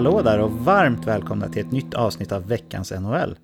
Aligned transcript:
Hallå 0.00 0.22
där 0.22 0.40
och 0.40 0.52
varmt 0.52 1.06
välkomna 1.06 1.48
till 1.48 1.66
ett 1.66 1.72
nytt 1.72 1.94
avsnitt 1.94 2.32
av 2.32 2.48
veckans 2.48 2.92
NHL. 2.92 3.38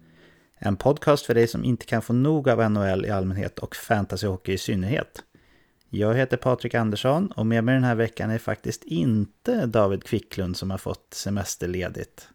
En 0.59 0.77
podcast 0.77 1.27
för 1.27 1.35
dig 1.35 1.49
som 1.49 1.65
inte 1.65 1.87
kan 1.87 2.03
få 2.03 2.13
nog 2.13 2.49
av 2.49 2.71
NHL 2.71 3.07
i 3.07 3.11
allmänhet 3.11 3.59
och 3.59 3.77
fantasyhockey 3.77 4.53
i 4.53 4.59
synnerhet. 4.59 5.23
Jag 5.91 6.15
heter 6.15 6.37
Patrik 6.37 6.75
Andersson 6.75 7.27
och 7.27 7.47
med 7.47 7.65
mig 7.65 7.75
den 7.75 7.85
här 7.85 7.95
veckan 7.95 8.31
är 8.31 8.39
faktiskt 8.39 8.85
inte 8.85 9.67
David 9.67 10.05
Kvicklund 10.05 10.57
som 10.57 10.71
har 10.71 10.79
fått 10.79 11.15
semesterledigt. 11.15 12.29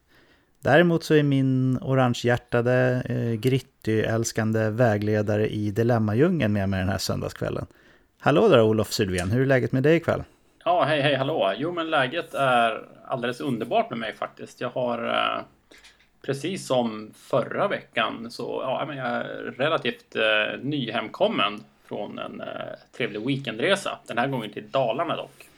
Däremot 0.60 1.04
så 1.04 1.14
är 1.14 1.22
min 1.22 1.78
orangehjärtade, 1.82 3.02
eh, 3.04 3.40
gritty-älskande 3.40 4.70
vägledare 4.70 5.48
i 5.48 5.70
Dilemmadjungeln 5.70 6.52
med 6.52 6.68
mig 6.68 6.80
den 6.80 6.88
här 6.88 6.98
söndagskvällen. 6.98 7.66
Hallå 8.18 8.48
där 8.48 8.62
Olof 8.62 8.92
Sylvén, 8.92 9.30
hur 9.30 9.42
är 9.42 9.46
läget 9.46 9.72
med 9.72 9.82
dig 9.82 9.96
ikväll? 9.96 10.22
Ja, 10.64 10.84
hej 10.84 11.00
hej 11.00 11.14
hallå! 11.14 11.52
Jo 11.56 11.72
men 11.72 11.90
läget 11.90 12.34
är 12.34 12.84
alldeles 13.04 13.40
underbart 13.40 13.90
med 13.90 13.98
mig 13.98 14.12
faktiskt. 14.12 14.60
Jag 14.60 14.68
har 14.68 15.04
eh, 15.08 15.44
precis 16.26 16.66
som 16.66 17.10
förra 17.14 17.68
veckan 17.68 18.30
så 18.30 18.60
ja, 18.62 18.84
men 18.88 18.96
jag 18.96 19.06
är 19.06 19.24
relativt 19.56 20.16
eh, 20.16 20.60
nyhemkommen 20.60 21.60
från 21.84 22.18
en 22.18 22.40
eh, 22.40 22.46
trevlig 22.96 23.26
weekendresa. 23.26 23.98
Den 24.06 24.18
här 24.18 24.28
gången 24.28 24.52
till 24.52 24.70
Dalarna 24.70 25.16
dock. 25.16 25.48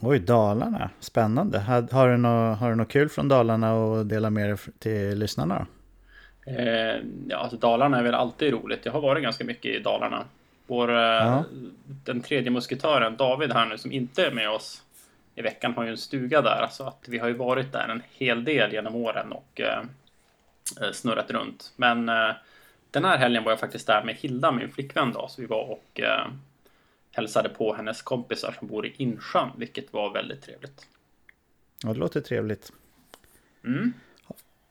Oj, 0.00 0.18
Dalarna. 0.18 0.90
Spännande. 1.00 1.58
Har, 1.58 1.92
har, 1.92 2.08
du 2.08 2.16
något, 2.16 2.58
har 2.58 2.70
du 2.70 2.76
något 2.76 2.88
kul 2.88 3.08
från 3.08 3.28
Dalarna 3.28 3.72
att 3.72 4.08
dela 4.08 4.30
med 4.30 4.48
dig 4.48 4.58
till 4.78 5.18
lyssnarna? 5.18 5.66
Eh, 6.46 6.56
ja, 7.28 7.36
alltså 7.36 7.56
Dalarna 7.56 7.98
är 7.98 8.02
väl 8.02 8.14
alltid 8.14 8.52
roligt. 8.52 8.86
Jag 8.86 8.92
har 8.92 9.00
varit 9.00 9.22
ganska 9.22 9.44
mycket 9.44 9.74
i 9.74 9.78
Dalarna. 9.78 10.24
Vår, 10.72 10.90
eh, 10.90 10.96
ja. 10.96 11.44
Den 12.04 12.20
tredje 12.20 12.50
musketören 12.50 13.16
David 13.16 13.52
här 13.52 13.66
nu 13.66 13.78
som 13.78 13.92
inte 13.92 14.26
är 14.26 14.30
med 14.30 14.50
oss 14.50 14.82
i 15.34 15.42
veckan 15.42 15.74
har 15.74 15.84
ju 15.84 15.90
en 15.90 15.98
stuga 15.98 16.42
där. 16.42 16.68
Så 16.70 16.84
att 16.84 17.04
vi 17.08 17.18
har 17.18 17.28
ju 17.28 17.34
varit 17.34 17.72
där 17.72 17.88
en 17.88 18.02
hel 18.12 18.44
del 18.44 18.72
genom 18.72 18.94
åren 18.94 19.32
och 19.32 19.60
eh, 19.60 19.82
eh 20.80 20.92
snurrat 20.92 21.30
runt. 21.30 21.72
Men 21.76 22.08
eh, 22.08 22.30
den 22.90 23.04
här 23.04 23.18
helgen 23.18 23.44
var 23.44 23.52
jag 23.52 23.60
faktiskt 23.60 23.86
där 23.86 24.04
med 24.04 24.14
Hilda, 24.14 24.52
min 24.52 24.72
flickvän 24.72 25.12
då. 25.12 25.28
Så 25.28 25.40
vi 25.40 25.46
var 25.46 25.70
och 25.70 26.00
eh, 26.00 26.26
hälsade 27.10 27.48
på 27.48 27.74
hennes 27.74 28.02
kompisar 28.02 28.54
som 28.58 28.68
bor 28.68 28.86
i 28.86 28.94
Insjön, 28.96 29.50
vilket 29.56 29.92
var 29.92 30.12
väldigt 30.12 30.42
trevligt. 30.42 30.86
Ja, 31.84 31.92
det 31.92 31.98
låter 31.98 32.20
trevligt. 32.20 32.72
Mm. 33.64 33.92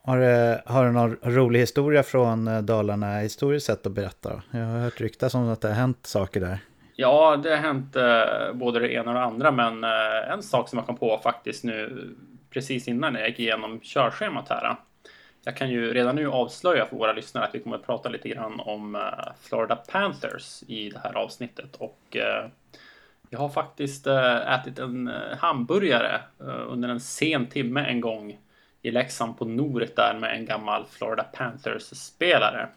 Har, 0.03 0.17
du, 0.17 0.61
har 0.65 0.85
du 0.85 0.91
någon 0.91 1.17
rolig 1.21 1.59
historia 1.59 2.03
från 2.03 2.47
eh, 2.47 2.61
Dalarna 2.61 3.19
historiskt 3.19 3.65
sett 3.65 3.85
att 3.85 3.91
berätta? 3.91 4.41
Jag 4.51 4.65
har 4.65 4.79
hört 4.79 5.01
ryktas 5.01 5.35
om 5.35 5.49
att 5.49 5.61
det 5.61 5.67
har 5.67 5.75
hänt 5.75 6.05
saker 6.05 6.39
där. 6.39 6.59
Ja, 6.95 7.37
det 7.37 7.49
har 7.49 7.57
hänt 7.57 7.95
eh, 7.95 8.53
både 8.53 8.79
det 8.79 8.93
ena 8.93 9.11
och 9.11 9.13
det 9.13 9.23
andra, 9.23 9.51
men 9.51 9.83
eh, 9.83 10.33
en 10.33 10.43
sak 10.43 10.69
som 10.69 10.77
jag 10.77 10.85
kom 10.85 10.97
på 10.97 11.19
faktiskt 11.23 11.63
nu 11.63 12.07
precis 12.49 12.87
innan 12.87 13.15
jag 13.15 13.29
gick 13.29 13.39
igenom 13.39 13.79
körschemat 13.79 14.49
här. 14.49 14.65
Eh. 14.65 14.75
Jag 15.43 15.57
kan 15.57 15.69
ju 15.69 15.93
redan 15.93 16.15
nu 16.15 16.27
avslöja 16.27 16.85
för 16.85 16.95
våra 16.95 17.13
lyssnare 17.13 17.45
att 17.45 17.55
vi 17.55 17.59
kommer 17.59 17.75
att 17.75 17.85
prata 17.85 18.09
lite 18.09 18.29
grann 18.29 18.59
om 18.59 18.95
eh, 18.95 19.01
Florida 19.41 19.75
Panthers 19.75 20.63
i 20.67 20.89
det 20.89 20.99
här 21.03 21.13
avsnittet 21.13 21.75
och 21.75 22.17
eh, 22.17 22.45
jag 23.29 23.39
har 23.39 23.49
faktiskt 23.49 24.07
eh, 24.07 24.53
ätit 24.53 24.79
en 24.79 25.07
eh, 25.07 25.37
hamburgare 25.37 26.21
under 26.67 26.89
en 26.89 26.99
sen 26.99 27.47
timme 27.47 27.85
en 27.85 28.01
gång 28.01 28.37
i 28.81 28.91
Leksand 28.91 29.37
på 29.37 29.45
Noret 29.45 29.95
där 29.95 30.19
med 30.19 30.35
en 30.35 30.45
gammal 30.45 30.85
Florida 30.91 31.23
Panthers-spelare. 31.23 32.69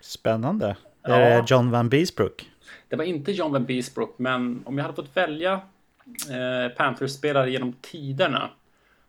Spännande. 0.00 0.76
Ja. 1.02 1.14
Är 1.14 1.42
det 1.42 1.50
John 1.50 1.70
Van 1.70 1.88
Beesbrook? 1.88 2.50
Det 2.88 2.96
var 2.96 3.04
inte 3.04 3.32
John 3.32 3.52
Van 3.52 3.64
Beesbrook, 3.64 4.18
men 4.18 4.62
om 4.66 4.78
jag 4.78 4.84
hade 4.84 4.96
fått 4.96 5.16
välja 5.16 5.52
eh, 6.30 6.76
Panthers-spelare 6.76 7.50
genom 7.50 7.72
tiderna 7.72 8.50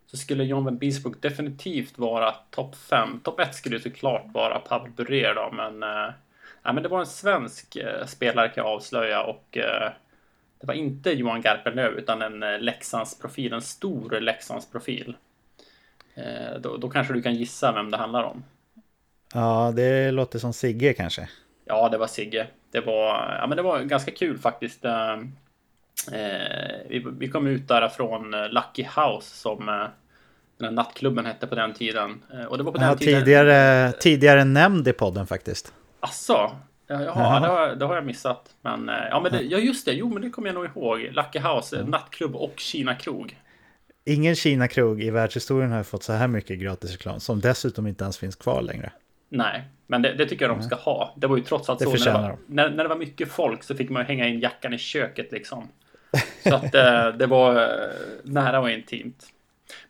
så 0.06 0.18
skulle 0.18 0.44
John 0.44 0.64
Van 0.64 0.78
Beesbrook 0.78 1.22
definitivt 1.22 1.98
vara 1.98 2.32
topp 2.32 2.76
5. 2.76 3.20
Topp 3.20 3.40
1 3.40 3.56
skulle 3.56 3.80
såklart 3.80 4.26
vara 4.34 4.60
Pavel 4.60 4.92
Bure 4.92 5.34
då, 5.34 5.52
men, 5.52 5.84
eh, 5.84 6.14
ja, 6.64 6.74
men 6.74 6.84
det 6.84 6.90
var 6.90 7.00
en 7.00 7.06
svensk 7.06 7.76
eh, 7.76 8.06
spelare 8.06 8.50
kan 8.50 8.64
jag 8.64 8.74
avslöja 8.74 9.24
och 9.24 9.58
eh, 9.58 9.92
det 10.60 10.68
var 10.68 10.74
inte 10.74 11.12
Johan 11.12 11.42
Garpenlöv 11.42 11.94
utan 11.94 12.22
en 12.22 12.44
eh, 12.44 12.60
Leksandsprofil, 12.60 13.54
en 13.54 13.62
stor 13.62 14.20
Leksandsprofil. 14.20 15.16
Eh, 16.18 16.60
då, 16.60 16.78
då 16.78 16.90
kanske 16.90 17.14
du 17.14 17.22
kan 17.22 17.36
gissa 17.36 17.72
vem 17.72 17.92
det 17.92 17.98
handlar 17.98 18.24
om. 18.24 18.44
Ja, 19.34 19.74
det 19.76 20.12
låter 20.12 20.40
som 20.40 20.54
Sigge 20.54 20.94
kanske. 20.94 21.30
Ja, 21.66 21.90
det 21.90 21.98
var 21.98 22.08
Sigge. 22.08 22.48
Det 22.72 22.80
var, 22.80 23.38
ja, 23.42 23.48
men 23.48 23.58
det 23.58 23.64
var 23.64 23.82
ganska 23.82 24.12
kul 24.12 24.38
faktiskt. 24.38 24.86
Eh, 24.86 25.12
eh 26.12 26.88
vi, 26.90 27.06
vi, 27.20 27.28
kom 27.28 27.48
ut 27.48 27.68
därifrån 27.68 28.32
Lucky 28.32 28.84
House 28.84 29.36
som 29.36 29.66
den 30.58 30.68
här 30.68 30.72
nattklubben 30.72 31.26
hette 31.26 31.48
på 31.48 31.56
den 31.56 31.74
tiden. 31.74 32.24
Och 32.50 32.58
det 32.58 32.64
var 32.64 32.72
på 32.72 32.78
den 32.78 32.88
ja, 32.88 32.96
tiden... 32.96 33.24
Tidigare, 33.24 33.92
tidigare 33.92 34.44
nämnd 34.44 34.88
i 34.88 34.94
podden 34.94 35.28
faktiskt. 35.28 35.74
Asså? 36.00 36.52
Jaha, 36.88 37.04
Jaha. 37.04 37.40
Det, 37.40 37.48
har, 37.48 37.76
det 37.76 37.86
har 37.86 37.96
jag 37.96 38.06
missat. 38.06 38.56
Men, 38.62 38.92
ja, 39.10 39.20
men 39.20 39.32
det, 39.32 39.42
ja, 39.42 39.58
just 39.58 39.86
det. 39.86 39.94
Jo, 39.94 40.10
men 40.10 40.22
det 40.22 40.30
kommer 40.30 40.48
jag 40.48 40.56
nog 40.56 40.66
ihåg. 40.66 41.00
Lucky 41.00 41.40
House, 41.40 41.84
nattklubb 41.84 42.36
och 42.36 42.54
Kina-krog. 42.58 43.36
Ingen 44.08 44.36
Kina-krog 44.36 45.02
i 45.02 45.10
världshistorien 45.10 45.72
har 45.72 45.84
fått 45.84 46.04
så 46.04 46.14
här 46.14 46.28
mycket 46.28 46.60
gratis 46.60 46.92
reklam 46.92 47.20
som 47.20 47.42
dessutom 47.42 47.88
inte 47.88 48.04
ens 48.04 48.18
finns 48.18 48.36
kvar 48.36 48.62
längre. 48.62 48.92
Nej, 49.30 49.64
men 49.88 50.02
det, 50.02 50.14
det 50.14 50.26
tycker 50.26 50.48
jag 50.48 50.58
de 50.58 50.64
ska 50.64 50.76
ha. 50.76 51.14
Det 51.18 51.28
var 51.28 51.38
ju 51.38 51.44
trots 51.44 51.70
allt 51.70 51.80
det 51.80 51.86
så 51.86 51.92
när 51.92 52.06
det, 52.06 52.12
var, 52.12 52.38
när, 52.48 52.70
när 52.70 52.84
det 52.84 52.90
var 52.90 52.96
mycket 52.96 53.32
folk 53.32 53.64
så 53.64 53.76
fick 53.76 53.90
man 53.90 54.06
hänga 54.06 54.28
in 54.28 54.40
jackan 54.40 54.74
i 54.74 54.78
köket 54.78 55.32
liksom. 55.32 55.68
Så 56.44 56.56
att 56.56 56.76
eh, 56.76 57.08
det 57.08 57.26
var 57.26 57.62
eh, 57.64 57.70
nära 58.24 58.60
och 58.60 58.70
intimt. 58.70 59.26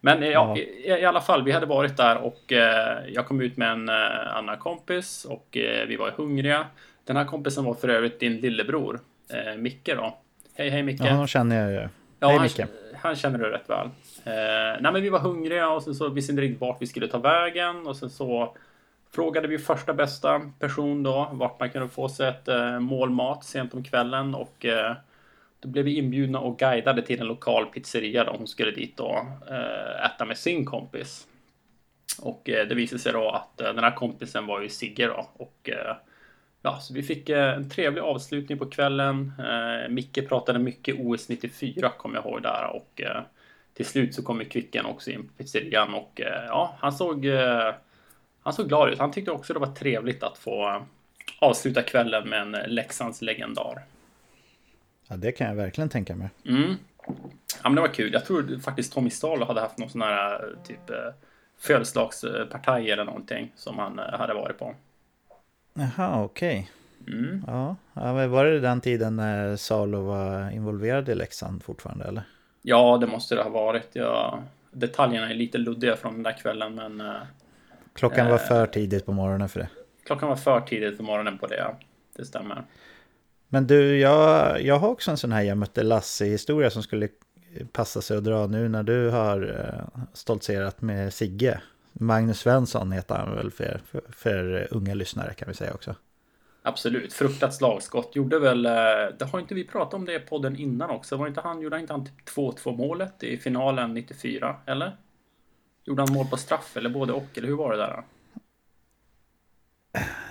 Men 0.02 0.24
eh, 0.24 0.30
ja, 0.30 0.58
I, 0.58 0.88
I, 0.88 1.06
alla 1.06 1.22
fall, 1.22 1.44
vi 1.44 1.52
hade 1.52 1.66
varit 1.66 1.98
där 1.98 2.18
och 2.18 2.54
eh, 2.54 2.98
jag 3.08 3.28
kom 3.28 3.42
ut 3.42 3.58
med 3.58 3.72
en 3.72 3.90
eh, 3.90 4.36
annan 4.36 4.58
kompis 4.58 5.26
och 5.26 5.58
eh, 5.58 5.88
vi 5.88 5.96
var 5.96 6.12
hungriga. 6.12 6.66
Den 7.04 7.18
här 7.18 7.26
kompisen 7.26 7.64
var 7.64 7.74
för 7.74 7.90
övrigt 7.90 8.20
din 8.20 8.38
lillebror, 8.38 9.00
Micke 9.58 9.90
då. 9.96 10.18
Hej, 10.56 10.70
hej 10.70 10.84
Micke. 10.84 11.02
Ja, 11.02 11.10
honom 11.10 11.28
känner 11.28 11.62
jag 11.62 11.72
ju. 11.72 11.90
Ja, 12.20 12.28
hej 12.28 12.40
Micke. 12.40 12.60
Han, 12.60 12.70
han 12.94 13.16
känner 13.16 13.40
du 13.40 13.46
rätt 13.46 13.70
väl. 13.70 13.86
Eh, 14.24 14.82
nej, 14.82 14.92
men 14.92 15.02
vi 15.02 15.10
var 15.10 15.20
hungriga 15.20 15.70
och 15.70 15.84
sen 15.84 15.96
så 15.96 16.10
visste 16.10 16.32
inte 16.32 16.42
riktigt 16.42 16.62
vart 16.62 16.82
vi 16.82 16.88
skulle 16.88 17.08
ta 17.08 17.18
vägen 17.18 17.88
och 17.88 17.98
sen 17.98 18.10
så 18.10 18.56
frågade 19.12 19.48
vi 19.48 19.58
första 19.58 19.94
bästa 19.94 20.42
person 20.60 21.04
då 21.04 21.30
vart 21.32 21.60
man 21.60 21.70
kunde 21.70 21.90
få 21.90 22.10
sig 22.10 22.28
ett 22.28 22.48
eh, 22.48 22.80
mål 22.80 23.10
mat 23.10 23.44
sent 23.44 23.74
om 23.74 23.84
kvällen 23.84 24.36
och 24.36 24.66
eh, 24.66 24.96
då 25.60 25.70
blev 25.70 25.86
vi 25.86 25.98
inbjudna 25.98 26.40
och 26.40 26.60
guidade 26.60 27.02
till 27.02 27.20
en 27.20 27.28
lokal 27.28 27.66
pizzeria 27.66 28.24
då 28.24 28.32
hon 28.32 28.48
skulle 28.48 28.72
dit 28.72 29.00
och 29.00 29.18
eh, 29.52 30.06
äta 30.06 30.26
med 30.26 30.38
sin 30.38 30.66
kompis. 30.66 31.28
Och 32.22 32.50
eh, 32.50 32.68
det 32.68 32.76
visade 32.76 33.00
sig 33.00 33.14
då 33.14 33.30
att 33.30 33.62
eh, 33.62 33.74
den 33.74 33.84
här 33.84 33.96
kompisen 33.96 34.46
var 34.46 34.62
ju 34.62 34.70
Sigge 34.70 35.08
då 35.08 35.30
och 35.38 35.70
eh, 35.70 35.96
ja, 36.68 36.80
så 36.80 36.94
vi 36.94 37.04
fick 37.04 37.30
en 37.30 37.70
trevlig 37.70 38.02
avslutning 38.02 38.58
på 38.58 38.66
kvällen. 38.66 39.34
Micke 39.90 40.28
pratade 40.30 40.60
mycket 40.60 40.96
OS 41.00 41.30
94 41.30 41.90
kommer 41.98 42.16
jag 42.16 42.26
ihåg 42.26 42.42
där 42.42 42.72
och 42.74 43.02
till 43.74 43.86
slut 43.86 44.16
så 44.16 44.24
kom 44.24 44.46
Kvicken 44.46 44.86
också 44.86 45.12
in 45.12 45.28
på 45.28 45.34
pizzerian 45.34 45.94
och 45.94 46.22
ja, 46.48 46.76
han 46.80 46.92
såg 46.92 47.26
han 48.48 48.54
såg 48.54 48.68
glad 48.68 48.90
ut. 48.90 49.00
Han 49.00 49.12
tyckte 49.12 49.32
också 49.32 49.54
det 49.54 49.60
var 49.60 49.76
trevligt 49.76 50.24
att 50.24 50.38
få 50.38 50.86
avsluta 51.40 51.82
kvällen 51.82 52.30
med 52.30 52.42
en 52.42 52.52
Leksands 52.52 53.22
legendar. 53.22 53.84
Ja, 55.08 55.18
det 55.18 55.32
kan 55.32 55.48
jag 55.48 55.56
verkligen 55.56 55.90
tänka 55.90 56.16
mig. 56.16 56.30
Mm. 56.46 56.76
Ja, 57.64 57.64
men 57.64 57.76
det 57.76 57.82
var 57.82 57.88
kul. 57.88 58.14
Jag 58.14 58.26
tror 58.26 58.60
faktiskt 58.60 58.94
Tommy 58.94 59.10
Stahl 59.10 59.44
hade 59.44 59.62
haft 59.62 59.78
någon 59.78 59.90
sån 59.90 60.02
här 60.02 60.56
typ 60.68 60.90
eh, 60.90 60.96
födelsedagspartaj 61.60 62.92
eller 62.92 63.06
någonting 63.06 63.52
som 63.56 63.80
han 63.80 64.00
eh, 64.00 64.20
hade 64.20 64.34
varit 64.34 64.60
på. 64.60 64.76
Jaha, 65.78 66.24
okej. 66.24 66.70
Okay. 67.06 67.20
Mm. 67.20 67.44
Ja, 67.48 67.76
ja, 67.94 68.28
var 68.28 68.46
det 68.46 68.60
den 68.60 68.82
tiden 68.82 69.16
när 69.16 69.56
Salo 69.56 70.02
var 70.02 70.52
involverad 70.52 71.10
i 71.10 71.16
Leksand 71.16 71.64
fortfarande 71.64 72.06
eller? 72.06 72.24
Ja, 72.62 72.98
det 72.98 73.08
måste 73.08 73.36
det 73.36 73.44
ha 73.44 73.50
varit. 73.50 73.90
Ja, 73.94 74.40
detaljerna 74.72 75.30
är 75.30 75.34
lite 75.34 75.58
luddiga 75.58 75.96
från 75.96 76.14
den 76.14 76.24
där 76.24 76.38
kvällen, 76.38 76.76
men 76.76 77.02
eh, 77.02 77.16
Klockan 77.94 78.28
var 78.28 78.34
eh, 78.34 78.48
för 78.48 78.68
tidigt 78.68 79.06
på 79.06 79.12
morgonen 79.12 79.50
för 79.50 79.60
det. 79.60 79.70
Klockan 80.06 80.30
var 80.30 80.36
för 80.36 80.62
tidigt 80.62 80.98
på 80.98 81.04
morgonen 81.04 81.38
på 81.38 81.48
det, 81.48 81.58
ja. 81.58 81.78
Det 82.16 82.26
stämmer. 82.26 82.64
Men 83.50 83.68
du, 83.68 84.00
jag, 84.00 84.62
jag 84.62 84.80
har 84.80 84.90
också 84.90 85.12
en 85.12 85.18
sån 85.18 85.32
här 85.32 85.42
jag 85.42 85.58
mötte 85.58 85.84
Lasse-historia 85.84 86.70
som 86.70 86.84
skulle 86.84 87.10
passa 87.72 88.02
sig 88.02 88.18
att 88.18 88.24
dra 88.24 88.48
nu 88.48 88.70
när 88.70 88.84
du 88.84 89.10
har 89.10 89.44
uh, 89.44 90.04
stoltserat 90.14 90.82
med 90.82 91.14
Sigge. 91.14 91.62
Magnus 92.00 92.40
Svensson 92.40 92.92
heter 92.92 93.16
han 93.16 93.36
väl 93.36 93.52
för, 93.52 93.82
för, 93.86 94.02
för, 94.12 94.68
unga 94.72 94.94
lyssnare 94.94 95.34
kan 95.34 95.48
vi 95.48 95.54
säga 95.54 95.74
också. 95.74 95.96
Absolut, 96.62 97.14
fruktat 97.14 97.54
slagskott. 97.54 98.16
Gjorde 98.16 98.40
väl, 98.40 98.66
eh, 98.66 98.72
det 99.20 99.26
har 99.32 99.40
inte 99.40 99.56
vi 99.56 99.68
pratat 99.68 99.94
om 99.94 100.06
det 100.06 100.16
i 100.16 100.20
podden 100.20 100.56
innan 100.56 100.90
också? 100.90 101.18
Var 101.18 101.28
inte 101.28 101.42
han, 101.42 101.62
gjorde 101.62 101.80
inte 101.80 101.94
han 101.94 102.06
typ 102.06 102.30
2-2 102.36 102.78
målet 102.78 103.24
i 103.24 103.38
finalen 103.38 103.94
94, 103.94 104.56
eller? 104.66 104.98
Gjorde 105.84 106.02
han 106.02 106.14
mål 106.14 106.28
på 106.28 106.38
straff 106.38 106.78
eller 106.78 106.90
både 106.90 107.14
och? 107.14 107.38
Eller 107.38 107.48
hur 107.48 107.56
var 107.56 107.72
det 107.72 107.78
där? 107.78 108.04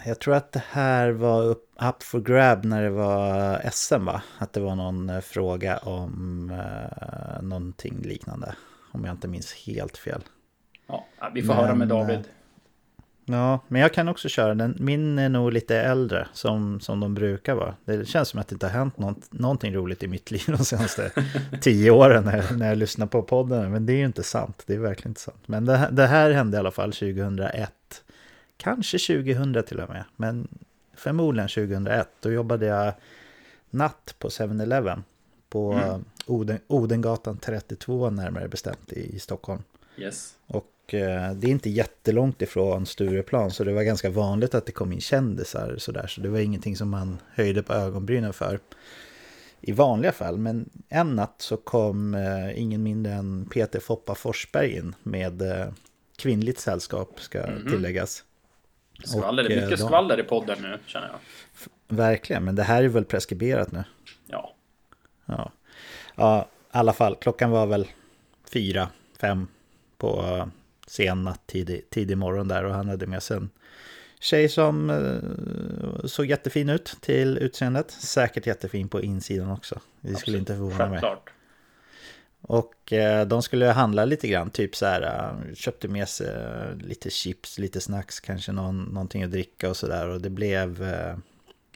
Jag 0.07 0.21
tror 0.21 0.35
att 0.35 0.53
det 0.53 0.63
här 0.69 1.11
var 1.11 1.51
up 1.51 2.03
for 2.03 2.21
grab 2.21 2.65
när 2.65 2.83
det 2.83 2.91
var 2.91 3.61
SM 3.71 4.05
va? 4.05 4.23
Att 4.39 4.53
det 4.53 4.61
var 4.61 4.75
någon 4.75 5.11
eh, 5.11 5.21
fråga 5.21 5.79
om 5.79 6.51
uh, 6.51 7.43
någonting 7.43 8.03
liknande. 8.03 8.55
om 8.93 9.05
jag 9.05 9.15
inte 9.15 9.29
minns 9.29 9.55
helt 9.55 9.99
fel. 9.99 10.23
Vi 11.35 11.43
får 11.43 11.55
men, 11.55 11.65
höra 11.65 11.75
med 11.75 11.89
David. 11.89 12.25
Ja, 13.29 13.61
men 13.69 13.83
jag 13.83 13.93
kan 13.93 14.09
också 14.09 14.29
köra 14.29 14.55
den. 14.55 14.77
Min 14.81 15.19
är 15.19 15.29
nog 15.29 15.53
lite 15.53 15.77
äldre, 15.77 16.29
som, 16.33 16.81
som 16.81 17.01
de 17.01 17.15
brukar 17.15 17.55
vara. 17.55 17.75
Det 17.85 18.09
känns 18.09 18.29
som 18.29 18.41
att 18.41 18.49
det 18.49 18.55
inte 18.55 18.67
har 18.67 18.73
hänt 18.73 18.99
något, 18.99 19.33
någonting 19.33 19.75
roligt 19.75 20.03
i 20.03 20.09
mitt 20.09 20.31
liv 20.31 20.45
de 20.47 20.59
senaste 20.59 21.11
tio 21.61 21.91
åren 21.91 22.25
när, 22.25 22.53
när 22.57 22.69
jag 22.69 22.79
lyssnar 22.79 23.07
på 23.07 23.23
podden. 23.23 23.73
Men 23.73 23.87
det 23.87 23.93
är 23.93 23.97
ju 23.97 24.07
inte 24.07 24.23
sant, 24.23 24.63
det 24.67 24.75
är 24.75 24.79
verkligen 24.79 25.11
inte 25.11 25.21
sant. 25.21 25.43
Men 25.47 25.65
det, 25.65 25.89
det 25.93 26.07
här 26.07 26.31
hände 26.31 26.57
i 26.57 26.61
alla 26.61 26.71
fall 26.71 26.93
2001. 26.93 27.73
Kanske 28.57 28.99
2000 28.99 29.63
till 29.67 29.81
och 29.81 29.89
med, 29.89 30.05
men 30.17 30.49
förmodligen 30.95 31.49
2001. 31.49 32.09
Då 32.21 32.33
jobbade 32.33 32.67
jag 32.67 32.93
natt 33.71 34.15
på 34.19 34.29
7-Eleven 34.29 35.05
på 35.49 35.73
mm. 35.73 36.05
Oden, 36.27 36.59
Odengatan 36.67 37.39
32 37.39 38.11
närmare 38.11 38.49
bestämt 38.49 38.93
i, 38.93 39.17
i 39.17 39.19
Stockholm. 39.19 39.63
Yes. 39.97 40.36
Och 40.87 40.95
Eh, 40.95 41.33
det 41.33 41.47
är 41.47 41.51
inte 41.51 41.71
jättelångt 41.71 42.43
ifrån 42.43 42.87
Stureplan 42.87 43.51
så 43.51 43.65
det 43.65 43.73
var 43.73 43.83
ganska 43.83 44.11
vanligt 44.11 44.55
att 44.55 44.67
det 44.67 44.73
kom 44.73 44.93
in 44.93 45.01
kändisar 45.01 45.75
sådär. 45.79 46.07
Så 46.07 46.21
det 46.21 46.29
var 46.29 46.39
ingenting 46.39 46.77
som 46.77 46.91
man 46.91 47.19
höjde 47.35 47.63
på 47.63 47.73
ögonbrynen 47.73 48.33
för 48.33 48.61
i 49.61 49.73
vanliga 49.73 50.13
fall. 50.13 50.39
Men 50.39 50.71
en 50.89 51.17
natt 51.17 51.35
så 51.39 51.57
kom 51.57 52.15
eh, 52.15 52.61
ingen 52.61 52.83
mindre 52.83 53.13
än 53.13 53.49
Peter 53.53 53.81
Foppa 53.81 54.15
Forsberg 54.15 54.77
in 54.77 54.95
med 55.03 55.43
eh, 55.43 55.67
kvinnligt 56.17 56.59
sällskap 56.59 57.21
ska 57.21 57.43
mm 57.43 57.59
-hmm. 57.59 57.71
tilläggas. 57.71 58.25
Skvaller, 59.05 59.45
och, 59.45 59.51
mycket 59.51 59.71
de... 59.71 59.77
skvaller 59.77 60.21
i 60.21 60.23
podden 60.23 60.59
nu 60.63 60.79
känner 60.87 61.09
jag. 61.09 61.19
Verkligen, 61.97 62.45
men 62.45 62.55
det 62.55 62.63
här 62.63 62.83
är 62.83 62.89
väl 62.89 63.05
preskriberat 63.05 63.73
nu? 63.73 63.85
Ja. 64.27 64.55
Ja, 65.27 65.53
ja 66.17 66.49
i 66.53 66.79
alla 66.79 66.93
fall, 66.93 67.17
klockan 67.17 67.51
var 67.51 67.67
väl 67.67 67.87
fyra, 68.53 68.89
fem 69.21 69.49
på 69.99 70.49
sen 70.87 71.25
natt, 71.25 71.47
tidig, 71.47 71.91
tidig 71.91 72.19
morgon 72.19 72.49
där 72.49 72.65
och 72.65 72.75
han 72.75 72.89
hade 72.89 73.07
med 73.07 73.23
sig 73.23 73.37
en 73.37 73.51
tjej 74.21 74.49
som 74.49 74.91
eh, 74.91 76.07
såg 76.07 76.27
jättefin 76.27 76.69
ut 76.69 76.97
till 77.01 77.39
utseendet. 77.39 77.91
Säkert 77.91 78.47
jättefin 78.47 78.89
på 78.89 79.03
insidan 79.03 79.51
också. 79.51 79.81
Det 80.01 80.15
skulle 80.15 80.39
inte 80.39 80.55
förvåna 80.55 80.89
mig. 80.89 81.01
Och 82.49 82.93
eh, 82.93 83.27
de 83.27 83.43
skulle 83.43 83.67
handla 83.67 84.05
lite 84.05 84.29
grann, 84.29 84.51
typ 84.51 84.77
så 84.77 84.87
här, 84.87 85.03
uh, 85.03 85.55
köpte 85.55 85.89
med 85.89 86.09
sig 86.09 86.37
uh, 86.37 86.77
lite 86.77 87.11
chips, 87.11 87.59
lite 87.59 87.81
snacks, 87.81 88.21
kanske 88.21 88.53
någon, 88.53 88.85
någonting 88.85 89.23
att 89.23 89.31
dricka 89.31 89.71
och 89.71 89.77
sådär. 89.77 90.09
Och 90.09 90.21
det 90.21 90.31
blev 90.31 90.83
uh, 90.83 91.19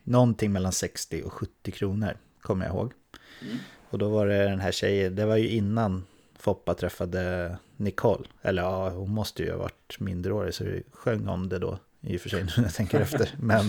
någonting 0.03 0.53
mellan 0.53 0.73
60 0.73 1.23
och 1.23 1.33
70 1.33 1.71
kronor, 1.71 2.17
kommer 2.41 2.67
jag 2.67 2.75
ihåg. 2.75 2.93
Mm. 3.43 3.57
Och 3.91 3.99
då 3.99 4.09
var 4.09 4.27
det 4.27 4.45
den 4.45 4.61
här 4.61 4.73
tjejen, 4.73 5.17
det 5.17 5.27
var 5.27 5.37
ju 5.37 5.49
innan 5.49 6.05
Foppa 6.41 6.75
träffade 6.75 7.57
Nicole. 7.77 8.25
Eller 8.43 8.63
ja, 8.63 8.91
hon 8.91 9.11
måste 9.11 9.43
ju 9.43 9.51
ha 9.51 9.59
varit 9.59 10.01
mindreårig 10.01 10.55
så 10.55 10.65
vi 10.65 10.83
sjöng 10.93 11.29
om 11.29 11.49
det 11.49 11.59
då. 11.59 11.79
I 12.01 12.17
och 12.17 12.21
för 12.21 12.29
sig 12.29 12.45
när 12.45 12.63
jag 12.63 12.75
tänker 12.75 13.01
efter. 13.01 13.31
Men 13.39 13.67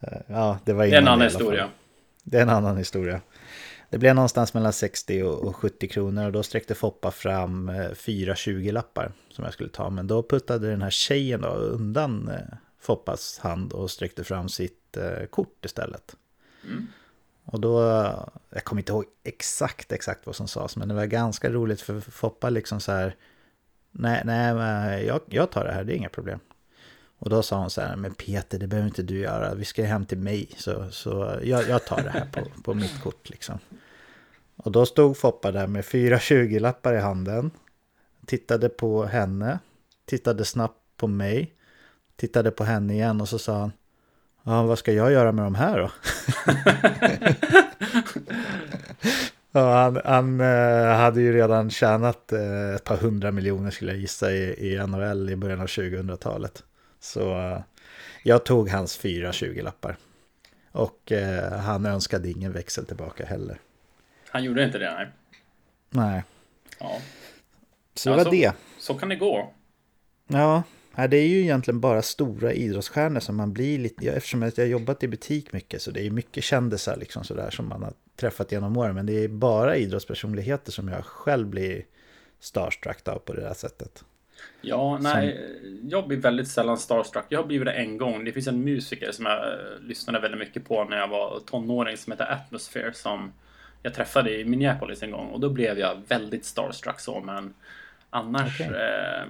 eh, 0.00 0.18
ja, 0.26 0.58
det 0.64 0.72
var 0.72 0.84
innan 0.84 0.90
Det 0.90 0.96
är 0.96 1.02
en 1.02 1.08
annan 1.08 1.28
historia. 1.28 1.68
Det 2.22 2.38
är 2.38 2.42
en 2.42 2.48
annan 2.48 2.76
historia. 2.76 3.20
Det 3.90 3.98
blev 3.98 4.14
någonstans 4.14 4.54
mellan 4.54 4.72
60 4.72 5.22
och 5.22 5.56
70 5.56 5.88
kronor 5.88 6.26
och 6.26 6.32
då 6.32 6.42
sträckte 6.42 6.74
Foppa 6.74 7.10
fram 7.10 7.72
fyra 7.94 8.34
20-lappar 8.34 9.12
som 9.30 9.44
jag 9.44 9.52
skulle 9.52 9.70
ta. 9.70 9.90
Men 9.90 10.06
då 10.06 10.22
puttade 10.22 10.70
den 10.70 10.82
här 10.82 10.90
tjejen 10.90 11.40
då 11.40 11.48
undan 11.48 12.28
eh, 12.28 12.56
Foppas 12.80 13.38
hand 13.38 13.72
och 13.72 13.90
sträckte 13.90 14.24
fram 14.24 14.48
sitt 14.48 14.96
eh, 14.96 15.26
kort 15.30 15.64
istället. 15.64 16.16
Mm. 16.64 16.86
Och 17.52 17.60
då, 17.60 17.80
jag 18.50 18.64
kommer 18.64 18.82
inte 18.82 18.92
ihåg 18.92 19.04
exakt 19.24 19.92
exakt 19.92 20.26
vad 20.26 20.36
som 20.36 20.48
sades, 20.48 20.76
men 20.76 20.88
det 20.88 20.94
var 20.94 21.06
ganska 21.06 21.50
roligt 21.50 21.80
för 21.80 22.00
Foppa 22.00 22.50
liksom 22.50 22.80
så 22.80 22.92
här, 22.92 23.16
nej, 23.90 24.22
nej, 24.24 25.06
jag, 25.06 25.20
jag 25.26 25.50
tar 25.50 25.64
det 25.64 25.72
här, 25.72 25.84
det 25.84 25.92
är 25.92 25.96
inga 25.96 26.08
problem. 26.08 26.38
Och 27.18 27.30
då 27.30 27.42
sa 27.42 27.60
hon 27.60 27.70
så 27.70 27.80
här, 27.80 27.96
men 27.96 28.14
Peter, 28.14 28.58
det 28.58 28.66
behöver 28.66 28.88
inte 28.88 29.02
du 29.02 29.18
göra, 29.18 29.54
vi 29.54 29.64
ska 29.64 29.84
hem 29.84 30.06
till 30.06 30.18
mig, 30.18 30.50
så, 30.56 30.90
så 30.90 31.38
jag, 31.42 31.68
jag 31.68 31.84
tar 31.84 32.02
det 32.02 32.10
här 32.10 32.26
på, 32.32 32.62
på 32.62 32.74
mitt 32.74 33.00
kort 33.02 33.30
liksom. 33.30 33.58
Och 34.56 34.72
då 34.72 34.86
stod 34.86 35.16
Foppa 35.16 35.52
där 35.52 35.66
med 35.66 35.84
fyra 35.84 36.18
20-lappar 36.18 36.94
i 36.94 37.00
handen, 37.00 37.50
tittade 38.26 38.68
på 38.68 39.04
henne, 39.04 39.58
tittade 40.04 40.44
snabbt 40.44 40.78
på 40.96 41.06
mig, 41.06 41.54
tittade 42.16 42.50
på 42.50 42.64
henne 42.64 42.92
igen 42.92 43.20
och 43.20 43.28
så 43.28 43.38
sa 43.38 43.58
han, 43.58 43.72
Ja, 44.42 44.62
vad 44.62 44.78
ska 44.78 44.92
jag 44.92 45.12
göra 45.12 45.32
med 45.32 45.44
de 45.44 45.54
här 45.54 45.78
då? 45.78 45.90
ja, 49.52 49.74
han, 49.74 50.00
han 50.04 50.40
eh, 50.40 50.96
hade 50.96 51.20
ju 51.20 51.32
redan 51.32 51.70
tjänat 51.70 52.32
eh, 52.32 52.74
ett 52.74 52.84
par 52.84 52.96
hundra 52.96 53.30
miljoner 53.30 53.70
skulle 53.70 53.92
jag 53.92 54.00
gissa 54.00 54.32
i, 54.32 54.72
i 54.72 54.86
NHL 54.86 55.30
i 55.30 55.36
början 55.36 55.60
av 55.60 55.66
2000-talet. 55.66 56.62
Så 57.00 57.38
eh, 57.38 57.60
jag 58.22 58.44
tog 58.44 58.68
hans 58.68 58.96
fyra 58.96 59.30
20-lappar. 59.30 59.96
Och 60.72 61.12
eh, 61.12 61.52
han 61.52 61.86
önskade 61.86 62.30
ingen 62.30 62.52
växel 62.52 62.86
tillbaka 62.86 63.26
heller. 63.26 63.58
Han 64.28 64.44
gjorde 64.44 64.64
inte 64.64 64.78
det, 64.78 64.94
nej. 64.94 65.08
Nej. 65.90 66.24
Ja. 66.78 66.98
Så 67.94 68.08
det 68.08 68.12
ja, 68.12 68.16
var 68.16 68.24
så, 68.24 68.30
det. 68.30 68.52
Så 68.78 68.94
kan 68.94 69.08
det 69.08 69.16
gå. 69.16 69.52
Ja, 70.26 70.62
Nej, 70.94 71.08
det 71.08 71.16
är 71.16 71.26
ju 71.26 71.40
egentligen 71.40 71.80
bara 71.80 72.02
stora 72.02 72.52
idrottsstjärnor 72.52 73.20
som 73.20 73.36
man 73.36 73.52
blir 73.52 73.78
lite... 73.78 74.06
Ja, 74.06 74.12
eftersom 74.12 74.42
jag 74.42 74.52
har 74.56 74.64
jobbat 74.64 75.02
i 75.02 75.08
butik 75.08 75.52
mycket 75.52 75.82
så 75.82 75.90
det 75.90 76.06
är 76.06 76.10
mycket 76.10 76.44
kändisar 76.44 76.96
liksom 76.96 77.24
sådär 77.24 77.50
som 77.50 77.68
man 77.68 77.82
har 77.82 77.92
träffat 78.16 78.52
genom 78.52 78.76
åren. 78.76 78.94
Men 78.94 79.06
det 79.06 79.24
är 79.24 79.28
bara 79.28 79.76
idrottspersonligheter 79.76 80.72
som 80.72 80.88
jag 80.88 81.04
själv 81.04 81.46
blir 81.46 81.84
starstruck 82.40 83.08
av 83.08 83.18
på 83.18 83.32
det 83.32 83.40
där 83.40 83.54
sättet. 83.54 84.04
Ja, 84.60 84.98
nej, 84.98 85.36
som... 85.60 85.88
jag 85.88 86.08
blir 86.08 86.18
väldigt 86.18 86.48
sällan 86.48 86.78
starstruck. 86.78 87.24
Jag 87.28 87.38
har 87.38 87.46
blivit 87.46 87.66
det 87.66 87.72
en 87.72 87.98
gång. 87.98 88.24
Det 88.24 88.32
finns 88.32 88.46
en 88.46 88.64
musiker 88.64 89.12
som 89.12 89.26
jag 89.26 89.52
eh, 89.52 89.80
lyssnade 89.80 90.20
väldigt 90.20 90.40
mycket 90.40 90.68
på 90.68 90.84
när 90.84 90.96
jag 90.96 91.08
var 91.08 91.40
tonåring 91.40 91.96
som 91.96 92.12
heter 92.12 92.32
Atmosphere 92.32 92.92
som 92.92 93.32
jag 93.82 93.94
träffade 93.94 94.40
i 94.40 94.44
Minneapolis 94.44 95.02
en 95.02 95.10
gång 95.10 95.26
och 95.26 95.40
då 95.40 95.50
blev 95.50 95.78
jag 95.78 96.02
väldigt 96.08 96.44
starstruck 96.44 97.00
så, 97.00 97.20
men 97.20 97.54
annars 98.10 98.60
okay. 98.60 98.72
eh, 98.72 99.24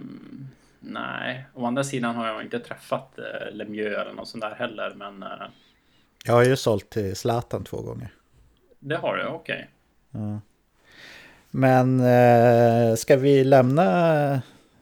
Nej, 0.80 1.44
å 1.54 1.66
andra 1.66 1.84
sidan 1.84 2.16
har 2.16 2.26
jag 2.26 2.42
inte 2.42 2.58
träffat 2.58 3.18
eh, 3.18 3.52
Lemieux 3.52 3.98
eller 3.98 4.12
något 4.12 4.28
sånt 4.28 4.42
där 4.42 4.54
heller, 4.54 4.94
men... 4.96 5.22
Eh, 5.22 5.28
jag 6.24 6.32
har 6.32 6.44
ju 6.44 6.56
sålt 6.56 6.90
till 6.90 7.16
Zlatan 7.16 7.64
två 7.64 7.82
gånger. 7.82 8.08
Det 8.78 8.96
har 8.96 9.16
du, 9.16 9.26
okej. 9.26 9.70
Okay. 10.12 10.22
Ja. 10.22 10.40
Men 11.50 12.00
eh, 12.00 12.94
ska 12.94 13.16
vi 13.16 13.44
lämna 13.44 14.32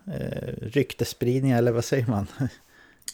eh, 0.06 0.52
ryktespridningar, 0.62 1.58
eller 1.58 1.72
vad 1.72 1.84
säger 1.84 2.06
man? 2.06 2.26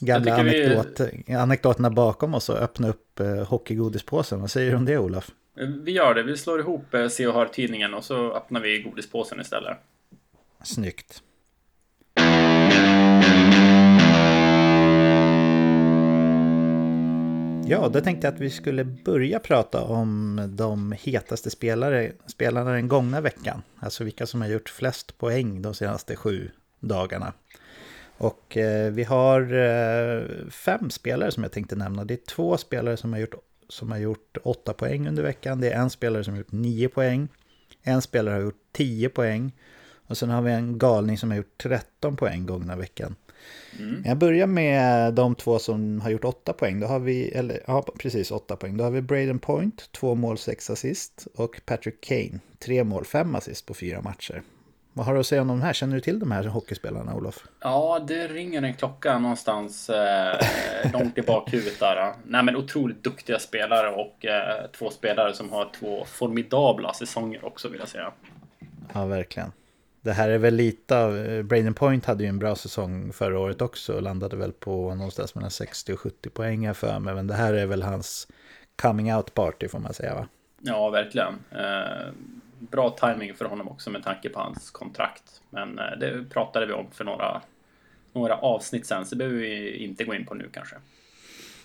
Gamla 0.01 0.35
anekdot, 0.35 1.01
vi... 1.27 1.35
anekdoterna 1.35 1.91
bakom 1.91 2.35
oss 2.35 2.49
och 2.49 2.59
öppna 2.59 2.89
upp 2.89 3.21
eh, 3.21 3.47
hockeygodispåsen. 3.49 4.41
Vad 4.41 4.51
säger 4.51 4.71
du 4.71 4.77
om 4.77 4.85
det, 4.85 4.99
Olof? 4.99 5.31
Vi 5.85 5.93
gör 5.93 6.15
det. 6.15 6.23
Vi 6.23 6.37
slår 6.37 6.61
ihop 6.61 6.95
eh, 6.95 7.09
Se 7.09 7.27
och 7.27 7.35
Hör-tidningen 7.35 7.95
och 7.95 8.05
så 8.05 8.33
öppnar 8.33 8.61
vi 8.61 8.83
godispåsen 8.83 9.41
istället. 9.41 9.77
Snyggt. 10.63 11.23
Ja, 17.67 17.89
då 17.89 18.01
tänkte 18.01 18.27
jag 18.27 18.35
att 18.35 18.41
vi 18.41 18.51
skulle 18.51 18.85
börja 18.85 19.39
prata 19.39 19.83
om 19.83 20.41
de 20.57 20.93
hetaste 20.93 21.51
spelare, 21.51 22.13
spelarna 22.27 22.73
den 22.73 22.89
gångna 22.89 23.21
veckan. 23.21 23.63
Alltså 23.79 24.05
vilka 24.05 24.27
som 24.27 24.41
har 24.41 24.49
gjort 24.49 24.69
flest 24.69 25.19
poäng 25.19 25.63
de 25.63 25.75
senaste 25.75 26.17
sju 26.17 26.51
dagarna. 26.81 27.33
Och 28.19 28.57
eh, 28.57 28.93
vi 28.93 29.05
har 29.05 29.41
eh, 29.55 30.51
fem 30.51 30.91
spelare 30.91 31.31
som 31.31 31.43
jag 31.43 31.53
tänkte 31.53 31.77
nämna. 31.77 32.05
Det 32.05 32.15
är 32.15 32.27
två 32.35 32.57
spelare 32.57 32.97
som 32.97 33.13
har, 33.13 33.21
gjort, 33.21 33.35
som 33.69 33.91
har 33.91 33.99
gjort 33.99 34.37
åtta 34.43 34.73
poäng 34.73 35.09
under 35.09 35.23
veckan. 35.23 35.61
Det 35.61 35.71
är 35.71 35.81
en 35.81 35.91
spelare 35.91 36.25
som 36.25 36.35
har 36.35 36.39
gjort 36.39 36.53
nio 36.53 36.89
poäng. 36.89 37.29
En 37.83 38.03
spelare 38.03 38.35
har 38.35 38.41
gjort 38.41 38.63
tio 38.73 39.09
poäng. 39.09 39.53
Och 40.07 40.19
sen 40.19 40.31
har 40.31 40.43
vi 40.43 40.53
en 40.53 40.79
galning 40.79 41.19
som 41.19 41.31
har 41.31 41.37
gjort 41.37 41.59
13 41.63 42.17
poäng 42.17 42.47
gångna 42.47 42.77
veckan. 42.77 43.17
Mm. 43.79 44.03
Jag 44.07 44.17
börjar 44.17 44.47
med 44.47 45.15
de 45.15 45.35
två 45.35 45.59
som 45.59 46.01
har 46.01 46.11
gjort 46.11 46.25
åtta 46.25 46.53
poäng. 46.53 46.81
Då 46.81 46.87
har 46.87 46.99
vi, 46.99 47.29
eller 47.29 47.61
ja, 47.67 47.85
precis 47.99 48.31
åtta 48.31 48.57
poäng. 48.57 48.77
Då 48.77 48.85
har 48.85 48.91
vi 48.91 49.03
Braden 49.03 49.39
Point, 49.39 49.93
två 49.93 50.15
mål, 50.15 50.39
sex 50.39 50.71
assist. 50.71 51.27
Och 51.35 51.61
Patrick 51.67 52.01
Kane, 52.01 52.41
tre 52.59 52.85
mål, 52.85 53.05
fem 53.05 53.35
assist 53.35 53.67
på 53.67 53.75
fyra 53.75 54.03
matcher. 54.03 54.43
Vad 54.97 55.07
har 55.07 55.15
du 55.15 55.21
att 55.21 55.27
säga 55.27 55.43
om 55.43 55.49
de 55.49 55.63
här? 55.63 55.73
Känner 55.73 55.95
du 55.95 56.01
till 56.01 56.19
de 56.19 56.31
här 56.33 56.45
hockeyspelarna, 56.45 57.15
Olof? 57.15 57.45
Ja, 57.61 58.05
det 58.09 58.29
ringer 58.29 58.63
en 58.63 58.75
klocka 58.75 59.19
någonstans 59.19 59.91
eh, 59.91 60.37
långt 60.93 61.19
i 61.19 61.23
bakhuvudet 61.23 61.81
där. 61.81 62.13
Nej, 62.25 62.43
men 62.43 62.57
otroligt 62.57 63.05
duktiga 63.05 63.39
spelare 63.39 63.91
och 63.91 64.25
eh, 64.27 64.71
två 64.79 64.91
spelare 64.91 65.35
som 65.35 65.53
har 65.53 65.71
två 65.81 66.05
formidabla 66.05 66.95
säsonger 66.95 67.45
också, 67.45 67.69
vill 67.69 67.81
jag 67.81 67.89
säga. 67.89 68.13
Ja, 68.95 69.07
verkligen 69.07 69.53
det 70.05 70.13
här 70.13 70.29
är 70.29 70.39
väl 70.39 70.55
lite 70.55 70.99
av, 70.99 71.17
eh, 71.17 71.43
Braden 71.43 71.75
Point 71.75 72.07
hade 72.07 72.23
ju 72.23 72.29
en 72.29 72.39
bra 72.39 72.55
säsong 72.55 73.13
förra 73.13 73.39
året 73.39 73.63
också 73.63 73.95
och 73.95 74.03
landade 74.03 74.37
väl 74.37 74.53
på 74.53 74.95
någonstans 74.95 75.35
mellan 75.35 75.51
60 75.51 75.93
och 75.93 76.01
70 76.01 76.31
poäng 76.31 76.75
för 76.75 76.99
mig. 76.99 77.15
Men 77.15 77.27
det 77.27 77.35
här 77.35 77.55
är 77.55 77.67
väl 77.67 77.83
hans 77.83 78.29
coming 78.83 79.15
out 79.15 79.35
party 79.35 79.69
får 79.69 79.79
man 79.79 79.95
säga 79.95 80.15
va? 80.15 80.29
Ja, 80.61 80.91
verkligen. 80.91 81.35
Eh, 81.51 82.13
bra 82.59 82.91
timing 82.91 83.35
för 83.35 83.45
honom 83.45 83.69
också 83.69 83.91
med 83.91 84.05
tanke 84.05 84.29
på 84.29 84.41
hans 84.41 84.71
kontrakt. 84.71 85.43
Men 85.51 85.79
eh, 85.79 85.99
det 86.01 86.25
pratade 86.31 86.67
vi 86.67 86.73
om 86.73 86.87
för 86.91 87.05
några, 87.05 87.43
några 88.13 88.37
avsnitt 88.37 88.87
sen, 88.87 89.07
så 89.07 89.15
det 89.15 89.19
behöver 89.19 89.39
vi 89.39 89.77
inte 89.77 90.05
gå 90.05 90.15
in 90.15 90.27
på 90.27 90.35
nu 90.35 90.49
kanske. 90.53 90.77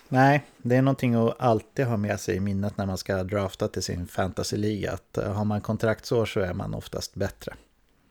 Nej, 0.08 0.42
det 0.56 0.76
är 0.76 0.82
någonting 0.82 1.14
att 1.14 1.40
alltid 1.40 1.86
ha 1.86 1.96
med 1.96 2.20
sig 2.20 2.36
i 2.36 2.40
minnet 2.40 2.76
när 2.76 2.86
man 2.86 2.98
ska 2.98 3.22
drafta 3.22 3.68
till 3.68 3.82
sin 3.82 4.06
fantasyliga. 4.06 4.92
Att 4.92 5.18
eh, 5.18 5.32
har 5.32 5.44
man 5.44 5.60
kontraktsår 5.60 6.26
så 6.26 6.40
är 6.40 6.54
man 6.54 6.74
oftast 6.74 7.14
bättre. 7.14 7.54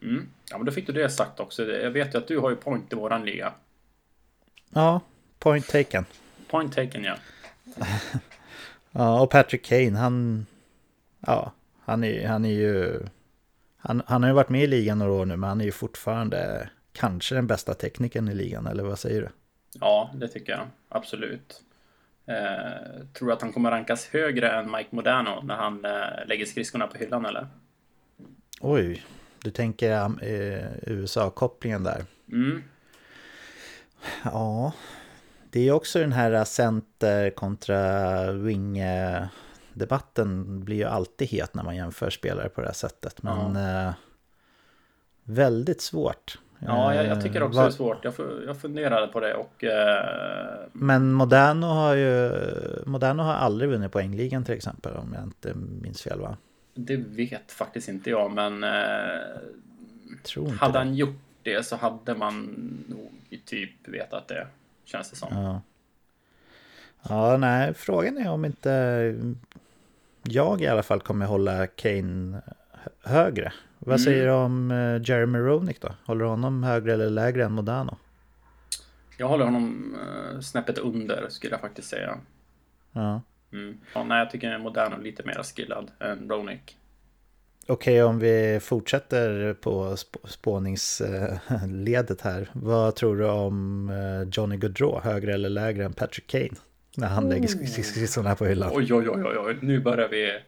Mm. 0.01 0.29
Ja, 0.49 0.57
men 0.57 0.65
då 0.65 0.71
fick 0.71 0.87
du 0.87 0.93
det 0.93 1.09
sagt 1.09 1.39
också. 1.39 1.65
Jag 1.65 1.91
vet 1.91 2.13
ju 2.13 2.17
att 2.17 2.27
du 2.27 2.39
har 2.39 2.49
ju 2.49 2.55
point 2.55 2.93
i 2.93 2.95
våran 2.95 3.25
liga. 3.25 3.53
Ja, 4.69 5.01
point 5.39 5.67
taken. 5.67 6.05
Point 6.47 6.75
taken, 6.75 7.03
ja. 7.03 7.15
ja, 8.91 9.21
och 9.21 9.29
Patrick 9.29 9.65
Kane, 9.65 9.97
han... 9.97 10.45
Ja, 11.19 11.51
han 11.85 12.03
är, 12.03 12.27
han 12.27 12.45
är 12.45 12.49
ju... 12.49 12.99
Han, 13.77 14.01
han 14.05 14.23
har 14.23 14.29
ju 14.29 14.35
varit 14.35 14.49
med 14.49 14.63
i 14.63 14.67
ligan 14.67 14.99
några 14.99 15.11
år 15.11 15.25
nu, 15.25 15.37
men 15.37 15.49
han 15.49 15.61
är 15.61 15.65
ju 15.65 15.71
fortfarande 15.71 16.69
kanske 16.93 17.35
den 17.35 17.47
bästa 17.47 17.73
teknikern 17.73 18.29
i 18.29 18.35
ligan, 18.35 18.67
eller 18.67 18.83
vad 18.83 18.99
säger 18.99 19.21
du? 19.21 19.29
Ja, 19.79 20.11
det 20.13 20.27
tycker 20.27 20.51
jag. 20.51 20.67
Absolut. 20.89 21.63
Eh, 22.25 23.05
tror 23.13 23.31
att 23.31 23.41
han 23.41 23.53
kommer 23.53 23.71
rankas 23.71 24.07
högre 24.07 24.51
än 24.51 24.71
Mike 24.71 24.89
Modano 24.95 25.41
när 25.43 25.55
han 25.55 25.85
eh, 25.85 26.27
lägger 26.27 26.45
skridskorna 26.45 26.87
på 26.87 26.97
hyllan, 26.97 27.25
eller? 27.25 27.47
Oj, 28.61 29.03
du 29.43 29.51
tänker 29.51 29.91
eh, 30.21 30.65
USA-kopplingen 30.81 31.83
där. 31.83 32.05
Mm. 32.31 32.63
Ja, 34.23 34.73
det 35.49 35.67
är 35.67 35.71
också 35.71 35.99
den 35.99 36.11
här 36.11 36.43
center 36.43 37.29
kontra 37.29 38.31
wing 38.31 38.79
debatten 39.73 40.59
blir 40.63 40.75
ju 40.75 40.83
alltid 40.83 41.27
het 41.27 41.53
när 41.53 41.63
man 41.63 41.75
jämför 41.75 42.09
spelare 42.09 42.49
på 42.49 42.61
det 42.61 42.67
här 42.67 42.73
sättet. 42.73 43.23
Men 43.23 43.55
ja. 43.55 43.87
eh, 43.87 43.93
väldigt 45.23 45.81
svårt. 45.81 46.39
Ja, 46.59 46.95
jag, 46.95 47.05
jag 47.05 47.21
tycker 47.21 47.43
också 47.43 47.57
Var... 47.57 47.63
det 47.63 47.69
är 47.69 47.71
svårt. 47.71 48.05
Jag, 48.05 48.13
jag 48.47 48.61
funderade 48.61 49.07
på 49.07 49.19
det 49.19 49.33
och... 49.33 49.63
Eh... 49.63 50.05
Men 50.73 51.13
Moderno 51.13 51.65
har 51.65 51.95
ju... 51.95 52.31
Moderno 52.85 53.21
har 53.21 53.33
aldrig 53.33 53.69
vunnit 53.69 53.91
poängligan 53.91 54.43
till 54.43 54.55
exempel 54.55 54.95
om 54.95 55.13
jag 55.13 55.23
inte 55.23 55.53
minns 55.53 56.01
fel 56.01 56.19
va? 56.19 56.37
Det 56.85 56.95
vet 56.95 57.51
faktiskt 57.51 57.89
inte 57.89 58.09
jag 58.09 58.31
men... 58.31 58.63
Eh... 58.63 59.19
Tror 60.23 60.49
hade 60.49 60.73
det. 60.73 60.79
han 60.79 60.95
gjort 60.95 61.19
det 61.43 61.65
så 61.65 61.75
hade 61.75 62.15
man 62.15 62.57
nog 62.87 63.11
typ 63.45 63.87
vetat 63.87 64.27
det. 64.27 64.47
Känns 64.85 65.09
det 65.09 65.15
som. 65.15 65.27
Ja. 65.31 65.61
Ja, 67.09 67.37
nej, 67.37 67.73
frågan 67.73 68.17
är 68.17 68.29
om 68.29 68.45
inte 68.45 69.15
jag 70.23 70.61
i 70.61 70.67
alla 70.67 70.83
fall 70.83 70.99
kommer 70.99 71.25
hålla 71.25 71.67
Kane 71.67 72.41
högre. 73.03 73.53
Vad 73.79 73.95
mm. 73.95 73.99
säger 73.99 74.25
du 74.25 74.31
om 74.31 74.71
eh, 74.71 75.01
Jeremy 75.09 75.39
Roenick 75.39 75.81
då? 75.81 75.89
Håller 76.05 76.23
du 76.23 76.29
honom 76.29 76.63
högre 76.63 76.93
eller 76.93 77.09
lägre 77.09 77.45
än 77.45 77.51
Modano? 77.51 77.97
Jag 79.17 79.27
håller 79.27 79.45
honom 79.45 79.95
uh, 80.33 80.39
snäppet 80.39 80.77
under 80.77 81.29
skulle 81.29 81.53
jag 81.53 81.61
faktiskt 81.61 81.89
säga. 81.89 82.17
Ja. 82.91 83.21
Mm. 83.53 83.77
ja 83.93 84.03
nej, 84.03 84.19
jag 84.19 84.29
tycker 84.29 84.57
Modano 84.57 84.95
är 84.95 85.01
lite 85.01 85.23
mer 85.23 85.43
skillad 85.43 85.91
än 85.99 86.29
Roenick. 86.29 86.77
Okej, 87.67 88.03
om 88.03 88.19
vi 88.19 88.59
fortsätter 88.61 89.53
på 89.53 89.97
sp 90.01 90.13
spåningsledet 90.23 92.21
här. 92.21 92.49
Vad 92.53 92.95
tror 92.95 93.17
du 93.17 93.25
om 93.25 93.89
eh, 93.89 94.29
Johnny 94.31 94.57
Gaudreau, 94.57 94.99
högre 94.99 95.33
eller 95.33 95.49
lägre 95.49 95.85
än 95.85 95.93
Patrick 95.93 96.27
Kane? 96.27 96.49
När 96.97 97.07
han 97.07 97.25
oh. 97.25 97.29
lägger 97.29 97.47
skridskorna 97.47 98.35
på 98.35 98.45
hyllan. 98.45 98.71
Oj, 98.73 98.93
oj, 98.93 99.09
oj, 99.09 99.37
oj, 99.37 99.57
nu 99.61 99.79
börjar 99.79 100.09
vi... 100.09 100.39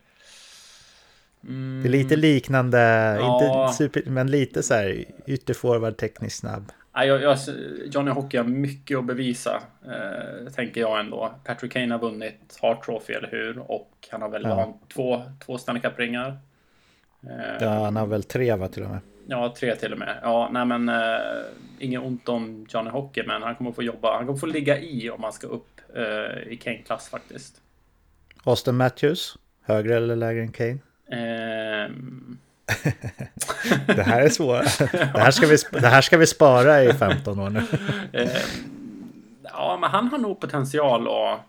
Mm. 1.44 1.80
Det 1.84 1.90
är 1.90 1.92
lite 1.92 2.16
liknande, 2.16 2.80
ja. 3.20 3.66
inte 3.66 3.78
super, 3.78 4.04
men 4.06 4.32
lite 4.32 4.64
så 4.64 4.74
här 4.74 5.06
ytterforward, 5.26 5.98
tekniskt 5.98 6.40
snabb. 6.40 6.72
Ja, 6.94 7.06
jag, 7.06 7.22
jag, 7.22 7.38
Johnny 7.86 8.12
Hockey 8.12 8.38
har 8.38 8.44
mycket 8.44 8.98
att 8.98 9.06
bevisa, 9.06 9.62
eh, 9.86 10.54
tänker 10.54 10.82
jag 10.82 11.00
ändå. 11.00 11.34
Patrick 11.44 11.74
Kane 11.74 11.94
har 11.94 12.00
vunnit 12.00 12.60
Hart 12.62 12.86
Trophy, 12.86 13.14
eller 13.14 13.32
hur? 13.32 13.72
Och 13.72 14.08
han 14.12 14.22
har 14.22 14.30
väl 14.30 14.44
ja. 14.44 14.80
två, 14.94 15.22
två 15.46 15.58
Stanley 15.58 15.82
Cup-ringar. 15.82 16.38
Eh, 17.24 17.58
ja, 17.60 17.70
han 17.70 17.96
har 17.96 18.08
väl 18.08 18.24
tre 18.24 18.56
va 18.56 18.68
till 18.68 18.84
och 18.84 18.90
med? 18.90 19.00
Ja, 19.28 19.56
tre 19.58 19.76
till 19.76 19.94
och 19.94 20.00
med. 20.00 20.18
Ja, 20.22 20.50
nej 20.52 20.66
men 20.66 20.90
eh, 20.90 21.42
inget 21.80 22.02
ont 22.02 22.30
om 22.30 22.66
Johnny 22.70 22.90
Hockey, 22.90 23.24
men 23.28 23.42
han 23.44 23.56
kommer 23.56 23.72
få 23.72 23.84
jobba. 23.84 24.16
Han 24.16 24.26
kommer 24.26 24.40
få 24.40 24.46
ligga 24.46 24.80
i 24.80 25.10
om 25.10 25.24
han 25.24 25.34
ska 25.34 25.48
upp 25.48 25.82
eh, 25.96 26.52
i 26.54 26.58
Kane-klass 26.58 27.10
faktiskt. 27.10 27.62
Austin 28.44 28.76
Matthews, 28.76 29.38
högre 29.62 29.98
eller 29.98 30.16
lägre 30.16 30.42
än 30.42 30.52
Kane? 30.52 30.78
Det 33.96 34.04
här 34.04 34.22
är 34.22 34.30
svårt. 34.30 34.92
Det 34.92 35.20
här, 35.20 35.32
ska 35.32 35.48
vi, 35.48 35.58
det 35.72 35.88
här 35.88 36.02
ska 36.02 36.18
vi 36.18 36.28
spara 36.28 36.84
i 36.84 36.94
15 36.94 37.40
år 37.40 37.50
nu. 37.50 37.62
ja, 39.44 39.78
men 39.82 39.90
han 39.90 40.08
har 40.08 40.18
nog 40.18 40.40
potential 40.40 41.08
att 41.08 41.40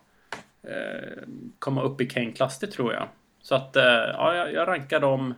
uh, 0.70 1.22
komma 1.58 1.82
upp 1.82 2.00
i 2.00 2.06
Kane-klass, 2.06 2.58
det 2.58 2.66
tror 2.66 2.92
jag. 2.92 3.08
Så 3.42 3.54
att 3.54 3.76
uh, 3.76 3.82
ja, 3.82 4.34
jag, 4.34 4.52
jag 4.52 4.68
rankar 4.68 5.00
dem 5.00 5.34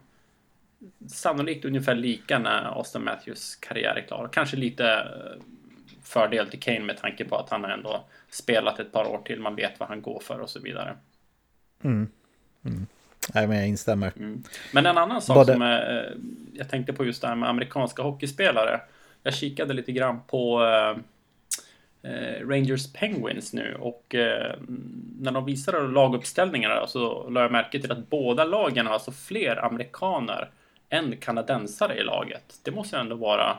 sannolikt 1.08 1.64
ungefär 1.64 1.94
lika 1.94 2.38
när 2.38 2.64
Austin 2.64 3.04
Matthews 3.04 3.56
karriär 3.56 3.94
är 3.94 4.06
klar. 4.06 4.28
Kanske 4.32 4.56
lite 4.56 4.86
eh, 4.86 5.42
fördel 6.02 6.48
till 6.50 6.60
Kane 6.60 6.80
med 6.80 6.96
tanke 6.96 7.24
på 7.24 7.36
att 7.36 7.50
han 7.50 7.64
har 7.64 7.70
ändå 7.70 8.04
spelat 8.30 8.78
ett 8.78 8.92
par 8.92 9.04
år 9.04 9.22
till. 9.24 9.40
Man 9.40 9.56
vet 9.56 9.80
vad 9.80 9.88
han 9.88 10.02
går 10.02 10.20
för 10.20 10.40
och 10.40 10.50
så 10.50 10.60
vidare. 10.60 10.96
Mm. 11.82 12.08
Mm. 12.64 12.86
Nej, 13.32 13.46
men 13.46 13.56
jag 13.56 13.68
instämmer. 13.68 14.12
Mm. 14.16 14.42
Men 14.72 14.86
en 14.86 14.98
annan 14.98 15.22
sak 15.22 15.36
Både... 15.36 15.52
som 15.52 15.62
är, 15.62 15.96
eh, 15.96 16.16
jag 16.52 16.68
tänkte 16.68 16.92
på 16.92 17.04
just 17.04 17.22
det 17.22 17.28
här 17.28 17.34
med 17.34 17.48
amerikanska 17.48 18.02
hockeyspelare. 18.02 18.80
Jag 19.22 19.34
kikade 19.34 19.74
lite 19.74 19.92
grann 19.92 20.20
på 20.26 20.64
eh, 20.64 20.96
eh 22.10 22.48
Rangers 22.48 22.92
Penguins 22.92 23.52
nu 23.52 23.74
och 23.80 24.14
när 25.20 25.32
de 25.32 25.44
visade 25.44 25.88
laguppställningarna 25.88 26.86
så 26.86 27.28
lade 27.28 27.44
jag 27.44 27.52
märke 27.52 27.80
till 27.80 27.92
att 27.92 28.10
båda 28.10 28.44
lagen 28.44 28.86
har 28.86 28.94
alltså 28.94 29.12
fler 29.12 29.64
amerikaner 29.64 30.50
än 30.88 31.16
kanadensare 31.16 31.96
i 31.96 32.02
laget. 32.02 32.58
Det 32.64 32.70
måste 32.70 32.98
ändå 32.98 33.16
vara 33.16 33.58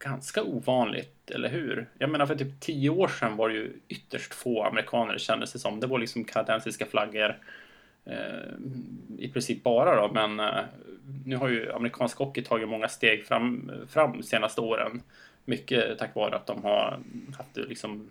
ganska 0.00 0.42
ovanligt, 0.42 1.30
eller 1.30 1.48
hur? 1.48 1.88
Jag 1.98 2.10
menar 2.10 2.26
för 2.26 2.34
typ 2.34 2.60
tio 2.60 2.90
år 2.90 3.08
sedan 3.08 3.36
var 3.36 3.48
det 3.48 3.54
ju 3.54 3.72
ytterst 3.88 4.34
få 4.34 4.64
amerikaner 4.64 5.18
kändes 5.18 5.52
det 5.52 5.58
som. 5.58 5.80
Det 5.80 5.86
var 5.86 5.98
liksom 5.98 6.24
kanadensiska 6.24 6.86
flaggor 6.86 7.38
i 9.18 9.28
princip 9.28 9.62
bara 9.62 10.00
då, 10.00 10.12
men 10.12 10.40
eh, 10.40 10.64
nu 11.24 11.36
har 11.36 11.48
ju 11.48 11.72
amerikansk 11.72 12.18
hockey 12.18 12.42
tagit 12.42 12.68
många 12.68 12.88
steg 12.88 13.26
fram, 13.26 13.70
fram 13.88 14.22
senaste 14.22 14.60
åren. 14.60 15.02
Mycket 15.44 15.98
tack 15.98 16.14
vare 16.14 16.36
att 16.36 16.46
de 16.46 16.62
har 16.62 17.00
haft 17.38 17.56
liksom 17.56 18.10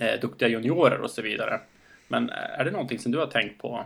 eh, 0.00 0.20
duktiga 0.20 0.48
juniorer 0.48 1.00
och 1.00 1.10
så 1.10 1.22
vidare. 1.22 1.60
Men 2.08 2.30
är 2.30 2.64
det 2.64 2.70
någonting 2.70 2.98
som 2.98 3.12
du 3.12 3.18
har 3.18 3.26
tänkt 3.26 3.62
på 3.62 3.84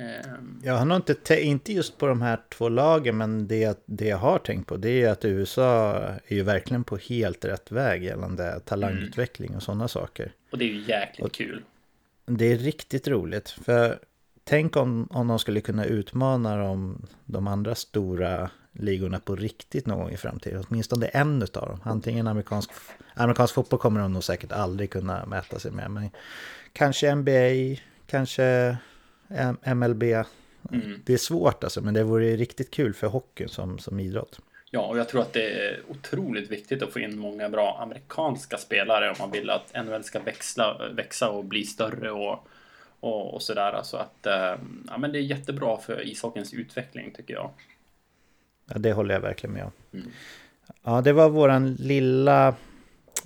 Ehm. 0.00 0.60
Jag 0.64 0.74
har 0.74 0.84
nog 0.84 0.96
inte, 0.96 1.40
inte 1.40 1.72
just 1.72 1.98
på 1.98 2.06
de 2.06 2.22
här 2.22 2.38
två 2.48 2.68
lagen, 2.68 3.16
men 3.16 3.48
det, 3.48 3.82
det 3.86 4.08
jag 4.08 4.16
har 4.16 4.38
tänkt 4.38 4.66
på 4.66 4.76
det 4.76 5.02
är 5.02 5.10
att 5.10 5.24
USA 5.24 5.96
är 6.26 6.34
ju 6.34 6.42
verkligen 6.42 6.84
på 6.84 6.96
helt 6.96 7.44
rätt 7.44 7.72
väg 7.72 8.04
gällande 8.04 8.60
talangutveckling 8.60 9.48
mm. 9.48 9.56
och 9.56 9.62
sådana 9.62 9.88
saker. 9.88 10.32
Och 10.50 10.58
det 10.58 10.64
är 10.64 10.68
ju 10.68 10.80
jäkligt 10.80 11.26
och 11.26 11.32
kul. 11.32 11.62
Det 12.30 12.52
är 12.52 12.56
riktigt 12.56 13.08
roligt, 13.08 13.50
för 13.50 13.98
tänk 14.44 14.76
om, 14.76 15.08
om 15.10 15.28
de 15.28 15.38
skulle 15.38 15.60
kunna 15.60 15.84
utmana 15.84 16.56
de, 16.56 17.06
de 17.24 17.46
andra 17.46 17.74
stora 17.74 18.50
ligorna 18.72 19.20
på 19.20 19.36
riktigt 19.36 19.86
någon 19.86 19.98
gång 19.98 20.10
i 20.10 20.16
framtiden. 20.16 20.64
Åtminstone 20.68 21.06
en 21.06 21.42
av 21.42 21.48
dem. 21.48 21.80
Antingen 21.82 22.26
amerikansk, 22.26 22.70
amerikansk 23.14 23.54
fotboll 23.54 23.78
kommer 23.78 24.00
de 24.00 24.12
nog 24.12 24.24
säkert 24.24 24.52
aldrig 24.52 24.90
kunna 24.90 25.26
mäta 25.26 25.58
sig 25.58 25.72
med. 25.72 25.90
Men 25.90 26.10
kanske 26.72 27.14
NBA, 27.14 27.80
kanske 28.06 28.76
MLB. 29.74 30.02
Mm. 30.02 31.02
Det 31.04 31.12
är 31.12 31.18
svårt 31.18 31.64
alltså, 31.64 31.80
men 31.80 31.94
det 31.94 32.02
vore 32.02 32.36
riktigt 32.36 32.70
kul 32.70 32.94
för 32.94 33.06
hockeyn 33.06 33.48
som, 33.48 33.78
som 33.78 34.00
idrott. 34.00 34.40
Ja, 34.70 34.80
och 34.80 34.98
jag 34.98 35.08
tror 35.08 35.22
att 35.22 35.32
det 35.32 35.50
är 35.50 35.80
otroligt 35.88 36.50
viktigt 36.50 36.82
att 36.82 36.92
få 36.92 37.00
in 37.00 37.18
många 37.18 37.48
bra 37.48 37.78
amerikanska 37.82 38.56
spelare 38.56 39.10
om 39.10 39.16
man 39.18 39.30
vill 39.30 39.50
att 39.50 39.84
NHL 39.84 40.04
ska 40.04 40.20
växla, 40.20 40.90
växa 40.94 41.30
och 41.30 41.44
bli 41.44 41.64
större 41.64 42.10
och, 42.10 42.48
och, 43.00 43.34
och 43.34 43.42
sådär. 43.42 43.80
Så 43.82 43.96
att 43.96 44.26
eh, 44.26 44.54
ja, 44.88 44.98
men 44.98 45.12
det 45.12 45.18
är 45.18 45.22
jättebra 45.22 45.76
för 45.76 46.06
ishockeyns 46.06 46.54
utveckling 46.54 47.10
tycker 47.16 47.34
jag. 47.34 47.50
Ja, 48.66 48.78
det 48.78 48.92
håller 48.92 49.14
jag 49.14 49.20
verkligen 49.20 49.54
med 49.54 49.64
om. 49.64 49.72
Mm. 49.92 50.10
Ja, 50.82 51.00
det 51.00 51.12
var 51.12 51.28
våran 51.28 51.74
lilla 51.74 52.54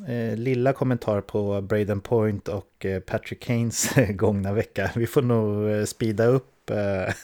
eh, 0.08 0.36
lilla 0.36 0.72
kommentar 0.72 1.20
på 1.20 1.60
Braden 1.60 2.00
Point 2.00 2.48
och 2.48 2.86
eh, 2.86 3.00
Patrick 3.00 3.42
Kanes 3.42 3.94
gångna 4.08 4.52
vecka. 4.52 4.90
Vi 4.94 5.06
får 5.06 5.22
nog 5.22 5.70
eh, 5.70 5.84
speeda 5.84 6.26
upp 6.26 6.53
eh, 6.71 7.14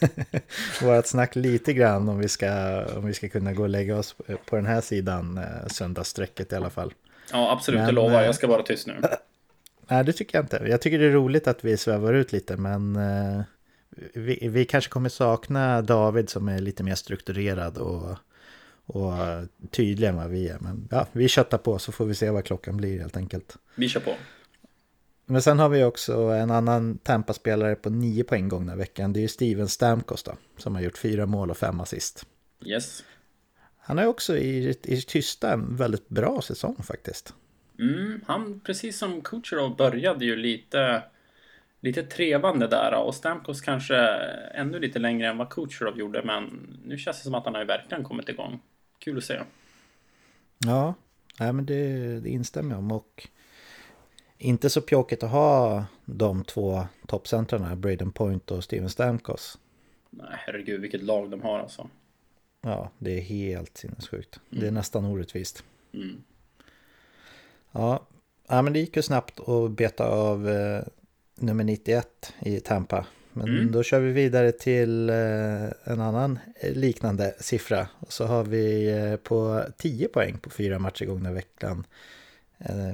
vårt 0.81 1.05
snack 1.05 1.35
lite 1.35 1.73
grann 1.73 2.09
om 2.09 2.19
vi, 2.19 2.27
ska, 2.27 2.83
om 2.95 3.05
vi 3.05 3.13
ska 3.13 3.29
kunna 3.29 3.53
gå 3.53 3.63
och 3.63 3.69
lägga 3.69 3.97
oss 3.97 4.15
på 4.45 4.55
den 4.55 4.65
här 4.65 4.81
sidan 4.81 5.37
eh, 5.37 5.67
söndagssträcket 5.67 6.51
i 6.51 6.55
alla 6.55 6.69
fall. 6.69 6.93
Ja, 7.31 7.51
absolut, 7.51 7.79
men, 7.79 7.87
det 7.87 7.93
lovar 7.93 8.13
jag. 8.13 8.25
Jag 8.25 8.35
ska 8.35 8.47
vara 8.47 8.63
tyst 8.63 8.87
nu. 8.87 9.01
Nej, 9.87 10.03
det 10.03 10.13
tycker 10.13 10.37
jag 10.37 10.43
inte. 10.43 10.63
Jag 10.69 10.81
tycker 10.81 10.99
det 10.99 11.05
är 11.05 11.11
roligt 11.11 11.47
att 11.47 11.65
vi 11.65 11.77
svävar 11.77 12.13
ut 12.13 12.31
lite, 12.31 12.57
men 12.57 12.95
eh, 12.95 13.41
vi, 14.13 14.47
vi 14.47 14.65
kanske 14.65 14.91
kommer 14.91 15.09
sakna 15.09 15.81
David 15.81 16.29
som 16.29 16.47
är 16.47 16.59
lite 16.59 16.83
mer 16.83 16.95
strukturerad 16.95 17.77
och, 17.77 18.17
och 18.85 19.13
tydlig 19.71 20.07
än 20.07 20.15
vad 20.15 20.29
vi 20.29 20.47
är. 20.47 20.57
Men 20.59 20.87
ja, 20.91 21.07
vi 21.11 21.27
köttar 21.27 21.57
på 21.57 21.79
så 21.79 21.91
får 21.91 22.05
vi 22.05 22.15
se 22.15 22.29
vad 22.29 22.45
klockan 22.45 22.77
blir 22.77 22.99
helt 22.99 23.17
enkelt. 23.17 23.57
Vi 23.75 23.89
kör 23.89 23.99
på. 23.99 24.13
Men 25.31 25.41
sen 25.41 25.59
har 25.59 25.69
vi 25.69 25.83
också 25.83 26.13
en 26.17 26.51
annan 26.51 26.97
Tampa-spelare 26.97 27.75
på 27.75 27.89
nio 27.89 28.23
poäng 28.23 28.49
gångna 28.49 28.75
veckan. 28.75 29.13
Det 29.13 29.19
är 29.19 29.21
ju 29.21 29.27
Steven 29.27 29.67
Stamkos 29.67 30.23
då, 30.23 30.31
som 30.57 30.75
har 30.75 30.81
gjort 30.81 30.97
fyra 30.97 31.25
mål 31.25 31.51
och 31.51 31.57
fem 31.57 31.79
assist. 31.79 32.25
Yes. 32.65 33.03
Han 33.77 33.97
har 33.97 34.05
också 34.05 34.37
i, 34.37 34.75
i 34.83 35.01
tysta 35.01 35.53
en 35.53 35.75
väldigt 35.75 36.09
bra 36.09 36.41
säsong 36.41 36.75
faktiskt. 36.83 37.33
Mm, 37.79 38.21
han, 38.27 38.59
precis 38.59 38.97
som 38.97 39.21
Kucherov, 39.21 39.75
började 39.75 40.25
ju 40.25 40.35
lite, 40.35 41.03
lite 41.81 42.03
trevande 42.03 42.67
där 42.67 42.93
och 42.93 43.15
Stamkos 43.15 43.61
kanske 43.61 43.97
ännu 44.53 44.79
lite 44.79 44.99
längre 44.99 45.27
än 45.27 45.37
vad 45.37 45.49
Kucherov 45.49 45.97
gjorde, 45.97 46.23
men 46.23 46.69
nu 46.85 46.97
känns 46.97 47.17
det 47.17 47.23
som 47.23 47.35
att 47.35 47.45
han 47.45 47.53
har 47.53 47.61
ju 47.61 47.67
verkligen 47.67 48.03
kommit 48.03 48.29
igång. 48.29 48.59
Kul 48.99 49.17
att 49.17 49.23
se. 49.23 49.39
Ja, 50.57 50.93
nej, 51.39 51.53
men 51.53 51.65
det, 51.65 52.19
det 52.19 52.29
instämmer 52.29 52.71
jag 52.71 52.79
om 52.79 52.91
och 52.91 53.27
inte 54.41 54.69
så 54.69 54.81
pjåkigt 54.81 55.23
att 55.23 55.31
ha 55.31 55.85
de 56.05 56.43
två 56.43 56.87
toppcentrarna, 57.07 57.75
Braden 57.75 58.11
Point 58.11 58.51
och 58.51 58.63
Steven 58.63 58.89
Stamkos. 58.89 59.57
Nej, 60.09 60.27
herregud 60.31 60.81
vilket 60.81 61.03
lag 61.03 61.29
de 61.29 61.41
har 61.41 61.59
alltså. 61.59 61.89
Ja, 62.61 62.91
det 62.97 63.17
är 63.17 63.21
helt 63.21 63.77
sinnessjukt. 63.77 64.35
Mm. 64.35 64.59
Det 64.59 64.65
är 64.65 64.69
mm. 64.69 64.73
nästan 64.73 65.05
orättvist. 65.05 65.63
Mm. 65.93 66.23
Ja. 67.71 68.07
ja, 68.47 68.61
men 68.61 68.73
det 68.73 68.79
gick 68.79 68.95
ju 68.95 69.01
snabbt 69.01 69.49
att 69.49 69.71
beta 69.71 70.05
av 70.07 70.49
eh, 70.49 70.83
nummer 71.35 71.63
91 71.63 72.33
i 72.39 72.59
Tampa. 72.59 73.05
Men 73.33 73.47
mm. 73.47 73.71
då 73.71 73.83
kör 73.83 73.99
vi 73.99 74.11
vidare 74.11 74.51
till 74.51 75.09
eh, 75.09 75.15
en 75.83 76.01
annan 76.01 76.39
liknande 76.61 77.35
siffra. 77.39 77.87
Och 77.99 78.13
så 78.13 78.25
har 78.25 78.43
vi 78.43 78.91
eh, 78.91 79.15
på 79.15 79.63
10 79.77 80.07
poäng 80.07 80.37
på 80.37 80.49
fyra 80.49 80.79
matcher 80.79 81.05
gångna 81.05 81.31
veckan 81.31 81.79
eh, 81.79 81.85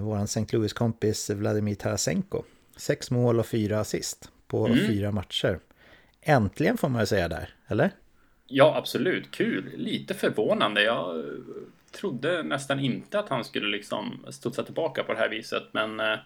vår 0.01 0.23
St. 0.23 0.45
Louis-kompis 0.57 1.29
Vladimir 1.29 1.75
Tarasenko. 1.75 2.43
Sex 2.75 3.11
mål 3.11 3.39
och 3.39 3.45
fyra 3.45 3.79
assist 3.79 4.31
på 4.47 4.67
mm. 4.67 4.87
fyra 4.87 5.11
matcher. 5.11 5.59
Äntligen 6.21 6.77
får 6.77 6.89
man 6.89 7.01
ju 7.01 7.05
säga 7.05 7.27
där, 7.27 7.49
eller? 7.67 7.91
Ja, 8.47 8.75
absolut. 8.75 9.31
Kul. 9.31 9.71
Lite 9.75 10.13
förvånande. 10.13 10.83
Jag 10.83 11.25
trodde 11.91 12.43
nästan 12.43 12.79
inte 12.79 13.19
att 13.19 13.29
han 13.29 13.43
skulle 13.43 13.67
liksom 13.67 14.25
studsa 14.29 14.63
tillbaka 14.63 15.03
på 15.03 15.13
det 15.13 15.19
här 15.19 15.29
viset, 15.29 15.63
men 15.71 15.99
eh, 15.99 16.17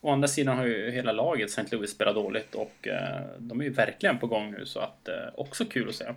å 0.00 0.10
andra 0.10 0.28
sidan 0.28 0.58
har 0.58 0.66
ju 0.66 0.90
hela 0.90 1.12
laget 1.12 1.50
St. 1.50 1.76
Louis 1.76 1.90
spelat 1.90 2.14
dåligt 2.14 2.54
och 2.54 2.88
eh, 2.88 3.20
de 3.38 3.60
är 3.60 3.64
ju 3.64 3.70
verkligen 3.70 4.18
på 4.18 4.26
gång 4.26 4.50
nu 4.50 4.66
så 4.66 4.80
att 4.80 5.08
eh, 5.08 5.14
också 5.34 5.64
kul 5.64 5.88
att 5.88 5.94
se. 5.94 6.14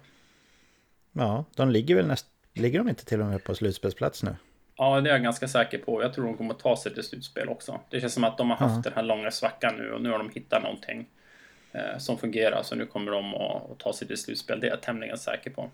Ja, 1.11 1.45
de 1.55 1.69
ligger 1.69 1.95
väl 1.95 2.07
näst... 2.07 2.27
Ligger 2.53 2.79
de 2.79 2.89
inte 2.89 3.05
till 3.05 3.21
och 3.21 3.27
med 3.27 3.43
på 3.43 3.55
slutspelsplats 3.55 4.23
nu? 4.23 4.35
Ja, 4.77 5.01
det 5.01 5.09
är 5.09 5.13
jag 5.13 5.23
ganska 5.23 5.47
säker 5.47 5.77
på. 5.77 6.01
Jag 6.01 6.13
tror 6.13 6.25
de 6.25 6.37
kommer 6.37 6.53
ta 6.53 6.77
sig 6.77 6.93
till 6.93 7.03
slutspel 7.03 7.49
också. 7.49 7.79
Det 7.89 8.01
känns 8.01 8.13
som 8.13 8.23
att 8.23 8.37
de 8.37 8.49
har 8.49 8.57
haft 8.57 8.75
ja. 8.75 8.81
den 8.81 8.93
här 8.93 9.03
långa 9.03 9.31
svackan 9.31 9.75
nu 9.75 9.91
och 9.91 10.01
nu 10.01 10.09
har 10.09 10.17
de 10.17 10.29
hittat 10.29 10.63
någonting 10.63 11.05
eh, 11.71 11.97
som 11.97 12.17
fungerar. 12.17 12.63
Så 12.63 12.75
nu 12.75 12.85
kommer 12.85 13.11
de 13.11 13.33
att, 13.33 13.71
att 13.71 13.79
ta 13.79 13.93
sig 13.93 14.07
till 14.07 14.17
slutspel. 14.17 14.59
Det 14.59 14.67
är 14.67 14.71
jag 14.71 14.81
tämligen 14.81 15.17
säker 15.17 15.49
på. 15.49 15.69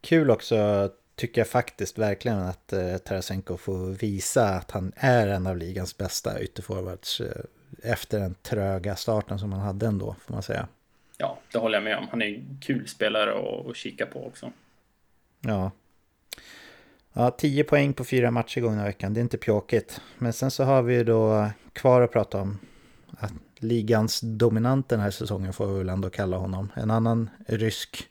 Kul 0.00 0.30
också 0.30 0.90
tycker 1.14 1.40
jag 1.40 1.48
faktiskt 1.48 1.98
verkligen 1.98 2.38
att 2.38 2.72
eh, 2.72 2.96
Tarasenko 2.96 3.56
får 3.56 3.98
visa 3.98 4.48
att 4.48 4.70
han 4.70 4.92
är 4.96 5.26
en 5.26 5.46
av 5.46 5.56
ligans 5.56 5.96
bästa 5.96 6.40
ytterforwards 6.40 7.20
eh, 7.20 7.44
efter 7.82 8.20
den 8.20 8.34
tröga 8.34 8.96
starten 8.96 9.38
som 9.38 9.52
han 9.52 9.62
hade 9.62 9.86
ändå, 9.86 10.16
får 10.20 10.32
man 10.32 10.42
säga. 10.42 10.68
Ja, 11.18 11.38
det 11.52 11.58
håller 11.58 11.76
jag 11.76 11.84
med 11.84 11.98
om. 11.98 12.08
Han 12.10 12.22
är 12.22 12.26
en 12.26 12.58
kul 12.62 12.88
spelare 12.88 13.30
att, 13.30 13.66
att 13.66 13.76
kika 13.76 14.06
på 14.06 14.26
också. 14.26 14.52
Ja, 15.40 15.70
Ja, 17.18 17.30
10 17.30 17.64
poäng 17.64 17.92
på 17.92 18.04
fyra 18.04 18.30
matcher 18.30 18.60
gångna 18.60 18.84
veckan. 18.84 19.14
Det 19.14 19.20
är 19.20 19.22
inte 19.22 19.38
pjåkigt. 19.38 20.00
Men 20.18 20.32
sen 20.32 20.50
så 20.50 20.64
har 20.64 20.82
vi 20.82 20.94
ju 20.94 21.04
då 21.04 21.50
kvar 21.72 22.02
att 22.02 22.12
prata 22.12 22.40
om 22.40 22.58
att 23.10 23.32
ligans 23.58 24.20
dominant 24.20 24.88
den 24.88 25.00
här 25.00 25.10
säsongen 25.10 25.52
får 25.52 25.66
vi 25.66 25.78
väl 25.78 25.88
ändå 25.88 26.10
kalla 26.10 26.36
honom. 26.36 26.72
En 26.74 26.90
annan 26.90 27.30
rysk 27.46 28.08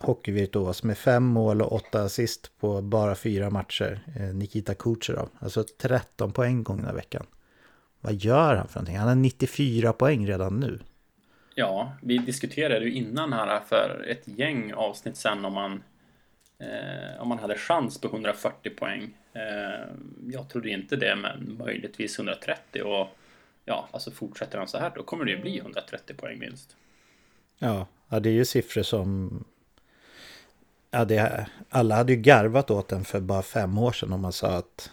hockeyvirtuos 0.00 0.82
med 0.82 0.98
fem 0.98 1.24
mål 1.24 1.62
och 1.62 1.72
åtta 1.72 2.02
assist 2.02 2.50
på 2.60 2.82
bara 2.82 3.14
fyra 3.14 3.50
matcher. 3.50 4.00
Eh, 4.16 4.34
Nikita 4.34 4.74
Kucherov. 4.74 5.28
Alltså 5.38 5.64
13 5.80 6.32
poäng 6.32 6.62
gångna 6.62 6.92
veckan. 6.92 7.26
Vad 8.00 8.14
gör 8.14 8.56
han 8.56 8.68
för 8.68 8.74
någonting? 8.74 8.98
Han 8.98 9.08
har 9.08 9.14
94 9.14 9.92
poäng 9.92 10.26
redan 10.26 10.60
nu. 10.60 10.80
Ja, 11.54 11.92
vi 12.02 12.18
diskuterade 12.18 12.84
ju 12.84 12.92
innan 12.92 13.32
här 13.32 13.60
för 13.68 14.06
ett 14.08 14.28
gäng 14.28 14.72
avsnitt 14.72 15.16
sen 15.16 15.44
om 15.44 15.52
man 15.52 15.82
om 17.18 17.28
man 17.28 17.38
hade 17.38 17.56
chans 17.56 18.00
på 18.00 18.08
140 18.08 18.70
poäng. 18.70 19.14
Eh, 19.32 19.86
jag 20.30 20.48
trodde 20.48 20.70
inte 20.70 20.96
det, 20.96 21.16
men 21.16 21.56
möjligtvis 21.58 22.18
130 22.18 22.82
och 22.82 23.08
ja, 23.64 23.88
alltså 23.92 24.10
fortsätter 24.10 24.58
han 24.58 24.68
så 24.68 24.78
här 24.78 24.92
då 24.94 25.02
kommer 25.02 25.24
det 25.24 25.30
ju 25.30 25.40
bli 25.40 25.58
130 25.58 26.16
poäng 26.16 26.38
minst. 26.38 26.76
Ja, 27.58 27.86
ja 28.08 28.20
det 28.20 28.28
är 28.28 28.34
ju 28.34 28.44
siffror 28.44 28.82
som 28.82 29.44
Ja, 30.94 31.04
det, 31.04 31.46
alla 31.68 31.94
hade 31.94 32.12
ju 32.12 32.18
garvat 32.20 32.70
åt 32.70 32.88
den 32.88 33.04
för 33.04 33.20
bara 33.20 33.42
fem 33.42 33.78
år 33.78 33.92
sedan 33.92 34.12
om 34.12 34.20
man 34.20 34.32
sa 34.32 34.56
att, 34.56 34.90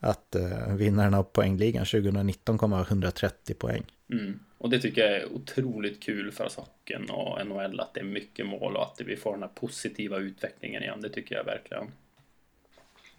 att 0.00 0.36
uh, 0.36 0.74
vinnaren 0.74 1.14
av 1.14 1.22
poängligan 1.22 1.86
2019 1.86 2.58
kommer 2.58 2.76
ha 2.76 2.84
130 2.84 3.54
poäng. 3.54 3.82
Mm. 4.12 4.38
Och 4.60 4.70
det 4.70 4.80
tycker 4.80 5.00
jag 5.00 5.10
är 5.10 5.32
otroligt 5.32 6.02
kul 6.02 6.32
för 6.32 6.50
hockeyn 6.56 7.10
och 7.10 7.46
NHL 7.46 7.80
att 7.80 7.94
det 7.94 8.00
är 8.00 8.04
mycket 8.04 8.46
mål 8.46 8.76
och 8.76 8.82
att 8.82 9.00
vi 9.00 9.16
får 9.16 9.32
den 9.32 9.42
här 9.42 9.50
positiva 9.54 10.16
utvecklingen 10.16 10.82
igen. 10.82 11.00
Det 11.00 11.08
tycker 11.08 11.34
jag 11.34 11.44
verkligen. 11.44 11.92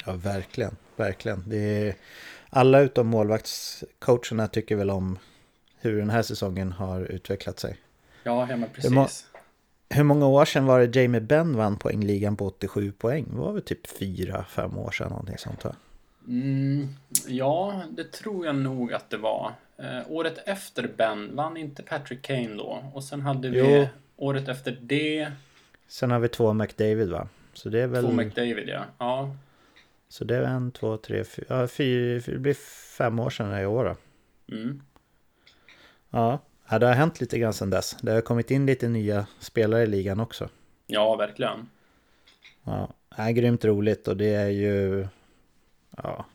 Ja, 0.05 0.13
verkligen, 0.13 0.75
verkligen. 0.95 1.43
Det 1.47 1.57
är, 1.57 1.95
alla 2.49 2.81
utom 2.81 3.07
målvaktscoacherna 3.07 4.47
tycker 4.47 4.75
väl 4.75 4.89
om 4.89 5.19
hur 5.77 5.97
den 5.97 6.09
här 6.09 6.21
säsongen 6.21 6.71
har 6.71 7.01
utvecklat 7.01 7.59
sig. 7.59 7.77
Ja, 8.23 8.47
ja 8.49 8.57
men 8.57 8.69
precis. 8.69 8.91
Hur, 9.89 9.97
hur 9.97 10.03
många 10.03 10.27
år 10.27 10.45
sedan 10.45 10.65
var 10.65 10.79
det 10.79 11.01
Jamie 11.01 11.21
Benn 11.21 11.55
vann 11.55 11.77
poängligan 11.77 12.35
på 12.35 12.45
87 12.45 12.91
poäng? 12.91 13.25
Det 13.31 13.39
var 13.39 13.53
väl 13.53 13.61
typ 13.61 13.87
4-5 13.87 14.77
år 14.77 14.91
sedan 14.91 15.09
någonting 15.09 15.37
sånt. 15.37 15.65
Mm, 16.27 16.87
ja, 17.27 17.83
det 17.91 18.11
tror 18.11 18.45
jag 18.45 18.55
nog 18.55 18.93
att 18.93 19.09
det 19.09 19.17
var. 19.17 19.53
Eh, 19.81 20.11
året 20.11 20.37
efter 20.45 20.87
Ben 20.97 21.35
vann 21.35 21.57
inte 21.57 21.83
Patrick 21.83 22.21
Kane 22.21 22.55
då. 22.55 22.83
Och 22.93 23.03
sen 23.03 23.21
hade 23.21 23.49
vi 23.49 23.59
jo. 23.59 23.87
året 24.15 24.47
efter 24.47 24.77
det. 24.81 25.31
Sen 25.87 26.11
har 26.11 26.19
vi 26.19 26.27
två 26.27 26.53
McDavid 26.53 27.09
va? 27.09 27.27
Så 27.53 27.69
det 27.69 27.79
är 27.79 27.87
väl... 27.87 28.03
Två 28.03 28.11
McDavid 28.11 28.69
ja. 28.69 28.85
ja. 28.97 29.35
Så 30.09 30.23
det 30.23 30.35
är 30.35 30.43
en, 30.43 30.71
två, 30.71 30.97
tre, 30.97 31.23
fyra, 31.23 31.45
ja, 31.49 31.67
fyra, 31.67 32.21
det 32.25 32.39
blir 32.39 32.53
fem 32.97 33.19
år 33.19 33.29
sedan 33.29 33.61
i 33.61 33.65
år 33.65 33.85
då. 33.85 33.95
Mm. 34.55 34.81
Ja. 36.09 36.39
ja, 36.69 36.79
det 36.79 36.87
har 36.87 36.93
hänt 36.93 37.21
lite 37.21 37.39
grann 37.39 37.53
sedan 37.53 37.69
dess. 37.69 37.97
Det 38.01 38.11
har 38.11 38.21
kommit 38.21 38.51
in 38.51 38.65
lite 38.65 38.87
nya 38.87 39.27
spelare 39.39 39.83
i 39.83 39.87
ligan 39.87 40.19
också. 40.19 40.49
Ja, 40.87 41.15
verkligen. 41.15 41.69
Ja, 42.63 42.93
det 43.15 43.21
är 43.21 43.31
grymt 43.31 43.65
roligt 43.65 44.07
och 44.07 44.17
det 44.17 44.33
är 44.33 44.49
ju... 44.49 45.07
Ja, 45.97 46.25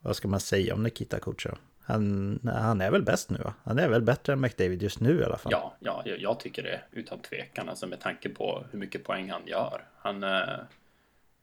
vad 0.00 0.16
ska 0.16 0.28
man 0.28 0.40
säga 0.40 0.74
om 0.74 0.82
Nikita 0.82 1.18
Kucherov? 1.18 1.58
Han, 1.90 2.40
han 2.44 2.80
är 2.80 2.90
väl 2.90 3.02
bäst 3.02 3.30
nu 3.30 3.38
va? 3.38 3.54
Han 3.64 3.78
är 3.78 3.88
väl 3.88 4.02
bättre 4.02 4.32
än 4.32 4.40
McDavid 4.40 4.82
just 4.82 5.00
nu 5.00 5.20
i 5.20 5.24
alla 5.24 5.38
fall. 5.38 5.52
Ja, 5.52 5.74
ja 5.80 6.02
jag 6.18 6.40
tycker 6.40 6.62
det 6.62 6.80
utan 6.92 7.18
tvekan. 7.18 7.68
Alltså 7.68 7.86
med 7.86 8.00
tanke 8.00 8.28
på 8.28 8.64
hur 8.70 8.78
mycket 8.78 9.04
poäng 9.04 9.30
han 9.30 9.42
gör. 9.46 9.84
Han, 9.98 10.22
eh, 10.22 10.30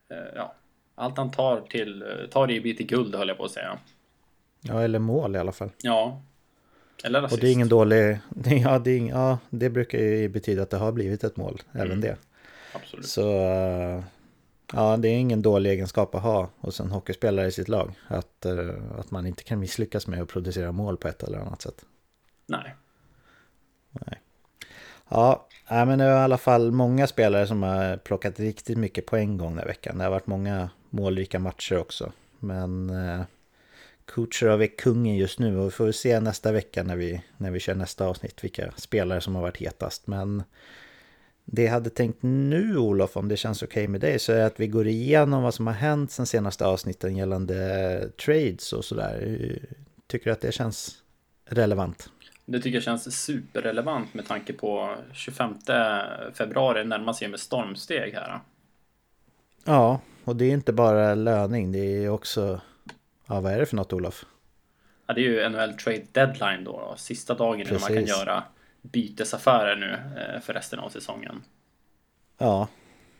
eh 0.09 0.17
ja, 0.35 0.53
allt 0.95 1.17
han 1.17 1.31
tar 1.31 1.61
till, 1.61 2.05
tar 2.31 2.47
det 2.47 2.59
blir 2.59 2.73
till 2.73 2.87
guld 2.87 3.15
höll 3.15 3.27
jag 3.27 3.37
på 3.37 3.45
att 3.45 3.51
säga. 3.51 3.79
Ja, 4.61 4.81
eller 4.81 4.99
mål 4.99 5.35
i 5.35 5.39
alla 5.39 5.51
fall. 5.51 5.69
Ja. 5.81 6.21
Eller 7.03 7.19
assist. 7.19 7.33
Och 7.33 7.39
det 7.39 7.49
är 7.49 7.53
ingen 7.53 7.69
dålig, 7.69 8.19
ja 8.63 8.79
det, 8.79 8.91
är, 8.91 9.09
ja, 9.09 9.39
det 9.49 9.69
brukar 9.69 9.97
ju 9.97 10.29
betyda 10.29 10.63
att 10.63 10.69
det 10.69 10.77
har 10.77 10.91
blivit 10.91 11.23
ett 11.23 11.37
mål, 11.37 11.61
mm. 11.73 11.87
även 11.87 12.01
det. 12.01 12.17
Absolut. 12.73 13.05
Så 13.05 13.23
Ja, 14.73 14.97
det 14.97 15.07
är 15.07 15.17
ingen 15.17 15.41
dålig 15.41 15.69
egenskap 15.69 16.15
att 16.15 16.21
ha 16.21 16.49
hos 16.59 16.79
en 16.79 16.91
hockeyspelare 16.91 17.47
i 17.47 17.51
sitt 17.51 17.67
lag. 17.67 17.93
Att, 18.07 18.45
uh, 18.45 18.99
att 18.99 19.11
man 19.11 19.25
inte 19.25 19.43
kan 19.43 19.59
misslyckas 19.59 20.07
med 20.07 20.21
att 20.21 20.29
producera 20.29 20.71
mål 20.71 20.97
på 20.97 21.07
ett 21.07 21.23
eller 21.23 21.39
annat 21.39 21.61
sätt. 21.61 21.85
Nej. 22.45 22.75
Nej. 23.91 24.21
Ja, 25.09 25.47
men 25.67 25.99
det 25.99 26.05
är 26.05 26.09
i 26.09 26.23
alla 26.23 26.37
fall 26.37 26.71
många 26.71 27.07
spelare 27.07 27.47
som 27.47 27.63
har 27.63 27.97
plockat 27.97 28.39
riktigt 28.39 28.77
mycket 28.77 29.05
poäng 29.05 29.37
gångna 29.37 29.65
veckan. 29.65 29.97
Det 29.97 30.03
har 30.03 30.11
varit 30.11 30.27
många 30.27 30.69
målrika 30.89 31.39
matcher 31.39 31.77
också. 31.77 32.11
Men 32.39 32.89
uh, 32.89 33.21
Kucherov 34.05 34.61
är 34.61 34.77
kungen 34.77 35.15
just 35.15 35.39
nu 35.39 35.57
och 35.57 35.65
vi 35.65 35.71
får 35.71 35.91
se 35.91 36.19
nästa 36.19 36.51
vecka 36.51 36.83
när 36.83 36.95
vi, 36.95 37.21
när 37.37 37.51
vi 37.51 37.59
kör 37.59 37.75
nästa 37.75 38.05
avsnitt 38.05 38.43
vilka 38.43 38.71
spelare 38.75 39.21
som 39.21 39.35
har 39.35 39.41
varit 39.41 39.57
hetast. 39.57 40.07
Men 40.07 40.43
det 41.49 41.63
jag 41.63 41.71
hade 41.71 41.89
tänkt 41.89 42.17
nu 42.21 42.77
Olof, 42.77 43.17
om 43.17 43.27
det 43.27 43.37
känns 43.37 43.63
okej 43.63 43.83
okay 43.83 43.87
med 43.87 44.01
dig, 44.01 44.19
så 44.19 44.33
är 44.33 44.45
att 44.45 44.59
vi 44.59 44.67
går 44.67 44.87
igenom 44.87 45.43
vad 45.43 45.53
som 45.53 45.67
har 45.67 45.73
hänt 45.73 46.11
sen 46.11 46.25
senaste 46.25 46.65
avsnitten 46.65 47.15
gällande 47.15 48.09
trades 48.25 48.73
och 48.73 48.85
sådär. 48.85 49.37
Tycker 50.07 50.25
du 50.25 50.31
att 50.31 50.41
det 50.41 50.51
känns 50.51 50.95
relevant? 51.45 52.09
Det 52.45 52.59
tycker 52.59 52.75
jag 52.75 52.83
känns 52.83 53.23
superrelevant 53.23 54.13
med 54.13 54.27
tanke 54.27 54.53
på 54.53 54.95
25 55.13 55.53
februari 56.33 56.85
närmar 56.85 57.13
sig 57.13 57.27
med 57.27 57.39
stormsteg 57.39 58.13
här. 58.13 58.39
Ja, 59.65 59.99
och 60.23 60.35
det 60.35 60.45
är 60.45 60.51
inte 60.51 60.73
bara 60.73 61.15
löning, 61.15 61.71
det 61.71 61.79
är 61.79 62.09
också... 62.09 62.61
Ja, 63.27 63.39
vad 63.39 63.53
är 63.53 63.59
det 63.59 63.65
för 63.65 63.75
något 63.75 63.93
Olof? 63.93 64.25
Ja, 65.07 65.13
det 65.13 65.21
är 65.21 65.23
ju 65.23 65.49
NHL 65.49 65.73
Trade 65.73 66.05
Deadline 66.11 66.63
då, 66.63 66.71
då. 66.71 66.93
sista 66.97 67.33
dagen 67.33 67.67
när 67.71 67.79
man 67.79 67.93
kan 67.93 68.05
göra 68.05 68.43
bytesaffärer 68.91 69.75
nu 69.75 70.21
eh, 70.21 70.41
för 70.41 70.53
resten 70.53 70.79
av 70.79 70.89
säsongen. 70.89 71.43
Ja, 72.37 72.67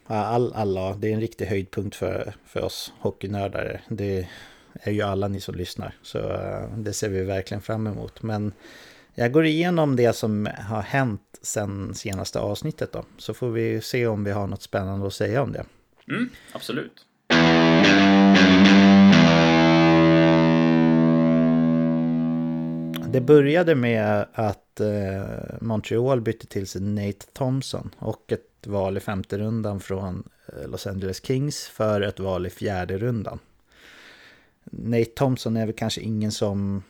all, 0.07 0.53
alla, 0.53 0.95
det 0.95 1.09
är 1.09 1.13
en 1.13 1.21
riktig 1.21 1.45
höjdpunkt 1.45 1.95
för, 1.95 2.33
för 2.45 2.63
oss 2.63 2.93
hockeynördar. 2.99 3.81
Det 3.87 4.27
är 4.73 4.91
ju 4.91 5.01
alla 5.01 5.27
ni 5.27 5.39
som 5.39 5.55
lyssnar, 5.55 5.93
så 6.01 6.19
eh, 6.19 6.77
det 6.77 6.93
ser 6.93 7.09
vi 7.09 7.23
verkligen 7.23 7.61
fram 7.61 7.87
emot. 7.87 8.23
Men 8.23 8.53
jag 9.15 9.31
går 9.31 9.45
igenom 9.45 9.95
det 9.95 10.13
som 10.13 10.49
har 10.67 10.81
hänt 10.81 11.21
sen 11.41 11.95
senaste 11.95 12.39
avsnittet 12.39 12.93
då, 12.93 13.05
så 13.17 13.33
får 13.33 13.49
vi 13.49 13.81
se 13.81 14.07
om 14.07 14.23
vi 14.23 14.31
har 14.31 14.47
något 14.47 14.61
spännande 14.61 15.07
att 15.07 15.13
säga 15.13 15.41
om 15.41 15.51
det. 15.51 15.65
Mm, 16.09 16.29
absolut. 16.51 17.05
Det 23.17 23.21
började 23.21 23.75
med 23.75 24.25
att 24.33 24.79
eh, 24.79 25.61
Montreal 25.61 26.21
bytte 26.21 26.47
till 26.47 26.67
sig 26.67 26.81
Nate 26.81 27.25
Thompson 27.33 27.95
och 27.99 28.31
ett 28.31 28.67
val 28.67 28.97
i 28.97 28.99
femte 28.99 29.37
rundan 29.37 29.79
från 29.79 30.29
eh, 30.47 30.69
Los 30.69 30.87
Angeles 30.87 31.25
Kings 31.25 31.67
för 31.67 32.01
ett 32.01 32.19
val 32.19 32.45
i 32.45 32.49
fjärde 32.49 32.97
rundan. 32.97 33.39
Nate 34.63 35.05
Thompson 35.05 35.57
är 35.57 35.65
väl 35.65 35.75
kanske 35.75 36.01
ingen 36.01 36.31
som, 36.31 36.83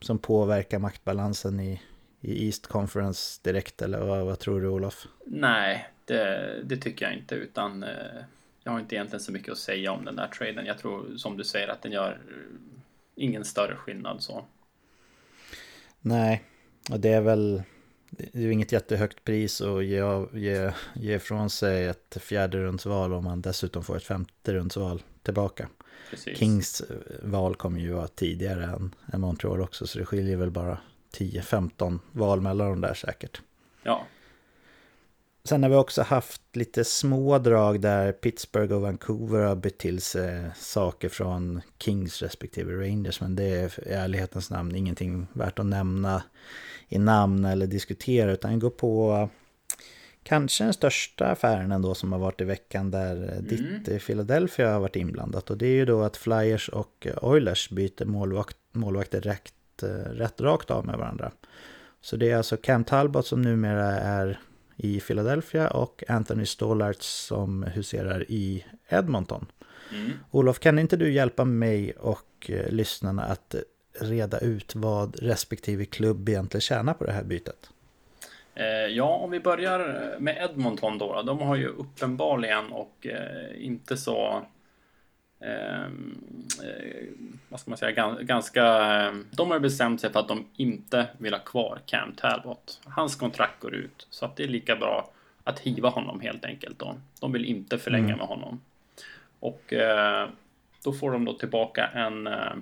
som 0.00 0.18
påverkar 0.18 0.78
maktbalansen 0.78 1.60
i, 1.60 1.82
i 2.20 2.46
East 2.46 2.66
Conference 2.66 3.40
direkt 3.42 3.82
eller 3.82 4.00
vad, 4.00 4.24
vad 4.24 4.38
tror 4.38 4.60
du 4.60 4.68
Olof? 4.68 5.06
Nej, 5.26 5.88
det, 6.04 6.60
det, 6.64 6.76
tycker 6.76 7.04
jag 7.04 7.14
inte 7.14 7.34
utan 7.34 7.82
eh, 7.82 7.90
jag 8.64 8.72
har 8.72 8.80
inte 8.80 8.94
egentligen 8.94 9.20
så 9.20 9.32
mycket 9.32 9.52
att 9.52 9.58
säga 9.58 9.92
om 9.92 10.04
den 10.04 10.16
där 10.16 10.28
traden. 10.28 10.66
Jag 10.66 10.78
tror 10.78 11.16
som 11.16 11.36
du 11.36 11.44
säger 11.44 11.68
att 11.68 11.82
den 11.82 11.92
gör 11.92 12.10
eh, 12.10 12.58
ingen 13.14 13.44
större 13.44 13.76
skillnad 13.76 14.22
så. 14.22 14.44
Nej, 16.02 16.42
och 16.90 17.00
det 17.00 17.08
är 17.08 17.20
väl 17.20 17.62
det 18.10 18.34
är 18.34 18.40
ju 18.40 18.52
inget 18.52 18.72
jättehögt 18.72 19.24
pris 19.24 19.60
att 19.60 19.84
ge, 19.84 20.02
ge, 20.32 20.72
ge 20.94 21.14
ifrån 21.14 21.50
sig 21.50 21.86
ett 21.86 22.16
fjärde 22.20 22.58
rundsval 22.58 23.12
om 23.12 23.24
man 23.24 23.42
dessutom 23.42 23.84
får 23.84 23.96
ett 23.96 24.02
femte 24.02 24.54
rundsval 24.54 25.02
tillbaka. 25.22 25.68
Precis. 26.10 26.38
Kings 26.38 26.80
eh, 26.80 26.96
val 27.22 27.54
kommer 27.54 27.80
ju 27.80 27.92
vara 27.92 28.08
tidigare 28.08 28.64
än, 28.64 28.94
än 29.12 29.20
Montreal 29.20 29.60
också 29.60 29.86
så 29.86 29.98
det 29.98 30.04
skiljer 30.04 30.36
väl 30.36 30.50
bara 30.50 30.78
10-15 31.14 31.98
val 32.12 32.40
mellan 32.40 32.68
dem 32.68 32.80
där 32.80 32.94
säkert. 32.94 33.42
Ja. 33.82 34.06
Sen 35.44 35.62
har 35.62 35.70
vi 35.70 35.76
också 35.76 36.02
haft 36.02 36.42
lite 36.56 36.84
små 36.84 37.38
drag 37.38 37.80
där 37.80 38.12
Pittsburgh 38.12 38.74
och 38.74 38.80
Vancouver 38.80 39.40
har 39.40 39.56
bytt 39.56 39.78
till 39.78 40.00
sig 40.00 40.50
saker 40.56 41.08
från 41.08 41.60
Kings 41.78 42.22
respektive 42.22 42.72
Rangers. 42.72 43.20
Men 43.20 43.36
det 43.36 43.44
är 43.44 43.88
i 43.88 43.92
ärlighetens 43.92 44.50
namn 44.50 44.74
ingenting 44.74 45.26
värt 45.32 45.58
att 45.58 45.66
nämna 45.66 46.22
i 46.88 46.98
namn 46.98 47.44
eller 47.44 47.66
diskutera. 47.66 48.32
Utan 48.32 48.58
gå 48.58 48.70
på 48.70 49.28
kanske 50.22 50.64
den 50.64 50.72
största 50.72 51.26
affären 51.26 51.72
ändå 51.72 51.94
som 51.94 52.12
har 52.12 52.18
varit 52.18 52.40
i 52.40 52.44
veckan 52.44 52.90
där 52.90 53.16
mm. 53.16 53.44
ditt 53.84 54.06
Philadelphia 54.06 54.72
har 54.72 54.80
varit 54.80 54.96
inblandat. 54.96 55.50
Och 55.50 55.58
det 55.58 55.66
är 55.66 55.74
ju 55.74 55.84
då 55.84 56.02
att 56.02 56.16
Flyers 56.16 56.68
och 56.68 57.06
Oilers 57.22 57.70
byter 57.70 58.04
målvakt, 58.04 58.56
målvakter 58.72 59.20
rätt, 59.20 59.82
rätt 60.10 60.40
rakt 60.40 60.70
av 60.70 60.86
med 60.86 60.98
varandra. 60.98 61.32
Så 62.00 62.16
det 62.16 62.30
är 62.30 62.36
alltså 62.36 62.56
Cam 62.56 62.84
Talbot 62.84 63.26
som 63.26 63.42
numera 63.42 63.90
är 63.90 64.40
i 64.82 65.00
Philadelphia 65.00 65.68
och 65.68 66.04
Anthony 66.08 66.46
Stollarts 66.46 67.06
som 67.06 67.62
huserar 67.62 68.24
i 68.28 68.64
Edmonton. 68.88 69.46
Mm. 69.92 70.12
Olof, 70.30 70.58
kan 70.58 70.78
inte 70.78 70.96
du 70.96 71.12
hjälpa 71.12 71.44
mig 71.44 71.92
och 71.92 72.50
eh, 72.50 72.70
lyssnarna 72.70 73.22
att 73.22 73.54
reda 74.00 74.38
ut 74.38 74.74
vad 74.74 75.16
respektive 75.16 75.84
klubb 75.84 76.28
egentligen 76.28 76.60
tjänar 76.60 76.94
på 76.94 77.04
det 77.04 77.12
här 77.12 77.24
bytet? 77.24 77.70
Eh, 78.54 78.66
ja, 78.66 79.08
om 79.08 79.30
vi 79.30 79.40
börjar 79.40 80.16
med 80.18 80.48
Edmonton 80.50 80.98
då. 80.98 81.22
De 81.22 81.38
har 81.38 81.56
ju 81.56 81.68
uppenbarligen 81.68 82.72
och 82.72 83.06
eh, 83.06 83.64
inte 83.64 83.96
så 83.96 84.42
eh, 85.42 85.88
vad 87.48 87.60
ska 87.60 87.70
man 87.70 87.78
säga, 87.78 88.16
ganska... 88.20 88.64
Ehm, 88.64 89.26
de 89.30 89.50
har 89.50 89.58
bestämt 89.58 90.00
sig 90.00 90.12
för 90.12 90.20
att 90.20 90.28
de 90.28 90.46
inte 90.56 91.06
vill 91.18 91.34
ha 91.34 91.40
kvar 91.40 91.78
Cam 91.86 92.12
Talbot. 92.12 92.80
Hans 92.84 93.16
kontrakt 93.16 93.60
går 93.60 93.74
ut, 93.74 94.06
så 94.10 94.24
att 94.24 94.36
det 94.36 94.44
är 94.44 94.48
lika 94.48 94.76
bra 94.76 95.10
att 95.44 95.58
hiva 95.58 95.88
honom 95.88 96.20
helt 96.20 96.44
enkelt. 96.44 96.78
Då. 96.78 96.96
De 97.20 97.32
vill 97.32 97.44
inte 97.44 97.78
förlänga 97.78 98.04
mm. 98.04 98.18
med 98.18 98.26
honom. 98.26 98.60
Och 99.40 99.72
eh, 99.72 100.28
då 100.84 100.92
får 100.92 101.12
de 101.12 101.24
då 101.24 101.32
tillbaka 101.32 101.86
en, 101.86 102.26
eh, 102.26 102.52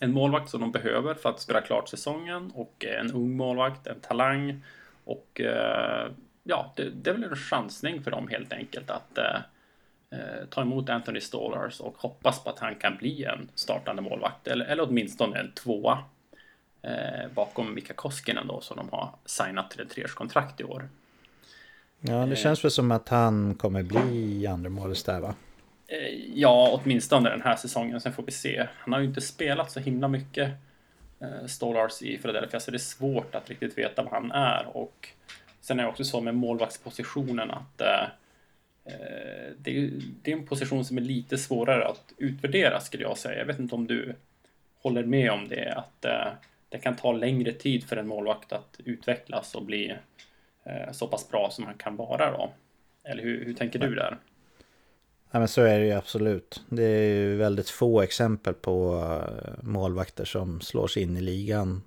en 0.00 0.12
målvakt 0.12 0.50
som 0.50 0.60
de 0.60 0.72
behöver 0.72 1.14
för 1.14 1.28
att 1.28 1.40
spela 1.40 1.60
klart 1.60 1.88
säsongen 1.88 2.50
och 2.54 2.84
en 2.84 3.12
ung 3.12 3.36
målvakt, 3.36 3.86
en 3.86 4.00
talang. 4.00 4.62
Och 5.04 5.40
eh, 5.40 6.10
ja, 6.42 6.72
det, 6.76 6.90
det, 6.90 7.10
är 7.10 7.14
väl 7.14 7.24
en 7.24 7.36
chansning 7.36 8.02
för 8.02 8.10
dem 8.10 8.28
helt 8.28 8.52
enkelt 8.52 8.90
att 8.90 9.18
ta 10.50 10.62
emot 10.62 10.88
Anthony 10.88 11.20
Stallars 11.20 11.80
och 11.80 11.96
hoppas 11.98 12.44
på 12.44 12.50
att 12.50 12.58
han 12.58 12.74
kan 12.74 12.96
bli 12.96 13.24
en 13.24 13.48
startande 13.54 14.02
målvakt 14.02 14.46
eller, 14.46 14.64
eller 14.64 14.88
åtminstone 14.88 15.38
en 15.38 15.52
tvåa 15.52 15.98
eh, 16.82 17.32
bakom 17.34 17.74
Mika 17.74 17.94
Koskinen 17.94 18.46
då 18.46 18.60
som 18.60 18.76
de 18.76 18.88
har 18.88 19.14
signat 19.24 19.70
till 19.70 19.80
ett 19.80 19.90
treårskontrakt 19.90 20.60
i 20.60 20.64
år. 20.64 20.88
Ja, 22.00 22.26
det 22.26 22.32
eh. 22.32 22.36
känns 22.36 22.64
väl 22.64 22.70
som 22.70 22.90
att 22.90 23.08
han 23.08 23.54
kommer 23.54 23.82
bli 23.82 24.46
andra 24.46 24.70
målis 24.70 25.02
där 25.02 25.20
va? 25.20 25.34
Eh, 25.86 26.14
ja, 26.34 26.80
åtminstone 26.82 27.30
den 27.30 27.42
här 27.42 27.56
säsongen. 27.56 28.00
Sen 28.00 28.12
får 28.12 28.22
vi 28.22 28.32
se. 28.32 28.66
Han 28.78 28.92
har 28.92 29.00
ju 29.00 29.06
inte 29.06 29.20
spelat 29.20 29.70
så 29.70 29.80
himla 29.80 30.08
mycket 30.08 30.50
eh, 31.20 31.46
Stallars 31.46 32.02
i 32.02 32.18
Philadelphia 32.18 32.60
så 32.60 32.70
det 32.70 32.76
är 32.76 32.78
svårt 32.78 33.34
att 33.34 33.48
riktigt 33.50 33.78
veta 33.78 34.02
vad 34.02 34.12
han 34.12 34.32
är 34.32 34.76
och 34.76 35.08
sen 35.60 35.78
är 35.80 35.82
det 35.82 35.88
också 35.88 36.04
så 36.04 36.20
med 36.20 36.34
målvaktspositionen 36.34 37.50
att 37.50 37.80
eh, 37.80 37.88
Eh, 37.88 38.06
det 39.58 39.78
är, 39.78 39.90
det 40.22 40.32
är 40.32 40.36
en 40.36 40.46
position 40.46 40.84
som 40.84 40.96
är 40.98 41.02
lite 41.02 41.38
svårare 41.38 41.88
att 41.88 42.12
utvärdera 42.16 42.80
skulle 42.80 43.02
jag 43.02 43.18
säga. 43.18 43.38
Jag 43.38 43.46
vet 43.46 43.58
inte 43.58 43.74
om 43.74 43.86
du 43.86 44.14
håller 44.82 45.04
med 45.04 45.30
om 45.30 45.48
det, 45.48 45.72
att 45.72 46.04
eh, 46.04 46.32
det 46.68 46.78
kan 46.78 46.96
ta 46.96 47.12
längre 47.12 47.52
tid 47.52 47.84
för 47.84 47.96
en 47.96 48.08
målvakt 48.08 48.52
att 48.52 48.80
utvecklas 48.84 49.54
och 49.54 49.64
bli 49.64 49.96
eh, 50.64 50.92
så 50.92 51.06
pass 51.06 51.28
bra 51.28 51.50
som 51.52 51.64
han 51.64 51.74
kan 51.74 51.96
vara 51.96 52.30
då. 52.30 52.52
Eller 53.04 53.22
hur, 53.22 53.44
hur 53.44 53.54
tänker 53.54 53.78
du 53.78 53.94
där? 53.94 54.18
Ja 55.30 55.38
men 55.38 55.48
så 55.48 55.62
är 55.62 55.78
det 55.78 55.86
ju 55.86 55.92
absolut. 55.92 56.62
Det 56.68 56.82
är 56.82 57.14
ju 57.14 57.36
väldigt 57.36 57.70
få 57.70 58.02
exempel 58.02 58.54
på 58.54 59.04
målvakter 59.62 60.24
som 60.24 60.60
slår 60.60 60.86
sig 60.86 61.02
in 61.02 61.16
i 61.16 61.20
ligan 61.20 61.82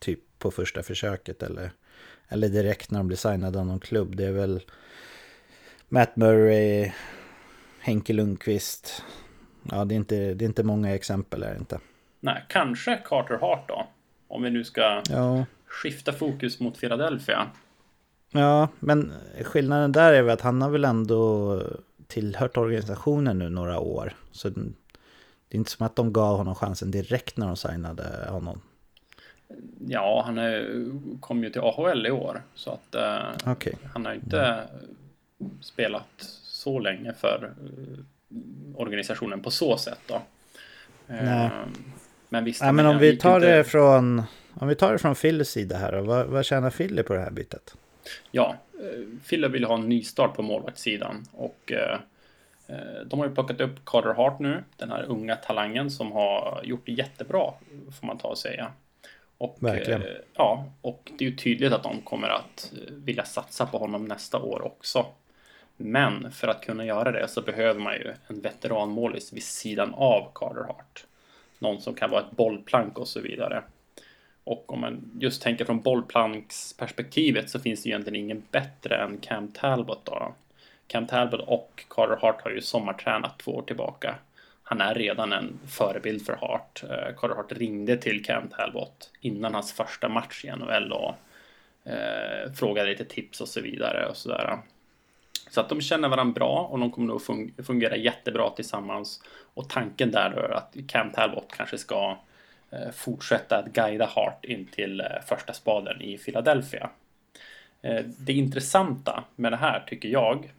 typ 0.00 0.20
på 0.38 0.50
första 0.50 0.82
försöket 0.82 1.42
eller, 1.42 1.70
eller 2.28 2.48
direkt 2.48 2.90
när 2.90 2.98
de 2.98 3.06
blir 3.06 3.16
signade 3.16 3.58
av 3.58 3.66
någon 3.66 3.80
klubb. 3.80 4.16
Det 4.16 4.24
är 4.24 4.32
väl 4.32 4.60
Matt 5.92 6.16
Murray, 6.16 6.92
Henke 7.80 8.12
Lundqvist. 8.12 9.04
Ja, 9.62 9.84
det 9.84 9.94
är 9.94 9.96
inte, 9.96 10.34
det 10.34 10.44
är 10.44 10.46
inte 10.46 10.62
många 10.62 10.94
exempel 10.94 11.42
är 11.42 11.56
inte. 11.56 11.78
Nej, 12.20 12.44
kanske 12.48 12.96
Carter 13.04 13.38
Hart 13.38 13.68
då. 13.68 13.86
Om 14.28 14.42
vi 14.42 14.50
nu 14.50 14.64
ska 14.64 15.02
ja. 15.10 15.44
skifta 15.66 16.12
fokus 16.12 16.60
mot 16.60 16.80
Philadelphia. 16.80 17.46
Ja, 18.30 18.68
men 18.78 19.12
skillnaden 19.42 19.92
där 19.92 20.12
är 20.12 20.22
väl 20.22 20.32
att 20.32 20.40
han 20.40 20.62
har 20.62 20.70
väl 20.70 20.84
ändå 20.84 21.62
tillhört 22.06 22.56
organisationen 22.56 23.38
nu 23.38 23.48
några 23.48 23.78
år. 23.78 24.14
Så 24.30 24.48
det 24.48 24.60
är 25.50 25.56
inte 25.56 25.70
som 25.70 25.86
att 25.86 25.96
de 25.96 26.12
gav 26.12 26.36
honom 26.36 26.54
chansen 26.54 26.90
direkt 26.90 27.36
när 27.36 27.46
de 27.46 27.56
signade 27.56 28.26
honom. 28.28 28.60
Ja, 29.86 30.22
han 30.26 30.38
är, 30.38 30.84
kom 31.20 31.44
ju 31.44 31.50
till 31.50 31.60
AHL 31.60 32.06
i 32.06 32.10
år. 32.10 32.42
Så 32.54 32.70
att 32.70 32.94
uh, 32.94 33.52
okay. 33.52 33.72
han 33.94 34.06
har 34.06 34.12
inte 34.12 34.40
mm 34.40 34.66
spelat 35.60 36.08
så 36.42 36.78
länge 36.78 37.12
för 37.12 37.52
eh, 37.64 38.80
organisationen 38.80 39.42
på 39.42 39.50
så 39.50 39.76
sätt 39.76 40.00
då. 40.06 40.14
Eh, 40.14 41.24
Nej. 41.24 41.50
Men 42.28 42.44
visst. 42.44 42.62
Nej, 42.62 42.72
men 42.72 42.86
om 42.86 42.98
vi 42.98 43.16
tar 43.16 43.36
inte... 43.36 43.56
det 43.56 43.64
från 43.64 44.22
om 44.54 44.68
vi 44.68 44.74
tar 44.74 44.92
det 44.92 44.98
från 44.98 45.14
Philys 45.14 45.50
sida 45.50 45.76
här 45.76 45.92
då, 45.92 46.02
vad, 46.02 46.26
vad 46.26 46.44
tjänar 46.44 46.70
Philly 46.70 47.02
på 47.02 47.14
det 47.14 47.20
här 47.20 47.30
bytet? 47.30 47.74
Ja, 48.30 48.56
eh, 48.74 49.28
Philly 49.28 49.48
vill 49.48 49.64
ha 49.64 49.74
en 49.74 49.88
nystart 49.88 50.34
på 50.34 50.42
målvaktssidan 50.42 51.24
och 51.32 51.72
eh, 51.72 51.98
de 53.06 53.18
har 53.18 53.26
ju 53.26 53.34
plockat 53.34 53.60
upp 53.60 53.84
Carter 53.84 54.14
Hart 54.14 54.38
nu, 54.38 54.64
den 54.76 54.90
här 54.90 55.02
unga 55.02 55.36
talangen 55.36 55.90
som 55.90 56.12
har 56.12 56.60
gjort 56.64 56.86
det 56.86 56.92
jättebra, 56.92 57.52
får 58.00 58.06
man 58.06 58.18
ta 58.18 58.28
och 58.28 58.38
säga. 58.38 58.72
Och, 59.38 59.56
Verkligen. 59.60 60.02
Eh, 60.02 60.08
ja, 60.34 60.72
och 60.80 61.12
det 61.18 61.24
är 61.24 61.30
ju 61.30 61.36
tydligt 61.36 61.72
att 61.72 61.82
de 61.82 62.00
kommer 62.00 62.28
att 62.28 62.72
vilja 62.90 63.24
satsa 63.24 63.66
på 63.66 63.78
honom 63.78 64.04
nästa 64.04 64.38
år 64.38 64.62
också. 64.62 65.06
Men 65.84 66.32
för 66.32 66.48
att 66.48 66.64
kunna 66.64 66.84
göra 66.84 67.12
det 67.12 67.28
så 67.28 67.42
behöver 67.42 67.80
man 67.80 67.94
ju 67.94 68.14
en 68.28 68.40
veteranmålis 68.40 69.32
vid 69.32 69.42
sidan 69.42 69.94
av 69.94 70.30
Carter 70.34 70.62
Hart. 70.62 71.06
Någon 71.58 71.80
som 71.80 71.94
kan 71.94 72.10
vara 72.10 72.20
ett 72.20 72.30
bollplank 72.30 72.98
och 72.98 73.08
så 73.08 73.20
vidare. 73.20 73.62
Och 74.44 74.72
om 74.72 74.80
man 74.80 75.10
just 75.20 75.42
tänker 75.42 75.64
från 75.64 75.80
bollplanksperspektivet 75.80 77.50
så 77.50 77.60
finns 77.60 77.82
det 77.82 77.88
egentligen 77.88 78.24
ingen 78.24 78.42
bättre 78.50 78.96
än 78.96 79.18
Cam 79.18 79.48
Talbot 79.48 80.06
då. 80.06 80.34
Cam 80.86 81.06
Talbot 81.06 81.40
och 81.40 81.84
Carter 81.88 82.16
Hart 82.20 82.42
har 82.42 82.50
ju 82.50 82.60
sommartränat 82.60 83.38
två 83.38 83.52
år 83.52 83.62
tillbaka. 83.62 84.14
Han 84.62 84.80
är 84.80 84.94
redan 84.94 85.32
en 85.32 85.58
förebild 85.68 86.26
för 86.26 86.36
Hart. 86.36 86.82
Eh, 86.90 87.14
Carter 87.16 87.34
Hart 87.34 87.52
ringde 87.52 87.96
till 87.96 88.24
Cam 88.24 88.48
Talbot 88.48 89.10
innan 89.20 89.54
hans 89.54 89.72
första 89.72 90.08
match 90.08 90.44
i 90.44 90.50
NHL 90.50 90.92
och 90.92 91.14
eh, 91.90 92.52
frågade 92.52 92.90
lite 92.90 93.04
tips 93.04 93.40
och 93.40 93.48
så 93.48 93.60
vidare 93.60 94.06
och 94.06 94.16
sådär. 94.16 94.58
Så 95.52 95.60
att 95.60 95.68
de 95.68 95.80
känner 95.80 96.08
varandra 96.08 96.34
bra 96.34 96.68
och 96.70 96.78
de 96.78 96.90
kommer 96.90 97.06
nog 97.06 97.22
fungera 97.66 97.96
jättebra 97.96 98.50
tillsammans. 98.50 99.22
Och 99.54 99.68
tanken 99.68 100.10
där 100.10 100.30
då 100.30 100.40
är 100.40 100.48
att 100.48 100.76
Cam 100.88 101.10
Talbot 101.10 101.52
kanske 101.56 101.78
ska 101.78 102.18
eh, 102.70 102.90
fortsätta 102.92 103.58
att 103.58 103.72
guida 103.72 104.06
Hart 104.06 104.44
in 104.44 104.66
till 104.66 105.00
eh, 105.00 105.06
första 105.26 105.52
spaden 105.52 106.02
i 106.02 106.18
Philadelphia. 106.18 106.90
Eh, 107.82 108.04
det 108.04 108.32
intressanta 108.32 109.24
med 109.36 109.52
det 109.52 109.56
här 109.56 109.84
tycker 109.86 110.08
jag, 110.08 110.52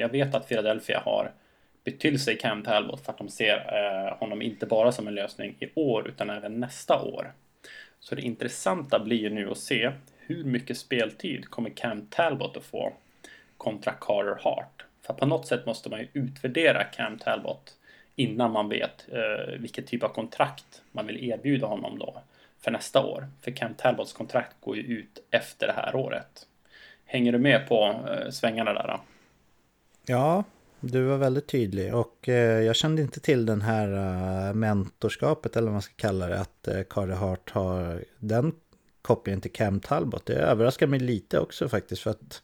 jag 0.00 0.08
vet 0.08 0.34
att 0.34 0.48
Philadelphia 0.48 1.02
har 1.04 1.32
bytt 1.84 2.00
till 2.00 2.20
sig 2.20 2.38
Cam 2.38 2.62
Talbot 2.62 3.04
för 3.04 3.12
att 3.12 3.18
de 3.18 3.28
ser 3.28 4.16
honom 4.20 4.42
inte 4.42 4.66
bara 4.66 4.92
som 4.92 5.08
en 5.08 5.14
lösning 5.14 5.56
i 5.60 5.68
år 5.74 6.08
utan 6.08 6.30
även 6.30 6.60
nästa 6.60 7.02
år. 7.02 7.32
Så 8.00 8.14
det 8.14 8.22
intressanta 8.22 8.98
blir 8.98 9.16
ju 9.16 9.30
nu 9.30 9.50
att 9.50 9.58
se 9.58 9.92
hur 10.18 10.44
mycket 10.44 10.78
speltid 10.78 11.50
kommer 11.50 11.70
Cam 11.70 12.06
Talbot 12.06 12.56
att 12.56 12.64
få 12.64 12.92
kontra 13.58 13.92
Carter 13.92 14.38
Hart. 14.42 14.84
För 15.02 15.14
på 15.14 15.26
något 15.26 15.46
sätt 15.46 15.66
måste 15.66 15.90
man 15.90 16.00
ju 16.00 16.08
utvärdera 16.12 16.84
Cam 16.84 17.18
Talbot 17.18 17.76
innan 18.16 18.52
man 18.52 18.68
vet 18.68 19.06
eh, 19.12 19.58
vilket 19.58 19.86
typ 19.86 20.02
av 20.02 20.08
kontrakt 20.08 20.82
man 20.92 21.06
vill 21.06 21.24
erbjuda 21.30 21.66
honom 21.66 21.98
då 21.98 22.22
för 22.60 22.70
nästa 22.70 23.06
år. 23.06 23.28
För 23.40 23.50
Cam 23.50 23.74
Talbots 23.74 24.12
kontrakt 24.12 24.56
går 24.60 24.76
ju 24.76 24.82
ut 24.82 25.18
efter 25.30 25.66
det 25.66 25.72
här 25.72 25.96
året. 25.96 26.46
Hänger 27.04 27.32
du 27.32 27.38
med 27.38 27.68
på 27.68 28.00
eh, 28.08 28.30
svängarna 28.30 28.72
där? 28.72 28.86
Då? 28.86 29.00
Ja, 30.06 30.44
du 30.80 31.02
var 31.02 31.16
väldigt 31.16 31.46
tydlig 31.46 31.94
och 31.94 32.28
eh, 32.28 32.62
jag 32.62 32.76
kände 32.76 33.02
inte 33.02 33.20
till 33.20 33.46
den 33.46 33.62
här 33.62 33.88
uh, 33.88 34.54
mentorskapet 34.54 35.56
eller 35.56 35.64
vad 35.64 35.72
man 35.72 35.82
ska 35.82 35.94
kalla 35.96 36.26
det 36.26 36.40
att 36.40 36.68
uh, 36.68 36.82
Carter 36.82 37.14
Hart 37.14 37.50
har 37.50 38.04
den 38.18 38.52
kopplingen 39.02 39.40
till 39.40 39.52
Cam 39.52 39.80
Talbot. 39.80 40.26
Det 40.26 40.34
överraskar 40.34 40.86
mig 40.86 41.00
lite 41.00 41.38
också 41.38 41.68
faktiskt 41.68 42.02
för 42.02 42.10
att 42.10 42.42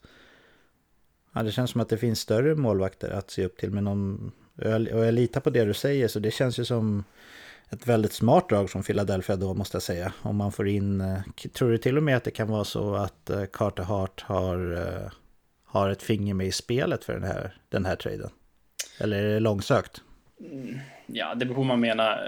Ja, 1.34 1.42
det 1.42 1.52
känns 1.52 1.70
som 1.70 1.80
att 1.80 1.88
det 1.88 1.98
finns 1.98 2.20
större 2.20 2.54
målvakter 2.54 3.10
att 3.10 3.30
se 3.30 3.44
upp 3.44 3.56
till. 3.56 3.70
Men 3.70 3.86
om, 3.86 4.32
och 4.92 5.04
jag 5.04 5.14
litar 5.14 5.40
på 5.40 5.50
det 5.50 5.64
du 5.64 5.74
säger 5.74 6.08
så 6.08 6.18
det 6.18 6.30
känns 6.30 6.58
ju 6.58 6.64
som 6.64 7.04
ett 7.70 7.86
väldigt 7.86 8.12
smart 8.12 8.48
drag 8.48 8.70
från 8.70 8.82
Philadelphia 8.82 9.36
då 9.36 9.54
måste 9.54 9.76
jag 9.76 9.82
säga. 9.82 10.12
Om 10.22 10.36
man 10.36 10.52
får 10.52 10.68
in, 10.68 11.00
eh, 11.00 11.20
tror 11.52 11.70
du 11.70 11.78
till 11.78 11.96
och 11.96 12.02
med 12.02 12.16
att 12.16 12.24
det 12.24 12.30
kan 12.30 12.48
vara 12.48 12.64
så 12.64 12.94
att 12.94 13.30
eh, 13.30 13.44
Carter 13.52 13.82
Hart 13.82 14.22
har, 14.22 14.72
eh, 14.72 15.12
har 15.64 15.90
ett 15.90 16.02
finger 16.02 16.34
med 16.34 16.46
i 16.46 16.52
spelet 16.52 17.04
för 17.04 17.12
den 17.12 17.24
här, 17.24 17.56
den 17.68 17.84
här 17.84 17.96
traden? 17.96 18.30
Eller 19.00 19.22
är 19.22 19.34
det 19.34 19.40
långsökt? 19.40 20.02
Mm, 20.40 20.78
ja, 21.06 21.34
det 21.34 21.44
beror 21.44 21.54
på 21.54 21.60
hur 21.60 21.68
man 21.68 21.80
menar 21.80 22.18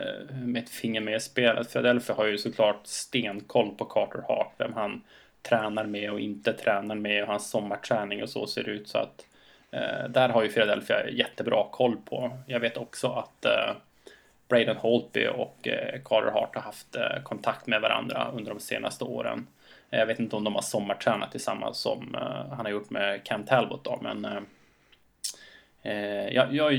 med 0.45 0.63
ett 0.63 0.71
finger 0.71 1.01
med 1.01 1.17
i 1.17 1.21
spelet. 1.21 1.73
Philadelphia 1.73 2.17
har 2.17 2.27
ju 2.27 2.39
såklart 2.39 2.87
stenkoll 2.87 3.75
på 3.79 3.85
Carter 3.85 4.23
Hart, 4.29 4.55
vem 4.59 4.73
han 4.73 5.03
tränar 5.49 5.85
med 5.85 6.11
och 6.11 6.21
inte 6.21 6.53
tränar 6.53 6.95
med 6.95 7.23
och 7.23 7.29
hans 7.29 7.51
sommarträning 7.51 8.23
och 8.23 8.29
så 8.29 8.47
ser 8.47 8.65
det 8.65 8.71
ut 8.71 8.89
så 8.89 8.99
att 8.99 9.27
eh, 9.71 10.09
där 10.09 10.29
har 10.29 10.43
ju 10.43 10.49
Philadelphia 10.49 11.11
jättebra 11.11 11.67
koll 11.71 11.97
på. 11.97 12.39
Jag 12.47 12.61
vet 12.61 12.77
också 12.77 13.09
att 13.09 13.45
eh, 13.45 13.77
Braden 14.49 14.77
Holtby 14.77 15.27
och 15.27 15.69
eh, 15.69 16.01
Carter 16.05 16.31
Hart 16.31 16.55
har 16.55 16.63
haft 16.63 16.97
eh, 16.97 17.23
kontakt 17.23 17.67
med 17.67 17.81
varandra 17.81 18.31
under 18.35 18.51
de 18.51 18.61
senaste 18.61 19.05
åren. 19.05 19.47
Eh, 19.91 19.99
jag 19.99 20.07
vet 20.07 20.19
inte 20.19 20.37
om 20.37 20.45
de 20.45 20.55
har 20.55 20.63
sommartränat 20.63 21.31
tillsammans 21.31 21.79
som 21.79 22.15
eh, 22.15 22.55
han 22.57 22.67
har 22.67 22.71
gjort 22.73 22.91
med 22.91 23.25
Cam 23.25 23.45
Talbot 23.45 23.85
då, 23.85 23.99
men 24.03 24.25
eh, 24.25 24.43
eh 25.83 26.29
jag, 26.35 26.55
jag, 26.55 26.73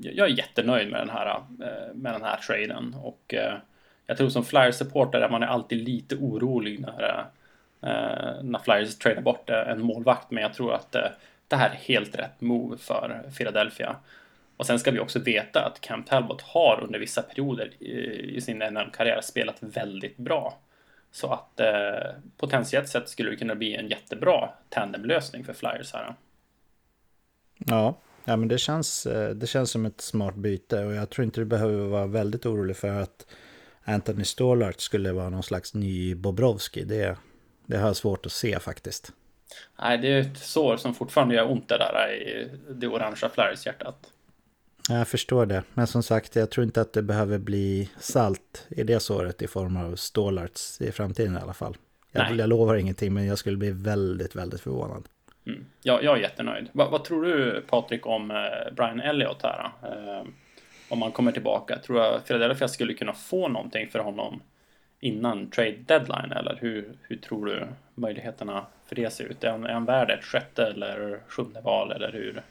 jag, 0.00 0.30
är 0.30 0.38
jättenöjd 0.38 0.90
med 0.90 1.00
den 1.00 1.10
här, 1.10 1.26
eh, 1.36 1.94
med 1.94 2.12
den 2.14 2.22
här 2.22 2.36
traden 2.36 2.94
och 3.02 3.34
jag 4.06 4.16
tror 4.16 4.28
som 4.28 4.44
flyer 4.44 4.72
supporter, 4.72 5.20
är 5.20 5.28
man 5.28 5.42
alltid 5.42 5.88
lite 5.88 6.16
orolig 6.16 6.80
när 6.80 7.26
Eh, 7.82 8.42
när 8.42 8.58
Flyers 8.58 8.98
tradar 8.98 9.22
bort 9.22 9.50
eh, 9.50 9.68
en 9.68 9.82
målvakt. 9.82 10.30
Men 10.30 10.42
jag 10.42 10.54
tror 10.54 10.74
att 10.74 10.94
eh, 10.94 11.06
det 11.48 11.56
här 11.56 11.70
är 11.70 11.74
helt 11.74 12.18
rätt 12.18 12.40
move 12.40 12.76
för 12.76 13.30
Philadelphia. 13.36 13.96
Och 14.56 14.66
sen 14.66 14.78
ska 14.78 14.90
vi 14.90 15.00
också 15.00 15.18
veta 15.18 15.64
att 15.64 15.80
Cam 15.80 16.02
Talbot 16.02 16.42
har 16.42 16.80
under 16.84 16.98
vissa 16.98 17.22
perioder 17.22 17.82
i, 17.82 18.40
sin 18.40 18.58
NHL-karriär 18.58 19.20
spelat 19.20 19.56
väldigt 19.60 20.16
bra. 20.16 20.58
Så 21.10 21.32
att 21.32 21.60
eh, 21.60 22.14
potentiellt 22.36 22.88
sett 22.88 23.08
skulle 23.08 23.30
det 23.30 23.36
kunna 23.36 23.54
bli 23.54 23.76
en 23.76 23.88
jättebra 23.88 24.50
tandemlösning 24.68 25.44
för 25.44 25.52
Flyers 25.52 25.92
här. 25.92 26.14
Ja, 27.58 27.98
ja 28.24 28.36
men 28.36 28.48
det 28.48 28.58
känns, 28.58 29.06
eh, 29.06 29.30
det 29.30 29.46
känns 29.46 29.70
som 29.70 29.86
ett 29.86 30.00
smart 30.00 30.34
byte 30.34 30.84
och 30.84 30.94
jag 30.94 31.10
tror 31.10 31.24
inte 31.24 31.40
du 31.40 31.44
behöver 31.44 31.86
vara 31.86 32.06
väldigt 32.06 32.46
orolig 32.46 32.76
för 32.76 33.00
att 33.00 33.26
Anthony 33.84 34.24
Stålart 34.24 34.80
skulle 34.80 35.12
vara 35.12 35.28
någon 35.28 35.42
slags 35.42 35.74
ny 35.74 36.14
Bobrovski. 36.14 36.84
Det, 36.84 37.16
det 37.70 37.78
har 37.78 37.86
jag 37.86 37.96
svårt 37.96 38.26
att 38.26 38.32
se 38.32 38.58
faktiskt. 38.60 39.12
Nej, 39.82 39.98
det 39.98 40.08
är 40.08 40.20
ett 40.20 40.38
sår 40.38 40.76
som 40.76 40.94
fortfarande 40.94 41.34
gör 41.34 41.50
ont 41.50 41.68
det 41.68 41.78
där 41.78 42.12
i 42.12 42.48
det 42.68 42.86
orangea 42.86 43.28
Flyers-hjärtat. 43.28 43.96
Jag 44.88 45.08
förstår 45.08 45.46
det, 45.46 45.62
men 45.74 45.86
som 45.86 46.02
sagt 46.02 46.36
jag 46.36 46.50
tror 46.50 46.64
inte 46.64 46.80
att 46.80 46.92
det 46.92 47.02
behöver 47.02 47.38
bli 47.38 47.90
salt 47.98 48.66
i 48.68 48.82
det 48.82 49.00
såret 49.00 49.42
i 49.42 49.46
form 49.46 49.76
av 49.76 49.96
stålarts 49.96 50.80
i 50.80 50.92
framtiden 50.92 51.36
i 51.36 51.40
alla 51.40 51.54
fall. 51.54 51.76
Jag, 52.12 52.36
jag 52.36 52.48
lovar 52.48 52.76
ingenting, 52.76 53.14
men 53.14 53.26
jag 53.26 53.38
skulle 53.38 53.56
bli 53.56 53.70
väldigt, 53.70 54.36
väldigt 54.36 54.60
förvånad. 54.60 55.04
Mm. 55.46 55.64
Jag, 55.82 56.04
jag 56.04 56.16
är 56.16 56.20
jättenöjd. 56.20 56.68
Va, 56.72 56.88
vad 56.90 57.04
tror 57.04 57.22
du 57.22 57.64
Patrik 57.68 58.06
om 58.06 58.30
eh, 58.30 58.74
Brian 58.76 59.00
Elliott 59.00 59.42
här? 59.42 59.70
Eh, 59.82 60.26
om 60.88 61.02
han 61.02 61.12
kommer 61.12 61.32
tillbaka, 61.32 61.78
tror 61.78 62.00
jag 62.00 62.26
Philadelphia 62.26 62.68
skulle 62.68 62.94
kunna 62.94 63.12
få 63.12 63.48
någonting 63.48 63.88
för 63.88 63.98
honom 63.98 64.42
innan 65.00 65.50
trade 65.50 65.76
deadline 65.86 66.32
eller 66.32 66.58
hur, 66.60 66.88
hur 67.02 67.16
tror 67.16 67.46
du 67.46 67.66
möjligheterna 67.94 68.66
för 68.86 68.96
det 68.96 69.12
ser 69.12 69.24
ut? 69.24 69.44
Är 69.44 69.50
han, 69.50 69.64
är 69.64 69.72
han 69.72 69.84
värd 69.84 70.10
ett 70.10 70.24
sjätte 70.24 70.66
eller 70.66 71.20
sjunde 71.28 71.60
val 71.60 71.92
eller 71.92 72.12
hur? 72.12 72.42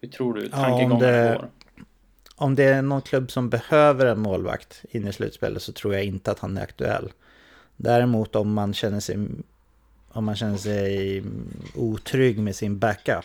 Hur 0.00 0.08
tror 0.08 0.34
du 0.34 0.48
tankegången 0.48 1.08
ja, 1.08 1.32
går? 1.32 1.48
Om 2.36 2.54
det 2.54 2.64
är 2.64 2.82
någon 2.82 3.02
klubb 3.02 3.30
som 3.30 3.50
behöver 3.50 4.06
en 4.06 4.20
målvakt 4.20 4.84
in 4.90 5.06
i 5.06 5.12
slutspelet 5.12 5.62
så 5.62 5.72
tror 5.72 5.94
jag 5.94 6.04
inte 6.04 6.30
att 6.30 6.38
han 6.38 6.56
är 6.56 6.62
aktuell. 6.62 7.12
Däremot 7.76 8.36
om 8.36 8.52
man 8.52 8.74
känner 8.74 9.00
sig, 9.00 9.28
om 10.08 10.24
man 10.24 10.36
känner 10.36 10.56
sig 10.56 11.22
otrygg 11.74 12.38
med 12.38 12.56
sin 12.56 12.78
backup 12.78 13.24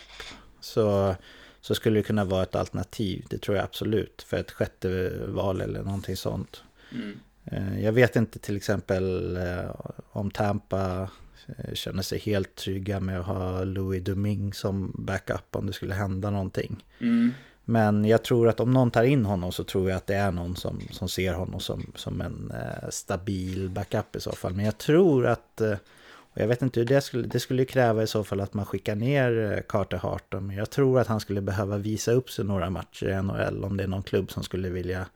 så, 0.60 1.14
så 1.60 1.74
skulle 1.74 1.98
det 1.98 2.02
kunna 2.02 2.24
vara 2.24 2.42
ett 2.42 2.54
alternativ. 2.54 3.24
Det 3.30 3.38
tror 3.38 3.56
jag 3.56 3.64
absolut. 3.64 4.22
För 4.22 4.36
ett 4.36 4.50
sjätte 4.50 5.12
val 5.26 5.60
eller 5.60 5.82
någonting 5.82 6.16
sånt. 6.16 6.62
Mm. 6.92 7.18
Eh, 7.44 7.84
jag 7.84 7.92
vet 7.92 8.16
inte 8.16 8.38
till 8.38 8.56
exempel 8.56 9.36
eh, 9.36 9.70
om 10.12 10.30
Tampa 10.30 11.08
eh, 11.46 11.74
känner 11.74 12.02
sig 12.02 12.18
helt 12.18 12.54
trygga 12.54 13.00
med 13.00 13.20
att 13.20 13.26
ha 13.26 13.64
Louis 13.64 14.04
Duming 14.04 14.52
som 14.52 14.92
backup 14.98 15.56
om 15.56 15.66
det 15.66 15.72
skulle 15.72 15.94
hända 15.94 16.30
någonting. 16.30 16.84
Mm. 17.00 17.32
Men 17.64 18.04
jag 18.04 18.24
tror 18.24 18.48
att 18.48 18.60
om 18.60 18.70
någon 18.70 18.90
tar 18.90 19.02
in 19.02 19.24
honom 19.24 19.52
så 19.52 19.64
tror 19.64 19.90
jag 19.90 19.96
att 19.96 20.06
det 20.06 20.14
är 20.14 20.32
någon 20.32 20.56
som, 20.56 20.80
som 20.90 21.08
ser 21.08 21.34
honom 21.34 21.60
som, 21.60 21.92
som 21.94 22.20
en 22.20 22.52
eh, 22.54 22.88
stabil 22.90 23.70
backup 23.70 24.16
i 24.16 24.20
så 24.20 24.32
fall. 24.32 24.54
Men 24.54 24.64
jag 24.64 24.78
tror 24.78 25.26
att, 25.26 25.60
eh, 25.60 25.76
och 26.04 26.40
jag 26.40 26.48
vet 26.48 26.62
inte 26.62 26.80
hur 26.80 26.86
det 26.86 27.00
skulle, 27.00 27.28
det 27.28 27.40
skulle 27.40 27.64
kräva 27.64 28.02
i 28.02 28.06
så 28.06 28.24
fall 28.24 28.40
att 28.40 28.54
man 28.54 28.66
skickar 28.66 28.94
ner 28.94 29.62
Carter 29.68 29.96
Hart. 29.96 30.32
Men 30.32 30.50
jag 30.50 30.70
tror 30.70 31.00
att 31.00 31.06
han 31.06 31.20
skulle 31.20 31.40
behöva 31.40 31.78
visa 31.78 32.12
upp 32.12 32.30
sig 32.30 32.44
några 32.44 32.70
matcher 32.70 33.08
i 33.08 33.22
NHL 33.22 33.64
om 33.64 33.76
det 33.76 33.84
är 33.84 33.88
någon 33.88 34.02
klubb 34.02 34.30
som 34.30 34.42
skulle 34.42 34.68
vilja 34.68 35.06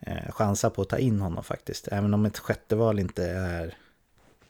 eh, 0.00 0.32
chansa 0.32 0.70
på 0.70 0.82
att 0.82 0.88
ta 0.88 0.98
in 0.98 1.20
honom 1.20 1.44
faktiskt. 1.44 1.88
Även 1.88 2.14
om 2.14 2.26
ett 2.26 2.38
sjätte 2.38 2.76
val 2.76 2.98
inte 2.98 3.24
är 3.24 3.74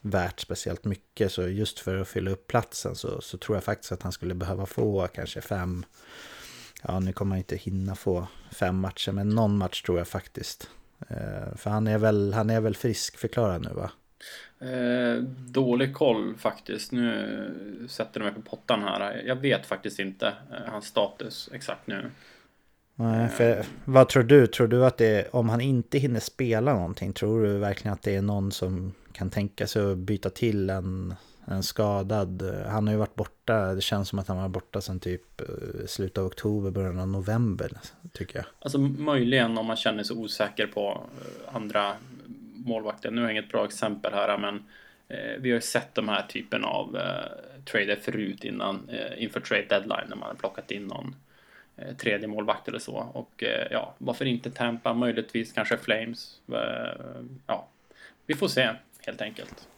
värt 0.01 0.41
speciellt 0.41 0.85
mycket 0.85 1.33
så 1.33 1.49
just 1.49 1.79
för 1.79 1.97
att 1.97 2.09
fylla 2.09 2.31
upp 2.31 2.47
platsen 2.47 2.95
så, 2.95 3.21
så 3.21 3.39
tror 3.39 3.57
jag 3.57 3.65
faktiskt 3.65 3.93
att 3.93 4.03
han 4.03 4.13
skulle 4.13 4.35
behöva 4.35 4.67
få 4.67 5.07
kanske 5.07 5.41
fem, 5.41 5.85
ja 6.83 7.01
nu 7.01 7.13
kommer 7.13 7.31
han 7.31 7.39
inte 7.39 7.57
hinna 7.57 7.95
få 7.95 8.27
fem 8.53 8.77
matcher 8.77 9.13
men 9.13 9.29
någon 9.29 9.59
match 9.59 9.83
tror 9.83 9.99
jag 9.99 10.09
faktiskt. 10.09 10.71
Eh, 11.09 11.57
för 11.57 11.71
han 11.71 11.87
är 11.87 11.99
väl, 11.99 12.33
han 12.33 12.51
är 12.51 12.61
väl 12.61 12.77
frisk 12.77 13.17
förklarad 13.17 13.63
nu 13.63 13.71
va? 13.71 13.91
Eh, 14.69 15.23
dålig 15.49 15.95
koll 15.95 16.37
faktiskt. 16.37 16.93
Nu 16.93 17.87
sätter 17.89 18.21
de 18.21 18.27
mig 18.27 18.35
på 18.35 18.43
pottan 18.43 18.83
här. 18.83 19.23
Jag 19.27 19.37
vet 19.37 19.67
faktiskt 19.67 19.99
inte 19.99 20.27
eh, 20.27 20.73
hans 20.73 20.87
status 20.87 21.51
exakt 21.53 21.87
nu. 21.87 22.11
Nej, 23.03 23.29
för 23.29 23.65
vad 23.85 24.09
tror 24.09 24.23
du? 24.23 24.47
Tror 24.47 24.69
du 24.69 24.87
att 24.87 24.97
det 24.97 25.07
är, 25.07 25.37
om 25.37 25.49
han 25.49 25.61
inte 25.61 25.99
hinner 25.99 26.21
spela 26.21 26.75
någonting, 26.75 27.13
tror 27.13 27.43
du 27.43 27.59
verkligen 27.59 27.93
att 27.93 28.03
det 28.03 28.17
är 28.17 28.23
någon 28.23 28.53
som 28.53 28.93
kan 29.13 29.31
tänka 29.31 29.67
sig 29.67 29.93
att 29.93 29.99
byta 29.99 30.31
till 30.31 30.71
en, 30.71 31.15
en 31.45 31.63
skadad? 31.63 32.43
Han 32.67 32.87
har 32.87 32.95
ju 32.95 32.99
varit 32.99 33.15
borta, 33.15 33.75
det 33.75 33.81
känns 33.81 34.09
som 34.09 34.19
att 34.19 34.29
han 34.29 34.37
var 34.37 34.49
borta 34.49 34.81
sedan 34.81 35.01
typ 35.01 35.41
eh, 35.41 35.87
slutet 35.87 36.19
av 36.19 36.27
oktober, 36.27 36.71
början 36.71 36.99
av 36.99 37.09
november, 37.09 37.71
tycker 38.13 38.37
jag. 38.37 38.47
Alltså 38.59 38.79
möjligen 38.79 39.59
om 39.59 39.67
man 39.67 39.77
känner 39.77 40.03
sig 40.03 40.17
osäker 40.17 40.67
på 40.67 41.07
eh, 41.21 41.55
andra 41.55 41.93
målvakter. 42.55 43.11
Nu 43.11 43.21
har 43.21 43.29
jag 43.29 43.33
inget 43.33 43.53
bra 43.53 43.65
exempel 43.65 44.13
här, 44.13 44.39
men 44.39 44.55
eh, 45.09 45.41
vi 45.41 45.51
har 45.51 45.57
ju 45.57 45.61
sett 45.61 45.95
de 45.95 46.09
här 46.09 46.23
typen 46.23 46.65
av 46.65 46.99
trader 47.65 47.97
förut 47.97 48.45
innan 48.45 48.91
inför 49.19 49.41
trade 49.41 49.67
deadline 49.69 50.09
när 50.09 50.17
man 50.17 50.29
har 50.29 50.35
plockat 50.35 50.71
in 50.71 50.87
någon 50.87 51.15
tredje 51.99 52.29
målvakt 52.29 52.69
eller 52.69 52.79
så. 52.79 52.95
Och 52.95 53.43
eh, 53.43 53.67
ja, 53.71 53.95
varför 53.99 54.25
inte 54.25 54.51
Tampa? 54.51 54.95
Möjligtvis 54.95 55.53
kanske 55.53 55.77
Flames. 55.77 56.41
Eh, 56.49 57.23
ja, 57.47 57.69
vi 58.27 58.35
får 58.35 58.49
se 58.49 58.69
helt 59.07 59.23
enkelt. 59.23 59.69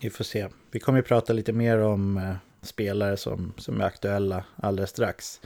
Vi 0.00 0.10
får 0.10 0.24
se. 0.24 0.48
Vi 0.70 0.80
kommer 0.80 0.98
ju 0.98 1.02
prata 1.02 1.32
lite 1.32 1.52
mer 1.52 1.78
om 1.78 2.16
eh, 2.16 2.34
spelare 2.62 3.16
som, 3.16 3.52
som 3.56 3.80
är 3.80 3.84
aktuella 3.84 4.44
alldeles 4.56 4.90
strax. 4.90 5.40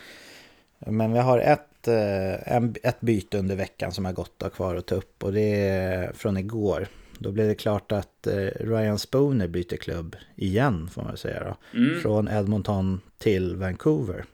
Men 0.79 1.13
vi 1.13 1.19
har 1.19 1.39
ett, 1.39 1.89
eh, 1.89 2.57
ett 2.83 3.01
byte 3.01 3.39
under 3.39 3.57
veckan 3.57 3.93
som 3.93 4.05
har 4.05 4.13
gått 4.13 4.43
och 4.43 4.53
kvar 4.53 4.77
att 4.77 4.87
ta 4.87 4.95
upp 4.95 5.25
och 5.25 5.33
det 5.33 5.69
är 5.69 6.13
från 6.13 6.37
igår. 6.37 6.89
Då 7.19 7.33
blev 7.33 7.49
det 7.49 7.55
klart 7.55 7.93
att 7.93 8.27
eh, 8.27 8.47
Ryan 8.61 8.99
Spooner 8.99 9.49
byter 9.49 9.77
klubb 9.77 10.17
igen 10.37 10.89
får 10.89 11.03
man 11.03 11.17
säga 11.17 11.45
då. 11.45 11.79
Mm. 11.79 12.01
Från 12.01 12.29
Edmonton 12.29 13.01
till 13.19 13.57
Vancouver. 13.57 14.25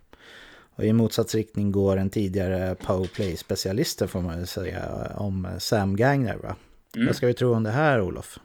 Och 0.79 0.85
i 0.85 0.93
motsatsriktning 0.93 1.73
går 1.73 1.97
en 1.97 2.11
tidigare 2.11 2.75
powerplay-specialisten 2.75 4.09
får 4.09 4.21
man 4.21 4.47
säga 4.47 5.13
om 5.17 5.49
Sam 5.59 5.97
Gagner 5.97 6.37
va? 6.37 6.57
Mm. 6.95 7.07
Vad 7.07 7.17
ska 7.17 7.27
vi 7.27 7.35
tro 7.35 7.55
om 7.55 7.63
det 7.63 7.71
här 7.71 8.01
Olof? 8.01 8.39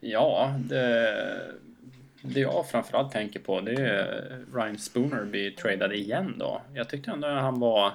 Ja, 0.00 0.54
det, 0.68 1.16
det 2.22 2.40
jag 2.40 2.66
framförallt 2.70 3.12
tänker 3.12 3.40
på 3.40 3.60
det 3.60 3.72
är 3.72 4.38
Ryan 4.54 4.78
Spooner 4.78 5.24
blir 5.24 5.50
tradad 5.50 5.92
igen 5.92 6.34
då. 6.38 6.62
Jag 6.74 6.88
tyckte 6.88 7.10
ändå 7.10 7.28
att 7.28 7.42
han 7.42 7.60
var 7.60 7.92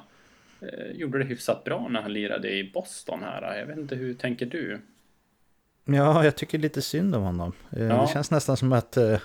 eh, 0.61 0.91
gjorde 0.93 1.19
det 1.19 1.25
hyfsat 1.25 1.63
bra 1.63 1.87
när 1.89 2.01
han 2.01 2.13
lirade 2.13 2.51
i 2.51 2.71
Boston 2.73 3.19
här. 3.23 3.57
Jag 3.59 3.65
vet 3.65 3.77
inte, 3.77 3.95
hur 3.95 4.13
tänker 4.13 4.45
du? 4.45 4.81
Ja, 5.85 6.23
jag 6.23 6.35
tycker 6.35 6.57
lite 6.57 6.81
synd 6.81 7.15
om 7.15 7.23
honom. 7.23 7.53
Eh, 7.71 7.83
ja. 7.83 8.01
Det 8.01 8.13
känns 8.13 8.31
nästan 8.31 8.57
som 8.57 8.73
att 8.73 8.97
eh, 8.97 9.19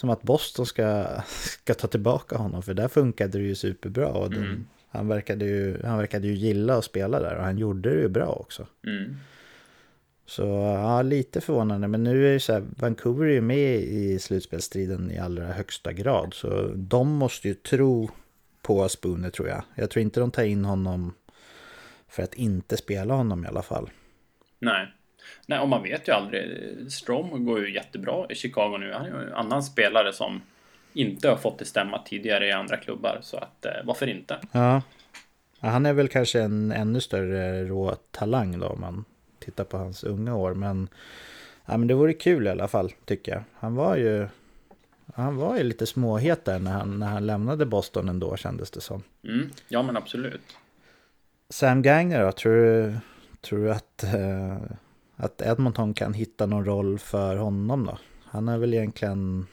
som 0.00 0.10
att 0.10 0.22
Boston 0.22 0.66
ska, 0.66 1.06
ska 1.26 1.74
ta 1.74 1.86
tillbaka 1.86 2.36
honom, 2.36 2.62
för 2.62 2.74
där 2.74 2.88
funkade 2.88 3.38
det 3.38 3.44
ju 3.44 3.54
superbra. 3.54 4.08
Och 4.08 4.30
den, 4.30 4.44
mm. 4.44 4.66
han, 4.88 5.08
verkade 5.08 5.44
ju, 5.44 5.82
han 5.84 5.98
verkade 5.98 6.26
ju 6.26 6.34
gilla 6.34 6.74
att 6.76 6.84
spela 6.84 7.20
där 7.20 7.36
och 7.36 7.44
han 7.44 7.58
gjorde 7.58 7.94
det 7.94 8.00
ju 8.00 8.08
bra 8.08 8.26
också. 8.26 8.66
Mm. 8.86 9.16
Så 10.26 10.42
ja, 10.82 11.02
lite 11.02 11.40
förvånande. 11.40 11.88
Men 11.88 12.04
nu 12.04 12.28
är 12.28 12.32
det 12.32 12.40
så 12.40 12.52
här, 12.52 12.64
Vancouver 12.76 13.26
är 13.26 13.32
ju 13.32 13.40
med 13.40 13.80
i 13.80 14.18
slutspelsstriden 14.18 15.10
i 15.10 15.18
allra 15.18 15.46
högsta 15.46 15.92
grad. 15.92 16.34
Så 16.34 16.72
de 16.74 17.08
måste 17.08 17.48
ju 17.48 17.54
tro 17.54 18.10
på 18.62 18.88
Spooner 18.88 19.30
tror 19.30 19.48
jag. 19.48 19.62
Jag 19.74 19.90
tror 19.90 20.02
inte 20.02 20.20
de 20.20 20.30
tar 20.30 20.42
in 20.42 20.64
honom 20.64 21.14
för 22.08 22.22
att 22.22 22.34
inte 22.34 22.76
spela 22.76 23.14
honom 23.14 23.44
i 23.44 23.48
alla 23.48 23.62
fall. 23.62 23.90
Nej. 24.58 24.94
Nej, 25.46 25.58
och 25.58 25.68
man 25.68 25.82
vet 25.82 26.08
ju 26.08 26.12
aldrig. 26.12 26.92
Strom 26.92 27.44
går 27.44 27.60
ju 27.60 27.74
jättebra 27.74 28.26
i 28.28 28.34
Chicago 28.34 28.76
nu. 28.80 28.92
Han 28.92 29.06
är 29.06 29.08
ju 29.08 29.26
en 29.26 29.34
annan 29.34 29.62
spelare 29.62 30.12
som 30.12 30.42
inte 30.92 31.28
har 31.28 31.36
fått 31.36 31.58
det 31.58 31.64
stämma 31.64 31.98
tidigare 31.98 32.46
i 32.46 32.52
andra 32.52 32.76
klubbar. 32.76 33.18
Så 33.22 33.36
att 33.36 33.64
eh, 33.64 33.72
varför 33.84 34.06
inte? 34.06 34.38
Ja. 34.52 34.82
Han 35.60 35.86
är 35.86 35.92
väl 35.92 36.08
kanske 36.08 36.40
en 36.40 36.72
ännu 36.72 37.00
större 37.00 37.64
rå 37.64 37.94
talang 38.10 38.58
då 38.58 38.66
om 38.66 38.80
man 38.80 39.04
tittar 39.38 39.64
på 39.64 39.76
hans 39.76 40.04
unga 40.04 40.36
år. 40.36 40.54
Men, 40.54 40.88
ja, 41.66 41.76
men 41.76 41.88
det 41.88 41.94
vore 41.94 42.12
kul 42.12 42.46
i 42.46 42.50
alla 42.50 42.68
fall 42.68 42.92
tycker 43.04 43.32
jag. 43.32 43.42
Han 43.58 43.74
var 43.74 43.96
ju, 43.96 44.28
han 45.14 45.36
var 45.36 45.56
ju 45.56 45.62
lite 45.62 45.86
småhet 45.86 46.44
där 46.44 46.58
när 46.58 46.72
han, 46.72 46.98
när 46.98 47.06
han 47.06 47.26
lämnade 47.26 47.66
Boston 47.66 48.08
ändå 48.08 48.36
kändes 48.36 48.70
det 48.70 48.80
som. 48.80 49.02
Mm, 49.24 49.50
ja 49.68 49.82
men 49.82 49.96
absolut. 49.96 50.56
Sam 51.48 51.82
Gagner 51.82 52.24
då, 52.24 52.32
tror 52.32 52.54
du, 52.54 52.96
tror 53.40 53.64
du 53.64 53.72
att, 53.72 54.04
uh, 54.14 54.56
att 55.20 55.42
Edmonton 55.42 55.94
kan 55.94 56.14
hitta 56.14 56.46
någon 56.46 56.64
roll 56.64 56.98
för 56.98 57.36
honom 57.36 57.86
då? 57.86 57.98
Han 58.24 58.48
är 58.48 58.58
väl 58.58 58.74
egentligen, 58.74 59.46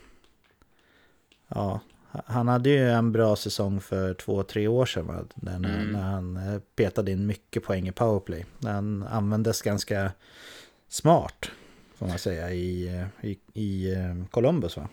ja, 1.48 1.80
han 2.26 2.48
hade 2.48 2.70
ju 2.70 2.90
en 2.90 3.12
bra 3.12 3.36
säsong 3.36 3.82
för 3.82 4.14
två, 4.14 4.44
tre 4.44 4.68
år 4.68 4.86
sedan 4.86 5.08
va? 5.08 5.26
När, 5.36 5.56
mm. 5.56 5.92
när 5.92 6.02
han 6.02 6.38
eh, 6.38 6.60
petade 6.76 7.12
in 7.12 7.26
mycket 7.26 7.64
poäng 7.64 7.88
i 7.88 7.92
powerplay. 7.92 8.46
Han 8.64 9.04
användes 9.04 9.62
ganska 9.62 10.12
smart, 10.88 11.52
får 11.96 12.08
man 12.08 12.20
säga, 12.20 12.52
i, 12.52 12.88
eh, 12.88 13.30
i, 13.30 13.40
i 13.54 13.94
eh, 13.94 14.26
Columbus 14.32 14.78
va? 14.78 14.88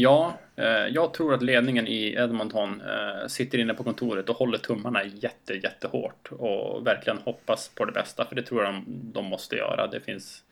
Ja, 0.00 0.38
eh, 0.56 0.66
jag 0.66 1.14
tror 1.14 1.34
att 1.34 1.42
ledningen 1.42 1.86
i 1.86 2.14
Edmonton 2.18 2.80
eh, 2.80 3.26
sitter 3.28 3.58
inne 3.58 3.74
på 3.74 3.84
kontoret 3.84 4.28
och 4.28 4.36
håller 4.36 4.58
tummarna 4.58 5.04
jätte, 5.04 5.54
jättehårt 5.54 6.28
och 6.32 6.86
verkligen 6.86 7.18
hoppas 7.18 7.68
på 7.68 7.84
det 7.84 7.92
bästa, 7.92 8.24
för 8.24 8.34
det 8.36 8.42
tror 8.42 8.64
jag 8.64 8.74
de, 8.74 8.84
de 9.12 9.24
måste 9.24 9.56
göra. 9.56 9.86
Det 9.86 10.00
finns 10.00 10.42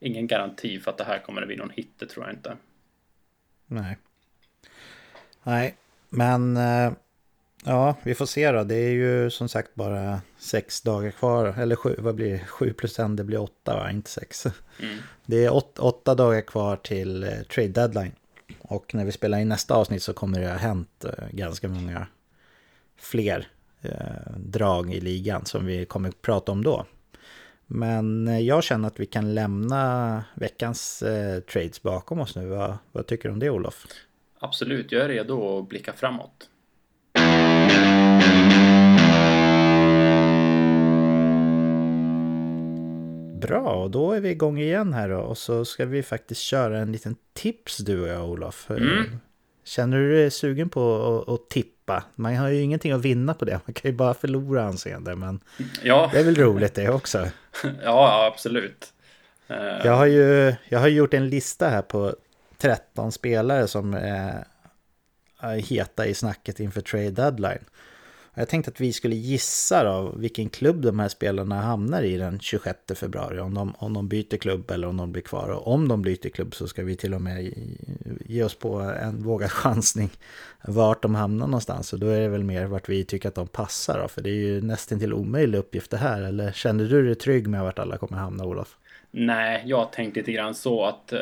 ingen 0.00 0.26
garanti 0.26 0.80
för 0.80 0.90
att 0.90 0.98
det 0.98 1.04
här 1.04 1.18
kommer 1.18 1.42
att 1.42 1.48
bli 1.48 1.56
någon 1.56 1.70
hit, 1.70 1.90
det 1.98 2.06
tror 2.06 2.26
jag 2.26 2.34
inte. 2.34 2.56
Nej. 3.66 3.98
Nej, 5.42 5.76
men 6.08 6.56
eh, 6.56 6.92
ja, 7.64 7.96
vi 8.02 8.14
får 8.14 8.26
se 8.26 8.52
då. 8.52 8.64
Det 8.64 8.76
är 8.76 8.92
ju 8.92 9.30
som 9.30 9.48
sagt 9.48 9.74
bara 9.74 10.20
sex 10.38 10.82
dagar 10.82 11.10
kvar. 11.10 11.54
Eller 11.58 11.76
sju, 11.76 11.94
vad 11.98 12.14
blir 12.14 12.32
det? 12.32 12.38
Sju 12.38 12.72
plus 12.72 12.98
en, 12.98 13.16
det 13.16 13.24
blir 13.24 13.40
åtta 13.40 13.76
va? 13.76 13.90
Inte 13.90 14.10
sex. 14.10 14.46
Mm. 14.46 14.98
Det 15.26 15.44
är 15.44 15.52
åt, 15.52 15.78
åtta 15.78 16.14
dagar 16.14 16.40
kvar 16.40 16.76
till 16.76 17.44
trade 17.48 17.68
deadline. 17.68 18.12
Och 18.68 18.94
när 18.94 19.04
vi 19.04 19.12
spelar 19.12 19.38
in 19.38 19.48
nästa 19.48 19.74
avsnitt 19.74 20.02
så 20.02 20.12
kommer 20.12 20.40
det 20.40 20.48
ha 20.48 20.56
hänt 20.56 21.04
eh, 21.04 21.24
ganska 21.30 21.68
många 21.68 22.06
fler 22.96 23.48
eh, 23.82 24.32
drag 24.36 24.94
i 24.94 25.00
ligan 25.00 25.46
som 25.46 25.66
vi 25.66 25.84
kommer 25.84 26.08
att 26.08 26.22
prata 26.22 26.52
om 26.52 26.64
då. 26.64 26.86
Men 27.66 28.28
eh, 28.28 28.40
jag 28.40 28.64
känner 28.64 28.88
att 28.88 29.00
vi 29.00 29.06
kan 29.06 29.34
lämna 29.34 30.24
veckans 30.34 31.02
eh, 31.02 31.40
trades 31.40 31.82
bakom 31.82 32.20
oss 32.20 32.36
nu. 32.36 32.46
Vad, 32.46 32.78
vad 32.92 33.06
tycker 33.06 33.28
du 33.28 33.32
om 33.32 33.38
det 33.38 33.50
Olof? 33.50 33.86
Absolut, 34.38 34.92
jag 34.92 35.04
är 35.04 35.08
redo 35.08 35.58
att 35.58 35.68
blicka 35.68 35.92
framåt. 35.92 36.48
Bra, 43.40 43.82
och 43.82 43.90
då 43.90 44.12
är 44.12 44.20
vi 44.20 44.30
igång 44.30 44.58
igen 44.58 44.92
här 44.92 45.08
då. 45.08 45.18
Och 45.18 45.38
så 45.38 45.64
ska 45.64 45.86
vi 45.86 46.02
faktiskt 46.02 46.40
köra 46.40 46.78
en 46.78 46.92
liten 46.92 47.16
tips 47.32 47.78
du 47.78 48.02
och 48.02 48.08
jag 48.08 48.28
Olof. 48.28 48.70
Mm. 48.70 49.04
Känner 49.64 49.98
du 49.98 50.12
dig 50.12 50.30
sugen 50.30 50.68
på 50.68 51.24
att, 51.28 51.50
tippa? 51.50 52.04
Man 52.14 52.36
har 52.36 52.48
ju 52.48 52.60
ingenting 52.60 52.92
att 52.92 53.00
vinna 53.00 53.34
på 53.34 53.44
det. 53.44 53.60
Man 53.66 53.74
kan 53.74 53.90
ju 53.90 53.96
bara 53.96 54.14
förlora 54.14 54.64
anseende. 54.64 55.16
Men 55.16 55.40
ja. 55.82 56.10
det 56.12 56.20
är 56.20 56.24
väl 56.24 56.34
roligt 56.34 56.74
det 56.74 56.88
också. 56.88 57.28
ja, 57.82 58.30
absolut. 58.32 58.92
Jag 59.84 59.96
har 59.96 60.06
ju 60.06 60.54
jag 60.68 60.78
har 60.78 60.88
gjort 60.88 61.14
en 61.14 61.28
lista 61.28 61.68
här 61.68 61.82
på 61.82 62.16
13 62.58 63.12
spelare 63.12 63.68
som 63.68 63.94
är 63.94 64.44
heta 65.68 66.06
i 66.06 66.14
snacket 66.14 66.60
inför 66.60 66.80
trade 66.80 67.10
deadline. 67.10 67.64
Jag 68.38 68.48
tänkte 68.48 68.70
att 68.70 68.80
vi 68.80 68.92
skulle 68.92 69.14
gissa 69.14 69.84
då 69.84 70.14
vilken 70.16 70.48
klubb 70.48 70.82
de 70.82 70.98
här 70.98 71.08
spelarna 71.08 71.60
hamnar 71.60 72.02
i 72.02 72.16
den 72.16 72.40
26 72.40 72.78
februari. 72.94 73.40
Om 73.40 73.54
de, 73.54 73.74
om 73.78 73.94
de 73.94 74.08
byter 74.08 74.36
klubb 74.36 74.70
eller 74.70 74.88
om 74.88 74.96
de 74.96 75.12
blir 75.12 75.22
kvar. 75.22 75.48
Och 75.48 75.66
om 75.72 75.88
de 75.88 76.02
byter 76.02 76.28
klubb 76.28 76.54
så 76.54 76.68
ska 76.68 76.84
vi 76.84 76.96
till 76.96 77.14
och 77.14 77.20
med 77.20 77.52
ge 78.26 78.42
oss 78.42 78.54
på 78.54 78.80
en 78.80 79.22
vågad 79.22 79.50
chansning 79.52 80.10
vart 80.64 81.02
de 81.02 81.14
hamnar 81.14 81.46
någonstans. 81.46 81.92
Och 81.92 81.98
då 81.98 82.06
är 82.06 82.20
det 82.20 82.28
väl 82.28 82.44
mer 82.44 82.66
vart 82.66 82.88
vi 82.88 83.04
tycker 83.04 83.28
att 83.28 83.34
de 83.34 83.46
passar 83.46 84.02
då. 84.02 84.08
För 84.08 84.22
det 84.22 84.30
är 84.30 84.46
ju 84.46 84.60
nästan 84.60 84.98
till 84.98 85.14
omöjlig 85.14 85.58
uppgift 85.58 85.90
det 85.90 85.96
här. 85.96 86.22
Eller 86.22 86.52
kände 86.52 86.88
du 86.88 87.06
dig 87.06 87.14
trygg 87.14 87.46
med 87.48 87.62
vart 87.62 87.78
alla 87.78 87.98
kommer 87.98 88.16
hamna 88.16 88.44
Olof? 88.44 88.76
Nej, 89.10 89.62
jag 89.66 89.92
tänkte 89.92 90.20
lite 90.20 90.32
grann 90.32 90.54
så 90.54 90.84
att 90.84 91.12
eh, 91.12 91.20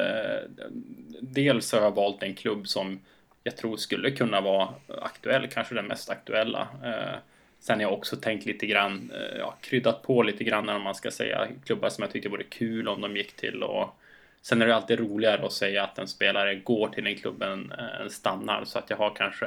dels 1.20 1.72
har 1.72 1.80
jag 1.80 1.94
valt 1.94 2.22
en 2.22 2.34
klubb 2.34 2.68
som 2.68 3.00
jag 3.44 3.56
tror 3.56 3.76
skulle 3.76 4.10
kunna 4.10 4.40
vara 4.40 4.68
aktuell, 5.02 5.48
kanske 5.48 5.74
den 5.74 5.86
mest 5.86 6.10
aktuella. 6.10 6.68
Eh, 6.84 7.18
sen 7.60 7.76
har 7.76 7.82
jag 7.82 7.92
också 7.92 8.16
tänkt 8.16 8.46
lite 8.46 8.66
grann, 8.66 9.12
eh, 9.14 9.38
ja, 9.38 9.54
kryddat 9.60 10.02
på 10.02 10.22
lite 10.22 10.44
grann 10.44 10.66
när 10.66 10.78
man 10.78 10.94
ska 10.94 11.10
säga 11.10 11.48
klubbar 11.64 11.88
som 11.88 12.02
jag 12.02 12.10
tyckte 12.10 12.28
vore 12.28 12.44
kul 12.44 12.88
om 12.88 13.00
de 13.00 13.16
gick 13.16 13.36
till 13.36 13.62
och 13.62 13.96
sen 14.42 14.62
är 14.62 14.66
det 14.66 14.76
alltid 14.76 14.98
roligare 14.98 15.46
att 15.46 15.52
säga 15.52 15.84
att 15.84 15.98
en 15.98 16.08
spelare 16.08 16.54
går 16.54 16.88
till 16.88 17.04
den 17.04 17.16
klubben 17.16 17.72
än 17.72 18.10
stannar 18.10 18.64
så 18.64 18.78
att 18.78 18.90
jag 18.90 18.96
har 18.96 19.10
kanske 19.10 19.46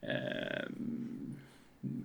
eh, 0.00 0.64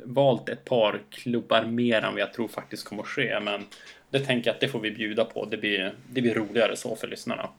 valt 0.04 0.50
ett 0.50 0.66
par 0.66 1.02
klubbar 1.10 1.66
mer 1.66 2.02
än 2.02 2.14
vad 2.14 2.22
jag 2.22 2.34
tror 2.34 2.48
faktiskt 2.48 2.86
kommer 2.86 3.04
att 3.04 3.08
ske. 3.08 3.40
Men 3.40 3.66
det 4.10 4.20
tänker 4.20 4.50
jag 4.50 4.54
att 4.54 4.62
det 4.62 4.68
får 4.68 4.80
vi 4.80 4.92
bjuda 4.92 5.26
på. 5.26 5.46
Det 5.46 5.58
blir, 5.58 5.94
det 6.10 6.22
blir 6.22 6.34
roligare 6.34 6.76
så 6.76 6.96
för 6.96 7.08
lyssnarna. 7.08 7.50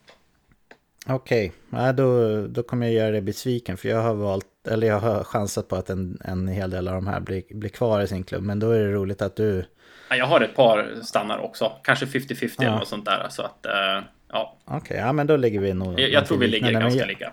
Okej, 1.06 1.52
okay. 1.70 1.92
då, 1.92 2.40
då 2.46 2.62
kommer 2.62 2.86
jag 2.86 2.94
göra 2.94 3.10
dig 3.10 3.20
besviken 3.20 3.76
för 3.76 3.88
jag 3.88 4.02
har 4.02 4.14
valt, 4.14 4.46
eller 4.68 4.86
jag 4.86 5.00
har 5.00 5.24
chansat 5.24 5.68
på 5.68 5.76
att 5.76 5.90
en, 5.90 6.18
en 6.24 6.48
hel 6.48 6.70
del 6.70 6.88
av 6.88 6.94
de 6.94 7.06
här 7.06 7.20
blir, 7.20 7.42
blir 7.50 7.70
kvar 7.70 8.00
i 8.00 8.06
sin 8.06 8.24
klubb. 8.24 8.42
Men 8.42 8.58
då 8.58 8.70
är 8.70 8.80
det 8.80 8.92
roligt 8.92 9.22
att 9.22 9.36
du... 9.36 9.64
Ja, 10.10 10.16
jag 10.16 10.26
har 10.26 10.40
ett 10.40 10.56
par 10.56 11.00
stannar 11.02 11.38
också, 11.38 11.72
kanske 11.82 12.06
50-50 12.06 12.54
ja. 12.58 12.64
eller 12.64 12.78
något 12.78 12.88
sånt 12.88 13.04
där. 13.04 13.26
Så 13.30 13.42
att, 13.42 13.66
uh, 13.66 14.04
ja. 14.28 14.56
Okej, 14.64 14.78
okay, 14.78 14.96
ja 14.96 15.12
men 15.12 15.26
då 15.26 15.36
ligger 15.36 15.60
vi 15.60 15.74
nog... 15.74 16.00
Jag, 16.00 16.10
jag 16.10 16.26
tror 16.26 16.38
vi 16.38 16.46
ligger 16.46 16.72
ganska 16.72 17.00
jag, 17.00 17.08
lika. 17.08 17.32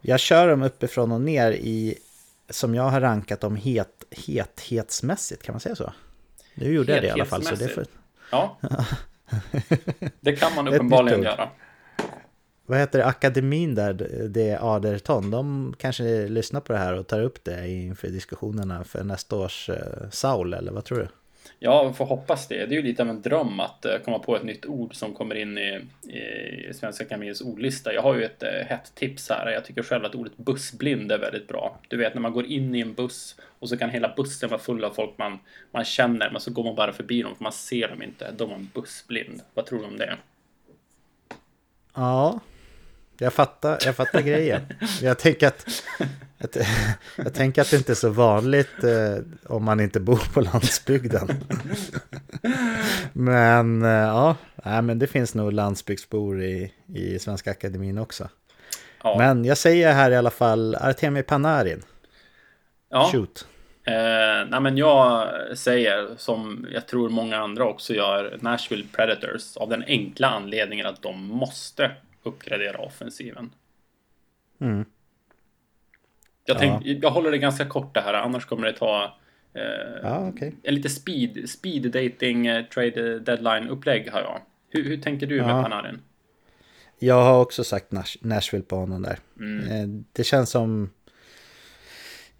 Jag 0.00 0.20
kör 0.20 0.48
dem 0.48 0.62
uppifrån 0.62 1.12
och 1.12 1.20
ner 1.20 1.52
i, 1.52 1.98
som 2.50 2.74
jag 2.74 2.82
har 2.82 3.00
rankat 3.00 3.40
dem 3.40 3.56
het, 3.56 4.04
hethetsmässigt, 4.10 5.42
kan 5.42 5.52
man 5.52 5.60
säga 5.60 5.76
så? 5.76 5.92
Nu 6.54 6.72
gjorde 6.72 6.92
jag 6.92 7.02
det 7.02 7.08
i 7.08 7.10
alla 7.10 7.24
fall. 7.24 7.42
Så 7.42 7.54
det 7.54 7.68
får, 7.68 7.84
Ja. 8.30 8.58
Det 10.20 10.32
kan 10.32 10.54
man 10.54 10.68
uppenbarligen 10.68 11.22
göra. 11.22 11.48
Vad 12.66 12.78
heter 12.78 12.98
det, 12.98 13.06
akademin 13.06 13.74
där, 13.74 13.92
det 14.28 14.48
är 14.48 14.74
Aderton, 14.74 15.30
de 15.30 15.74
kanske 15.78 16.28
lyssnar 16.28 16.60
på 16.60 16.72
det 16.72 16.78
här 16.78 16.94
och 16.94 17.06
tar 17.06 17.22
upp 17.22 17.44
det 17.44 17.68
inför 17.68 18.08
diskussionerna 18.08 18.84
för 18.84 19.04
nästa 19.04 19.36
års 19.36 19.68
uh, 19.68 19.76
Saul, 20.10 20.54
eller 20.54 20.72
vad 20.72 20.84
tror 20.84 20.98
du? 20.98 21.08
Ja, 21.58 21.88
vi 21.88 21.94
får 21.94 22.04
hoppas 22.04 22.48
det. 22.48 22.66
Det 22.66 22.74
är 22.74 22.76
ju 22.76 22.82
lite 22.82 23.02
av 23.02 23.08
en 23.08 23.22
dröm 23.22 23.60
att 23.60 23.86
uh, 23.86 24.04
komma 24.04 24.18
på 24.18 24.36
ett 24.36 24.42
nytt 24.42 24.66
ord 24.66 24.94
som 24.94 25.14
kommer 25.14 25.34
in 25.34 25.58
i, 25.58 25.80
i 26.68 26.74
Svenska 26.74 27.04
Akademiens 27.04 27.40
ordlista. 27.40 27.92
Jag 27.92 28.02
har 28.02 28.14
ju 28.14 28.24
ett 28.24 28.42
uh, 28.42 28.66
hett 28.66 28.94
tips 28.94 29.28
här. 29.28 29.50
Jag 29.50 29.64
tycker 29.64 29.82
själv 29.82 30.04
att 30.04 30.14
ordet 30.14 30.36
bussblind 30.36 31.12
är 31.12 31.18
väldigt 31.18 31.48
bra. 31.48 31.78
Du 31.88 31.96
vet 31.96 32.14
när 32.14 32.20
man 32.20 32.32
går 32.32 32.46
in 32.46 32.74
i 32.74 32.80
en 32.80 32.94
buss 32.94 33.36
och 33.58 33.68
så 33.68 33.76
kan 33.76 33.90
hela 33.90 34.14
bussen 34.16 34.50
vara 34.50 34.60
full 34.60 34.84
av 34.84 34.90
folk 34.90 35.18
man, 35.18 35.38
man 35.70 35.84
känner, 35.84 36.30
men 36.30 36.40
så 36.40 36.50
går 36.50 36.64
man 36.64 36.74
bara 36.74 36.92
förbi 36.92 37.22
dem 37.22 37.36
för 37.36 37.42
man 37.42 37.52
ser 37.52 37.88
dem 37.88 38.02
inte. 38.02 38.30
Då 38.36 38.44
är 38.44 38.48
man 38.48 38.70
bussblind. 38.74 39.40
Vad 39.54 39.66
tror 39.66 39.78
du 39.78 39.84
om 39.84 39.98
det? 39.98 40.16
Ja, 41.94 42.40
jag 43.22 43.32
fattar, 43.32 43.78
jag 43.84 43.96
fattar 43.96 44.20
grejen. 44.20 44.62
Jag 45.02 45.18
tänker 45.18 45.46
att, 45.46 45.66
att, 46.38 46.56
jag 47.16 47.34
tänker 47.34 47.62
att 47.62 47.70
det 47.70 47.76
inte 47.76 47.92
är 47.92 47.94
så 47.94 48.08
vanligt 48.08 48.84
eh, 48.84 49.16
om 49.46 49.64
man 49.64 49.80
inte 49.80 50.00
bor 50.00 50.32
på 50.34 50.40
landsbygden. 50.40 51.28
men 53.12 53.82
eh, 53.82 53.90
ja, 53.90 54.36
nej, 54.64 54.82
men 54.82 54.98
det 54.98 55.06
finns 55.06 55.34
nog 55.34 55.52
landsbygdsbor 55.52 56.42
i, 56.42 56.72
i 56.94 57.18
Svenska 57.18 57.50
Akademin 57.50 57.98
också. 57.98 58.28
Ja. 59.02 59.18
Men 59.18 59.44
jag 59.44 59.58
säger 59.58 59.92
här 59.92 60.10
i 60.10 60.16
alla 60.16 60.30
fall 60.30 60.74
Artemi 60.74 61.22
Panarin. 61.22 61.82
Ja. 62.90 63.08
Shoot. 63.12 63.46
Eh, 63.84 64.48
nej 64.48 64.60
men 64.60 64.76
jag 64.76 65.28
säger, 65.58 66.08
som 66.16 66.66
jag 66.72 66.86
tror 66.88 67.08
många 67.08 67.36
andra 67.36 67.64
också 67.64 67.94
gör, 67.94 68.38
Nashville 68.40 68.84
Predators 68.92 69.56
av 69.56 69.68
den 69.68 69.84
enkla 69.86 70.28
anledningen 70.28 70.86
att 70.86 71.02
de 71.02 71.26
måste 71.26 71.90
uppgradera 72.22 72.78
offensiven. 72.78 73.54
Mm. 74.60 74.84
Jag, 76.44 76.58
tänk, 76.58 76.86
ja. 76.86 76.98
jag 77.02 77.10
håller 77.10 77.30
det 77.30 77.38
ganska 77.38 77.66
kort 77.66 77.94
det 77.94 78.00
här, 78.00 78.14
annars 78.14 78.46
kommer 78.46 78.66
det 78.66 78.72
ta 78.72 79.18
eh, 79.54 79.62
ja, 80.02 80.28
okay. 80.28 80.52
en 80.62 80.74
lite 80.74 80.88
speed, 80.88 81.50
speed 81.50 81.82
dating 81.82 82.46
eh, 82.46 82.64
trade 82.64 83.18
deadline 83.18 83.68
upplägg 83.68 84.10
har 84.10 84.20
jag. 84.20 84.40
Hur, 84.68 84.84
hur 84.84 84.96
tänker 84.96 85.26
du 85.26 85.36
ja. 85.36 85.46
med 85.46 85.64
Panarin? 85.64 86.00
Jag 86.98 87.22
har 87.22 87.40
också 87.40 87.64
sagt 87.64 87.92
Nash, 87.92 88.16
Nashville 88.20 88.64
på 88.64 88.76
honom 88.76 89.02
där. 89.02 89.18
Mm. 89.40 89.66
Eh, 89.66 90.04
det 90.12 90.24
känns 90.24 90.50
som 90.50 90.90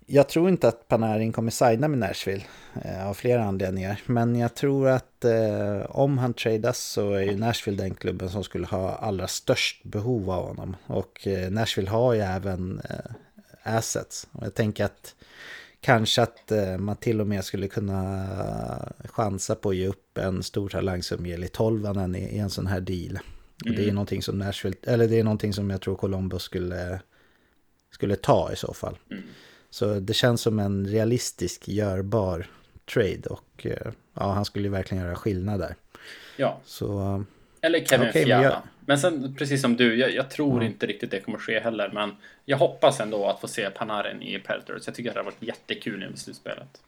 jag 0.06 0.28
tror 0.28 0.48
inte 0.48 0.68
att 0.68 0.88
Panarin 0.88 1.32
kommer 1.32 1.50
signa 1.50 1.88
med 1.88 1.98
Nashville 1.98 2.44
eh, 2.84 3.08
av 3.08 3.14
flera 3.14 3.44
anledningar. 3.44 4.00
Men 4.06 4.36
jag 4.36 4.54
tror 4.54 4.88
att 4.88 5.24
eh, 5.24 5.82
om 5.88 6.18
han 6.18 6.34
tradas 6.34 6.78
så 6.78 7.12
är 7.12 7.22
ju 7.22 7.36
Nashville 7.36 7.82
den 7.82 7.94
klubben 7.94 8.30
som 8.30 8.44
skulle 8.44 8.66
ha 8.66 8.94
allra 8.94 9.28
störst 9.28 9.84
behov 9.84 10.30
av 10.30 10.46
honom. 10.46 10.76
Och 10.86 11.26
eh, 11.26 11.50
Nashville 11.50 11.90
har 11.90 12.14
ju 12.14 12.20
även 12.20 12.80
eh, 12.90 13.12
assets. 13.62 14.28
Och 14.32 14.46
jag 14.46 14.54
tänker 14.54 14.84
att 14.84 15.14
kanske 15.80 16.22
att 16.22 16.52
eh, 16.52 16.78
man 16.78 16.96
till 16.96 17.20
och 17.20 17.26
med 17.26 17.44
skulle 17.44 17.68
kunna 17.68 18.26
chansa 19.04 19.54
på 19.54 19.68
att 19.68 19.76
ge 19.76 19.88
upp 19.88 20.18
en 20.18 20.42
stor 20.42 20.68
talang 20.68 21.02
som 21.02 21.26
Eli 21.26 21.48
Tolvanen 21.48 22.14
i, 22.14 22.36
i 22.36 22.38
en 22.38 22.50
sån 22.50 22.66
här 22.66 22.80
deal. 22.80 23.18
Mm. 23.64 23.76
Det 23.76 23.82
är 23.82 23.82
mm. 23.82 23.94
någonting 23.94 24.22
som 24.22 24.38
Nashville, 24.38 24.76
eller 24.82 25.08
det 25.08 25.18
är 25.18 25.24
någonting 25.24 25.52
som 25.52 25.70
jag 25.70 25.80
tror 25.80 25.96
Columbus 25.96 26.42
skulle, 26.42 27.00
skulle 27.90 28.16
ta 28.16 28.52
i 28.52 28.56
så 28.56 28.74
fall. 28.74 28.98
Mm. 29.10 29.22
Så 29.72 30.00
det 30.00 30.14
känns 30.14 30.40
som 30.40 30.58
en 30.58 30.86
realistisk, 30.86 31.68
görbar 31.68 32.46
trade 32.94 33.22
och 33.30 33.66
eh, 33.66 33.92
ja, 34.14 34.32
han 34.32 34.44
skulle 34.44 34.64
ju 34.64 34.72
verkligen 34.72 35.04
göra 35.04 35.14
skillnad 35.14 35.60
där. 35.60 35.74
Ja. 36.36 36.60
Så, 36.64 37.24
Eller 37.60 37.84
Kevin 37.84 38.08
okay, 38.08 38.24
Fiala. 38.24 38.42
Men, 38.42 38.50
jag... 38.50 38.62
men 38.86 38.98
sen, 38.98 39.34
precis 39.34 39.60
som 39.60 39.76
du, 39.76 39.94
jag, 39.94 40.14
jag 40.14 40.30
tror 40.30 40.52
mm. 40.52 40.66
inte 40.66 40.86
riktigt 40.86 41.10
det 41.10 41.20
kommer 41.20 41.38
ske 41.38 41.60
heller. 41.60 41.90
Men 41.94 42.16
jag 42.44 42.58
hoppas 42.58 43.00
ändå 43.00 43.26
att 43.26 43.40
få 43.40 43.48
se 43.48 43.70
Panarin 43.70 44.22
i 44.22 44.38
Predators. 44.38 44.82
Jag 44.86 44.94
tycker 44.94 45.10
det 45.10 45.18
hade 45.18 45.24
varit 45.24 45.42
jättekul 45.42 46.12
i 46.14 46.16
slutspelet. 46.16 46.80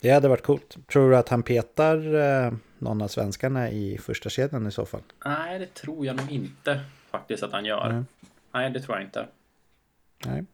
Det 0.00 0.10
hade 0.10 0.28
varit 0.28 0.42
coolt. 0.42 0.76
Tror 0.92 1.10
du 1.10 1.16
att 1.16 1.28
han 1.28 1.42
petar 1.42 2.14
eh, 2.14 2.52
någon 2.78 3.02
av 3.02 3.08
svenskarna 3.08 3.70
i 3.70 3.98
första 3.98 4.30
kedjan 4.30 4.66
i 4.66 4.72
så 4.72 4.86
fall? 4.86 5.02
Nej, 5.24 5.58
det 5.58 5.74
tror 5.74 6.06
jag 6.06 6.16
nog 6.16 6.32
inte 6.32 6.80
faktiskt 7.10 7.42
att 7.42 7.52
han 7.52 7.64
gör. 7.64 7.90
Mm. 7.90 8.06
Nej, 8.52 8.70
det 8.70 8.80
tror 8.80 8.96
jag 8.96 9.06
inte. 9.06 9.26
Nej 10.26 10.44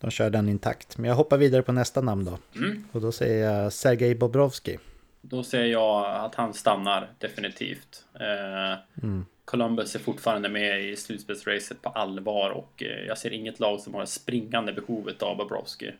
de 0.00 0.10
kör 0.10 0.30
den 0.30 0.48
intakt. 0.48 0.98
Men 0.98 1.08
jag 1.08 1.16
hoppar 1.16 1.38
vidare 1.38 1.62
på 1.62 1.72
nästa 1.72 2.00
namn 2.00 2.24
då. 2.24 2.38
Mm. 2.58 2.84
Och 2.92 3.00
då 3.00 3.12
säger 3.12 3.52
jag 3.52 3.72
Sergej 3.72 4.14
Bobrovski. 4.14 4.78
Då 5.20 5.42
säger 5.42 5.72
jag 5.72 6.24
att 6.24 6.34
han 6.34 6.54
stannar 6.54 7.08
definitivt. 7.18 8.04
Eh, 8.14 8.78
mm. 9.02 9.26
Columbus 9.44 9.94
är 9.94 9.98
fortfarande 9.98 10.48
med 10.48 10.84
i 10.84 10.96
slutspelsracet 10.96 11.82
på 11.82 11.88
allvar 11.88 12.50
och 12.50 12.82
eh, 12.82 13.06
jag 13.06 13.18
ser 13.18 13.32
inget 13.32 13.60
lag 13.60 13.80
som 13.80 13.94
har 13.94 14.04
springande 14.04 14.72
behovet 14.72 15.22
av 15.22 15.36
Bobrovski. 15.36 15.92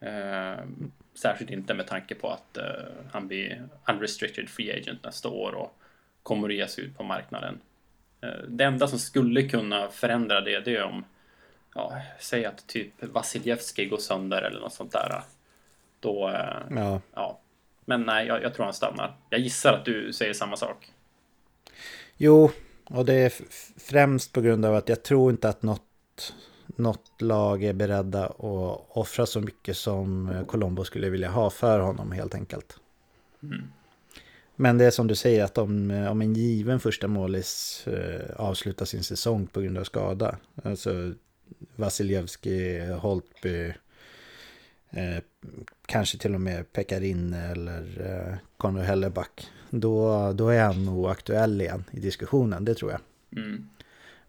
Eh, 0.00 0.64
särskilt 1.14 1.50
inte 1.50 1.74
med 1.74 1.86
tanke 1.86 2.14
på 2.14 2.30
att 2.30 2.56
eh, 2.56 2.64
han 3.12 3.28
blir 3.28 3.68
unrestricted 3.88 4.48
free 4.48 4.72
agent 4.72 5.04
nästa 5.04 5.28
år 5.28 5.52
och 5.52 5.78
kommer 6.22 6.48
att 6.48 6.54
ge 6.54 6.68
sig 6.68 6.84
ut 6.84 6.96
på 6.96 7.02
marknaden. 7.02 7.60
Eh, 8.20 8.42
det 8.48 8.64
enda 8.64 8.88
som 8.88 8.98
skulle 8.98 9.48
kunna 9.48 9.88
förändra 9.88 10.40
det, 10.40 10.60
det 10.60 10.76
är 10.76 10.84
om 10.84 11.04
ja, 11.74 12.00
säg 12.18 12.44
att 12.44 12.66
typ 12.66 12.92
Vasiljevski 13.00 13.86
går 13.86 13.98
sönder 13.98 14.42
eller 14.42 14.60
något 14.60 14.72
sånt 14.72 14.92
där. 14.92 15.22
Då, 16.00 16.28
eh, 16.28 16.76
ja. 16.76 17.00
ja. 17.14 17.40
Men 17.84 18.02
nej, 18.02 18.26
jag, 18.26 18.42
jag, 18.42 18.54
tror 18.54 18.64
han 18.64 18.74
stannar. 18.74 19.16
Jag 19.30 19.40
gissar 19.40 19.72
att 19.72 19.84
du 19.84 20.12
säger 20.12 20.34
samma 20.34 20.56
sak. 20.56 20.92
Jo, 22.16 22.50
och 22.84 23.04
det 23.04 23.14
är 23.14 23.32
främst 23.76 24.32
på 24.32 24.40
grund 24.40 24.64
av 24.64 24.74
att 24.74 24.88
jag 24.88 25.02
tror 25.02 25.30
inte 25.30 25.48
att 25.48 25.62
något, 25.62 26.34
något 26.66 27.22
lag 27.22 27.64
är 27.64 27.72
beredda 27.72 28.26
att 28.26 28.86
offra 28.88 29.26
så 29.26 29.40
mycket 29.40 29.76
som 29.76 30.34
Colombo 30.48 30.84
skulle 30.84 31.10
vilja 31.10 31.30
ha 31.30 31.50
för 31.50 31.80
honom 31.80 32.12
helt 32.12 32.34
enkelt. 32.34 32.76
Mm. 33.42 33.72
Men 34.56 34.78
det 34.78 34.84
är 34.84 34.90
som 34.90 35.06
du 35.06 35.14
säger 35.14 35.44
att 35.44 35.58
om, 35.58 35.90
om 36.10 36.22
en 36.22 36.34
given 36.34 36.80
första 36.80 37.08
målis 37.08 37.84
eh, 37.86 38.36
avslutar 38.36 38.84
sin 38.84 39.04
säsong 39.04 39.46
på 39.46 39.60
grund 39.60 39.78
av 39.78 39.84
skada. 39.84 40.36
Alltså 40.62 41.14
Vasiljevski, 41.76 42.86
Holtby, 42.86 43.72
eh, 44.90 45.22
kanske 45.86 46.18
till 46.18 46.34
och 46.34 46.40
med 46.40 46.72
Pekarin 46.72 47.32
eller 47.32 47.82
eh, 48.00 48.34
Conor 48.56 48.82
Helleback. 48.82 49.48
Då, 49.70 50.32
då 50.32 50.48
är 50.48 50.64
han 50.64 50.84
nog 50.84 51.06
aktuell 51.06 51.60
igen 51.60 51.84
i 51.90 52.00
diskussionen, 52.00 52.64
det 52.64 52.74
tror 52.74 52.90
jag. 52.90 53.00
Mm. 53.36 53.68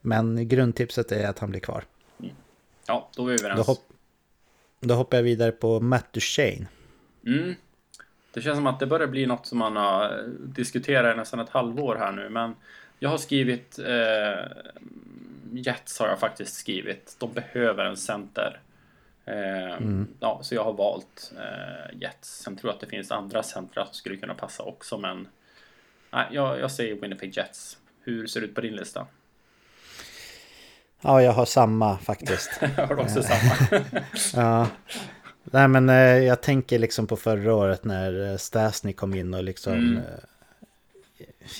Men 0.01 0.47
grundtipset 0.47 1.11
är 1.11 1.27
att 1.27 1.39
han 1.39 1.49
blir 1.49 1.59
kvar. 1.59 1.83
Mm. 2.19 2.35
Ja, 2.87 3.09
då 3.15 3.27
är 3.27 3.31
vi 3.31 3.39
överens. 3.39 3.57
Då, 3.57 3.63
hopp, 3.63 3.89
då 4.79 4.93
hoppar 4.93 5.17
jag 5.17 5.23
vidare 5.23 5.51
på 5.51 5.79
Matt 5.79 6.13
Duchene. 6.13 6.67
Mm. 7.25 7.55
Det 8.33 8.41
känns 8.41 8.57
som 8.57 8.67
att 8.67 8.79
det 8.79 8.87
börjar 8.87 9.07
bli 9.07 9.25
något 9.25 9.45
som 9.45 9.57
man 9.57 9.75
har 9.75 10.23
diskuterat 10.45 11.13
i 11.13 11.17
nästan 11.17 11.39
ett 11.39 11.49
halvår 11.49 11.95
här 11.95 12.11
nu. 12.11 12.29
Men 12.29 12.55
jag 12.99 13.09
har 13.09 13.17
skrivit 13.17 13.79
eh, 13.79 14.45
Jets 15.53 15.99
har 15.99 16.07
jag 16.07 16.19
faktiskt 16.19 16.55
skrivit. 16.55 17.15
De 17.19 17.33
behöver 17.33 17.85
en 17.85 17.97
center. 17.97 18.59
Eh, 19.25 19.73
mm. 19.73 20.07
Ja, 20.19 20.39
så 20.43 20.55
jag 20.55 20.63
har 20.63 20.73
valt 20.73 21.33
eh, 21.37 21.99
Jets. 22.01 22.29
Sen 22.29 22.57
tror 22.57 22.69
jag 22.69 22.75
att 22.75 22.81
det 22.81 22.87
finns 22.87 23.11
andra 23.11 23.43
centra 23.43 23.85
som 23.85 23.93
skulle 23.93 24.15
kunna 24.15 24.33
passa 24.33 24.63
också, 24.63 24.97
men 24.97 25.27
nej, 26.11 26.27
jag, 26.31 26.59
jag 26.59 26.71
säger 26.71 26.95
Winnipeg 26.95 27.37
Jets. 27.37 27.77
Hur 28.01 28.27
ser 28.27 28.41
det 28.41 28.47
ut 28.47 28.55
på 28.55 28.61
din 28.61 28.75
lista? 28.75 29.07
Ja, 31.01 31.21
jag 31.21 31.31
har 31.31 31.45
samma 31.45 31.97
faktiskt. 31.97 32.51
jag 32.61 32.69
har 32.87 32.99
också 32.99 33.23
samma. 33.23 33.83
ja. 34.33 34.67
Nej, 35.43 35.67
men 35.67 35.89
eh, 35.89 36.17
jag 36.17 36.41
tänker 36.41 36.79
liksom 36.79 37.07
på 37.07 37.17
förra 37.17 37.55
året 37.55 37.83
när 37.83 38.37
Stasny 38.37 38.93
kom 38.93 39.13
in 39.13 39.33
och 39.33 39.43
liksom 39.43 39.73
mm. 39.73 40.03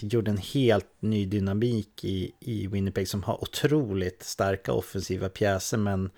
Gjorde 0.01 0.31
en 0.31 0.37
helt 0.37 0.87
ny 0.99 1.25
dynamik 1.25 2.03
i, 2.03 2.31
i 2.39 2.67
Winnipeg 2.67 3.07
som 3.07 3.23
har 3.23 3.43
otroligt 3.43 4.23
starka 4.23 4.73
offensiva 4.73 5.29
pjäser 5.29 5.77
men 5.77 6.09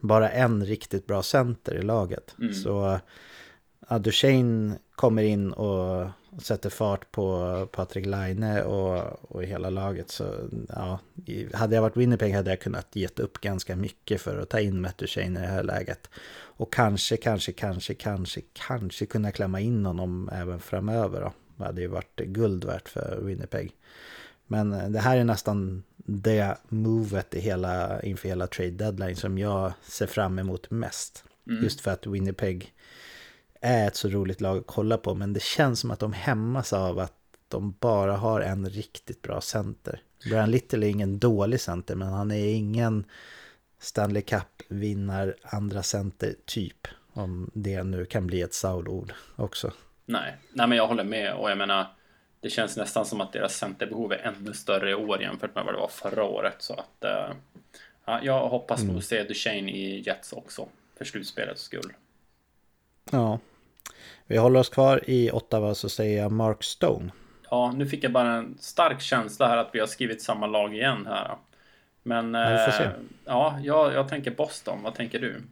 bara 0.00 0.30
en 0.30 0.64
riktigt 0.64 1.06
bra 1.06 1.22
center 1.22 1.74
i 1.74 1.82
laget. 1.82 2.34
Mm. 2.38 2.54
Så 2.54 3.00
ja, 3.88 3.98
Duchene 3.98 4.78
kommer 4.94 5.22
in 5.22 5.52
och 5.52 6.08
sätter 6.42 6.70
fart 6.70 7.12
på 7.12 7.68
Patrik 7.72 8.06
Laine 8.06 8.62
och, 8.62 9.02
och 9.30 9.44
hela 9.44 9.70
laget. 9.70 10.10
Så 10.10 10.34
ja, 10.68 10.98
hade 11.52 11.74
jag 11.74 11.82
varit 11.82 11.96
Winnipeg 11.96 12.34
hade 12.34 12.50
jag 12.50 12.60
kunnat 12.60 12.96
gett 12.96 13.18
upp 13.18 13.40
ganska 13.40 13.76
mycket 13.76 14.20
för 14.20 14.38
att 14.38 14.48
ta 14.48 14.60
in 14.60 14.80
Matt 14.80 14.98
Duchene 14.98 15.38
i 15.38 15.42
det 15.42 15.48
här 15.48 15.62
läget. 15.62 16.10
Och 16.36 16.72
kanske, 16.72 17.16
kanske, 17.16 17.52
kanske, 17.52 17.94
kanske, 17.94 18.40
kanske 18.52 19.06
kunna 19.06 19.32
klämma 19.32 19.60
in 19.60 19.86
honom 19.86 20.30
även 20.32 20.60
framöver 20.60 21.20
då. 21.20 21.32
Det 21.56 21.64
hade 21.64 21.80
ju 21.80 21.86
varit 21.86 22.16
guld 22.16 22.64
värt 22.64 22.88
för 22.88 23.20
Winnipeg. 23.22 23.72
Men 24.46 24.72
eh, 24.72 24.88
det 24.88 24.98
här 24.98 25.16
är 25.16 25.24
nästan 25.24 25.82
det 25.96 26.56
movet 26.68 27.34
i 27.34 27.40
hela, 27.40 28.02
inför 28.02 28.28
hela 28.28 28.46
trade 28.46 28.70
deadline 28.70 29.16
som 29.16 29.38
jag 29.38 29.72
ser 29.82 30.06
fram 30.06 30.38
emot 30.38 30.70
mest. 30.70 31.24
Mm. 31.46 31.64
Just 31.64 31.80
för 31.80 31.90
att 31.90 32.06
Winnipeg 32.06 32.74
är 33.60 33.86
ett 33.86 33.96
så 33.96 34.08
roligt 34.08 34.40
lag 34.40 34.58
att 34.58 34.66
kolla 34.66 34.98
på. 34.98 35.14
Men 35.14 35.32
det 35.32 35.42
känns 35.42 35.80
som 35.80 35.90
att 35.90 35.98
de 35.98 36.12
hämmas 36.12 36.72
av 36.72 36.98
att 36.98 37.12
de 37.48 37.74
bara 37.80 38.16
har 38.16 38.40
en 38.40 38.68
riktigt 38.68 39.22
bra 39.22 39.40
center. 39.40 40.02
Brian 40.24 40.50
Little 40.50 40.86
är 40.86 40.90
ingen 40.90 41.18
dålig 41.18 41.60
center, 41.60 41.94
men 41.94 42.08
han 42.08 42.30
är 42.30 42.54
ingen 42.54 43.04
Stanley 43.78 44.22
Cup-vinnar 44.22 45.36
andra 45.42 45.82
center 45.82 46.34
typ. 46.44 46.86
Om 47.12 47.50
det 47.54 47.82
nu 47.82 48.04
kan 48.04 48.26
bli 48.26 48.40
ett 48.40 48.54
Saul-ord 48.54 49.12
också. 49.36 49.72
Nej. 50.06 50.36
Nej, 50.52 50.66
men 50.66 50.78
jag 50.78 50.86
håller 50.86 51.04
med 51.04 51.34
och 51.34 51.50
jag 51.50 51.58
menar 51.58 51.86
det 52.40 52.50
känns 52.50 52.76
nästan 52.76 53.06
som 53.06 53.20
att 53.20 53.32
deras 53.32 53.56
centerbehov 53.56 54.12
är 54.12 54.18
ännu 54.18 54.52
större 54.52 54.90
i 54.90 54.94
år 54.94 55.22
jämfört 55.22 55.54
med 55.54 55.64
vad 55.64 55.74
det 55.74 55.78
var 55.78 55.88
förra 55.88 56.24
året. 56.24 56.56
Så 56.58 56.74
att 56.74 57.04
uh, 57.04 57.36
ja, 58.04 58.20
jag 58.22 58.48
hoppas 58.48 58.80
mm. 58.80 58.92
nog 58.92 59.04
se 59.04 59.22
Duchene 59.22 59.70
i 59.70 60.00
Jets 60.00 60.32
också 60.32 60.68
för 60.98 61.04
slutspelets 61.04 61.62
skull. 61.62 61.92
Ja. 63.10 63.38
Vi 64.26 64.36
håller 64.36 64.60
oss 64.60 64.68
kvar 64.68 65.00
i 65.06 65.30
Ottawa 65.30 65.74
så 65.74 65.88
säger 65.88 66.22
jag 66.22 66.32
Mark 66.32 66.64
Stone. 66.64 67.10
Ja, 67.50 67.72
nu 67.76 67.86
fick 67.86 68.04
jag 68.04 68.12
bara 68.12 68.32
en 68.32 68.58
stark 68.60 69.00
känsla 69.00 69.48
här 69.48 69.56
att 69.56 69.70
vi 69.72 69.80
har 69.80 69.86
skrivit 69.86 70.22
samma 70.22 70.46
lag 70.46 70.74
igen 70.74 71.06
här. 71.06 71.36
Men 72.02 72.34
ja, 72.34 72.66
eh, 72.66 72.90
ja 73.24 73.58
jag, 73.62 73.94
jag 73.94 74.08
tänker 74.08 74.30
Boston. 74.30 74.82
Vad 74.82 74.94
tänker 74.94 75.18
du? 75.20 75.42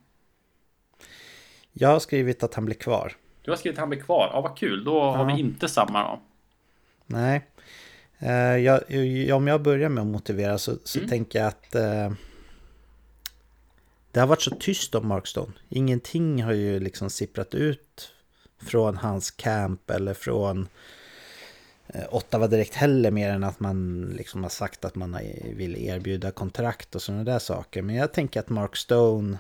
Jag 1.72 1.88
har 1.88 1.98
skrivit 1.98 2.42
att 2.42 2.55
han 2.55 2.64
blir 2.64 2.76
kvar. 2.76 3.12
Du 3.45 3.51
har 3.51 3.57
skrivit 3.57 3.78
att 3.78 3.80
han 3.80 3.88
blir 3.88 4.01
kvar. 4.01 4.30
Ja, 4.32 4.40
vad 4.40 4.57
kul. 4.57 4.84
Då 4.84 4.97
ja. 4.97 5.16
har 5.16 5.24
vi 5.24 5.40
inte 5.40 5.68
samma 5.68 6.03
då. 6.03 6.20
Nej. 7.07 7.47
Uh, 8.22 8.59
jag, 8.59 8.80
om 9.36 9.47
jag 9.47 9.62
börjar 9.62 9.88
med 9.88 10.03
att 10.03 10.07
motivera 10.07 10.59
så, 10.59 10.76
så 10.84 10.99
mm. 10.99 11.11
tänker 11.11 11.38
jag 11.38 11.49
att 11.49 11.74
uh, 11.74 12.16
det 14.11 14.20
har 14.20 14.26
varit 14.26 14.42
så 14.42 14.51
tyst 14.51 14.95
om 14.95 15.09
Markstone. 15.09 15.53
Ingenting 15.68 16.42
har 16.42 16.53
ju 16.53 16.80
liksom 16.80 17.11
sipprat 17.11 17.55
ut 17.55 18.12
från 18.62 18.97
hans 18.97 19.30
camp 19.30 19.90
eller 19.90 20.14
från 20.14 20.68
Ottawa 22.11 22.47
direkt 22.47 22.74
heller 22.74 23.11
mer 23.11 23.30
än 23.30 23.45
att 23.45 23.61
man 23.61 24.03
liksom 24.16 24.42
har 24.42 24.51
sagt 24.51 24.84
att 24.84 24.95
man 24.95 25.18
vill 25.57 25.76
erbjuda 25.76 26.30
kontrakt 26.30 26.95
och 26.95 27.03
sådana 27.03 27.24
där 27.24 27.38
saker. 27.38 27.82
Men 27.82 27.97
jag 27.97 28.12
tänker 28.12 28.40
att 28.40 28.49
Mark 28.49 28.76
Stone, 28.76 29.38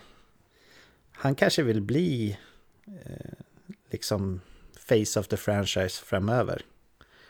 han 1.12 1.34
kanske 1.34 1.62
vill 1.62 1.80
bli 1.82 2.38
liksom 3.94 4.40
face 4.78 5.20
of 5.20 5.28
the 5.28 5.36
franchise 5.36 6.04
framöver. 6.04 6.62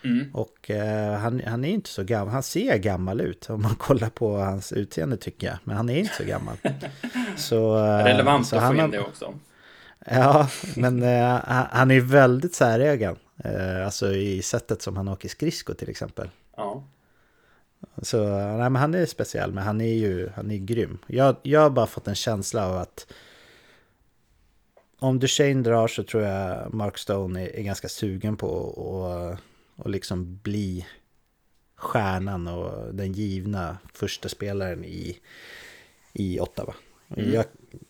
Mm. 0.04 0.34
Och 0.34 0.70
eh, 0.70 1.18
han, 1.18 1.42
han 1.46 1.64
är 1.64 1.68
inte 1.68 1.90
så 1.90 2.04
gammal. 2.04 2.32
Han 2.32 2.42
ser 2.42 2.78
gammal 2.78 3.20
ut 3.20 3.50
om 3.50 3.62
man 3.62 3.74
kollar 3.74 4.10
på 4.10 4.36
hans 4.36 4.72
utseende 4.72 5.16
tycker 5.16 5.46
jag. 5.46 5.58
Men 5.64 5.76
han 5.76 5.90
är 5.90 5.98
inte 5.98 6.14
så 6.14 6.24
gammal. 6.24 6.56
så, 7.36 7.76
eh, 7.76 8.04
Relevant 8.04 8.46
så 8.46 8.56
att 8.56 8.76
få 8.76 8.84
in 8.84 8.90
det 8.90 9.00
också. 9.00 9.34
Ja, 10.06 10.48
men 10.76 11.02
eh, 11.02 11.40
han 11.70 11.90
är 11.90 12.00
väldigt 12.00 12.54
säregen. 12.54 13.16
Eh, 13.44 13.84
alltså 13.84 14.12
i 14.14 14.42
sättet 14.42 14.82
som 14.82 14.96
han 14.96 15.08
åker 15.08 15.28
skridskor 15.28 15.74
till 15.74 15.90
exempel. 15.90 16.30
Ja. 16.56 16.84
Så 18.02 18.28
nej, 18.38 18.70
men 18.70 18.76
han 18.76 18.94
är 18.94 19.06
speciell, 19.06 19.52
men 19.52 19.64
han 19.64 19.80
är 19.80 19.94
ju 19.94 20.30
han 20.36 20.50
är 20.50 20.56
grym. 20.56 20.98
Jag, 21.06 21.36
jag 21.42 21.60
har 21.60 21.70
bara 21.70 21.86
fått 21.86 22.08
en 22.08 22.14
känsla 22.14 22.66
av 22.66 22.76
att 22.76 23.06
om 24.98 25.18
Duchene 25.18 25.62
drar 25.62 25.88
så 25.88 26.02
tror 26.02 26.22
jag 26.22 26.74
Mark 26.74 26.98
Stone 26.98 27.42
är, 27.42 27.56
är 27.56 27.62
ganska 27.62 27.88
sugen 27.88 28.36
på 28.36 28.68
att 28.68 29.40
och 29.76 29.90
liksom 29.90 30.38
bli 30.42 30.86
stjärnan 31.76 32.48
och 32.48 32.94
den 32.94 33.12
givna 33.12 33.78
första 33.92 34.28
spelaren 34.28 34.84
i, 34.84 35.18
i 36.12 36.40
Ottawa. 36.40 36.74
Mm. 37.16 37.32
Jag 37.32 37.44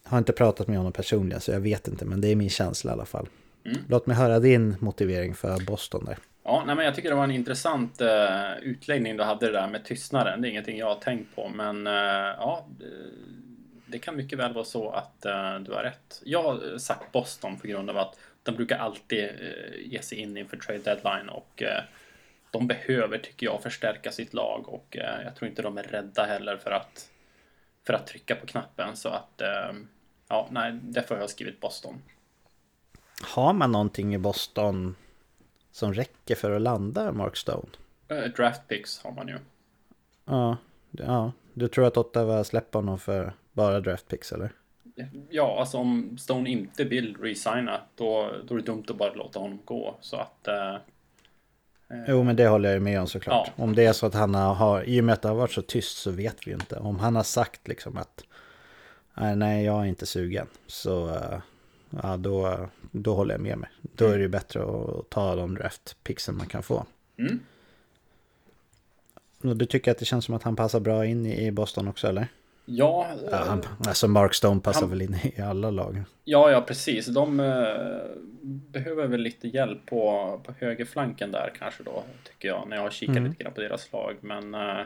har 0.04 0.18
inte 0.18 0.32
pratat 0.32 0.68
med 0.68 0.76
honom 0.76 0.92
personligen 0.92 1.40
så 1.40 1.50
jag 1.50 1.60
vet 1.60 1.88
inte 1.88 2.04
men 2.04 2.20
det 2.20 2.28
är 2.28 2.36
min 2.36 2.50
känsla 2.50 2.90
i 2.90 2.92
alla 2.92 3.04
fall. 3.04 3.28
Mm. 3.64 3.78
Låt 3.88 4.06
mig 4.06 4.16
höra 4.16 4.38
din 4.38 4.76
motivering 4.80 5.34
för 5.34 5.64
Boston 5.66 6.04
där. 6.04 6.18
Ja, 6.44 6.62
nej, 6.66 6.76
men 6.76 6.84
jag 6.84 6.94
tycker 6.94 7.08
det 7.08 7.14
var 7.14 7.24
en 7.24 7.30
intressant 7.30 8.00
uh, 8.00 8.58
utläggning 8.62 9.16
du 9.16 9.22
hade 9.22 9.46
det 9.46 9.52
där 9.52 9.68
med 9.68 9.84
tystnaden. 9.84 10.40
Det 10.40 10.48
är 10.48 10.50
ingenting 10.50 10.78
jag 10.78 10.86
har 10.86 11.00
tänkt 11.00 11.36
på 11.36 11.48
men 11.48 11.86
uh, 11.86 11.92
ja, 11.92 12.66
det, 13.94 13.98
kan 13.98 14.16
mycket 14.16 14.38
väl 14.38 14.54
vara 14.54 14.64
så 14.64 14.90
att 14.90 15.26
uh, 15.26 15.60
du 15.60 15.72
har 15.72 15.82
rätt. 15.82 16.22
Jag 16.24 16.42
har 16.42 16.78
sagt 16.78 17.12
Boston 17.12 17.58
på 17.58 17.66
grund 17.66 17.90
av 17.90 17.98
att 17.98 18.18
de 18.44 18.56
brukar 18.56 18.78
alltid 18.78 19.24
eh, 19.24 19.92
ge 19.92 20.02
sig 20.02 20.18
in 20.18 20.36
inför 20.36 20.56
trade 20.56 20.78
deadline 20.78 21.28
och 21.28 21.62
eh, 21.62 21.82
de 22.50 22.66
behöver, 22.66 23.18
tycker 23.18 23.46
jag, 23.46 23.62
förstärka 23.62 24.12
sitt 24.12 24.34
lag 24.34 24.68
och 24.68 24.96
eh, 24.96 25.22
jag 25.24 25.36
tror 25.36 25.48
inte 25.48 25.62
de 25.62 25.78
är 25.78 25.82
rädda 25.82 26.24
heller 26.24 26.56
för 26.56 26.70
att 26.70 27.10
för 27.86 27.94
att 27.94 28.06
trycka 28.06 28.36
på 28.36 28.46
knappen 28.46 28.96
så 28.96 29.08
att 29.08 29.42
ja, 30.28 30.48
nej, 30.50 30.78
därför 30.82 31.14
har 31.14 31.22
jag 31.22 31.30
skrivit 31.30 31.60
Boston. 31.60 32.02
Har 33.22 33.52
man 33.52 33.72
någonting 33.72 34.14
i 34.14 34.18
Boston 34.18 34.96
som 35.72 35.94
räcker 35.94 36.34
för 36.34 36.50
att 36.50 36.62
landa 36.62 37.12
Mark 37.12 37.36
Stone? 37.36 37.68
Draft 38.36 38.68
picks 38.68 39.02
har 39.02 39.12
man 39.12 39.28
ju. 39.28 39.38
Ja, 40.24 40.56
ja. 40.90 41.32
Du 41.54 41.68
tror 41.68 41.86
att 41.86 41.96
Ottawa 41.96 42.44
släpper 42.44 42.78
honom 42.78 42.98
för 42.98 43.32
bara 43.54 43.80
draft 43.80 44.08
picks 44.08 44.32
eller? 44.32 44.52
ja, 45.30 45.60
alltså 45.60 45.78
om 45.78 46.18
Stone 46.18 46.50
inte 46.50 46.84
vill 46.84 47.16
resigna 47.16 47.80
då, 47.94 48.32
då 48.44 48.54
är 48.54 48.58
det 48.58 48.64
dumt 48.64 48.84
att 48.88 48.96
bara 48.96 49.14
låta 49.14 49.38
honom 49.38 49.58
gå. 49.64 49.96
Så 50.00 50.16
att... 50.16 50.48
Eh, 50.48 50.74
eh 50.74 52.04
jo, 52.08 52.22
men 52.22 52.36
det 52.36 52.48
håller 52.48 52.72
jag 52.72 52.82
med 52.82 53.00
om 53.00 53.06
såklart. 53.06 53.52
Ja. 53.56 53.64
Om 53.64 53.74
det 53.74 53.86
är 53.86 53.92
så 53.92 54.06
att 54.06 54.14
han 54.14 54.34
har, 54.34 54.82
i 54.82 55.00
och 55.00 55.04
med 55.04 55.12
att 55.12 55.22
det 55.22 55.28
har 55.28 55.34
varit 55.34 55.52
så 55.52 55.62
tyst 55.62 55.98
så 55.98 56.10
vet 56.10 56.46
vi 56.46 56.52
inte. 56.52 56.76
Om 56.76 56.98
han 56.98 57.16
har 57.16 57.22
sagt 57.22 57.68
liksom 57.68 57.96
att 57.96 58.24
nej, 59.14 59.36
nej 59.36 59.64
jag 59.64 59.80
är 59.80 59.84
inte 59.84 60.06
sugen. 60.06 60.46
Så 60.66 61.08
eh, 61.08 61.38
ja, 62.02 62.16
då, 62.16 62.68
då 62.90 63.14
håller 63.14 63.34
jag 63.34 63.40
med 63.40 63.58
mig. 63.58 63.70
Då 63.82 64.08
är 64.08 64.16
det 64.16 64.22
ju 64.22 64.28
bättre 64.28 64.62
att 64.62 65.10
ta 65.10 65.36
de 65.36 65.54
draftpixen 65.54 66.36
man 66.36 66.46
kan 66.46 66.62
få. 66.62 66.86
Mm. 67.18 67.40
Och 69.42 69.56
du 69.56 69.66
tycker 69.66 69.90
att 69.90 69.98
det 69.98 70.04
känns 70.04 70.24
som 70.24 70.34
att 70.34 70.42
han 70.42 70.56
passar 70.56 70.80
bra 70.80 71.06
in 71.06 71.26
i 71.26 71.50
Boston 71.52 71.88
också 71.88 72.08
eller? 72.08 72.28
Ja. 72.64 73.08
ja 73.30 73.36
han, 73.36 73.62
alltså 73.86 74.08
Mark 74.08 74.34
Stone 74.34 74.60
passar 74.60 74.80
han, 74.80 74.90
väl 74.90 75.02
in 75.02 75.16
i 75.36 75.40
alla 75.40 75.70
lag. 75.70 76.04
Ja, 76.24 76.50
ja 76.50 76.60
precis. 76.60 77.06
De 77.06 77.40
uh, 77.40 78.06
behöver 78.42 79.06
väl 79.06 79.20
lite 79.20 79.48
hjälp 79.48 79.86
på, 79.86 80.40
på 80.44 80.52
högerflanken 80.58 81.32
där 81.32 81.52
kanske 81.58 81.82
då, 81.82 82.04
tycker 82.24 82.48
jag, 82.48 82.68
när 82.68 82.76
jag 82.76 82.82
har 82.82 82.90
kikat 82.90 83.16
mm. 83.16 83.30
lite 83.30 83.42
grann 83.42 83.52
på 83.52 83.60
deras 83.60 83.92
lag. 83.92 84.16
Men 84.20 84.54
uh, 84.54 84.80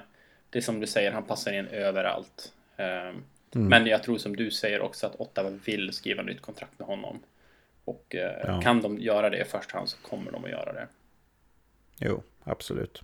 det 0.51 0.59
är 0.59 0.63
som 0.63 0.81
du 0.81 0.87
säger, 0.87 1.13
han 1.13 1.25
passar 1.25 1.53
in 1.53 1.67
överallt. 1.67 2.53
Mm. 2.77 3.69
Men 3.69 3.87
jag 3.87 4.03
tror 4.03 4.19
som 4.19 4.37
du 4.37 4.51
säger 4.51 4.81
också 4.81 5.07
att 5.07 5.21
Ottawa 5.21 5.51
vill 5.65 5.93
skriva 5.93 6.23
nytt 6.23 6.43
kontrakt 6.43 6.79
med 6.79 6.89
honom. 6.89 7.21
Och 7.85 8.17
ja. 8.45 8.61
kan 8.61 8.83
de 8.83 8.99
göra 8.99 9.31
det 9.31 9.41
i 9.41 9.45
första 9.45 9.77
hand 9.77 9.89
så 9.89 9.97
kommer 9.99 10.33
de 10.33 10.45
att 10.45 10.51
göra 10.51 10.73
det. 10.73 10.87
Jo, 11.99 12.23
absolut. 12.45 13.03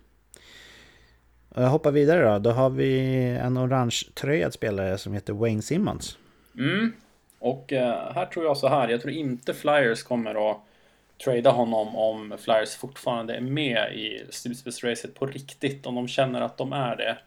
Jag 1.57 1.69
hoppar 1.69 1.91
vidare 1.91 2.33
då. 2.33 2.39
Då 2.39 2.51
har 2.51 2.69
vi 2.69 2.99
en 3.41 3.57
orange 3.57 4.01
tröjad 4.13 4.53
spelare 4.53 4.97
som 4.97 5.13
heter 5.13 5.33
Wayne 5.33 5.61
Simmons. 5.61 6.17
Mm. 6.57 6.93
Och 7.39 7.71
uh, 7.71 7.79
här 8.15 8.25
tror 8.25 8.45
jag 8.45 8.57
så 8.57 8.67
här. 8.67 8.89
Jag 8.89 9.01
tror 9.01 9.13
inte 9.13 9.53
Flyers 9.53 10.03
kommer 10.03 10.51
att 10.51 10.57
trada 11.23 11.51
honom 11.51 11.95
om 11.95 12.37
Flyers 12.39 12.75
fortfarande 12.75 13.35
är 13.35 13.41
med 13.41 13.93
i 13.93 14.25
slutspelsracet 14.29 15.15
på 15.15 15.25
riktigt. 15.25 15.85
Om 15.85 15.95
de 15.95 16.07
känner 16.07 16.41
att 16.41 16.57
de 16.57 16.73
är 16.73 16.95
det. 16.95 17.17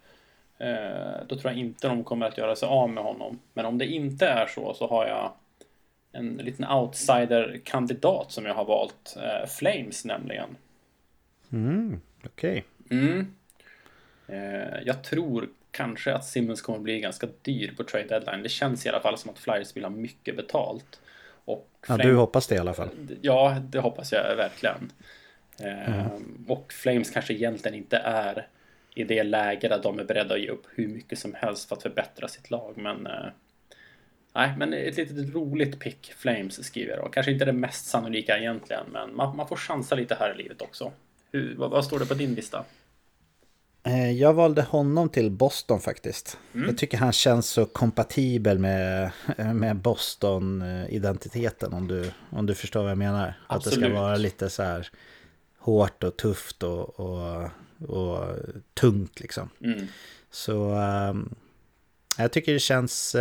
Uh, 0.64 1.26
då 1.28 1.36
tror 1.36 1.52
jag 1.52 1.60
inte 1.60 1.88
de 1.88 2.04
kommer 2.04 2.26
att 2.26 2.38
göra 2.38 2.56
sig 2.56 2.68
av 2.68 2.90
med 2.90 3.04
honom. 3.04 3.38
Men 3.52 3.66
om 3.66 3.78
det 3.78 3.86
inte 3.86 4.26
är 4.26 4.46
så 4.46 4.74
så 4.74 4.88
har 4.88 5.06
jag 5.06 5.32
en 6.12 6.36
liten 6.36 6.64
outsider-kandidat 6.70 8.32
som 8.32 8.46
jag 8.46 8.54
har 8.54 8.64
valt. 8.64 9.16
Uh, 9.16 9.46
Flames 9.46 10.04
nämligen. 10.04 10.56
Mm, 11.52 12.00
okej. 12.24 12.64
Okay. 12.84 12.98
Mm. 12.98 13.34
Eh, 14.28 14.80
jag 14.84 15.04
tror 15.04 15.48
kanske 15.70 16.14
att 16.14 16.24
Simmons 16.24 16.62
kommer 16.62 16.78
bli 16.78 17.00
ganska 17.00 17.28
dyr 17.42 17.74
på 17.76 17.84
trade 17.84 18.08
deadline. 18.08 18.42
Det 18.42 18.48
känns 18.48 18.86
i 18.86 18.88
alla 18.88 19.00
fall 19.00 19.18
som 19.18 19.30
att 19.30 19.38
Flyers 19.38 19.76
vill 19.76 19.84
ha 19.84 19.90
mycket 19.90 20.36
betalt. 20.36 21.00
Och 21.44 21.68
ja, 21.88 21.96
du 21.96 22.14
hoppas 22.14 22.46
det 22.46 22.54
i 22.54 22.58
alla 22.58 22.74
fall. 22.74 22.88
Ja, 23.22 23.56
det 23.68 23.78
hoppas 23.78 24.12
jag 24.12 24.36
verkligen. 24.36 24.92
Mm. 25.60 26.44
Och 26.48 26.72
Flames 26.72 27.10
kanske 27.10 27.34
egentligen 27.34 27.78
inte 27.78 27.96
är 27.96 28.46
i 28.94 29.04
det 29.04 29.22
läge 29.22 29.68
där 29.68 29.82
de 29.82 29.98
är 29.98 30.04
beredda 30.04 30.34
att 30.34 30.40
ge 30.40 30.48
upp 30.48 30.66
hur 30.74 30.88
mycket 30.88 31.18
som 31.18 31.34
helst 31.34 31.68
för 31.68 31.76
att 31.76 31.82
förbättra 31.82 32.28
sitt 32.28 32.50
lag. 32.50 32.72
Men 32.76 33.06
eh, 33.06 33.26
nej, 34.34 34.52
men 34.56 34.72
ett 34.72 34.96
litet 34.96 35.34
roligt 35.34 35.80
pick 35.80 36.12
Flames 36.16 36.64
skriver 36.64 36.96
jag. 36.96 37.12
Kanske 37.12 37.32
inte 37.32 37.44
det 37.44 37.52
mest 37.52 37.86
sannolika 37.86 38.38
egentligen, 38.38 38.84
men 38.92 39.16
man, 39.16 39.36
man 39.36 39.48
får 39.48 39.56
chansa 39.56 39.94
lite 39.94 40.14
här 40.14 40.34
i 40.34 40.42
livet 40.42 40.62
också. 40.62 40.92
Hur, 41.32 41.54
vad, 41.56 41.70
vad 41.70 41.84
står 41.84 41.98
det 41.98 42.06
på 42.06 42.14
din 42.14 42.34
lista? 42.34 42.64
Eh, 43.88 44.10
jag 44.10 44.34
valde 44.34 44.62
honom 44.62 45.08
till 45.08 45.30
Boston 45.30 45.80
faktiskt. 45.80 46.38
Mm. 46.54 46.66
Jag 46.66 46.78
tycker 46.78 46.98
han 46.98 47.12
känns 47.12 47.48
så 47.48 47.64
kompatibel 47.64 48.58
med, 48.58 49.10
med 49.54 49.76
Boston-identiteten 49.76 51.72
om 51.72 51.88
du, 51.88 52.10
om 52.30 52.46
du 52.46 52.54
förstår 52.54 52.82
vad 52.82 52.90
jag 52.90 52.98
menar. 52.98 53.34
Absolut. 53.46 53.76
Att 53.76 53.82
det 53.82 53.86
ska 53.86 54.00
vara 54.00 54.16
lite 54.16 54.50
så 54.50 54.62
här 54.62 54.88
hårt 55.58 56.04
och 56.04 56.16
tufft 56.16 56.62
och, 56.62 57.00
och, 57.00 57.50
och 57.88 58.24
tungt 58.74 59.20
liksom. 59.20 59.50
Mm. 59.64 59.86
Så 60.30 60.72
um, 61.10 61.34
jag 62.18 62.32
tycker 62.32 62.52
det 62.52 62.58
känns, 62.58 63.14
uh, 63.14 63.20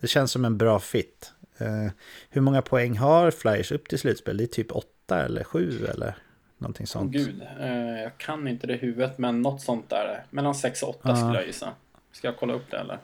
det 0.00 0.06
känns 0.06 0.30
som 0.30 0.44
en 0.44 0.58
bra 0.58 0.80
fit. 0.80 1.32
Eh, 1.58 1.88
hur 2.30 2.40
många 2.40 2.62
poäng 2.62 2.96
har 2.96 3.30
Flyers 3.30 3.72
upp 3.72 3.88
till 3.88 3.98
slutspel? 3.98 4.36
Det 4.36 4.44
är 4.44 4.46
typ 4.46 4.72
åtta 4.72 5.24
eller 5.24 5.44
sju 5.44 5.86
eller 5.86 6.16
någonting 6.58 6.86
sånt. 6.86 7.12
Gud, 7.12 7.42
eh, 7.60 8.02
jag 8.02 8.18
kan 8.18 8.48
inte 8.48 8.66
det 8.66 8.74
i 8.74 8.76
huvudet 8.76 9.18
men 9.18 9.42
något 9.42 9.60
sånt 9.60 9.90
där. 9.90 10.24
Mellan 10.30 10.54
sex 10.54 10.82
och 10.82 10.88
åtta 10.88 11.16
skulle 11.16 11.34
jag 11.34 11.46
gissa. 11.46 11.72
Ska 12.12 12.28
jag 12.28 12.36
kolla 12.36 12.54
upp 12.54 12.70
det 12.70 12.78
eller? 12.78 12.98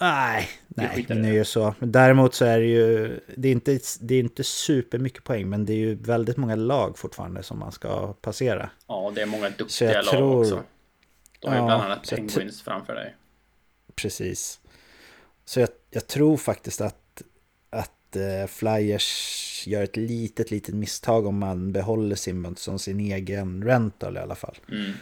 Nej, 0.00 0.48
nej, 0.68 1.06
men 1.08 1.22
det 1.22 1.28
är 1.28 1.32
ju 1.32 1.44
så. 1.44 1.74
Däremot 1.78 2.34
så 2.34 2.44
är 2.44 2.58
det 2.58 2.66
ju, 2.66 3.20
det 3.36 3.48
är, 3.48 3.52
inte, 3.52 3.78
det 4.00 4.14
är 4.14 4.20
inte 4.20 4.44
supermycket 4.44 5.24
poäng, 5.24 5.48
men 5.48 5.64
det 5.64 5.72
är 5.72 5.76
ju 5.76 5.94
väldigt 5.94 6.36
många 6.36 6.56
lag 6.56 6.98
fortfarande 6.98 7.42
som 7.42 7.58
man 7.58 7.72
ska 7.72 8.12
passera. 8.12 8.70
Ja, 8.86 9.12
det 9.14 9.22
är 9.22 9.26
många 9.26 9.50
duktiga 9.50 10.02
lag 10.02 10.04
tror, 10.04 10.40
också. 10.40 10.62
De 11.38 11.48
har 11.48 11.54
ju 11.54 11.60
ja, 11.60 11.66
bland 11.66 11.82
annat 11.82 12.10
Penguins 12.10 12.62
framför 12.62 12.94
dig. 12.94 13.16
Precis. 13.94 14.60
Så 15.44 15.60
jag, 15.60 15.68
jag, 15.90 16.06
tror 16.06 16.36
faktiskt 16.36 16.80
att, 16.80 16.96
att 18.10 18.16
uh, 18.16 18.46
Flyers 18.46 19.64
gör 19.66 19.82
ett 19.82 19.96
litet, 19.96 20.50
litet 20.50 20.74
misstag 20.74 21.26
om 21.26 21.38
man 21.38 21.72
behåller 21.72 22.16
Simmons 22.16 22.60
som 22.60 22.78
sin 22.78 23.00
egen 23.00 23.64
rental 23.64 24.16
i 24.16 24.20
alla 24.20 24.34
fall. 24.34 24.56
Mm. 24.68 24.92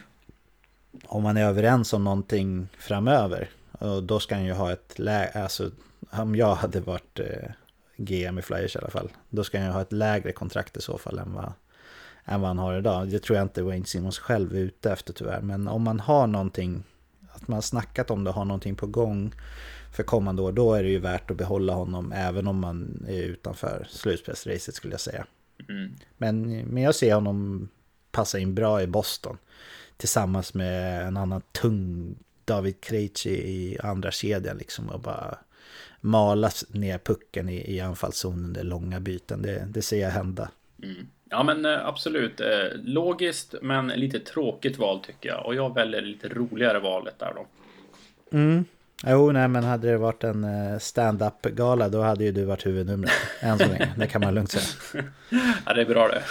Om 1.04 1.22
man 1.22 1.36
är 1.36 1.44
överens 1.44 1.92
om 1.92 2.04
någonting 2.04 2.68
framöver 2.78 3.50
och 3.72 4.02
då 4.02 4.20
ska 4.20 4.34
han 4.34 4.44
ju 4.44 4.52
ha 4.52 4.72
ett 4.72 4.98
lägre, 4.98 5.42
alltså 5.42 5.70
om 6.10 6.36
jag 6.36 6.54
hade 6.54 6.80
varit 6.80 7.20
eh, 7.20 7.50
GM 7.96 8.38
i 8.38 8.42
Flyers 8.42 8.76
i 8.76 8.78
alla 8.78 8.90
fall, 8.90 9.10
då 9.30 9.44
ska 9.44 9.58
han 9.58 9.66
ju 9.66 9.72
ha 9.72 9.82
ett 9.82 9.92
lägre 9.92 10.32
kontrakt 10.32 10.76
i 10.76 10.80
så 10.80 10.98
fall 10.98 11.18
än 11.18 11.32
vad, 11.32 11.52
än 12.24 12.40
vad 12.40 12.48
han 12.48 12.58
har 12.58 12.78
idag. 12.78 13.08
Det 13.08 13.18
tror 13.18 13.36
jag 13.36 13.44
inte 13.44 13.62
Wayne 13.62 13.84
Simmons 13.84 14.18
själv 14.18 14.54
är 14.56 14.60
ute 14.60 14.92
efter 14.92 15.12
tyvärr, 15.12 15.40
men 15.40 15.68
om 15.68 15.82
man 15.82 16.00
har 16.00 16.26
någonting, 16.26 16.84
att 17.30 17.48
man 17.48 17.54
har 17.54 17.62
snackat 17.62 18.10
om 18.10 18.24
det 18.24 18.30
har 18.30 18.44
någonting 18.44 18.76
på 18.76 18.86
gång 18.86 19.32
för 19.92 20.02
kommande 20.02 20.42
år, 20.42 20.52
då 20.52 20.74
är 20.74 20.82
det 20.82 20.88
ju 20.88 20.98
värt 20.98 21.30
att 21.30 21.36
behålla 21.36 21.72
honom 21.72 22.12
även 22.12 22.46
om 22.46 22.58
man 22.58 23.04
är 23.08 23.22
utanför 23.22 23.86
slutspelsracet 23.90 24.74
skulle 24.74 24.92
jag 24.92 25.00
säga. 25.00 25.26
Mm. 25.68 25.94
Men, 26.16 26.58
men 26.58 26.82
jag 26.82 26.94
ser 26.94 27.14
honom 27.14 27.68
passa 28.10 28.38
in 28.38 28.54
bra 28.54 28.82
i 28.82 28.86
Boston 28.86 29.38
tillsammans 29.96 30.54
med 30.54 31.06
en 31.06 31.16
annan 31.16 31.42
tung 31.52 32.14
David 32.44 32.80
Krejci 32.80 33.30
i 33.30 33.78
andra 33.82 34.10
kedjan 34.10 34.58
liksom 34.58 34.88
och 34.88 35.00
bara 35.00 35.38
mala 36.00 36.50
ner 36.68 36.98
pucken 36.98 37.48
i, 37.48 37.74
i 37.76 37.80
anfallszonen 37.80 38.44
under 38.44 38.62
långa 38.62 39.00
byten. 39.00 39.42
Det, 39.42 39.68
det 39.68 39.82
ser 39.82 40.00
jag 40.00 40.10
hända. 40.10 40.50
Mm. 40.82 41.06
Ja 41.30 41.42
men 41.42 41.64
eh, 41.64 41.86
absolut. 41.86 42.40
Eh, 42.40 42.66
logiskt 42.84 43.54
men 43.62 43.88
lite 43.88 44.20
tråkigt 44.20 44.78
val 44.78 45.00
tycker 45.00 45.28
jag. 45.28 45.46
Och 45.46 45.54
jag 45.54 45.74
väljer 45.74 46.02
lite 46.02 46.28
roligare 46.28 46.78
valet 46.78 47.18
där 47.18 47.32
då. 47.34 47.46
Mm. 48.36 48.64
Jo, 49.06 49.32
nej 49.32 49.48
men 49.48 49.64
hade 49.64 49.90
det 49.90 49.98
varit 49.98 50.24
en 50.24 50.44
eh, 50.44 50.78
stand-up 50.78 51.42
gala 51.42 51.88
då 51.88 52.02
hade 52.02 52.24
ju 52.24 52.32
du 52.32 52.44
varit 52.44 52.66
huvudnumret. 52.66 53.12
Än 53.40 53.58
så 53.58 53.66
länge, 53.66 53.94
det 53.96 54.06
kan 54.06 54.20
man 54.20 54.34
lugnt 54.34 54.50
säga. 54.50 55.04
ja, 55.66 55.74
det 55.74 55.80
är 55.80 55.86
bra 55.86 56.08
det. 56.08 56.22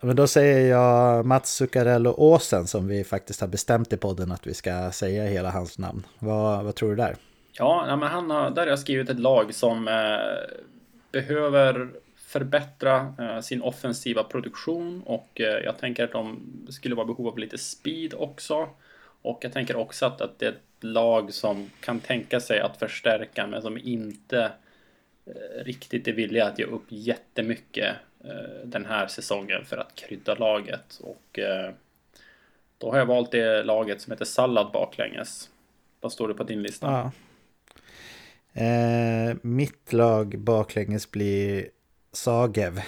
Men 0.00 0.16
då 0.16 0.26
säger 0.26 0.70
jag 0.70 1.26
Mats 1.26 1.54
Zuccarello 1.54 2.14
Åsen 2.16 2.66
som 2.66 2.88
vi 2.88 3.04
faktiskt 3.04 3.40
har 3.40 3.48
bestämt 3.48 3.92
i 3.92 3.96
podden 3.96 4.32
att 4.32 4.46
vi 4.46 4.54
ska 4.54 4.90
säga 4.90 5.24
hela 5.24 5.50
hans 5.50 5.78
namn. 5.78 6.06
Vad, 6.18 6.64
vad 6.64 6.74
tror 6.74 6.90
du 6.90 6.96
där? 6.96 7.16
Ja, 7.52 7.96
men 7.96 8.08
han 8.08 8.30
har, 8.30 8.50
där 8.50 8.62
har 8.62 8.68
jag 8.68 8.78
skrivit 8.78 9.10
ett 9.10 9.20
lag 9.20 9.54
som 9.54 9.88
eh, 9.88 10.58
behöver 11.12 11.88
förbättra 12.16 13.14
eh, 13.18 13.40
sin 13.40 13.62
offensiva 13.62 14.24
produktion 14.24 15.02
och 15.06 15.40
eh, 15.40 15.64
jag 15.64 15.78
tänker 15.78 16.04
att 16.04 16.12
de 16.12 16.40
skulle 16.68 16.94
vara 16.94 17.06
behov 17.06 17.28
av 17.28 17.38
lite 17.38 17.58
speed 17.58 18.14
också. 18.14 18.68
Och 19.22 19.38
jag 19.42 19.52
tänker 19.52 19.76
också 19.76 20.06
att, 20.06 20.20
att 20.20 20.38
det 20.38 20.46
är 20.46 20.50
ett 20.50 20.62
lag 20.80 21.34
som 21.34 21.70
kan 21.80 22.00
tänka 22.00 22.40
sig 22.40 22.60
att 22.60 22.76
förstärka 22.76 23.46
men 23.46 23.62
som 23.62 23.78
inte 23.78 24.52
eh, 25.26 25.64
riktigt 25.64 26.08
är 26.08 26.12
villiga 26.12 26.46
att 26.46 26.58
ge 26.58 26.64
upp 26.64 26.84
jättemycket 26.88 27.96
eh, 28.24 28.64
den 28.64 28.86
här 28.86 29.06
säsongen 29.06 29.64
för 29.64 29.76
att 29.76 29.94
krydda 29.94 30.34
laget. 30.34 31.00
Och 31.00 31.38
eh, 31.38 31.70
då 32.78 32.90
har 32.90 32.98
jag 32.98 33.06
valt 33.06 33.30
det 33.30 33.62
laget 33.62 34.00
som 34.00 34.10
heter 34.10 34.24
Sallad 34.24 34.72
baklänges. 34.72 35.50
Vad 36.00 36.12
står 36.12 36.28
det 36.28 36.34
på 36.34 36.44
din 36.44 36.62
lista? 36.62 36.86
Ja. 36.86 37.12
Eh, 38.62 39.36
mitt 39.42 39.92
lag 39.92 40.38
baklänges 40.38 41.10
blir 41.10 41.68
Sagev. 42.12 42.80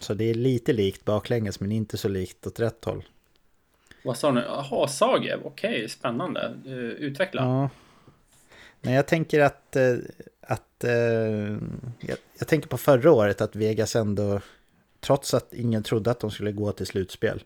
Så 0.00 0.14
det 0.14 0.24
är 0.24 0.34
lite 0.34 0.72
likt 0.72 1.04
baklänges 1.04 1.60
men 1.60 1.72
inte 1.72 1.96
så 1.96 2.08
likt 2.08 2.46
åt 2.46 2.60
rätt 2.60 2.84
håll. 2.84 3.04
Vad 4.02 4.16
sa 4.16 4.32
du? 4.32 4.40
Jaha, 4.40 4.88
Sagev. 4.88 5.40
Okej, 5.44 5.70
okay, 5.76 5.88
spännande. 5.88 6.54
Utveckla. 6.98 7.42
Ja. 7.42 7.70
Nej, 8.80 8.94
jag 8.94 9.06
tänker 9.06 9.40
att, 9.40 9.76
att 10.40 10.84
uh, 10.84 11.58
jag, 12.00 12.18
jag, 12.38 12.48
tänker 12.48 12.68
på 12.68 12.78
förra 12.78 13.12
året 13.12 13.40
att 13.40 13.56
Vegas 13.56 13.96
ändå 13.96 14.40
trots 15.00 15.34
att 15.34 15.52
ingen 15.52 15.82
trodde 15.82 16.10
att 16.10 16.20
de 16.20 16.30
skulle 16.30 16.52
gå 16.52 16.72
till 16.72 16.86
slutspel, 16.86 17.42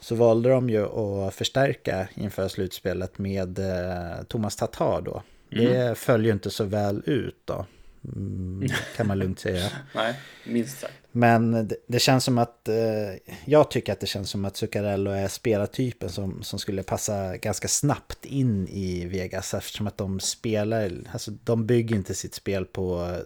så 0.00 0.14
valde 0.14 0.48
de 0.48 0.70
ju 0.70 0.86
att 0.86 1.34
förstärka 1.34 2.08
inför 2.14 2.48
slutspelet 2.48 3.18
med 3.18 3.58
eh, 3.58 4.22
Thomas 4.28 4.56
Tatar 4.56 5.00
då. 5.00 5.22
Mm. 5.52 5.64
Det 5.64 5.94
föll 5.94 6.24
ju 6.24 6.32
inte 6.32 6.50
så 6.50 6.64
väl 6.64 7.02
ut 7.06 7.40
då. 7.44 7.66
Mm, 8.04 8.68
kan 8.96 9.06
man 9.06 9.18
lugnt 9.18 9.40
säga. 9.40 9.68
Nej, 9.94 10.14
minst 10.44 10.80
sagt. 10.80 11.01
Men 11.12 11.68
det, 11.68 11.76
det, 11.86 11.98
känns 11.98 12.24
som 12.24 12.38
att, 12.38 12.68
eh, 12.68 13.32
jag 13.44 13.70
tycker 13.70 13.92
att 13.92 14.00
det 14.00 14.06
känns 14.06 14.30
som 14.30 14.44
att 14.44 14.56
Zuccarello 14.56 15.10
är 15.10 15.28
spelartypen 15.28 16.08
som, 16.08 16.42
som 16.42 16.58
skulle 16.58 16.82
passa 16.82 17.36
ganska 17.36 17.68
snabbt 17.68 18.24
in 18.24 18.68
i 18.68 19.04
Vegas 19.06 19.54
eftersom 19.54 19.86
att 19.86 19.98
de 19.98 20.20
spelar, 20.20 20.92
alltså 21.12 21.30
de 21.30 21.66
bygger 21.66 21.96
inte 21.96 22.14
sitt 22.14 22.34
spel 22.34 22.64
på 22.64 23.16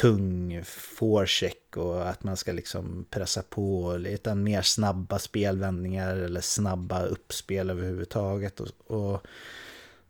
tung 0.00 0.62
forecheck 0.64 1.76
och 1.76 2.08
att 2.08 2.24
man 2.24 2.36
ska 2.36 2.52
liksom 2.52 3.06
pressa 3.10 3.42
på 3.42 3.96
utan 4.06 4.42
mer 4.42 4.62
snabba 4.62 5.18
spelvändningar 5.18 6.16
eller 6.16 6.40
snabba 6.40 7.02
uppspel 7.02 7.70
överhuvudtaget. 7.70 8.60
Och, 8.60 8.68
och 8.86 9.26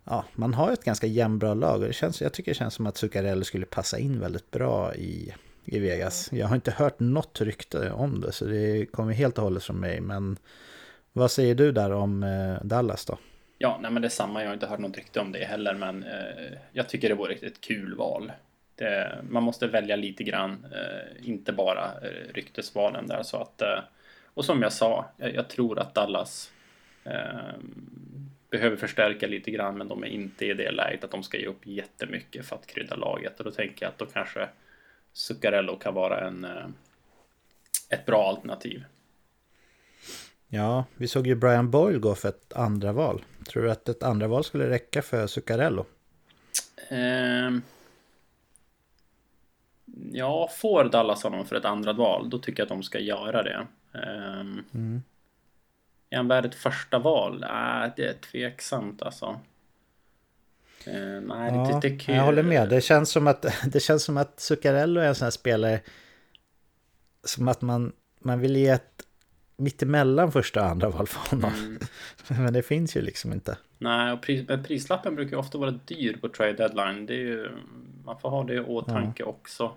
ja, 0.05 0.24
man 0.35 0.55
har 0.55 0.72
ett 0.72 0.85
ganska 0.85 1.07
jämnbra 1.07 1.55
lag 1.55 1.81
och 1.81 1.87
det 1.87 1.93
känns, 1.93 2.22
jag 2.22 2.33
tycker 2.33 2.51
det 2.51 2.59
känns 2.59 2.74
som 2.74 2.87
att 2.87 2.97
Zuccarello 2.97 3.45
skulle 3.45 3.66
passa 3.66 3.99
in 3.99 4.20
väldigt 4.20 4.51
bra 4.51 4.95
i, 4.95 5.35
i 5.70 5.78
Vegas. 5.78 6.32
Jag 6.32 6.46
har 6.46 6.54
inte 6.54 6.70
hört 6.70 7.00
något 7.00 7.40
rykte 7.40 7.90
om 7.90 8.20
det 8.20 8.32
så 8.32 8.44
det 8.44 8.86
kommer 8.86 9.12
helt 9.12 9.38
och 9.38 9.44
hållet 9.44 9.64
från 9.64 9.80
mig. 9.80 10.00
Men 10.00 10.36
vad 11.12 11.30
säger 11.30 11.54
du 11.54 11.72
där 11.72 11.92
om 11.92 12.22
eh, 12.22 12.66
Dallas 12.66 13.04
då? 13.04 13.18
Ja, 13.58 13.78
nej 13.82 13.90
men 13.90 14.02
det 14.02 14.08
är 14.08 14.10
samma. 14.10 14.40
Jag 14.40 14.48
har 14.48 14.54
inte 14.54 14.66
hört 14.66 14.78
något 14.78 14.96
rykte 14.96 15.20
om 15.20 15.32
det 15.32 15.44
heller, 15.44 15.74
men 15.74 16.02
eh, 16.02 16.52
jag 16.72 16.88
tycker 16.88 17.08
det 17.08 17.14
vore 17.14 17.34
ett 17.34 17.60
kul 17.60 17.94
val. 17.94 18.32
Det, 18.74 19.18
man 19.28 19.42
måste 19.42 19.66
välja 19.66 19.96
lite 19.96 20.24
grann, 20.24 20.66
eh, 20.72 21.28
inte 21.28 21.52
bara 21.52 21.84
eh, 21.84 22.32
ryktesvalen 22.34 23.06
där 23.06 23.22
så 23.22 23.36
att 23.36 23.62
eh, 23.62 23.78
och 24.34 24.44
som 24.44 24.62
jag 24.62 24.72
sa, 24.72 25.06
jag, 25.16 25.34
jag 25.34 25.48
tror 25.48 25.78
att 25.78 25.94
Dallas 25.94 26.52
eh, 27.04 27.54
behöver 28.50 28.76
förstärka 28.76 29.26
lite 29.26 29.50
grann, 29.50 29.78
men 29.78 29.88
de 29.88 30.02
är 30.02 30.08
inte 30.08 30.46
i 30.46 30.54
det 30.54 30.70
läget 30.70 31.04
att 31.04 31.10
de 31.10 31.22
ska 31.22 31.38
ge 31.38 31.46
upp 31.46 31.66
jättemycket 31.66 32.46
för 32.46 32.56
att 32.56 32.66
krydda 32.66 32.96
laget 32.96 33.38
och 33.38 33.44
då 33.44 33.50
tänker 33.50 33.84
jag 33.84 33.90
att 33.90 33.98
då 33.98 34.06
kanske 34.06 34.48
Zuccarello 35.12 35.76
kan 35.76 35.94
vara 35.94 36.28
en 36.28 36.44
eh, 36.44 36.66
ett 37.88 38.06
bra 38.06 38.28
alternativ. 38.28 38.84
Ja, 40.48 40.84
vi 40.96 41.08
såg 41.08 41.26
ju 41.26 41.34
Brian 41.34 41.70
Boyle 41.70 41.98
gå 41.98 42.14
för 42.14 42.28
ett 42.28 42.52
andra 42.52 42.92
val. 42.92 43.24
Tror 43.46 43.62
du 43.62 43.70
att 43.70 43.88
ett 43.88 44.02
andra 44.02 44.28
val 44.28 44.44
skulle 44.44 44.70
räcka 44.70 45.02
för 45.02 45.26
Zuccarello? 45.26 45.86
Um 46.90 47.62
ja, 50.12 50.48
får 50.52 50.84
Dallas 50.84 51.22
honom 51.22 51.46
för 51.46 51.56
ett 51.56 51.64
andra 51.64 51.92
val, 51.92 52.30
då 52.30 52.38
tycker 52.38 52.61
jag 52.61 52.64
att 52.64 52.78
de 52.78 52.82
ska 52.82 52.98
göra 52.98 53.42
det. 53.42 53.66
Um, 53.92 54.64
mm. 54.74 55.02
Är 56.11 56.16
han 56.16 56.28
värd 56.28 56.44
ett 56.44 56.54
första 56.54 56.98
val? 56.98 57.40
Nej, 57.40 57.92
det 57.96 58.06
är 58.06 58.14
tveksamt 58.14 59.02
alltså. 59.02 59.40
Uh, 60.89 61.20
nej, 61.20 61.53
ja, 61.55 61.81
det, 61.83 61.89
det. 61.89 62.12
Jag 62.12 62.22
håller 62.22 62.43
med. 62.43 62.68
Det 62.68 62.81
känns 62.81 63.11
som 63.11 63.26
att, 63.26 63.47
det 63.72 63.81
känns 63.81 64.05
som 64.05 64.16
att 64.16 64.41
Zuccarello 64.41 65.01
är 65.01 65.09
en 65.09 65.14
sån 65.14 65.26
här 65.26 65.31
spelare 65.31 65.81
som 67.24 67.49
att 67.49 67.62
man, 67.62 67.93
man 68.18 68.41
vill 68.41 68.57
ge 68.57 68.68
ett 68.68 69.07
mittemellan 69.57 70.33
första 70.33 70.61
och 70.61 70.66
andra 70.66 70.89
val 70.89 71.07
för 71.07 71.31
honom. 71.31 71.53
Mm. 71.55 71.78
Men 72.45 72.53
det 72.53 72.62
finns 72.62 72.97
ju 72.97 73.01
liksom 73.01 73.33
inte. 73.33 73.59
Nej, 73.78 74.12
och 74.12 74.22
pris, 74.22 74.47
prislappen 74.66 75.14
brukar 75.14 75.31
ju 75.31 75.37
ofta 75.37 75.59
vara 75.59 75.70
dyr 75.70 76.16
på 76.20 76.28
trade 76.28 76.53
deadline. 76.53 77.07
Det 77.07 77.14
är 77.14 77.18
ju, 77.18 77.49
man 78.05 78.20
får 78.20 78.31
ha 78.31 78.45
det 78.45 78.55
i 78.55 78.61
åtanke 78.61 79.22
ja. 79.22 79.26
också. 79.26 79.72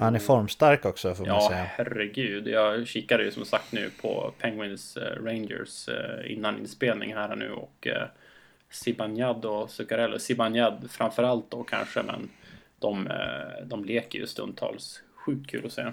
Han 0.00 0.14
är 0.14 0.18
formstark 0.18 0.84
också 0.84 1.14
får 1.14 1.26
man 1.26 1.34
ja, 1.34 1.48
säga. 1.48 1.60
Ja, 1.60 1.66
herregud. 1.70 2.48
Jag 2.48 2.86
kikade 2.86 3.24
ju 3.24 3.30
som 3.30 3.44
sagt 3.44 3.72
nu 3.72 3.90
på 4.02 4.34
Penguins 4.38 4.96
uh, 4.96 5.24
Rangers 5.24 5.88
innan 6.26 6.58
inspelning 6.58 7.14
här 7.14 7.36
nu 7.36 7.50
och 7.50 7.88
Zibanejad 8.70 9.44
och 9.44 9.70
Zuccarello. 9.70 10.18
Zibanejad 10.18 10.90
framförallt 10.90 11.50
då 11.50 11.62
kanske, 11.62 12.02
men 12.02 12.30
de, 12.78 13.06
uh, 13.06 13.66
de 13.66 13.84
leker 13.84 14.18
ju 14.18 14.26
stundtals. 14.26 15.02
Sjukt 15.14 15.50
kul 15.50 15.66
att 15.66 15.72
se. 15.72 15.92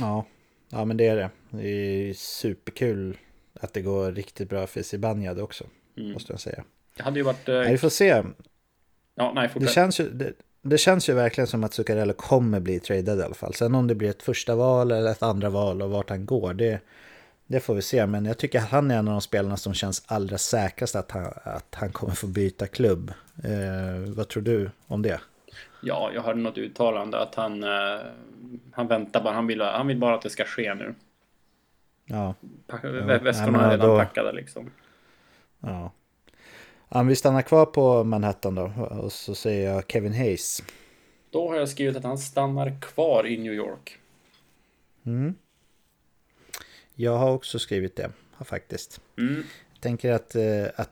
Ja, 0.00 0.26
ja 0.68 0.84
men 0.84 0.96
det 0.96 1.06
är 1.06 1.16
det. 1.16 1.30
Det 1.50 1.68
är 1.68 2.14
superkul 2.14 3.18
att 3.60 3.72
det 3.72 3.80
går 3.80 4.12
riktigt 4.12 4.48
bra 4.48 4.66
för 4.66 4.82
Zibanejad 4.82 5.40
också, 5.40 5.64
mm. 5.96 6.12
måste 6.12 6.32
jag 6.32 6.40
säga. 6.40 6.64
Det 6.96 7.02
hade 7.02 7.18
ju 7.18 7.24
varit... 7.24 7.46
Nej, 7.46 7.72
vi 7.72 7.78
får 7.78 7.88
se. 7.88 8.22
Ja, 9.14 9.32
nej, 9.34 9.50
det 9.54 9.70
känns 9.70 10.00
ju, 10.00 10.10
det, 10.10 10.32
det 10.62 10.78
känns 10.78 11.08
ju 11.08 11.12
verkligen 11.12 11.48
som 11.48 11.64
att 11.64 11.74
Zuccarello 11.74 12.12
kommer 12.12 12.60
bli 12.60 12.80
tradad 12.80 13.18
i 13.18 13.22
alla 13.22 13.34
fall. 13.34 13.54
Sen 13.54 13.74
om 13.74 13.86
det 13.86 13.94
blir 13.94 14.10
ett 14.10 14.22
första 14.22 14.54
val 14.54 14.92
eller 14.92 15.10
ett 15.10 15.22
andra 15.22 15.50
val 15.50 15.82
och 15.82 15.90
vart 15.90 16.10
han 16.10 16.26
går, 16.26 16.54
det, 16.54 16.80
det 17.46 17.60
får 17.60 17.74
vi 17.74 17.82
se. 17.82 18.06
Men 18.06 18.24
jag 18.24 18.38
tycker 18.38 18.58
att 18.58 18.68
han 18.68 18.90
är 18.90 18.98
en 18.98 19.08
av 19.08 19.14
de 19.14 19.20
spelarna 19.20 19.56
som 19.56 19.74
känns 19.74 20.04
allra 20.06 20.38
säkrast 20.38 20.96
att 20.96 21.10
han, 21.10 21.32
att 21.42 21.74
han 21.74 21.92
kommer 21.92 22.14
få 22.14 22.26
byta 22.26 22.66
klubb. 22.66 23.12
Eh, 23.44 24.14
vad 24.16 24.28
tror 24.28 24.42
du 24.42 24.70
om 24.86 25.02
det? 25.02 25.20
Ja, 25.82 26.10
jag 26.14 26.22
hörde 26.22 26.40
något 26.40 26.58
uttalande 26.58 27.18
att 27.22 27.34
han, 27.34 27.62
eh, 27.62 28.00
han 28.72 28.86
väntar 28.86 29.22
bara. 29.22 29.34
Han 29.34 29.46
vill, 29.46 29.60
han 29.60 29.86
vill 29.86 29.98
bara 29.98 30.14
att 30.14 30.22
det 30.22 30.30
ska 30.30 30.44
ske 30.44 30.74
nu. 30.74 30.94
Ja. 32.04 32.34
Väskorna 33.22 33.66
är 33.66 33.70
redan 33.70 33.88
då... 33.88 33.98
packade 33.98 34.32
liksom. 34.32 34.70
Ja. 35.60 35.92
Om 36.88 37.06
vi 37.06 37.16
stannar 37.16 37.42
kvar 37.42 37.66
på 37.66 38.04
Manhattan 38.04 38.54
då 38.54 38.72
och 38.90 39.12
så 39.12 39.34
säger 39.34 39.72
jag 39.72 39.84
Kevin 39.88 40.14
Hayes. 40.14 40.62
Då 41.30 41.48
har 41.48 41.56
jag 41.56 41.68
skrivit 41.68 41.96
att 41.96 42.04
han 42.04 42.18
stannar 42.18 42.80
kvar 42.80 43.26
i 43.26 43.38
New 43.38 43.52
York. 43.52 43.98
Mm. 45.06 45.34
Jag 46.94 47.18
har 47.18 47.30
också 47.30 47.58
skrivit 47.58 47.96
det, 47.96 48.10
faktiskt. 48.44 49.00
Mm. 49.18 49.42
Jag 49.72 49.80
tänker 49.80 50.12
att, 50.12 50.34
eh, 50.34 50.66
att 50.76 50.90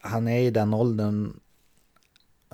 han 0.00 0.28
är 0.28 0.40
i 0.40 0.50
den 0.50 0.74
åldern 0.74 1.40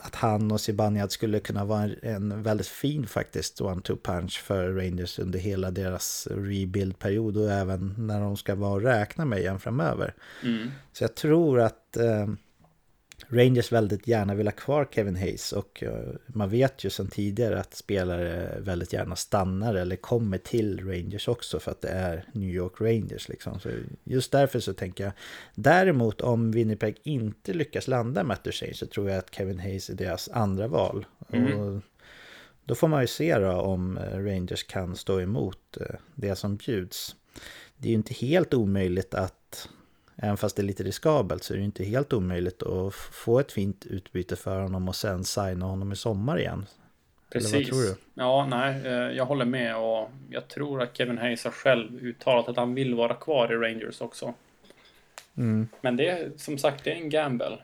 att 0.02 0.14
han 0.14 0.52
och 0.52 0.60
Zibanejad 0.60 1.12
skulle 1.12 1.40
kunna 1.40 1.64
vara 1.64 1.82
en, 1.82 1.98
en 2.02 2.42
väldigt 2.42 2.66
fin 2.66 3.06
faktiskt 3.06 3.60
one-two 3.60 3.98
punch 4.02 4.42
för 4.42 4.72
Rangers 4.72 5.18
under 5.18 5.38
hela 5.38 5.70
deras 5.70 6.28
rebuild-period 6.30 7.36
och 7.36 7.50
även 7.50 7.94
när 7.98 8.20
de 8.20 8.36
ska 8.36 8.54
vara 8.54 8.72
och 8.72 8.82
räkna 8.82 9.24
med 9.24 9.38
igen 9.38 9.58
framöver. 9.58 10.14
Mm. 10.44 10.70
Så 10.92 11.04
jag 11.04 11.14
tror 11.14 11.60
att 11.60 11.96
eh, 11.96 12.26
Rangers 13.30 13.72
väldigt 13.72 14.06
gärna 14.06 14.34
vill 14.34 14.46
ha 14.46 14.52
kvar 14.52 14.88
Kevin 14.90 15.16
Hayes 15.16 15.52
och 15.52 15.82
eh, 15.82 16.14
man 16.26 16.50
vet 16.50 16.84
ju 16.84 16.90
sedan 16.90 17.08
tidigare 17.08 17.60
att 17.60 17.74
spelare 17.74 18.60
väldigt 18.60 18.92
gärna 18.92 19.16
stannar 19.16 19.74
eller 19.74 19.96
kommer 19.96 20.38
till 20.38 20.88
Rangers 20.88 21.28
också 21.28 21.60
för 21.60 21.70
att 21.70 21.80
det 21.80 21.88
är 21.88 22.24
New 22.32 22.50
York 22.50 22.80
Rangers 22.80 23.28
liksom. 23.28 23.60
Så 23.60 23.70
just 24.04 24.32
därför 24.32 24.60
så 24.60 24.72
tänker 24.72 25.04
jag 25.04 25.12
däremot 25.54 26.20
om 26.20 26.50
Winnipeg 26.50 26.96
inte 27.02 27.52
lyckas 27.52 27.88
landa 27.88 28.24
Matt 28.24 28.44
Duchene 28.44 28.74
så 28.74 28.86
tror 28.86 29.10
jag 29.10 29.18
att 29.18 29.34
Kevin 29.34 29.58
Hayes 29.58 29.90
är 29.90 29.94
deras 29.94 30.28
andra 30.28 30.68
val. 30.68 31.06
Mm. 31.32 31.60
Och 31.60 31.82
då 32.64 32.74
får 32.74 32.88
man 32.88 33.00
ju 33.00 33.06
se 33.06 33.38
då 33.38 33.52
om 33.52 33.98
eh, 33.98 34.18
Rangers 34.18 34.64
kan 34.64 34.96
stå 34.96 35.20
emot 35.20 35.76
eh, 35.80 35.96
det 36.14 36.36
som 36.36 36.56
bjuds. 36.56 37.16
Det 37.76 37.88
är 37.88 37.90
ju 37.90 37.96
inte 37.96 38.14
helt 38.14 38.54
omöjligt 38.54 39.14
att 39.14 39.68
Även 40.22 40.36
fast 40.36 40.56
det 40.56 40.62
är 40.62 40.64
lite 40.64 40.82
riskabelt 40.82 41.44
så 41.44 41.54
är 41.54 41.58
det 41.58 41.64
inte 41.64 41.84
helt 41.84 42.12
omöjligt 42.12 42.62
att 42.62 42.94
få 42.94 43.40
ett 43.40 43.52
fint 43.52 43.86
utbyte 43.86 44.36
för 44.36 44.60
honom 44.60 44.88
och 44.88 44.96
sen 44.96 45.24
signa 45.24 45.66
honom 45.66 45.92
i 45.92 45.96
sommar 45.96 46.38
igen. 46.38 46.66
Precis. 47.30 47.52
Eller 47.52 47.64
vad 47.64 47.68
tror 47.68 47.82
du? 47.82 47.96
Ja, 48.14 48.46
nej, 48.46 48.86
eh, 48.86 48.92
jag 48.92 49.24
håller 49.24 49.44
med 49.44 49.76
och 49.76 50.10
jag 50.30 50.48
tror 50.48 50.82
att 50.82 50.96
Kevin 50.96 51.18
Hayes 51.18 51.44
har 51.44 51.50
själv 51.50 51.98
uttalat 52.00 52.48
att 52.48 52.56
han 52.56 52.74
vill 52.74 52.94
vara 52.94 53.14
kvar 53.14 53.52
i 53.52 53.56
Rangers 53.56 54.00
också. 54.00 54.34
Mm. 55.36 55.68
Men 55.80 55.96
det 55.96 56.08
är 56.08 56.30
som 56.36 56.58
sagt, 56.58 56.84
det 56.84 56.92
är 56.92 56.96
en 56.96 57.10
gamble. 57.10 57.58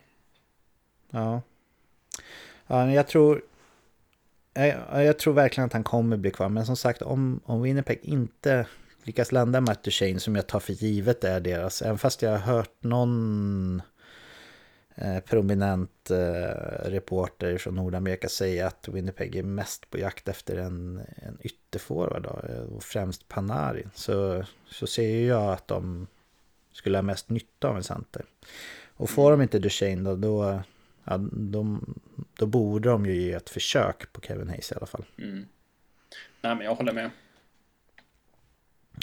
Ja. 1.11 1.43
Ja, 2.67 2.91
jag 2.91 3.09
tror... 3.09 3.43
Jag, 4.55 5.05
jag 5.05 5.19
tror 5.19 5.35
verkligen 5.35 5.67
att 5.67 5.73
han 5.73 5.85
kommer 5.85 6.17
bli 6.17 6.31
kvar, 6.31 6.49
men 6.49 6.67
som 6.67 6.77
sagt 6.77 7.03
om, 7.03 7.41
om 7.45 7.63
Winnipeg 7.63 7.99
inte 8.03 8.67
lyckas 9.05 9.33
landa 9.33 9.61
Matt 9.61 9.83
Duchene 9.83 10.21
som 10.21 10.37
jag 10.37 10.47
tar 10.47 10.61
för 10.61 10.73
givet 10.73 11.25
är 11.25 11.41
deras. 11.41 11.83
Även 11.83 11.99
fast 11.99 12.23
jag 12.23 12.31
har 12.31 12.39
hört 12.39 12.83
någon 12.83 13.83
eh, 14.95 15.21
prominent 15.21 16.11
eh, 16.11 16.91
reporter 16.91 17.59
från 17.59 17.75
Nordamerika 17.75 18.29
säga 18.29 18.67
att 18.67 18.89
Winnipeg 18.89 19.37
är 19.37 19.43
mest 19.43 19.91
på 19.91 19.99
jakt 19.99 20.29
efter 20.29 20.57
en, 20.57 21.01
en 21.17 21.39
ytterforward 21.41 22.27
och 22.27 22.83
främst 22.83 23.29
Panarin. 23.29 23.91
Så, 23.95 24.45
så 24.67 24.87
ser 24.87 25.27
jag 25.27 25.53
att 25.53 25.69
de 25.69 26.07
skulle 26.73 26.99
ha 26.99 27.03
mest 27.03 27.31
nytta 27.31 27.69
av 27.69 27.77
en 27.77 27.85
center. 27.85 28.25
Och 28.97 29.11
får 29.11 29.31
de 29.31 29.43
inte 29.43 29.59
Duchene 29.59 30.03
då, 30.03 30.17
då, 30.17 30.63
ja, 31.05 31.19
de, 31.33 31.95
då 32.37 32.47
borde 32.47 32.89
de 32.89 33.07
ju 33.07 33.23
ge 33.23 33.33
ett 33.33 33.51
försök 33.51 34.13
på 34.13 34.21
Kevin 34.21 34.49
Hayes 34.49 34.73
i 34.73 34.75
alla 34.75 34.87
fall. 34.87 35.05
Mm. 35.19 35.47
Nej 36.41 36.55
men 36.55 36.65
jag 36.65 36.75
håller 36.75 36.93
med. 36.93 37.11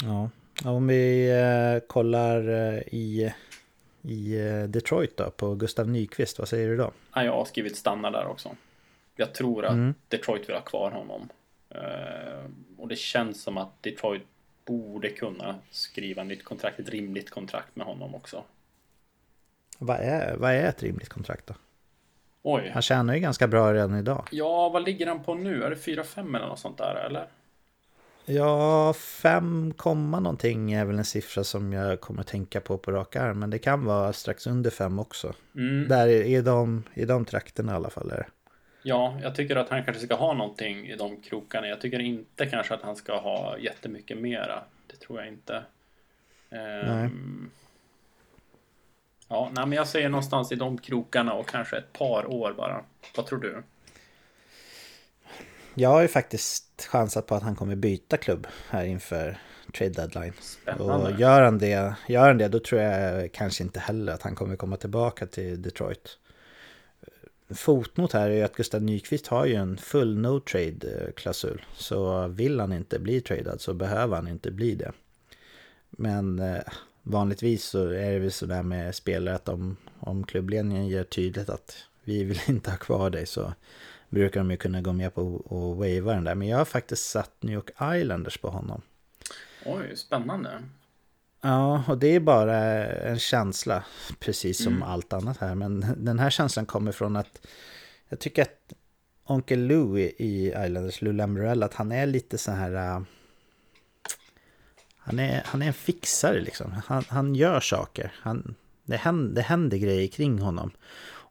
Ja, 0.04 0.30
om 0.66 0.88
vi 0.88 1.30
eh, 1.30 1.88
kollar 1.88 2.50
eh, 2.50 2.80
i, 2.88 3.34
i 4.02 4.48
eh, 4.48 4.64
Detroit 4.64 5.18
då, 5.18 5.32
på 5.32 5.56
Gustav 5.56 5.90
Nyqvist, 5.90 6.40
vad 6.40 6.48
säger 6.48 6.68
du 6.68 6.78
då? 6.78 6.92
Ja, 7.14 7.24
jag 7.24 7.32
har 7.32 7.46
skrivit 7.46 7.78
stanna 7.78 8.12
där 8.12 8.28
också. 8.28 8.56
Jag 9.16 9.34
tror 9.34 9.66
att 9.66 9.74
mm. 9.74 9.94
Detroit 10.08 10.50
vill 10.50 10.56
ha 10.56 10.62
kvar 10.62 10.92
honom. 10.92 11.30
och 12.78 12.88
det 12.88 12.96
känns 12.96 13.42
som 13.42 13.58
att 13.58 13.84
Detroit 13.84 14.24
borde 14.66 15.10
kunna 15.10 15.56
skriva 15.72 16.24
nytt 16.24 16.44
kontrakt, 16.44 16.80
ett 16.80 16.90
rimligt 16.90 17.30
kontrakt 17.30 17.76
med 17.76 17.86
honom 17.86 18.16
också. 18.16 18.44
Vad 19.78 19.98
är, 20.00 20.36
vad 20.36 20.52
är 20.52 20.64
ett 20.64 20.84
rimligt 20.84 21.10
kontrakt 21.10 21.48
då? 21.48 21.54
Oj. 22.44 22.72
Han 22.74 22.82
tjänar 22.82 23.14
ju 23.14 23.20
ganska 23.20 23.48
bra 23.48 23.74
redan 23.74 23.98
idag. 23.98 24.28
Ja, 24.32 24.70
vad 24.70 24.84
ligger 24.84 25.08
han 25.08 25.24
på 25.24 25.36
nu? 25.36 25.64
Är 25.64 25.70
det 25.70 25.76
4-5 25.76 26.36
eller 26.36 26.48
något 26.48 26.60
sånt 26.60 26.78
där 26.78 26.96
eller? 26.96 27.28
Ja, 28.26 28.94
5, 28.94 29.74
någonting 29.84 30.74
är 30.74 30.86
väl 30.86 30.98
en 30.98 31.06
siffra 31.06 31.44
som 31.44 31.74
jag 31.74 32.02
kommer 32.02 32.22
att 32.22 32.28
tänka 32.28 32.62
på 32.62 32.78
på 32.78 32.92
rak 32.92 33.16
arm. 33.16 33.40
Men 33.40 33.50
det 33.50 33.60
kan 33.60 33.86
vara 33.86 34.14
strax 34.14 34.48
under 34.48 34.70
5 34.70 35.00
också. 35.00 35.34
Mm. 35.56 35.88
Där 35.88 36.08
i 36.08 36.42
de, 36.42 36.84
i 36.94 37.06
de 37.06 37.26
trakterna 37.26 37.72
i 37.72 37.76
alla 37.76 37.90
fall. 37.90 38.12
Är 38.12 38.28
Ja, 38.84 39.18
jag 39.22 39.36
tycker 39.36 39.56
att 39.56 39.70
han 39.70 39.84
kanske 39.84 40.06
ska 40.06 40.16
ha 40.16 40.34
någonting 40.34 40.88
i 40.88 40.96
de 40.96 41.22
krokarna. 41.22 41.68
Jag 41.68 41.82
tycker 41.82 42.00
inte 42.00 42.46
kanske 42.46 42.74
att 42.74 42.82
han 42.82 42.96
ska 42.96 43.20
ha 43.20 43.58
jättemycket 43.58 44.18
mera. 44.18 44.64
Det 44.88 44.96
tror 44.96 45.20
jag 45.20 45.28
inte. 45.28 45.56
Um, 46.50 46.60
nej. 46.86 47.10
Ja, 49.28 49.50
nej, 49.54 49.66
men 49.66 49.78
jag 49.78 49.88
säger 49.88 50.10
någonstans 50.10 50.52
i 50.52 50.56
de 50.56 50.78
krokarna 50.78 51.34
och 51.34 51.48
kanske 51.48 51.78
ett 51.78 51.94
par 51.94 52.32
år 52.32 52.54
bara. 52.54 52.84
Vad 53.16 53.26
tror 53.26 53.40
du? 53.40 53.64
Jag 55.76 55.90
har 55.90 56.02
ju 56.02 56.08
faktiskt 56.08 56.88
chansat 56.92 57.28
på 57.28 57.36
att 57.36 57.44
han 57.44 57.56
kommer 57.56 57.76
byta 57.76 58.18
klubb 58.18 58.48
här 58.70 58.86
inför 58.86 59.38
trade 59.74 59.94
deadline. 59.94 60.34
Spännande. 60.40 61.14
Och 61.14 61.20
gör 61.20 61.42
han, 61.42 61.58
det, 61.58 61.96
gör 62.08 62.28
han 62.28 62.38
det 62.38 62.48
då 62.48 62.60
tror 62.60 62.82
jag 62.82 63.32
kanske 63.32 63.64
inte 63.64 63.80
heller 63.80 64.14
att 64.14 64.22
han 64.22 64.36
kommer 64.36 64.56
komma 64.56 64.78
tillbaka 64.78 65.26
till 65.26 65.62
Detroit. 65.62 66.18
Fotnot 67.50 68.14
här 68.14 68.30
är 68.30 68.36
ju 68.36 68.44
att 68.44 68.56
Gustav 68.56 68.82
Nyqvist 68.82 69.28
har 69.28 69.46
ju 69.46 69.56
en 69.56 69.78
full 69.78 70.18
no 70.18 70.40
trade 70.40 71.12
klausul. 71.16 71.66
Så 71.76 72.28
vill 72.28 72.60
han 72.60 72.74
inte 72.74 73.00
bli 73.00 73.22
tradad 73.22 73.62
så 73.62 73.74
behöver 73.74 74.16
han 74.16 74.28
inte 74.28 74.52
bli 74.52 74.76
det. 74.76 74.92
Men 75.90 76.40
eh, 76.40 76.62
vanligtvis 77.04 77.64
så 77.64 77.84
är 77.84 78.12
det 78.12 78.20
väl 78.20 78.32
sådär 78.32 78.64
med 78.64 78.96
spelare 78.96 79.36
att 79.36 79.50
om, 79.50 79.78
om 80.00 80.24
klubbledningen 80.24 80.88
ger 80.88 81.04
tydligt 81.04 81.50
att 81.50 81.78
vi 82.04 82.24
vill 82.24 82.40
inte 82.48 82.70
ha 82.70 82.78
kvar 82.78 83.10
dig 83.10 83.26
så 83.26 83.54
brukar 84.12 84.40
de 84.40 84.52
ju 84.52 84.58
kunna 84.58 84.82
gå 84.82 84.94
med 84.94 85.16
på 85.16 85.22
att 85.46 85.78
wava 85.78 86.14
den 86.14 86.24
där. 86.24 86.36
Men 86.36 86.48
jag 86.48 86.58
har 86.58 86.66
faktiskt 86.66 87.10
satt 87.10 87.44
New 87.44 87.54
York 87.54 87.70
Islanders 88.00 88.38
på 88.38 88.50
honom. 88.50 88.82
Oj, 89.66 89.96
spännande. 89.96 90.64
Ja, 91.42 91.84
och 91.88 91.98
det 91.98 92.16
är 92.16 92.20
bara 92.20 92.58
en 92.88 93.20
känsla, 93.20 93.84
precis 94.20 94.64
som 94.64 94.74
mm. 94.74 94.84
allt 94.84 95.14
annat 95.14 95.38
här. 95.38 95.56
Men 95.56 95.86
den 95.98 96.20
här 96.20 96.30
känslan 96.30 96.66
kommer 96.66 96.92
från 96.92 97.16
att 97.16 97.48
jag 98.10 98.20
tycker 98.20 98.42
att 98.42 98.74
Onkel 99.24 99.68
Lou 99.68 100.00
i 100.00 100.48
Islanders, 100.48 101.02
Lou 101.02 101.14
Lambrell, 101.14 101.64
att 101.64 101.74
han 101.74 101.92
är 101.92 102.06
lite 102.06 102.38
så 102.38 102.52
här... 102.52 102.98
Uh, 102.98 103.04
han, 104.98 105.20
är, 105.20 105.42
han 105.46 105.62
är 105.62 105.68
en 105.68 105.74
fixare 105.74 106.42
liksom. 106.42 106.72
Han, 106.86 107.04
han 107.08 107.36
gör 107.36 107.60
saker. 107.60 108.14
Han, 108.16 108.56
det, 108.84 108.98
händer, 108.98 109.36
det 109.36 109.42
händer 109.42 109.78
grejer 109.78 110.08
kring 110.08 110.40
honom. 110.40 110.72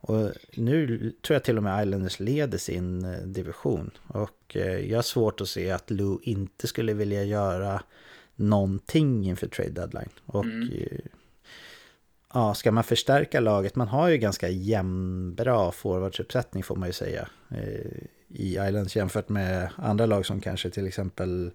Och 0.00 0.32
nu 0.54 0.98
tror 1.22 1.34
jag 1.34 1.44
till 1.44 1.56
och 1.56 1.62
med 1.62 1.86
Islanders 1.86 2.20
leder 2.20 2.58
sin 2.58 3.04
eh, 3.04 3.20
division. 3.20 3.90
Och 4.06 4.56
eh, 4.56 4.90
jag 4.90 4.98
har 4.98 5.02
svårt 5.02 5.40
att 5.40 5.48
se 5.48 5.70
att 5.70 5.90
Lou 5.90 6.18
inte 6.22 6.66
skulle 6.66 6.94
vilja 6.94 7.24
göra 7.24 7.82
någonting 8.36 9.28
inför 9.28 9.46
trade 9.46 9.70
deadline. 9.70 10.08
Och 10.26 10.44
mm. 10.44 10.68
Eh, 10.72 10.98
ja, 12.32 12.54
ska 12.54 12.72
man 12.72 12.84
förstärka 12.84 13.40
laget, 13.40 13.76
man 13.76 13.88
har 13.88 14.08
ju 14.08 14.18
ganska 14.18 14.48
jämn, 14.48 15.34
bra 15.34 15.72
forwardsuppsättning 15.72 16.62
får 16.62 16.76
man 16.76 16.88
ju 16.88 16.92
säga. 16.92 17.28
I 18.28 18.48
Islands 18.48 18.96
jämfört 18.96 19.28
med 19.28 19.70
andra 19.76 20.06
lag 20.06 20.26
som 20.26 20.40
kanske 20.40 20.70
till 20.70 20.86
exempel 20.86 21.50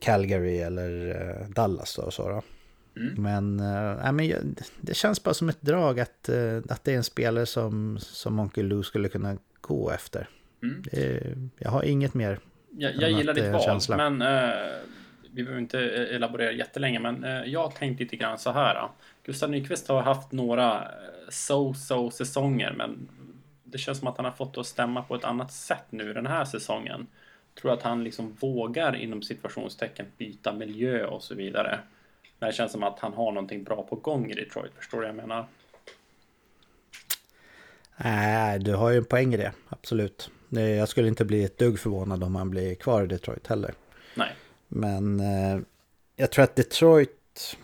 Calgary 0.00 0.58
eller 0.58 1.46
Dallas 1.48 1.98
och 1.98 2.14
så. 2.14 2.28
Då. 2.28 2.42
Mm. 2.98 3.22
Men, 3.22 3.60
äh, 3.60 4.12
men 4.12 4.56
det 4.80 4.94
känns 4.94 5.22
bara 5.22 5.34
som 5.34 5.48
ett 5.48 5.62
drag 5.62 6.00
att, 6.00 6.28
äh, 6.28 6.56
att 6.68 6.84
det 6.84 6.92
är 6.92 6.96
en 6.96 7.04
spelare 7.04 7.46
som, 7.46 7.98
som 8.00 8.38
Onkel 8.38 8.66
Lou 8.66 8.82
skulle 8.82 9.08
kunna 9.08 9.36
gå 9.60 9.90
efter. 9.90 10.28
Mm. 10.62 10.82
Det, 10.82 11.34
jag 11.58 11.70
har 11.70 11.82
inget 11.82 12.14
mer. 12.14 12.38
Jag, 12.70 12.96
jag 12.96 13.10
gillar 13.10 13.34
ditt 13.34 13.52
val, 13.52 13.62
känsla. 13.62 14.10
men 14.10 14.22
äh, 14.22 14.54
vi 15.32 15.42
behöver 15.42 15.60
inte 15.60 15.80
elaborera 16.10 16.52
jättelänge. 16.52 16.98
Men 16.98 17.24
äh, 17.24 17.44
jag 17.44 17.74
tänkte 17.74 18.04
lite 18.04 18.16
grann 18.16 18.38
så 18.38 18.52
här. 18.52 18.88
Gustav 19.24 19.50
Nyqvist 19.50 19.88
har 19.88 20.02
haft 20.02 20.32
några 20.32 20.88
so-so 21.28 22.10
säsonger, 22.10 22.74
men 22.76 23.08
det 23.64 23.78
känns 23.78 23.98
som 23.98 24.08
att 24.08 24.16
han 24.16 24.24
har 24.24 24.32
fått 24.32 24.54
det 24.54 24.60
att 24.60 24.66
stämma 24.66 25.02
på 25.02 25.14
ett 25.14 25.24
annat 25.24 25.52
sätt 25.52 25.84
nu 25.90 26.12
den 26.12 26.26
här 26.26 26.44
säsongen. 26.44 27.06
Jag 27.54 27.62
tror 27.62 27.72
att 27.72 27.82
han 27.82 28.04
liksom 28.04 28.36
vågar 28.40 28.96
inom 28.96 29.22
situationstecken 29.22 30.06
byta 30.18 30.52
miljö 30.52 31.06
och 31.06 31.22
så 31.22 31.34
vidare. 31.34 31.78
Men 32.38 32.48
det 32.48 32.52
känns 32.52 32.72
som 32.72 32.82
att 32.82 32.98
han 32.98 33.12
har 33.12 33.32
någonting 33.32 33.64
bra 33.64 33.82
på 33.82 33.96
gång 33.96 34.30
i 34.30 34.34
Detroit, 34.34 34.72
förstår 34.76 34.98
du 34.98 35.06
vad 35.06 35.08
jag 35.08 35.16
menar? 35.16 35.46
Nej, 37.96 38.58
du 38.58 38.74
har 38.74 38.90
ju 38.90 38.96
en 38.96 39.04
poäng 39.04 39.34
i 39.34 39.36
det, 39.36 39.52
absolut. 39.68 40.30
Jag 40.48 40.88
skulle 40.88 41.08
inte 41.08 41.24
bli 41.24 41.44
ett 41.44 41.58
dugg 41.58 41.78
förvånad 41.78 42.24
om 42.24 42.34
han 42.34 42.50
blir 42.50 42.74
kvar 42.74 43.04
i 43.04 43.06
Detroit 43.06 43.46
heller. 43.46 43.74
Nej. 44.14 44.30
Men 44.68 45.20
eh, 45.20 45.60
jag 46.16 46.30
tror 46.30 46.44
att 46.44 46.56
Detroit... 46.56 47.56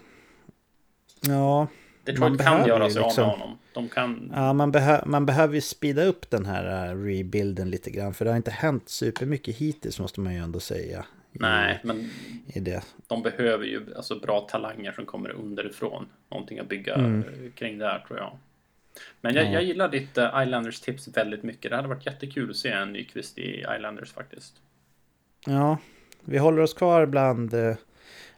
Ja... 1.21 1.67
Detroit 2.05 2.41
kan 2.41 2.67
göra 2.67 2.91
sig 2.91 3.03
liksom, 3.03 3.25
av 3.25 3.31
med 3.31 3.39
honom. 3.39 3.59
De 3.75 3.89
kan... 3.89 4.33
Ja, 4.35 4.53
man, 4.53 4.73
behö 4.73 5.03
man 5.07 5.27
behöver 5.27 5.55
ju 5.55 5.61
speeda 5.61 6.05
upp 6.05 6.31
den 6.31 6.47
här 6.47 6.95
uh, 6.95 7.05
rebuilden 7.05 7.71
lite 7.71 7.91
grann. 7.91 8.15
För 8.15 8.25
det 8.25 8.31
har 8.31 8.37
inte 8.37 8.51
hänt 8.51 8.89
supermycket 8.89 9.57
hittills 9.57 10.01
måste 10.01 10.21
man 10.21 10.35
ju 10.35 10.39
ändå 10.39 10.61
säga. 10.61 11.05
Nej, 11.41 11.81
men 11.83 12.11
i 12.47 12.61
det. 12.61 12.85
de 13.07 13.23
behöver 13.23 13.65
ju 13.65 13.95
alltså, 13.97 14.19
bra 14.19 14.41
talanger 14.41 14.93
som 14.93 15.07
kommer 15.07 15.31
underifrån. 15.31 16.07
Någonting 16.31 16.59
att 16.59 16.69
bygga 16.69 16.95
mm. 16.95 17.25
kring 17.55 17.79
där 17.79 18.05
tror 18.09 18.19
jag. 18.19 18.39
Men 19.21 19.35
jag, 19.35 19.45
ja. 19.45 19.51
jag 19.51 19.65
gillar 19.65 19.89
ditt 19.89 20.19
uh, 20.19 20.43
Islanders 20.43 20.81
tips 20.81 21.09
väldigt 21.09 21.43
mycket. 21.43 21.71
Det 21.71 21.77
hade 21.77 21.89
varit 21.89 22.07
jättekul 22.07 22.51
att 22.51 22.57
se 22.57 22.71
en 22.71 22.93
Nyqvist 22.93 23.39
i 23.39 23.65
Islanders 23.77 24.13
faktiskt. 24.13 24.55
Ja, 25.47 25.79
vi 26.21 26.39
håller 26.39 26.63
oss 26.63 26.75
kvar 26.75 27.07
bland 27.07 27.55
uh, 27.55 27.75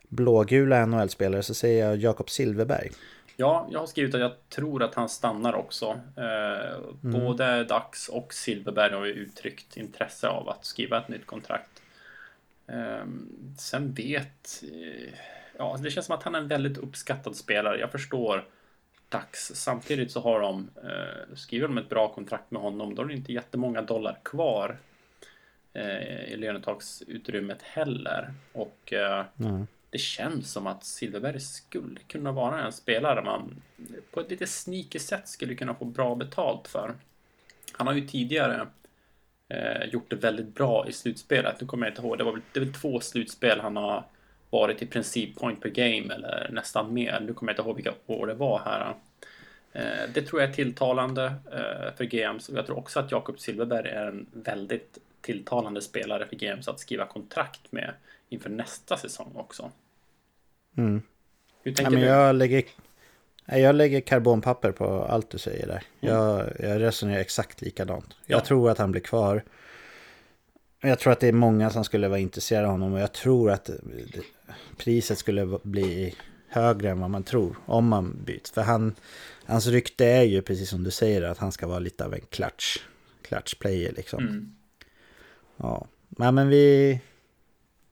blågula 0.09 0.87
NHL-spelare 0.87 1.43
så 1.43 1.55
säger 1.55 1.87
jag 1.87 1.97
Jakob 1.97 2.31
Silverberg. 2.31 2.91
Ja, 3.37 3.69
jag 3.71 3.79
har 3.79 3.87
skrivit 3.87 4.15
att 4.15 4.21
jag 4.21 4.49
tror 4.49 4.83
att 4.83 4.95
han 4.95 5.09
stannar 5.09 5.55
också. 5.55 6.01
Eh, 6.17 6.77
mm. 7.05 7.21
Både 7.21 7.65
Dax 7.65 8.09
och 8.09 8.35
Silverberg 8.35 8.95
har 8.95 9.05
ju 9.05 9.13
uttryckt 9.13 9.77
intresse 9.77 10.29
av 10.29 10.49
att 10.49 10.65
skriva 10.65 10.99
ett 10.99 11.09
nytt 11.09 11.27
kontrakt. 11.27 11.76
Eh, 12.67 13.07
sen 13.59 13.93
vet... 13.93 14.63
Eh, 14.73 15.15
ja, 15.59 15.77
det 15.83 15.91
känns 15.91 16.07
som 16.07 16.15
att 16.15 16.23
han 16.23 16.35
är 16.35 16.39
en 16.39 16.49
väldigt 16.49 16.79
uppskattad 16.79 17.37
spelare. 17.37 17.79
Jag 17.79 17.93
förstår 17.93 18.45
Dax. 19.09 19.53
Samtidigt 19.55 20.11
så 20.11 20.21
har 20.21 20.41
de... 20.41 20.71
Eh, 20.85 21.35
skriver 21.35 21.69
de 21.69 21.79
ett 21.79 21.89
bra 21.89 22.09
kontrakt 22.09 22.51
med 22.51 22.63
honom, 22.63 22.95
då 22.95 23.03
är 23.03 23.07
det 23.07 23.15
inte 23.15 23.33
jättemånga 23.33 23.83
dollar 23.83 24.19
kvar 24.23 24.79
eh, 25.73 26.25
i 26.25 26.37
lönetagsutrymmet 26.37 27.63
heller. 27.63 28.35
Och... 28.53 28.93
Mm 28.93 29.67
det 29.97 30.01
känns 30.01 30.53
som 30.53 30.67
att 30.67 30.85
Silverberg 30.85 31.41
skulle 31.41 32.01
kunna 32.01 32.33
vara 32.33 32.65
en 32.65 32.73
spelare 32.73 33.25
man 33.25 33.63
på 34.11 34.21
ett 34.21 34.31
lite 34.31 34.47
sneaky 34.47 34.99
sätt 34.99 35.29
skulle 35.29 35.55
kunna 35.55 35.75
få 35.75 35.85
bra 35.85 36.15
betalt 36.15 36.69
för. 36.69 36.95
Han 37.73 37.87
har 37.87 37.95
ju 37.95 38.09
tidigare 38.09 38.67
eh, 39.49 39.89
gjort 39.89 40.11
det 40.11 40.17
väldigt 40.17 40.55
bra 40.55 40.89
i 40.89 40.93
slutspelet. 40.93 41.61
Nu 41.61 41.67
kommer 41.67 41.87
jag 41.87 41.93
inte 41.93 42.03
ihåg, 42.03 42.19
det 42.19 42.25
var 42.25 42.33
väl, 42.33 42.43
det 42.53 42.61
väl 42.61 42.73
två 42.73 43.01
slutspel 43.01 43.61
han 43.61 43.77
har 43.77 44.05
varit 44.51 44.83
i 44.83 44.87
princip 44.87 45.37
point 45.37 45.61
per 45.61 45.69
game 45.69 46.15
eller 46.15 46.49
nästan 46.53 46.95
mer. 46.95 47.21
Nu 47.21 47.35
kommer 47.35 47.53
jag 47.53 47.55
inte 47.55 47.69
ihåg 47.69 47.77
vilka 47.77 47.95
år 48.07 48.27
det 48.27 48.35
var 48.35 48.59
här. 48.65 48.95
Eh, 49.73 50.11
det 50.15 50.23
tror 50.23 50.41
jag 50.41 50.51
är 50.51 50.55
tilltalande 50.55 51.25
eh, 51.53 51.97
för 51.97 52.05
GMs 52.05 52.49
och 52.49 52.59
jag 52.59 52.67
tror 52.67 52.79
också 52.79 53.01
att 53.01 53.11
Jakob 53.11 53.41
Silverberg 53.41 53.89
är 53.89 54.07
en 54.07 54.27
väldigt 54.33 54.99
tilltalande 55.21 55.83
spelare 55.83 56.27
för 56.27 56.37
GMs 56.37 56.69
att 56.69 56.81
skriva 56.81 57.07
kontrakt 57.07 57.73
med 57.73 57.93
inför 58.29 58.51
nästa 58.51 58.97
säsong 58.97 59.33
också. 59.35 59.71
Mm. 60.77 61.03
Hur 61.63 61.73
tänker 61.73 61.93
ja, 61.93 61.99
men 61.99 62.01
du? 62.01 62.07
Jag 62.07 62.37
lägger, 62.37 62.65
jag 63.47 63.75
lägger 63.75 64.01
karbonpapper 64.01 64.73
på 64.73 65.05
allt 65.05 65.31
du 65.31 65.39
säger 65.39 65.67
där. 65.67 65.83
Mm. 66.01 66.15
Jag, 66.15 66.53
jag 66.59 66.81
resonerar 66.81 67.21
exakt 67.21 67.63
likadant. 67.63 68.17
Jag 68.27 68.45
tror 68.45 68.71
att 68.71 68.79
han 68.79 68.93
blir 68.93 69.03
kvar. 69.03 69.43
Jag 70.81 70.99
tror 70.99 71.13
att 71.13 71.21
det 71.21 71.29
är 71.29 71.33
många 71.33 71.71
som 71.71 71.85
skulle 71.85 72.09
vara 72.09 72.19
intresserade 72.19 72.67
av 72.67 72.73
honom 72.73 72.93
och 72.93 73.01
jag 73.01 73.13
tror 73.13 73.51
att 73.51 73.71
priset 74.77 75.19
skulle 75.19 75.59
bli 75.63 76.15
högre 76.49 76.91
än 76.91 77.01
vad 77.01 77.11
man 77.11 77.23
tror 77.23 77.57
om 77.67 77.89
man 77.89 78.23
byts. 78.25 78.51
För 78.51 78.63
han, 78.63 78.95
hans 79.45 79.67
rykte 79.67 80.07
är 80.07 80.23
ju 80.23 80.43
precis 80.43 80.71
som 80.71 80.85
du 80.85 80.91
säger 80.91 81.23
att 81.23 81.39
han 81.39 81.53
ska 81.53 81.67
vara 81.67 81.79
lite 81.79 82.05
av 82.05 82.15
en 82.15 82.21
clutch, 82.31 82.79
clutch 83.23 83.55
player 83.55 83.93
liksom. 83.97 84.19
Mm. 84.19 84.55
Ja, 85.57 85.87
men 86.09 86.49
vi, 86.49 87.01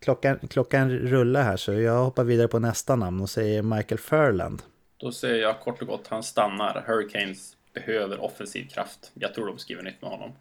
klockan, 0.01 0.39
klockan 0.51 0.91
rullar 0.91 1.43
här 1.43 1.57
så 1.57 1.73
jag 1.73 2.05
hoppar 2.05 2.25
vidare 2.25 2.49
på 2.49 2.59
nästa 2.59 2.97
namn 2.97 3.21
och 3.21 3.31
säger 3.31 3.63
Michael 3.63 3.99
Furland. 3.99 4.63
Då 5.05 5.13
säger 5.13 5.43
jag 5.43 5.61
kort 5.61 5.83
och 5.83 5.89
gott 5.89 6.07
han 6.07 6.23
stannar. 6.23 6.85
Hurricanes 6.87 7.57
behöver 7.73 8.21
offensiv 8.21 8.69
kraft. 8.69 9.13
Jag 9.15 9.35
tror 9.35 9.47
de 9.47 9.59
skriver 9.59 9.83
nytt 9.83 10.03
med 10.03 10.11
honom. 10.11 10.33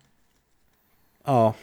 Ja, 1.23 1.53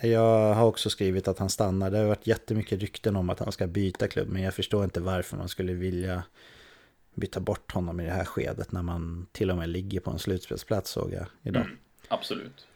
jag 0.00 0.54
har 0.54 0.66
också 0.66 0.90
skrivit 0.90 1.28
att 1.28 1.38
han 1.38 1.50
stannar. 1.50 1.90
Det 1.90 1.98
har 1.98 2.04
varit 2.04 2.26
jättemycket 2.26 2.80
rykten 2.80 3.16
om 3.16 3.30
att 3.30 3.38
han 3.38 3.52
ska 3.52 3.66
byta 3.66 4.08
klubb, 4.08 4.28
men 4.28 4.42
jag 4.42 4.54
förstår 4.54 4.84
inte 4.84 5.00
varför 5.00 5.36
man 5.36 5.48
skulle 5.48 5.72
vilja 5.72 6.22
byta 7.14 7.40
bort 7.40 7.72
honom 7.72 8.00
i 8.00 8.04
det 8.04 8.12
här 8.12 8.24
skedet 8.24 8.72
när 8.72 8.82
man 8.82 9.26
till 9.32 9.50
och 9.50 9.56
med 9.56 9.68
ligger 9.68 10.00
på 10.00 10.10
en 10.10 10.18
slutspelsplats 10.18 10.90
såg 10.90 11.12
jag 11.12 11.26
idag. 11.42 11.62
Mm, 11.62 11.78
absolut. 12.08 12.66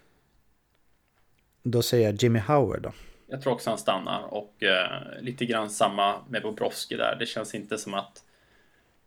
Då 1.63 1.83
säger 1.83 2.11
jag 2.11 2.23
Jimmy 2.23 2.39
Howard 2.39 2.83
då. 2.83 2.93
Jag 3.27 3.43
tror 3.43 3.53
också 3.53 3.71
han 3.71 3.79
stannar 3.79 4.23
och 4.23 4.63
eh, 4.63 5.21
lite 5.21 5.47
grann 5.47 5.71
samma 5.71 6.17
med 6.29 6.43
Bobrovski 6.43 6.97
där. 6.97 7.17
Det 7.19 7.27
känns 7.27 7.55
inte 7.55 7.79
som 7.79 7.95
att 7.95 8.25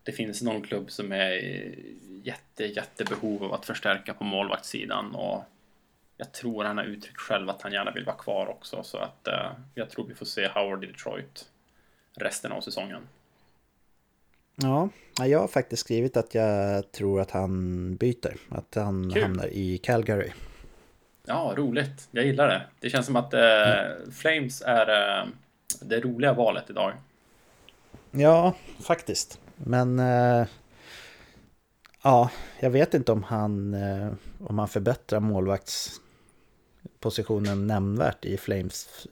det 0.08 0.14
finns 0.14 0.42
någon 0.42 0.62
klubb 0.62 0.92
som 0.92 1.12
är 1.12 1.32
jätte, 2.24 2.66
jättebehov 2.66 3.44
av 3.44 3.54
att 3.54 3.66
förstärka 3.66 4.14
på 4.14 4.24
målvaktssidan 4.24 5.16
och 5.16 5.44
jag 6.18 6.32
tror 6.32 6.64
han 6.64 6.78
har 6.78 6.86
uttryckt 6.86 7.20
själv 7.20 7.50
att 7.50 7.62
han 7.62 7.72
gärna 7.72 7.92
vill 7.92 8.06
vara 8.06 8.16
kvar 8.16 8.48
också 8.48 8.84
så 8.84 8.98
att 8.98 9.28
eh, 9.28 9.52
jag 9.76 9.90
tror 9.90 10.08
vi 10.08 10.16
får 10.16 10.26
se 10.26 10.48
Howard 10.48 10.84
i 10.84 10.88
Detroit 10.88 11.46
resten 12.16 12.52
av 12.52 12.62
säsongen. 12.62 13.02
Ja, 14.56 14.90
jag 15.20 15.40
har 15.40 15.48
faktiskt 15.48 15.80
skrivit 15.80 16.18
att 16.18 16.36
jag 16.36 16.92
tror 16.92 17.22
att 17.22 17.32
han 17.32 17.96
byter. 17.96 18.38
Att 18.50 18.76
han 18.76 19.12
Kul. 19.14 19.24
hamnar 19.24 19.48
i 19.48 19.78
Calgary. 19.78 20.32
Ja, 21.26 21.54
roligt. 21.58 22.08
Jag 22.12 22.26
gillar 22.26 22.48
det. 22.48 22.62
Det 22.80 22.90
känns 22.90 23.06
som 23.06 23.16
att 23.16 23.34
eh, 23.34 23.80
mm. 23.80 24.12
Flames 24.12 24.62
är 24.66 25.20
eh, 25.20 25.28
det 25.82 26.00
roliga 26.00 26.34
valet 26.34 26.70
idag. 26.70 26.94
Ja, 28.12 28.56
faktiskt. 28.80 29.40
Men 29.58 30.00
eh, 30.00 30.48
ja, 32.04 32.32
jag 32.60 32.70
vet 32.70 32.94
inte 32.94 33.12
om 33.12 33.24
han, 33.24 33.74
eh, 33.74 34.12
om 34.40 34.60
han 34.60 34.68
förbättrar 34.68 35.20
målvaktspositionen 35.20 37.68
nämnvärt 37.68 38.26
i 38.26 38.38
Flames. 38.38 39.08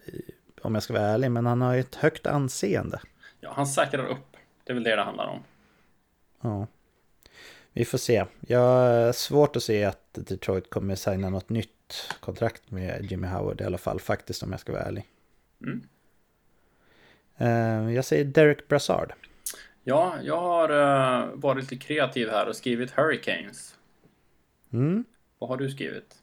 Om 0.61 0.73
jag 0.73 0.83
ska 0.83 0.93
vara 0.93 1.03
ärlig, 1.03 1.31
men 1.31 1.45
han 1.45 1.61
har 1.61 1.73
ju 1.73 1.79
ett 1.79 1.95
högt 1.95 2.27
anseende. 2.27 2.99
Ja, 3.39 3.53
han 3.55 3.67
säkrar 3.67 4.05
upp. 4.05 4.37
Det 4.63 4.71
är 4.71 4.73
väl 4.73 4.83
det 4.83 4.95
det 4.95 5.03
handlar 5.03 5.27
om. 5.27 5.43
Ja. 6.41 6.67
Vi 7.73 7.85
får 7.85 7.97
se. 7.97 8.25
Jag 8.39 8.59
har 8.59 9.11
svårt 9.11 9.55
att 9.55 9.63
se 9.63 9.83
att 9.83 10.13
Detroit 10.13 10.69
kommer 10.69 10.95
signa 10.95 11.29
något 11.29 11.49
nytt 11.49 12.15
kontrakt 12.19 12.71
med 12.71 13.11
Jimmy 13.11 13.27
Howard 13.27 13.61
i 13.61 13.63
alla 13.63 13.77
fall, 13.77 13.99
faktiskt 13.99 14.43
om 14.43 14.51
jag 14.51 14.59
ska 14.59 14.71
vara 14.71 14.83
ärlig. 14.83 15.05
Mm. 15.61 15.87
Uh, 17.41 17.93
jag 17.93 18.05
säger 18.05 18.25
Derek 18.25 18.67
Brassard. 18.67 19.13
Ja, 19.87 20.15
jag 20.23 20.41
har 20.41 20.71
uh, 20.71 21.35
varit 21.35 21.63
lite 21.63 21.75
kreativ 21.75 22.29
här 22.29 22.47
och 22.47 22.55
skrivit 22.55 22.91
Hurricanes. 22.91 23.75
Mm. 24.73 25.05
Vad 25.39 25.49
har 25.49 25.57
du 25.57 25.69
skrivit? 25.69 26.15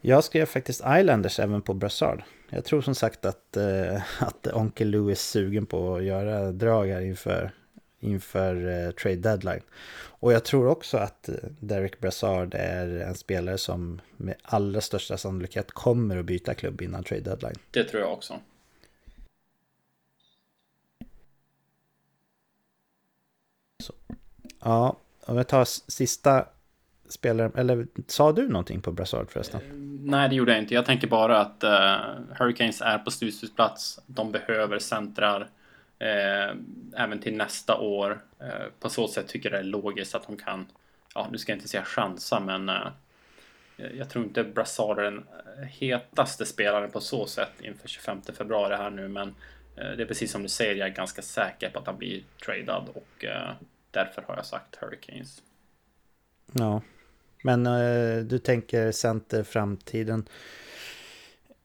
Jag 0.00 0.24
skrev 0.24 0.46
faktiskt 0.46 0.80
Islanders 0.80 1.38
även 1.38 1.62
på 1.62 1.74
Brassard. 1.74 2.22
Jag 2.48 2.64
tror 2.64 2.80
som 2.80 2.94
sagt 2.94 3.24
att, 3.24 3.56
uh, 3.56 4.22
att 4.22 4.46
Onkel 4.46 4.90
Louis 4.90 5.18
är 5.18 5.22
sugen 5.22 5.66
på 5.66 5.96
att 5.96 6.04
göra 6.04 6.52
drag 6.52 6.86
här 6.86 7.00
inför 7.00 7.52
inför 8.00 8.86
eh, 8.86 8.90
trade 8.90 9.16
deadline. 9.16 9.62
Och 9.96 10.32
jag 10.32 10.44
tror 10.44 10.68
också 10.68 10.96
att 10.96 11.28
Derek 11.60 12.00
Brassard 12.00 12.54
är 12.54 12.86
en 12.86 13.14
spelare 13.14 13.58
som 13.58 14.00
med 14.16 14.34
allra 14.42 14.80
största 14.80 15.16
sannolikhet 15.16 15.72
kommer 15.72 16.18
att 16.18 16.24
byta 16.24 16.54
klubb 16.54 16.82
innan 16.82 17.04
trade 17.04 17.22
deadline. 17.22 17.56
Det 17.70 17.84
tror 17.84 18.02
jag 18.02 18.12
också. 18.12 18.40
Så. 23.84 23.92
Ja, 24.62 24.96
om 25.24 25.36
jag 25.36 25.48
tar 25.48 25.64
sista 25.90 26.44
spelaren, 27.08 27.52
eller 27.56 27.86
sa 28.06 28.32
du 28.32 28.48
någonting 28.48 28.80
på 28.80 28.92
Brassard 28.92 29.30
förresten? 29.30 29.60
Uh, 29.60 30.10
nej, 30.10 30.28
det 30.28 30.34
gjorde 30.34 30.52
jag 30.52 30.62
inte. 30.62 30.74
Jag 30.74 30.86
tänker 30.86 31.06
bara 31.06 31.40
att 31.40 31.64
uh, 31.64 32.36
Hurricanes 32.38 32.80
är 32.80 32.98
på 32.98 33.10
slutspelsplats. 33.10 34.00
De 34.06 34.32
behöver 34.32 34.78
centrar. 34.78 35.48
Eh, 35.98 36.56
även 36.96 37.20
till 37.20 37.36
nästa 37.36 37.76
år. 37.76 38.20
Eh, 38.40 38.66
på 38.80 38.88
så 38.88 39.08
sätt 39.08 39.28
tycker 39.28 39.50
jag 39.50 39.60
det 39.60 39.66
är 39.66 39.70
logiskt 39.70 40.14
att 40.14 40.26
de 40.26 40.36
kan, 40.36 40.66
ja 41.14 41.28
nu 41.32 41.38
ska 41.38 41.52
jag 41.52 41.56
inte 41.56 41.68
säga 41.68 41.84
chansa 41.84 42.40
men 42.40 42.68
eh, 42.68 42.86
jag 43.76 44.10
tror 44.10 44.24
inte 44.24 44.44
Brassard 44.44 44.98
är 44.98 45.02
den 45.02 45.24
hetaste 45.68 46.46
spelaren 46.46 46.90
på 46.90 47.00
så 47.00 47.26
sätt 47.26 47.52
inför 47.60 47.88
25 47.88 48.22
februari 48.22 48.76
här 48.76 48.90
nu 48.90 49.08
men 49.08 49.34
det 49.74 50.02
är 50.02 50.06
precis 50.06 50.32
som 50.32 50.42
du 50.42 50.48
säger, 50.48 50.74
jag 50.74 50.88
är 50.88 50.92
ganska 50.92 51.22
säker 51.22 51.70
på 51.70 51.78
att 51.78 51.86
han 51.86 51.98
blir 51.98 52.22
tradad 52.44 52.88
och 52.94 53.24
därför 53.94 54.22
har 54.22 54.36
jag 54.36 54.46
sagt 54.46 54.76
Hurricanes. 54.76 55.42
Ja, 56.52 56.82
Men 57.42 57.66
eh, 57.66 58.24
du 58.24 58.38
tänker 58.38 58.92
center 58.92 59.42
framtiden. 59.42 60.28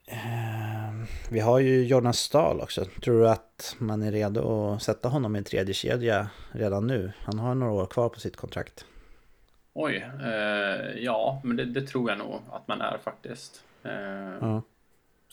Eh, 0.05 0.93
vi 1.31 1.39
har 1.39 1.59
ju 1.59 1.83
Jordan 1.83 2.13
Stahl 2.13 2.61
också. 2.61 2.85
Tror 2.85 3.19
du 3.19 3.29
att 3.29 3.75
man 3.77 4.03
är 4.03 4.11
redo 4.11 4.73
att 4.73 4.83
sätta 4.83 5.09
honom 5.09 5.35
i 5.35 5.37
en 5.39 5.43
tredje 5.43 5.73
kedja 5.73 6.29
redan 6.51 6.87
nu? 6.87 7.11
Han 7.19 7.39
har 7.39 7.55
några 7.55 7.73
år 7.73 7.85
kvar 7.85 8.09
på 8.09 8.19
sitt 8.19 8.37
kontrakt. 8.37 8.85
Oj, 9.73 10.09
eh, 10.21 11.03
ja, 11.03 11.41
men 11.43 11.57
det, 11.57 11.65
det, 11.65 11.81
tror 11.81 12.09
jag 12.09 12.19
nog 12.19 12.41
att 12.51 12.67
man 12.67 12.81
är 12.81 12.97
faktiskt. 13.03 13.63
Eh, 13.83 13.91
ja. 14.41 14.61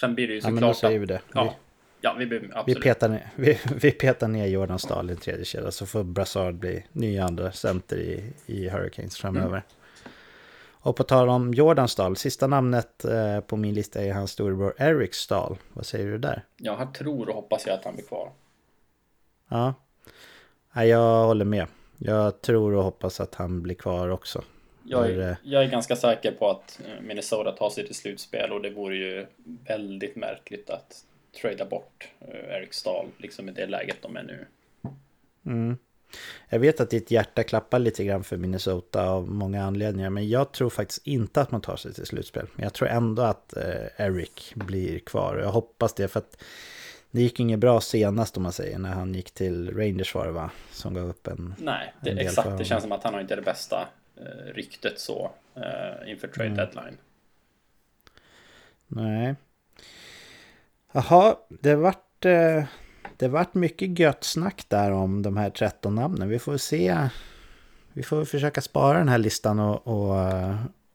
Sen 0.01 0.15
blir 0.15 0.29
det 0.29 0.35
ju 0.35 0.41
såklart... 0.41 0.61
Ja, 0.61 0.61
men 0.61 0.69
då 0.69 0.75
säger 0.75 0.99
vi 0.99 1.07
det. 1.07 1.21
Ja, 1.35 1.55
ja 2.07 2.15
vi, 2.19 2.25
vi, 2.67 2.75
petar 2.75 3.09
ner, 3.09 3.31
vi, 3.37 3.59
vi 3.81 3.91
petar 3.91 4.29
ner 4.29 4.47
Jordan 4.47 4.79
Stahl 4.79 5.11
i 5.11 5.13
en 5.13 5.19
tredje 5.19 5.45
kedja 5.45 5.71
så 5.71 5.87
får 5.87 6.05
Brassard 6.05 6.55
bli 6.55 6.85
nya 6.93 7.25
andra 7.25 7.53
center 7.53 7.97
i, 7.97 8.33
i 8.47 8.69
Hurricanes 8.69 9.17
framöver. 9.17 9.49
Mm. 9.49 9.63
Och 10.87 10.97
på 10.97 11.03
tal 11.03 11.29
om 11.29 11.55
Jordan 11.55 11.89
Stahl, 11.89 12.17
sista 12.17 12.47
namnet 12.47 13.05
eh, 13.05 13.41
på 13.41 13.57
min 13.57 13.75
lista 13.75 14.03
är 14.03 14.13
hans 14.13 14.31
storebror 14.31 14.75
Eric 14.79 15.15
Stahl. 15.15 15.57
Vad 15.73 15.87
säger 15.87 16.07
du 16.07 16.19
där? 16.19 16.45
Jag 16.57 16.95
tror 16.95 17.29
och 17.29 17.35
hoppas 17.35 17.67
jag 17.67 17.75
att 17.75 17.85
han 17.85 17.95
blir 17.95 18.05
kvar. 18.05 18.33
Ja, 19.49 19.75
jag 20.75 21.25
håller 21.25 21.45
med. 21.45 21.67
Jag 21.99 22.41
tror 22.41 22.75
och 22.75 22.85
hoppas 22.85 23.21
att 23.21 23.35
han 23.35 23.63
blir 23.63 23.75
kvar 23.75 24.09
också. 24.09 24.43
Jag 24.83 25.11
är, 25.11 25.31
eh, 25.31 25.37
jag 25.43 25.65
är 25.65 25.69
ganska 25.69 25.97
säker 25.97 26.33
på 26.33 26.51
att 26.51 26.81
eh, 26.85 27.03
Minnesota 27.03 27.53
tar 27.53 27.71
sig 27.71 27.87
till 27.87 27.95
slutspel 27.95 28.53
och 28.53 28.63
det 28.63 28.71
vore 28.71 28.97
ju 28.97 29.27
väldigt 29.69 30.17
märkligt 30.17 30.71
att 30.71 31.05
trada 31.41 31.64
bort 31.64 32.09
Eric 32.49 32.74
Stahl 32.74 33.07
liksom 33.18 33.49
i 33.49 33.53
det 33.53 33.66
läget 33.66 34.03
de 34.03 34.16
är 34.16 34.22
nu. 34.22 34.47
Mm. 35.47 35.76
Jag 36.49 36.59
vet 36.59 36.80
att 36.80 36.91
ditt 36.91 37.11
hjärta 37.11 37.43
klappar 37.43 37.78
lite 37.78 38.05
grann 38.05 38.24
för 38.24 38.37
Minnesota 38.37 39.09
av 39.09 39.28
många 39.28 39.64
anledningar. 39.64 40.11
Men 40.11 40.28
jag 40.28 40.53
tror 40.53 40.70
faktiskt 40.70 41.07
inte 41.07 41.41
att 41.41 41.51
man 41.51 41.61
tar 41.61 41.76
sig 41.76 41.95
till 41.95 42.07
slutspel. 42.07 42.47
Men 42.55 42.62
jag 42.64 42.72
tror 42.72 42.89
ändå 42.89 43.22
att 43.22 43.57
eh, 43.57 44.07
Eric 44.07 44.53
blir 44.55 44.99
kvar. 44.99 45.37
Jag 45.37 45.51
hoppas 45.51 45.95
det 45.95 46.09
för 46.09 46.20
att 46.20 46.43
det 47.11 47.22
gick 47.22 47.41
inget 47.41 47.59
bra 47.59 47.80
senast 47.80 48.37
om 48.37 48.43
man 48.43 48.53
säger. 48.53 48.78
När 48.78 48.93
han 48.93 49.14
gick 49.14 49.30
till 49.30 49.76
Rangers 49.76 50.14
var 50.14 50.26
det 50.26 50.32
va? 50.32 50.51
Som 50.70 50.95
gav 50.95 51.09
upp 51.09 51.26
en 51.26 51.55
Nej, 51.59 51.95
det, 52.01 52.11
en 52.11 52.18
exakt. 52.18 52.59
Det 52.59 52.64
känns 52.64 52.82
som 52.82 52.93
att 52.93 53.05
han 53.05 53.14
har 53.14 53.20
inte 53.20 53.37
det 53.37 53.43
bästa 53.43 53.89
eh, 54.16 54.55
ryktet 54.55 55.01
så 55.01 55.30
eh, 55.55 56.11
inför 56.11 56.28
trade 56.28 56.51
mm. 56.51 56.57
deadline. 56.57 56.97
Nej. 58.87 59.34
Jaha, 60.97 61.37
det 61.49 61.75
vart... 61.75 62.25
Eh 62.25 62.65
det 63.17 63.29
vart 63.29 63.55
mycket 63.55 63.99
gött 63.99 64.25
snack 64.25 64.65
där 64.69 64.91
om 64.91 65.23
de 65.23 65.37
här 65.37 65.51
13 65.51 65.95
namnen. 65.95 66.29
Vi 66.29 66.39
får 66.39 66.57
se. 66.57 67.09
Vi 67.93 68.03
får 68.03 68.25
försöka 68.25 68.61
spara 68.61 68.99
den 68.99 69.09
här 69.09 69.19
listan 69.19 69.61
och, 69.61 69.87
och, 69.87 70.25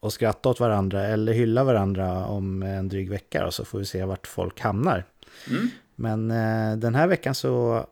och 0.00 0.12
skratta 0.12 0.48
åt 0.48 0.60
varandra 0.60 1.06
eller 1.06 1.32
hylla 1.32 1.64
varandra 1.64 2.26
om 2.26 2.62
en 2.62 2.88
dryg 2.88 3.10
vecka 3.10 3.46
och 3.46 3.54
så 3.54 3.64
får 3.64 3.78
vi 3.78 3.84
se 3.84 4.04
vart 4.04 4.26
folk 4.26 4.60
hamnar. 4.60 5.04
Mm. 5.50 5.68
Men 5.94 6.30
eh, 6.30 6.78
den 6.78 6.94
här 6.94 7.06
veckan 7.06 7.34
så 7.34 7.86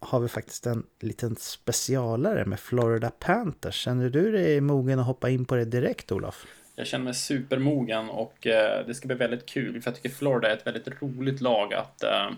har 0.00 0.20
vi 0.20 0.28
faktiskt 0.28 0.66
en 0.66 0.82
liten 1.00 1.36
specialare 1.36 2.44
med 2.44 2.60
Florida 2.60 3.10
Panthers. 3.10 3.74
Känner 3.74 4.10
du 4.10 4.32
dig 4.32 4.60
mogen 4.60 4.98
att 4.98 5.06
hoppa 5.06 5.30
in 5.30 5.44
på 5.44 5.54
det 5.54 5.64
direkt 5.64 6.12
Olof? 6.12 6.46
Jag 6.78 6.86
känner 6.86 7.04
mig 7.04 7.14
supermogen 7.14 8.08
och 8.10 8.46
eh, 8.46 8.86
det 8.86 8.94
ska 8.94 9.06
bli 9.06 9.16
väldigt 9.16 9.46
kul 9.46 9.82
för 9.82 9.90
jag 9.90 9.96
tycker 9.96 10.16
Florida 10.16 10.50
är 10.50 10.56
ett 10.56 10.66
väldigt 10.66 11.02
roligt 11.02 11.40
lag 11.40 11.74
att 11.74 12.02
eh, 12.02 12.30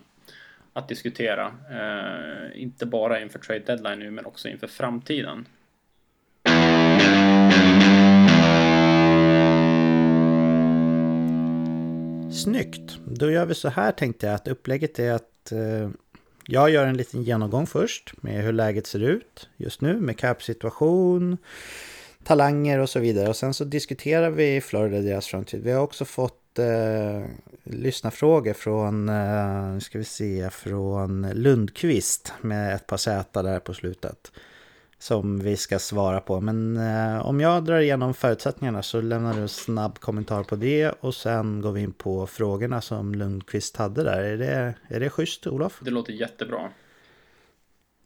att 0.72 0.88
diskutera. 0.88 1.52
Eh, 1.70 2.62
inte 2.62 2.86
bara 2.86 3.20
inför 3.20 3.38
trade 3.38 3.60
deadline 3.60 3.98
nu, 3.98 4.10
men 4.10 4.26
också 4.26 4.48
inför 4.48 4.66
framtiden. 4.66 5.46
Snyggt! 12.32 12.98
Då 13.06 13.30
gör 13.30 13.46
vi 13.46 13.54
så 13.54 13.68
här 13.68 13.92
tänkte 13.92 14.26
jag 14.26 14.34
att 14.34 14.48
upplägget 14.48 14.98
är 14.98 15.12
att 15.12 15.52
eh, 15.52 15.90
jag 16.46 16.70
gör 16.70 16.86
en 16.86 16.96
liten 16.96 17.22
genomgång 17.22 17.66
först 17.66 18.22
med 18.22 18.42
hur 18.44 18.52
läget 18.52 18.86
ser 18.86 19.02
ut 19.02 19.48
just 19.56 19.80
nu 19.80 20.00
med 20.00 20.18
cap-situation, 20.18 21.38
talanger 22.28 22.78
och 22.78 22.90
så 22.90 23.00
vidare. 23.00 23.28
Och 23.28 23.36
sen 23.36 23.54
så 23.54 23.64
diskuterar 23.64 24.30
vi 24.30 24.60
Florida 24.60 25.00
deras 25.00 25.26
framtid. 25.26 25.62
Vi 25.62 25.72
har 25.72 25.82
också 25.82 26.04
fått 26.04 26.58
eh, 26.58 27.24
lyssnarfrågor 27.64 28.52
från, 28.52 29.08
eh, 29.08 29.78
ska 29.78 29.98
vi 29.98 30.04
se, 30.04 30.50
från 30.50 31.30
Lundqvist 31.30 32.32
med 32.40 32.74
ett 32.74 32.86
par 32.86 32.96
Z 32.96 33.42
där 33.42 33.60
på 33.60 33.74
slutet. 33.74 34.32
Som 34.98 35.40
vi 35.40 35.56
ska 35.56 35.78
svara 35.78 36.20
på. 36.20 36.40
Men 36.40 36.76
eh, 36.76 37.26
om 37.26 37.40
jag 37.40 37.64
drar 37.64 37.78
igenom 37.80 38.14
förutsättningarna 38.14 38.82
så 38.82 39.00
lämnar 39.00 39.34
du 39.34 39.40
en 39.40 39.48
snabb 39.48 39.98
kommentar 39.98 40.42
på 40.42 40.56
det. 40.56 40.90
Och 41.00 41.14
sen 41.14 41.60
går 41.60 41.72
vi 41.72 41.80
in 41.80 41.92
på 41.92 42.26
frågorna 42.26 42.80
som 42.80 43.14
Lundqvist 43.14 43.76
hade 43.76 44.02
där. 44.02 44.22
Är 44.22 44.36
det, 44.36 44.74
är 44.88 45.00
det 45.00 45.10
schysst 45.10 45.46
Olof? 45.46 45.80
Det 45.84 45.90
låter 45.90 46.12
jättebra. 46.12 46.70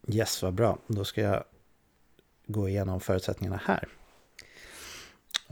Yes, 0.08 0.42
vad 0.42 0.54
bra. 0.54 0.78
Då 0.86 1.04
ska 1.04 1.20
jag 1.20 1.44
gå 2.46 2.68
igenom 2.68 3.00
förutsättningarna 3.00 3.60
här. 3.64 3.88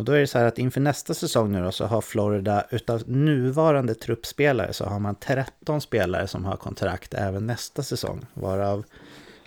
Och 0.01 0.07
då 0.07 0.13
är 0.13 0.21
det 0.21 0.27
så 0.27 0.39
här 0.39 0.45
att 0.45 0.59
inför 0.59 0.81
nästa 0.81 1.15
säsong 1.15 1.53
nu 1.53 1.63
då 1.63 1.73
så 1.73 1.85
har 1.85 2.01
Florida 2.01 2.67
utav 2.71 3.11
nuvarande 3.11 3.95
truppspelare 3.95 4.73
så 4.73 4.85
har 4.85 4.99
man 4.99 5.15
13 5.15 5.81
spelare 5.81 6.27
som 6.27 6.45
har 6.45 6.57
kontrakt 6.57 7.15
även 7.15 7.47
nästa 7.47 7.83
säsong. 7.83 8.27
Varav 8.35 8.85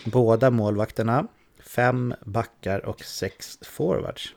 båda 0.06 0.50
målvakterna, 0.50 1.28
fem 1.64 2.14
backar 2.26 2.86
och 2.86 3.04
sex 3.04 3.60
forwards. 3.62 4.36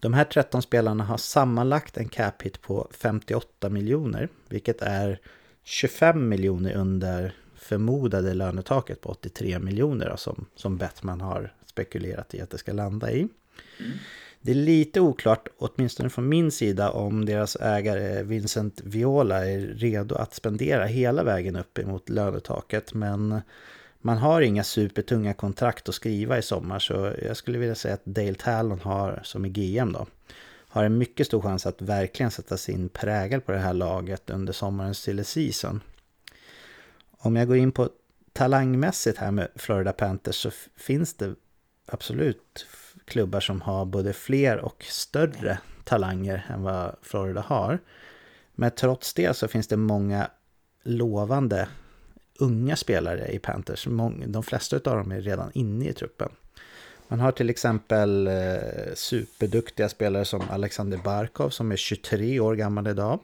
De 0.00 0.14
här 0.14 0.24
13 0.24 0.62
spelarna 0.62 1.04
har 1.04 1.18
sammanlagt 1.18 1.96
en 1.96 2.08
cap 2.08 2.42
hit 2.42 2.62
på 2.62 2.88
58 2.90 3.68
miljoner, 3.68 4.28
vilket 4.48 4.82
är 4.82 5.20
25 5.64 6.28
miljoner 6.28 6.74
under 6.74 7.34
förmodade 7.54 8.34
lönetaket 8.34 9.00
på 9.00 9.08
83 9.08 9.58
miljoner 9.58 10.16
som, 10.16 10.46
som 10.54 10.76
Bettman 10.76 11.20
har 11.20 11.54
spekulerat 11.66 12.34
i 12.34 12.40
att 12.40 12.50
det 12.50 12.58
ska 12.58 12.72
landa 12.72 13.12
i. 13.12 13.28
Mm. 13.78 13.98
Det 14.40 14.50
är 14.50 14.54
lite 14.54 15.00
oklart, 15.00 15.48
åtminstone 15.58 16.10
från 16.10 16.28
min 16.28 16.50
sida, 16.50 16.90
om 16.90 17.24
deras 17.24 17.56
ägare 17.56 18.22
Vincent 18.22 18.80
Viola 18.84 19.46
är 19.46 19.60
redo 19.60 20.14
att 20.14 20.34
spendera 20.34 20.84
hela 20.84 21.22
vägen 21.22 21.56
upp 21.56 21.78
emot 21.78 22.08
lönetaket. 22.08 22.94
Men 22.94 23.40
man 23.98 24.18
har 24.18 24.40
inga 24.40 24.64
supertunga 24.64 25.34
kontrakt 25.34 25.88
att 25.88 25.94
skriva 25.94 26.38
i 26.38 26.42
sommar 26.42 26.78
så 26.78 27.12
jag 27.22 27.36
skulle 27.36 27.58
vilja 27.58 27.74
säga 27.74 27.94
att 27.94 28.04
Dale 28.04 28.34
Talon 28.34 28.80
har, 28.80 29.20
som 29.24 29.44
är 29.44 29.48
GM 29.48 29.92
då, 29.92 30.06
har 30.68 30.84
en 30.84 30.98
mycket 30.98 31.26
stor 31.26 31.40
chans 31.42 31.66
att 31.66 31.82
verkligen 31.82 32.30
sätta 32.30 32.56
sin 32.56 32.88
prägel 32.88 33.40
på 33.40 33.52
det 33.52 33.58
här 33.58 33.74
laget 33.74 34.30
under 34.30 34.52
sommarens 34.52 34.98
silly 34.98 35.24
season. 35.24 35.80
Om 37.10 37.36
jag 37.36 37.48
går 37.48 37.56
in 37.56 37.72
på 37.72 37.90
talangmässigt 38.32 39.18
här 39.18 39.30
med 39.30 39.48
Florida 39.54 39.92
Panthers 39.92 40.36
så 40.36 40.50
finns 40.76 41.14
det 41.14 41.34
absolut 41.86 42.66
klubbar 43.06 43.40
som 43.40 43.60
har 43.60 43.84
både 43.84 44.12
fler 44.12 44.58
och 44.58 44.84
större 44.88 45.58
talanger 45.84 46.46
än 46.48 46.62
vad 46.62 46.96
Florida 47.02 47.40
har. 47.40 47.78
Men 48.54 48.70
trots 48.70 49.14
det 49.14 49.36
så 49.36 49.48
finns 49.48 49.68
det 49.68 49.76
många 49.76 50.30
lovande 50.82 51.68
unga 52.38 52.76
spelare 52.76 53.28
i 53.32 53.38
Panthers. 53.38 53.88
De 54.26 54.42
flesta 54.42 54.76
av 54.76 54.96
dem 54.96 55.12
är 55.12 55.20
redan 55.20 55.50
inne 55.54 55.88
i 55.88 55.92
truppen. 55.92 56.28
Man 57.08 57.20
har 57.20 57.32
till 57.32 57.50
exempel 57.50 58.26
eh, 58.26 58.94
superduktiga 58.94 59.88
spelare 59.88 60.24
som 60.24 60.42
Alexander 60.50 60.98
Barkov 61.04 61.50
som 61.50 61.72
är 61.72 61.76
23 61.76 62.40
år 62.40 62.54
gammal 62.54 62.86
idag. 62.86 63.20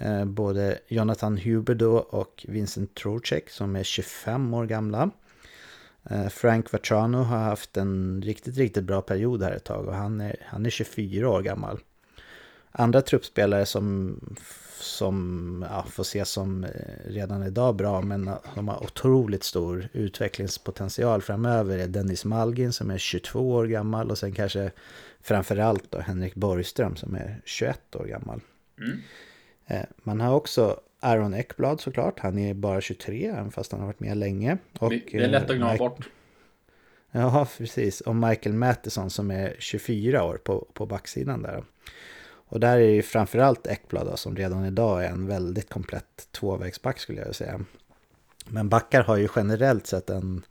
Eh, 0.00 0.24
både 0.24 0.78
Jonathan 0.88 1.36
Huber 1.36 2.14
och 2.14 2.44
Vincent 2.48 2.94
Trocek 2.94 3.50
som 3.50 3.76
är 3.76 3.82
25 3.82 4.54
år 4.54 4.66
gamla. 4.66 5.10
Eh, 6.08 6.28
Frank 6.28 6.72
Vatrano 6.72 7.22
har 7.22 7.38
haft 7.38 7.76
en 7.76 8.22
riktigt, 8.22 8.56
riktigt 8.56 8.84
bra 8.84 9.02
period 9.02 9.42
här 9.42 9.52
ett 9.52 9.64
tag 9.64 9.86
och 9.86 9.94
han 9.94 10.20
är, 10.20 10.36
han 10.46 10.66
är 10.66 10.70
24 10.70 11.30
år 11.30 11.42
gammal. 11.42 11.80
Andra 12.70 13.02
truppspelare 13.02 13.66
som, 13.66 14.20
som 14.80 15.66
ja, 15.70 15.84
får 15.90 16.02
ses 16.02 16.30
som 16.30 16.64
eh, 16.64 16.70
redan 17.04 17.42
idag 17.42 17.76
bra 17.76 18.00
men 18.02 18.30
de 18.54 18.68
har 18.68 18.82
otroligt 18.82 19.44
stor 19.44 19.88
utvecklingspotential 19.92 21.22
framöver 21.22 21.78
är 21.78 21.88
Dennis 21.88 22.24
Malgin 22.24 22.72
som 22.72 22.90
är 22.90 22.98
22 22.98 23.50
år 23.50 23.66
gammal 23.66 24.10
och 24.10 24.18
sen 24.18 24.32
kanske 24.32 24.70
framförallt 25.20 25.90
då 25.90 25.98
Henrik 25.98 26.34
Borgström 26.34 26.96
som 26.96 27.14
är 27.14 27.40
21 27.44 27.96
år 27.96 28.04
gammal. 28.04 28.40
Mm. 28.78 28.98
Eh, 29.66 29.84
man 30.02 30.20
har 30.20 30.34
också 30.34 30.80
Aaron 31.00 31.34
Ekblad 31.34 31.80
såklart, 31.80 32.18
han 32.18 32.38
är 32.38 32.54
bara 32.54 32.80
23 32.80 33.26
även 33.26 33.50
fast 33.50 33.72
han 33.72 33.80
har 33.80 33.86
varit 33.86 34.00
med 34.00 34.16
länge. 34.16 34.58
Och, 34.78 34.90
det 34.90 35.14
är 35.14 35.28
lätt 35.28 35.50
att 35.50 35.56
glömma 35.56 35.72
Mike... 35.72 35.84
bort. 35.84 36.08
Ja, 37.10 37.46
precis. 37.58 38.00
Och 38.00 38.16
Michael 38.16 38.54
Mattison 38.54 39.10
som 39.10 39.30
är 39.30 39.56
24 39.58 40.24
år 40.24 40.36
på, 40.36 40.66
på 40.72 40.86
backsidan 40.86 41.42
där. 41.42 41.64
Och 42.50 42.60
där 42.60 42.76
är 42.76 42.80
det 42.80 42.92
ju 42.92 43.02
framförallt 43.02 43.66
Ekblad 43.66 44.06
då, 44.06 44.16
som 44.16 44.36
redan 44.36 44.64
idag 44.64 45.04
är 45.04 45.08
en 45.08 45.26
väldigt 45.26 45.70
komplett 45.70 46.28
tvåvägsback 46.32 46.98
skulle 46.98 47.20
jag 47.20 47.34
säga. 47.34 47.60
Men 48.46 48.68
backar 48.68 49.02
har 49.02 49.16
ju 49.16 49.28
generellt 49.36 49.86
sett 49.86 50.10
en 50.10 50.44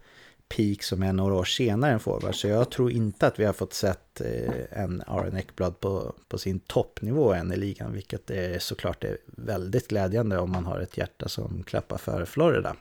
peak 0.50 0.84
som 0.84 1.04
är 1.04 1.14
några 1.14 1.36
år 1.36 1.44
senare 1.44 1.92
än 1.92 2.00
forward. 2.00 2.36
Så 2.36 2.48
jag 2.48 2.70
tror 2.70 2.92
inte 2.92 3.28
att 3.28 3.40
vi 3.40 3.46
har 3.46 3.54
fått 3.54 3.74
sett 3.74 4.22
eh, 4.22 4.82
en 4.82 5.04
Aaron 5.08 5.38
Ekblad 5.38 5.80
på, 5.80 6.16
på 6.28 6.38
sin 6.38 6.60
toppnivå 6.60 7.34
än 7.34 7.52
i 7.52 7.58
ligan. 7.58 7.94
Vilket 7.94 8.30
är 8.30 8.60
såklart 8.60 9.04
är 9.04 9.18
väldigt 9.26 9.88
glädjande 9.88 10.38
om 10.38 10.52
man 10.52 10.66
har 10.66 10.80
ett 10.80 10.98
hjärta 10.98 11.30
som 11.30 11.64
klappar 11.64 11.98
för 11.98 12.26
Florida. 12.26 12.76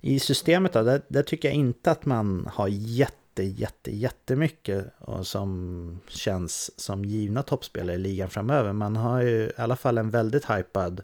I 0.00 0.20
systemet 0.20 0.72
då, 0.72 0.82
där, 0.82 1.02
där 1.08 1.22
tycker 1.22 1.48
jag 1.48 1.54
inte 1.54 1.90
att 1.90 2.04
man 2.04 2.48
har 2.52 2.68
jätte, 2.68 3.42
jätte, 3.42 3.96
jättemycket 3.96 4.86
och 4.98 5.26
som 5.26 6.00
känns 6.08 6.80
som 6.80 7.04
givna 7.04 7.42
toppspelare 7.42 7.96
i 7.96 7.98
ligan 7.98 8.30
framöver. 8.30 8.72
Man 8.72 8.96
har 8.96 9.22
ju 9.22 9.42
i 9.46 9.52
alla 9.56 9.76
fall 9.76 9.98
en 9.98 10.10
väldigt 10.10 10.50
hypad 10.50 11.02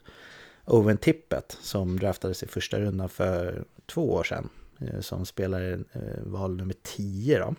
Owen 0.65 0.99
Tippett 0.99 1.59
som 1.61 1.99
draftades 1.99 2.43
i 2.43 2.47
första 2.47 2.81
rundan 2.81 3.09
för 3.09 3.65
två 3.87 4.13
år 4.13 4.25
sedan. 4.25 4.49
Eh, 4.89 5.01
som 5.01 5.27
spelar 5.27 5.85
eh, 5.93 6.01
val 6.23 6.57
nummer 6.57 6.75
10 6.83 7.39
då. 7.39 7.55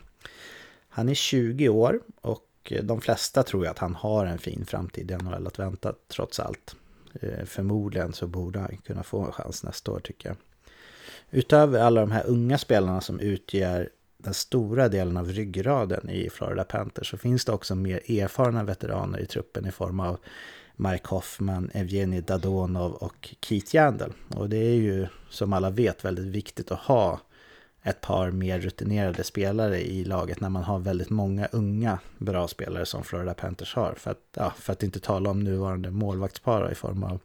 Han 0.89 1.09
är 1.09 1.13
20 1.13 1.69
år 1.69 1.99
och 2.21 2.47
eh, 2.71 2.83
de 2.83 3.01
flesta 3.01 3.43
tror 3.43 3.67
att 3.67 3.79
han 3.79 3.95
har 3.95 4.25
en 4.25 4.39
fin 4.39 4.65
framtid 4.65 5.11
i 5.11 5.15
NHL 5.15 5.47
att 5.47 5.59
vänta 5.59 5.93
trots 6.07 6.39
allt. 6.39 6.75
Förmodligen 7.45 8.13
så 8.13 8.27
borde 8.27 8.59
han 8.59 8.77
kunna 8.77 9.03
få 9.03 9.25
en 9.25 9.31
chans 9.31 9.63
nästa 9.63 9.91
år 9.91 9.99
tycker 9.99 10.29
jag. 10.29 10.37
Utöver 11.31 11.79
alla 11.79 12.01
de 12.01 12.11
här 12.11 12.23
unga 12.27 12.57
spelarna 12.57 13.01
som 13.01 13.19
utgör 13.19 13.89
den 14.17 14.33
stora 14.33 14.89
delen 14.89 15.17
av 15.17 15.29
ryggraden 15.29 16.09
i 16.09 16.29
Florida 16.29 16.63
Panthers 16.63 17.09
så 17.09 17.17
finns 17.17 17.45
det 17.45 17.51
också 17.51 17.75
mer 17.75 18.21
erfarna 18.21 18.63
veteraner 18.63 19.19
i 19.19 19.25
truppen 19.25 19.65
i 19.65 19.71
form 19.71 19.99
av 19.99 20.17
Mike 20.75 21.07
Hoffman, 21.07 21.69
Evgenij 21.73 22.21
Dadonov 22.21 22.91
och 22.91 23.35
Keith 23.41 23.75
Yandel. 23.75 24.13
Och 24.35 24.49
det 24.49 24.57
är 24.57 24.75
ju 24.75 25.07
som 25.29 25.53
alla 25.53 25.69
vet 25.69 26.05
väldigt 26.05 26.25
viktigt 26.25 26.71
att 26.71 26.79
ha 26.79 27.19
ett 27.83 28.01
par 28.01 28.31
mer 28.31 28.59
rutinerade 28.59 29.23
spelare 29.23 29.81
i 29.81 30.03
laget 30.03 30.39
när 30.39 30.49
man 30.49 30.63
har 30.63 30.79
väldigt 30.79 31.09
många 31.09 31.47
unga 31.51 31.99
bra 32.17 32.47
spelare 32.47 32.85
som 32.85 33.03
Florida 33.03 33.33
Panthers 33.33 33.75
har. 33.75 33.93
För 33.97 34.11
att, 34.11 34.21
ja, 34.35 34.53
för 34.57 34.73
att 34.73 34.83
inte 34.83 34.99
tala 34.99 35.29
om 35.29 35.39
nuvarande 35.39 35.91
målvaktspar 35.91 36.71
i 36.71 36.75
form 36.75 37.03
av 37.03 37.19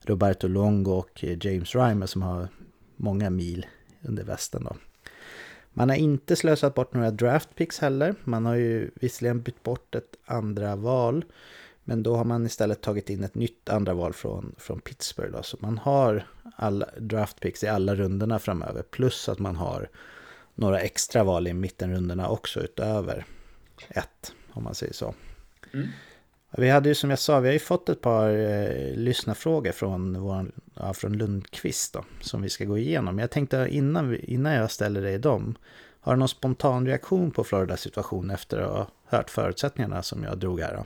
Roberto 0.00 0.48
Longo 0.48 0.92
och 0.92 1.24
James 1.24 1.74
Reimer 1.74 2.06
som 2.06 2.22
har 2.22 2.48
många 2.96 3.30
mil 3.30 3.66
under 4.02 4.24
västen. 4.24 4.64
Då. 4.64 4.76
Man 5.72 5.88
har 5.88 5.96
inte 5.96 6.36
slösat 6.36 6.74
bort 6.74 6.94
några 6.94 7.10
draftpicks 7.10 7.78
heller. 7.78 8.14
Man 8.24 8.46
har 8.46 8.54
ju 8.54 8.90
visserligen 8.94 9.42
bytt 9.42 9.62
bort 9.62 9.94
ett 9.94 10.16
andra 10.24 10.76
val 10.76 11.24
men 11.84 12.02
då 12.02 12.16
har 12.16 12.24
man 12.24 12.46
istället 12.46 12.80
tagit 12.80 13.10
in 13.10 13.24
ett 13.24 13.34
nytt 13.34 13.68
andra 13.68 13.94
val 13.94 14.12
från, 14.12 14.54
från 14.58 14.80
Pittsburgh. 14.80 15.32
Då. 15.32 15.42
Så 15.42 15.56
man 15.60 15.78
har 15.78 16.26
alla 16.56 16.86
draftpicks 16.98 17.64
i 17.64 17.68
alla 17.68 17.94
rundorna 17.94 18.38
framöver. 18.38 18.82
Plus 18.82 19.28
att 19.28 19.38
man 19.38 19.56
har 19.56 19.88
några 20.54 20.80
extra 20.80 21.24
val 21.24 21.46
i 21.46 21.54
mittenrundorna 21.54 22.28
också 22.28 22.60
utöver 22.60 23.24
ett, 23.88 24.32
om 24.52 24.64
man 24.64 24.74
säger 24.74 24.92
så. 24.92 25.14
Mm. 25.72 25.88
Vi 26.56 26.70
hade 26.70 26.88
ju 26.88 26.94
som 26.94 27.10
jag 27.10 27.18
sa, 27.18 27.40
vi 27.40 27.48
har 27.48 27.52
ju 27.52 27.58
fått 27.58 27.88
ett 27.88 28.00
par 28.00 28.28
eh, 28.28 28.94
lyssnarfrågor 28.94 29.72
från, 29.72 30.20
vår, 30.20 30.52
ja, 30.74 30.94
från 30.94 31.12
Lundqvist 31.12 31.92
då, 31.92 32.04
som 32.20 32.42
vi 32.42 32.48
ska 32.48 32.64
gå 32.64 32.78
igenom. 32.78 33.18
Jag 33.18 33.30
tänkte 33.30 33.66
innan, 33.70 34.16
innan 34.16 34.52
jag 34.52 34.70
ställer 34.70 35.02
dig 35.02 35.18
dem, 35.18 35.54
har 36.00 36.12
du 36.12 36.18
någon 36.18 36.28
spontan 36.28 36.86
reaktion 36.86 37.30
på 37.30 37.44
Floridas 37.44 37.80
situation 37.80 38.30
efter 38.30 38.58
att 38.58 38.70
ha 38.70 38.88
hört 39.04 39.30
förutsättningarna 39.30 40.02
som 40.02 40.24
jag 40.24 40.38
drog 40.38 40.60
här? 40.60 40.74
Då? 40.74 40.84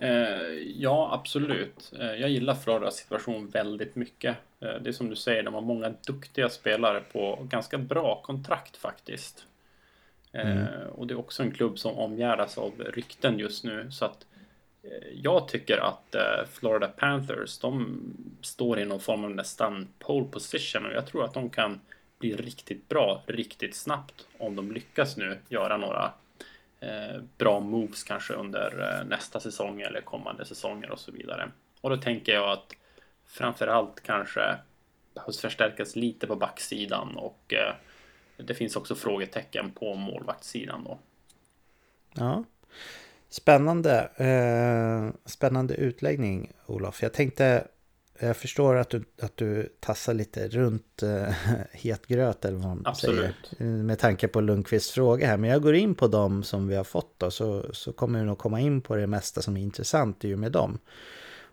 Eh, 0.00 0.52
ja, 0.76 1.10
absolut. 1.12 1.92
Eh, 1.98 2.14
jag 2.14 2.30
gillar 2.30 2.54
Floridas 2.54 2.96
situation 2.96 3.48
väldigt 3.48 3.96
mycket. 3.96 4.36
Eh, 4.60 4.74
det 4.80 4.90
är 4.90 4.92
som 4.92 5.10
du 5.10 5.16
säger, 5.16 5.42
de 5.42 5.54
har 5.54 5.60
många 5.60 5.94
duktiga 6.06 6.48
spelare 6.48 7.00
på 7.12 7.46
ganska 7.50 7.78
bra 7.78 8.22
kontrakt 8.22 8.76
faktiskt. 8.76 9.46
Mm. 10.32 10.66
Och 10.90 11.06
det 11.06 11.14
är 11.14 11.18
också 11.18 11.42
en 11.42 11.50
klubb 11.50 11.78
som 11.78 11.98
omgärdas 11.98 12.58
av 12.58 12.72
rykten 12.78 13.38
just 13.38 13.64
nu. 13.64 13.90
Så 13.90 14.04
att 14.04 14.26
jag 15.14 15.48
tycker 15.48 15.78
att 15.78 16.16
Florida 16.52 16.88
Panthers, 16.88 17.58
de 17.58 18.00
står 18.42 18.78
i 18.80 18.84
någon 18.84 19.00
form 19.00 19.24
av 19.24 19.30
nästan 19.30 19.88
pole 19.98 20.26
position 20.26 20.86
och 20.86 20.92
jag 20.92 21.06
tror 21.06 21.24
att 21.24 21.34
de 21.34 21.50
kan 21.50 21.80
bli 22.18 22.36
riktigt 22.36 22.88
bra 22.88 23.22
riktigt 23.26 23.74
snabbt 23.74 24.26
om 24.38 24.56
de 24.56 24.72
lyckas 24.72 25.16
nu 25.16 25.38
göra 25.48 25.76
några 25.76 26.12
Eh, 26.80 27.22
bra 27.38 27.60
moves 27.60 28.02
kanske 28.02 28.34
under 28.34 28.98
eh, 29.00 29.06
nästa 29.06 29.40
säsong 29.40 29.80
eller 29.80 30.00
kommande 30.00 30.44
säsonger 30.44 30.90
och 30.90 30.98
så 30.98 31.12
vidare. 31.12 31.50
Och 31.80 31.90
då 31.90 31.96
tänker 31.96 32.32
jag 32.32 32.50
att 32.50 32.72
framförallt 33.26 34.02
kanske 34.02 34.56
behövs 35.14 35.40
förstärkas 35.40 35.96
lite 35.96 36.26
på 36.26 36.36
backsidan 36.36 37.16
och 37.16 37.54
eh, 37.54 37.74
det 38.36 38.54
finns 38.54 38.76
också 38.76 38.94
frågetecken 38.94 39.70
på 39.70 39.94
målvaktssidan 39.94 40.84
då. 40.84 40.98
Ja, 42.14 42.44
spännande. 43.28 44.10
spännande 45.24 45.74
utläggning 45.74 46.52
Olof. 46.66 47.02
Jag 47.02 47.12
tänkte 47.12 47.68
jag 48.20 48.36
förstår 48.36 48.76
att 48.76 48.90
du, 48.90 49.04
att 49.22 49.36
du 49.36 49.72
tassar 49.80 50.14
lite 50.14 50.48
runt 50.48 51.02
uh, 51.02 51.28
het 51.72 52.06
gröt 52.06 52.44
eller 52.44 52.56
vad 52.56 52.66
man 52.66 52.82
Absolut. 52.84 53.34
säger. 53.58 53.66
Med 53.66 53.98
tanke 53.98 54.28
på 54.28 54.40
Lundqvists 54.40 54.92
fråga 54.92 55.26
här. 55.26 55.36
Men 55.36 55.50
jag 55.50 55.62
går 55.62 55.74
in 55.74 55.94
på 55.94 56.06
dem 56.06 56.42
som 56.42 56.68
vi 56.68 56.76
har 56.76 56.84
fått 56.84 57.14
då. 57.18 57.30
Så, 57.30 57.74
så 57.74 57.92
kommer 57.92 58.18
vi 58.18 58.24
nog 58.24 58.38
komma 58.38 58.60
in 58.60 58.80
på 58.80 58.96
det 58.96 59.06
mesta 59.06 59.42
som 59.42 59.56
är 59.56 59.60
intressant 59.60 60.24
och 60.24 60.30
med 60.30 60.52
dem. 60.52 60.78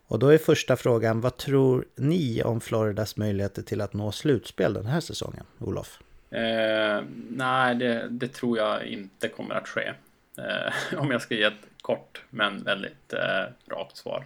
Och 0.08 0.18
då 0.18 0.28
är 0.28 0.38
första 0.38 0.76
frågan, 0.76 1.20
vad 1.20 1.36
tror 1.36 1.84
ni 1.96 2.42
om 2.42 2.60
Floridas 2.60 3.16
möjligheter 3.16 3.62
till 3.62 3.80
att 3.80 3.92
nå 3.92 4.12
slutspel 4.12 4.74
den 4.74 4.86
här 4.86 5.00
säsongen, 5.00 5.44
Olof? 5.58 6.00
Eh, 6.30 7.02
nej, 7.30 7.74
det, 7.74 8.08
det, 8.10 8.28
tror 8.28 8.58
jag 8.58 8.86
inte 8.86 9.28
kommer 9.28 9.54
att 9.54 9.68
ske. 9.68 9.92
Eh, 10.38 10.98
om 10.98 11.10
jag 11.10 11.22
ska 11.22 11.34
ge 11.34 11.42
ett 11.42 11.66
kort 11.82 12.22
men 12.30 12.62
väldigt 12.62 13.12
eh, 13.12 13.74
rakt 13.74 13.96
svar. 13.96 14.24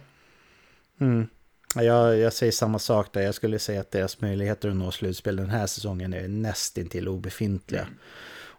Mm. 0.99 1.27
Jag, 1.75 2.17
jag 2.17 2.33
säger 2.33 2.51
samma 2.51 2.79
sak 2.79 3.13
där. 3.13 3.21
Jag 3.21 3.35
skulle 3.35 3.59
säga 3.59 3.81
att 3.81 3.91
deras 3.91 4.21
möjligheter 4.21 4.69
att 4.69 4.75
nå 4.75 4.91
slutspel 4.91 5.35
den 5.35 5.49
här 5.49 5.67
säsongen 5.67 6.13
är 6.13 6.27
nästintill 6.27 7.07
obefintliga. 7.07 7.81
Mm. 7.81 7.93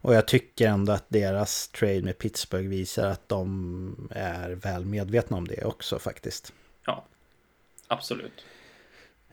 Och 0.04 0.14
jag 0.14 0.28
tycker 0.28 0.68
ändå 0.68 0.92
att 0.92 1.04
deras 1.08 1.68
trade 1.68 2.02
med 2.02 2.18
Pittsburgh 2.18 2.68
visar 2.68 3.08
att 3.08 3.28
de 3.28 4.08
är 4.14 4.50
väl 4.50 4.84
medvetna 4.84 5.36
om 5.36 5.48
det 5.48 5.64
också 5.64 5.98
faktiskt. 5.98 6.52
Ja, 6.86 7.04
absolut. 7.86 8.44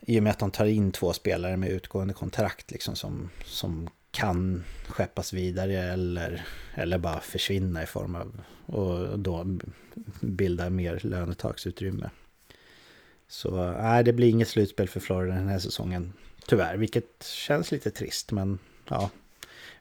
I 0.00 0.18
och 0.18 0.22
med 0.22 0.30
att 0.30 0.38
de 0.38 0.50
tar 0.50 0.66
in 0.66 0.92
två 0.92 1.12
spelare 1.12 1.56
med 1.56 1.70
utgående 1.70 2.14
kontrakt 2.14 2.70
liksom 2.70 2.96
som, 2.96 3.30
som 3.44 3.90
kan 4.10 4.64
skeppas 4.88 5.32
vidare 5.32 5.78
eller, 5.78 6.46
eller 6.74 6.98
bara 6.98 7.20
försvinna 7.20 7.82
i 7.82 7.86
form 7.86 8.14
av 8.14 8.40
och 8.66 9.18
då 9.18 9.58
bilda 10.20 10.70
mer 10.70 11.00
lönetaksutrymme. 11.02 12.10
Så 13.32 13.72
nej, 13.72 14.04
det 14.04 14.12
blir 14.12 14.28
inget 14.28 14.48
slutspel 14.48 14.88
för 14.88 15.00
Florida 15.00 15.34
den 15.34 15.48
här 15.48 15.58
säsongen. 15.58 16.12
Tyvärr, 16.46 16.76
vilket 16.76 17.24
känns 17.24 17.72
lite 17.72 17.90
trist. 17.90 18.32
Men 18.32 18.58
ja, 18.88 19.10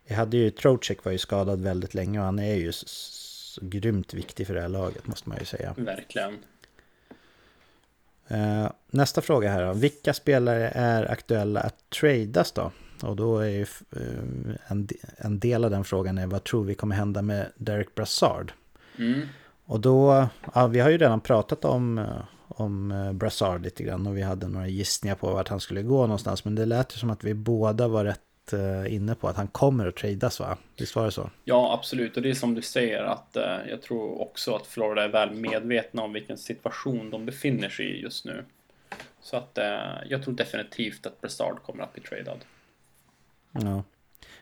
vi 0.08 0.16
hade 0.16 0.38
ju 0.38 0.50
Trocek 0.50 1.04
var 1.04 1.12
ju 1.12 1.18
skadad 1.18 1.62
väldigt 1.62 1.94
länge 1.94 2.20
och 2.20 2.26
han 2.26 2.40
är 2.40 2.56
ju 2.56 2.72
grymt 3.62 4.14
viktig 4.14 4.48
för 4.48 4.54
det 4.54 4.62
här 4.62 4.70
laget 4.70 5.08
måste 5.08 5.30
man 5.30 5.38
ju 5.40 5.46
säga. 5.46 5.74
Verkligen. 5.78 6.38
Uh, 8.32 8.72
nästa 8.88 9.22
fråga 9.22 9.52
här 9.52 9.66
då. 9.66 9.74
Vilka 9.74 10.14
spelare 10.14 10.72
är 10.76 11.12
aktuella 11.12 11.60
att 11.60 11.90
tradas 11.90 12.52
då? 12.52 12.72
Och 13.04 13.16
då 13.16 13.40
är 13.40 13.50
ju 13.50 13.66
uh, 13.96 14.56
en, 15.18 15.40
del 15.40 15.66
av 15.66 15.72
den 15.72 15.84
frågan 15.84 16.18
är 16.18 16.28
vad 16.28 16.44
tror 16.44 16.64
vi 16.64 16.76
kommer 16.76 16.96
hända 16.96 17.22
med 17.22 17.52
Derek 17.56 17.96
Brassard? 17.96 18.52
Mm. 18.98 19.28
Och 19.66 19.80
då, 19.80 20.28
ja, 20.54 20.68
vi 20.68 20.80
har 20.80 20.90
ju 20.90 20.98
redan 20.98 21.22
pratat 21.22 21.66
om 21.66 21.98
uh, 21.98 22.24
om 22.56 22.92
eh, 22.92 23.14
Brassard 23.14 23.64
lite 23.64 23.84
grann 23.84 24.08
och 24.08 24.18
vi 24.18 24.22
hade 24.22 24.48
några 24.48 24.68
gissningar 24.68 25.16
på 25.16 25.32
vart 25.32 25.48
han 25.48 25.60
skulle 25.60 25.82
gå 25.82 26.02
någonstans. 26.02 26.46
Men 26.46 26.56
det 26.56 26.66
lät 26.66 26.96
ju 26.96 26.98
som 26.98 27.10
att 27.10 27.24
vi 27.24 27.34
båda 27.34 27.88
var 27.88 28.06
rätt 28.06 28.54
eh, 28.54 28.94
inne 28.94 29.16
på 29.16 29.28
att 29.28 29.36
han 29.38 29.48
kommer 29.48 29.88
att 29.88 29.96
tradas 29.96 30.40
va? 30.40 30.58
Visst 30.78 30.96
var 30.96 31.06
det 31.06 31.12
så? 31.12 31.30
Ja, 31.44 31.74
absolut. 31.74 32.18
Och 32.18 32.24
det 32.24 32.30
är 32.30 32.34
som 32.34 32.56
du 32.56 32.62
säger 32.62 33.04
att 33.04 33.36
eh, 33.36 33.58
jag 33.70 33.82
tror 33.82 34.22
också 34.22 34.56
att 34.56 34.68
Florida 34.68 35.04
är 35.04 35.10
väl 35.10 35.32
medvetna 35.36 36.02
om 36.02 36.14
vilken 36.14 36.38
situation 36.38 37.10
de 37.10 37.26
befinner 37.26 37.70
sig 37.70 37.86
i 37.86 38.02
just 38.02 38.26
nu. 38.26 38.44
Så 39.22 39.38
att 39.38 39.60
jag 40.10 40.24
tror 40.24 40.34
definitivt 40.34 41.06
att 41.06 41.22
Brassard 41.22 41.64
kommer 41.64 41.84
att 41.84 41.94
bli 41.94 42.04
tradad. 42.04 42.38
Ja. 43.52 43.84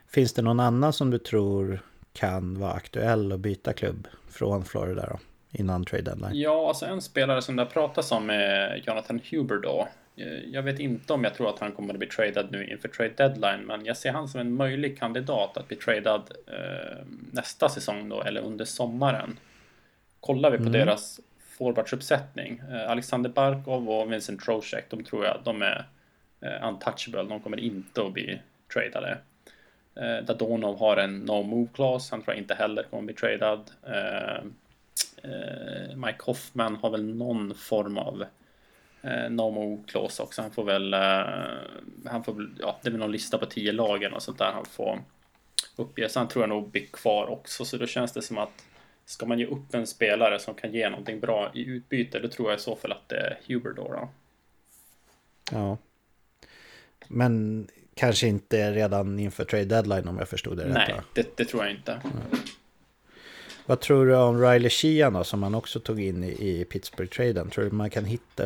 Finns 0.08 0.34
det 0.34 0.42
någon 0.42 0.60
annan 0.60 0.94
som 0.94 1.12
du 1.12 1.18
tror 1.18 1.80
kan 2.14 2.60
vara 2.60 2.72
aktuell 2.72 3.32
att 3.32 3.40
byta 3.40 3.74
klubb 3.74 4.08
från 4.30 4.66
Florida 4.66 5.06
då? 5.10 5.20
Innan 5.52 5.86
trade 5.86 6.04
deadline? 6.04 6.40
Ja, 6.40 6.68
alltså 6.68 6.86
en 6.86 7.02
spelare 7.02 7.42
som 7.42 7.56
det 7.56 7.64
har 7.64 7.70
pratats 7.70 8.12
om 8.12 8.30
är 8.30 8.84
Jonathan 8.88 9.22
Huber 9.32 9.58
då. 9.58 9.88
Eh, 10.16 10.28
jag 10.28 10.64
vet 10.64 10.80
inte 10.80 11.14
om 11.14 11.24
jag 11.24 11.34
tror 11.34 11.50
att 11.50 11.60
han 11.60 11.72
kommer 11.72 11.94
att 11.94 12.00
bli 12.00 12.08
tradad 12.08 12.52
nu 12.52 12.68
inför 12.68 12.88
trade 12.88 13.14
deadline, 13.18 13.62
men 13.66 13.86
jag 13.86 13.98
ser 13.98 14.12
han 14.12 14.28
som 14.28 14.42
en 14.42 14.54
möjlig 14.54 15.00
kandidat 15.00 15.58
att 15.58 15.68
bli 15.68 15.78
tradad 15.78 16.32
eh, 16.48 16.98
nästa 17.32 17.70
säsong 17.70 18.10
då, 18.10 18.22
eller 18.22 18.42
under 18.42 18.66
sommaren. 18.66 19.40
Kollar 20.20 20.52
vi 20.52 20.58
på 20.58 20.64
mm. 20.64 20.74
deras 20.74 21.20
forwardsuppsättning, 21.58 22.62
eh, 22.72 22.92
Alexander 22.92 23.30
Barkov 23.30 23.90
och 23.90 24.12
Vincent 24.12 24.42
Trocek, 24.42 24.86
de 24.90 25.04
tror 25.04 25.26
jag 25.26 25.38
de 25.44 25.62
är 25.62 25.88
eh, 26.42 26.68
untouchable. 26.68 27.24
De 27.24 27.40
kommer 27.40 27.60
inte 27.60 28.02
att 28.02 28.14
bli 28.14 28.40
tradade. 28.74 29.18
Eh, 29.96 30.26
Dadonov 30.26 30.80
har 30.80 30.98
en 30.98 31.20
no 31.20 31.44
move 31.44 31.68
clause. 31.74 32.08
Han 32.12 32.22
tror 32.22 32.34
jag 32.34 32.42
inte 32.42 32.54
heller 32.54 32.84
kommer 32.84 33.04
bli 33.04 33.14
tradad. 33.14 33.72
Eh, 33.84 34.44
Mike 35.96 36.20
Hoffman 36.20 36.76
har 36.76 36.90
väl 36.90 37.16
någon 37.16 37.56
form 37.56 37.98
av 37.98 38.26
eh, 39.02 39.30
no 39.30 39.52
move 39.52 39.84
clause 39.88 40.24
också. 40.24 40.42
Han 40.42 40.52
får 40.52 40.64
väl, 40.64 40.94
eh, 40.94 42.10
han 42.12 42.24
får 42.24 42.50
ja, 42.60 42.80
det 42.82 42.90
är 42.90 42.92
väl 42.92 43.00
någon 43.00 43.12
lista 43.12 43.38
på 43.38 43.46
tio 43.46 43.72
lagen 43.72 44.14
och 44.14 44.24
sånt 44.24 44.38
där 44.38 44.52
han 44.52 44.66
får 44.66 45.02
uppge. 45.76 46.10
Sen 46.10 46.28
tror 46.28 46.44
jag 46.44 46.50
nog 46.50 46.70
blir 46.70 46.86
kvar 46.86 47.28
också, 47.30 47.66
så 47.66 47.78
då 47.78 47.88
känns 47.88 48.12
det 48.12 48.22
som 48.22 48.38
att 48.38 48.66
ska 49.06 49.26
man 49.26 49.40
ge 49.40 49.46
upp 49.46 49.74
en 49.74 49.88
spelare 49.88 50.40
som 50.40 50.54
kan 50.56 50.74
ge 50.74 50.90
någonting 50.90 51.20
bra 51.20 51.52
i 51.54 51.66
utbyte, 51.66 52.20
då 52.20 52.28
tror 52.28 52.50
jag 52.50 52.60
i 52.60 52.62
så 52.62 52.76
fall 52.76 52.92
att 52.92 53.10
det 53.10 53.18
är 53.18 53.40
Huber 53.48 53.74
då. 53.74 53.92
då. 53.92 54.10
Ja. 55.52 55.78
Men 57.08 57.68
kanske 57.94 58.28
inte 58.28 58.72
redan 58.72 59.20
inför 59.20 59.46
trade 59.46 59.66
deadline 59.66 60.08
om 60.08 60.18
jag 60.18 60.30
förstod 60.30 60.58
det 60.58 60.66
Nej, 60.66 60.94
rätt. 60.94 61.06
det, 61.14 61.38
det 61.38 61.46
tror 61.46 61.64
jag 61.64 61.72
inte. 61.72 61.92
Mm. 61.92 62.18
Vad 63.70 63.80
tror 63.80 64.06
du 64.06 64.16
om 64.16 64.42
Riley 64.42 64.70
Sheehan 64.70 65.14
då, 65.14 65.24
som 65.24 65.40
man 65.40 65.56
också 65.56 65.80
tog 65.80 66.02
in 66.02 66.24
i, 66.24 66.28
i 66.28 66.66
Pittsburgh-traden? 66.66 67.50
Tror 67.50 67.66
du 67.66 67.72
man 67.72 67.90
kan 67.90 68.06
hitta... 68.06 68.44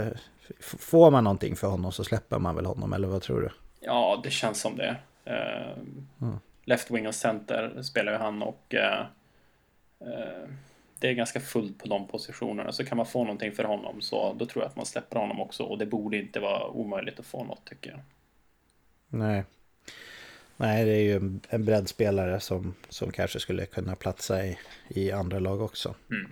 Får 0.60 1.12
man 1.12 1.24
någonting 1.24 1.56
för 1.56 1.68
honom 1.68 1.92
så 1.92 2.04
släpper 2.04 2.40
man 2.40 2.56
väl 2.56 2.66
honom, 2.66 2.94
eller 2.94 3.08
vad 3.08 3.22
tror 3.22 3.42
du? 3.42 3.50
Ja, 3.80 4.22
det 4.24 4.32
känns 4.32 4.62
som 4.62 4.78
det. 4.78 4.96
Uh, 5.28 5.84
mm. 6.22 6.40
Left 6.66 6.92
wing 6.92 7.08
och 7.08 7.16
center 7.16 7.82
spelar 7.82 8.12
ju 8.12 8.18
han 8.18 8.42
och 8.42 8.74
uh, 8.74 9.06
uh, 10.08 10.50
det 11.00 11.08
är 11.08 11.14
ganska 11.14 11.40
fullt 11.40 11.80
på 11.80 11.88
de 11.88 12.08
positionerna. 12.08 12.72
Så 12.72 12.86
kan 12.86 12.98
man 12.98 13.06
få 13.06 13.24
någonting 13.24 13.52
för 13.52 13.64
honom 13.64 14.02
så 14.02 14.34
då 14.34 14.46
tror 14.46 14.64
jag 14.64 14.70
att 14.70 14.76
man 14.76 14.86
släpper 14.86 15.20
honom 15.20 15.42
också. 15.42 15.64
Och 15.64 15.78
det 15.78 15.86
borde 15.86 16.18
inte 16.18 16.40
vara 16.40 16.68
omöjligt 16.68 17.20
att 17.20 17.26
få 17.26 17.44
något 17.44 17.66
tycker 17.66 17.90
jag. 17.90 18.00
Nej. 19.08 19.44
Nej, 20.58 20.86
det 20.86 20.92
är 20.92 21.02
ju 21.02 21.16
en, 21.16 21.42
en 21.50 21.66
breddspelare 21.66 22.40
som, 22.40 22.74
som 22.90 23.12
kanske 23.12 23.40
skulle 23.40 23.66
kunna 23.66 23.96
platsa 23.96 24.46
i, 24.46 24.58
i 24.88 25.12
andra 25.12 25.40
lag 25.40 25.62
också. 25.62 25.96
Mm. 26.12 26.32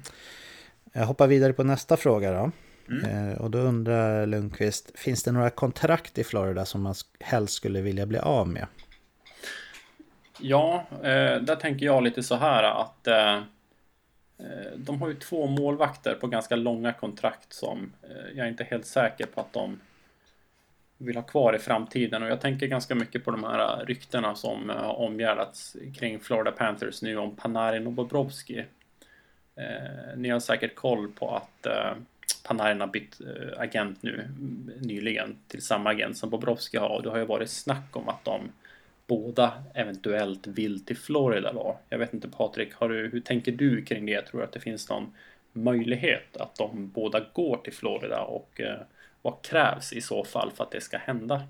Jag 0.94 1.06
hoppar 1.06 1.28
vidare 1.28 1.54
på 1.54 1.64
nästa 1.64 1.98
fråga 1.98 2.32
då. 2.32 2.52
Mm. 2.90 3.30
Eh, 3.32 3.42
och 3.42 3.52
då 3.52 3.58
undrar 3.58 4.26
Lundqvist, 4.26 5.00
finns 5.00 5.24
det 5.24 5.32
några 5.32 5.50
kontrakt 5.50 6.18
i 6.18 6.24
Florida 6.24 6.66
som 6.66 6.82
man 6.82 6.96
helst 7.20 7.54
skulle 7.54 7.82
vilja 7.82 8.06
bli 8.06 8.20
av 8.20 8.48
med? 8.48 8.68
Ja, 10.40 10.86
eh, 10.92 11.42
där 11.42 11.56
tänker 11.56 11.86
jag 11.86 12.04
lite 12.04 12.24
så 12.24 12.36
här 12.36 12.64
att 12.64 13.08
eh, 13.08 13.42
de 14.76 15.02
har 15.02 15.08
ju 15.08 15.16
två 15.16 15.48
målvakter 15.48 16.16
på 16.16 16.28
ganska 16.28 16.56
långa 16.56 16.94
kontrakt 16.94 17.54
som 17.54 17.94
jag 18.36 18.46
är 18.46 18.50
inte 18.50 18.64
helt 18.64 18.86
säker 18.86 19.26
på 19.26 19.42
att 19.42 19.54
de 19.54 19.80
vill 21.06 21.16
ha 21.16 21.24
kvar 21.24 21.56
i 21.56 21.60
framtiden 21.60 22.24
och 22.24 22.30
jag 22.30 22.42
tänker 22.42 22.68
ganska 22.68 22.96
mycket 22.96 23.26
på 23.26 23.32
de 23.32 23.44
här 23.44 23.86
ryktena 23.86 24.36
som 24.36 24.70
har 24.70 24.94
omgärdats 24.94 25.76
kring 25.96 26.20
Florida 26.20 26.52
Panthers 26.52 27.02
nu 27.02 27.18
om 27.18 27.36
Panarin 27.36 27.88
och 27.88 27.94
Bobrovski. 27.94 28.66
Eh, 29.56 30.18
ni 30.18 30.30
har 30.30 30.40
säkert 30.40 30.76
koll 30.76 31.12
på 31.12 31.36
att 31.36 31.66
eh, 31.66 31.94
Panarin 32.44 32.80
har 32.80 32.88
bytt 32.88 33.22
eh, 33.22 33.62
agent 33.62 34.04
nu 34.04 34.14
mm, 34.14 34.72
nyligen 34.80 35.36
till 35.48 35.62
samma 35.62 35.90
agent 35.90 36.18
som 36.18 36.30
Bobrovski 36.30 36.78
har 36.78 36.90
och 36.90 37.04
det 37.04 37.10
har 37.10 37.18
ju 37.18 37.26
varit 37.26 37.50
snack 37.50 37.96
om 37.96 38.10
att 38.10 38.26
de 38.26 38.52
båda 39.08 39.64
eventuellt 39.74 40.48
vill 40.48 40.86
till 40.86 40.98
Florida 40.98 41.54
då. 41.54 41.80
Jag 41.90 41.98
vet 41.98 42.14
inte 42.14 42.30
Patrik, 42.30 42.74
har 42.74 42.90
du, 42.90 43.10
hur 43.10 43.22
tänker 43.22 43.52
du 43.52 43.86
kring 43.86 44.06
det? 44.06 44.22
Tror 44.22 44.40
du 44.40 44.46
att 44.46 44.54
det 44.54 44.60
finns 44.60 44.90
någon 44.90 45.14
möjlighet 45.54 46.38
att 46.38 46.56
de 46.56 46.90
båda 46.90 47.26
går 47.34 47.58
till 47.58 47.74
Florida 47.74 48.22
och 48.22 48.62
eh, 48.62 48.82
vad 49.22 49.44
krävs 49.44 49.94
i 49.94 50.02
så 50.02 50.24
fall 50.24 50.52
för 50.56 50.64
att 50.64 50.72
det 50.72 50.82
ska 50.82 50.98
hända? 50.98 51.42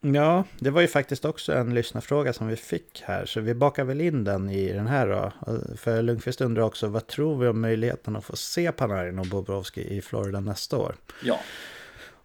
Ja, 0.00 0.44
det 0.58 0.70
var 0.70 0.80
ju 0.80 0.88
faktiskt 0.88 1.24
också 1.24 1.52
en 1.52 1.74
lyssnarfråga 1.74 2.32
som 2.32 2.46
vi 2.46 2.56
fick 2.56 3.02
här, 3.06 3.26
så 3.26 3.40
vi 3.40 3.54
bakar 3.54 3.84
väl 3.84 4.00
in 4.00 4.24
den 4.24 4.50
i 4.50 4.72
den 4.72 4.86
här 4.86 5.06
då. 5.06 5.32
För 5.76 6.02
Lundqvist 6.02 6.40
undrar 6.40 6.62
också, 6.62 6.86
vad 6.86 7.06
tror 7.06 7.38
vi 7.38 7.48
om 7.48 7.60
möjligheten 7.60 8.16
att 8.16 8.24
få 8.24 8.36
se 8.36 8.72
Panarin 8.72 9.18
och 9.18 9.26
Bobrovski 9.26 9.96
i 9.96 10.02
Florida 10.02 10.40
nästa 10.40 10.76
år? 10.76 10.96
Ja. 11.24 11.40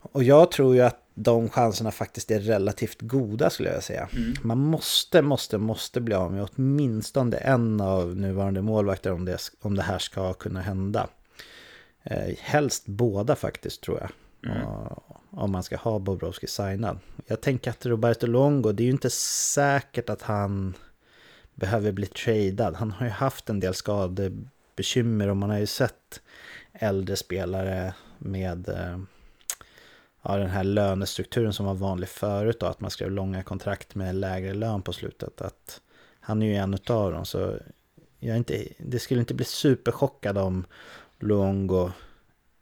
Och 0.02 0.24
jag 0.24 0.52
tror 0.52 0.76
ju 0.76 0.82
att 0.82 1.02
de 1.14 1.50
chanserna 1.50 1.92
faktiskt 1.92 2.32
är 2.32 2.40
relativt 2.40 3.02
goda 3.02 3.50
skulle 3.50 3.70
jag 3.70 3.84
säga. 3.84 4.10
Mm. 4.14 4.34
Man 4.42 4.58
måste, 4.58 5.22
måste, 5.22 5.58
måste 5.58 6.02
bli 6.02 6.16
av 6.16 6.34
med 6.34 6.48
åtminstone 6.52 7.38
en 7.38 7.82
av 7.82 8.16
nuvarande 8.16 8.62
målvakter 8.62 9.12
om 9.12 9.26
det, 9.26 9.38
om 9.62 9.76
det 9.76 9.84
här 9.84 10.00
ska 10.00 10.34
kunna 10.34 10.62
hända. 10.62 11.08
Eh, 12.06 12.36
helst 12.40 12.84
båda 12.86 13.36
faktiskt 13.36 13.82
tror 13.82 14.00
jag. 14.00 14.12
Mm. 14.52 14.68
Om 15.30 15.52
man 15.52 15.64
ska 15.64 15.78
ha 15.78 16.00
Bobrovski 16.00 16.48
signad. 16.48 17.00
Jag 17.28 17.42
tänker 17.42 17.72
att 17.72 17.86
Roberto 17.86 18.28
Longo, 18.28 18.72
det 18.72 18.84
är 18.84 18.86
ju 18.86 18.92
inte 18.92 19.10
säkert 19.10 20.10
att 20.10 20.22
han 20.22 20.74
behöver 21.54 21.92
bli 21.92 22.08
tradad. 22.08 22.76
Han 22.76 22.92
har 22.92 23.06
ju 23.06 23.12
haft 23.12 23.50
en 23.50 23.60
del 23.60 23.74
skadebekymmer 23.74 25.28
och 25.28 25.38
man 25.38 25.50
har 25.50 25.58
ju 25.58 25.66
sett 25.66 26.22
äldre 26.74 27.16
spelare 27.16 27.94
med 28.18 28.70
eh, 28.70 29.00
ja, 30.22 30.38
den 30.38 30.50
här 30.50 30.64
lönestrukturen 30.64 31.54
som 31.54 31.66
var 31.66 31.74
vanlig 31.74 32.10
förut 32.10 32.60
då, 32.60 32.66
att 32.66 32.82
man 32.82 32.92
skrev 32.92 33.12
långa 33.12 33.44
kontrakt 33.44 33.96
med 33.96 34.16
lägre 34.16 34.54
lön 34.54 34.82
på 34.82 34.94
slutet. 34.94 35.42
Att 35.42 35.82
han 36.20 36.42
är 36.42 36.46
ju 36.46 36.56
en 36.56 36.74
av 36.74 37.12
dem 37.12 37.26
så 37.26 37.58
jag 38.20 38.38
inte, 38.38 38.68
det 38.78 39.00
skulle 39.00 39.20
inte 39.20 39.34
bli 39.34 39.46
superchockad 39.46 40.38
om 40.38 40.66
Luongo 41.20 41.92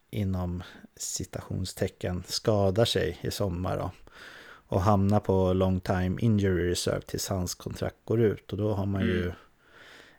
inom 0.09 0.63
citationstecken 0.95 2.23
skadar 2.27 2.85
sig 2.85 3.19
i 3.21 3.31
sommar 3.31 3.77
då, 3.77 3.91
och 4.67 4.81
hamnar 4.81 5.19
på 5.19 5.53
long 5.53 5.79
time 5.79 6.21
injury 6.21 6.71
reserve 6.71 7.01
tills 7.01 7.29
hans 7.29 7.55
kontrakt 7.55 7.95
går 8.05 8.21
ut 8.21 8.51
och 8.51 8.57
då 8.57 8.73
har 8.73 8.85
man 8.85 9.01
ju 9.01 9.21
mm. 9.21 9.35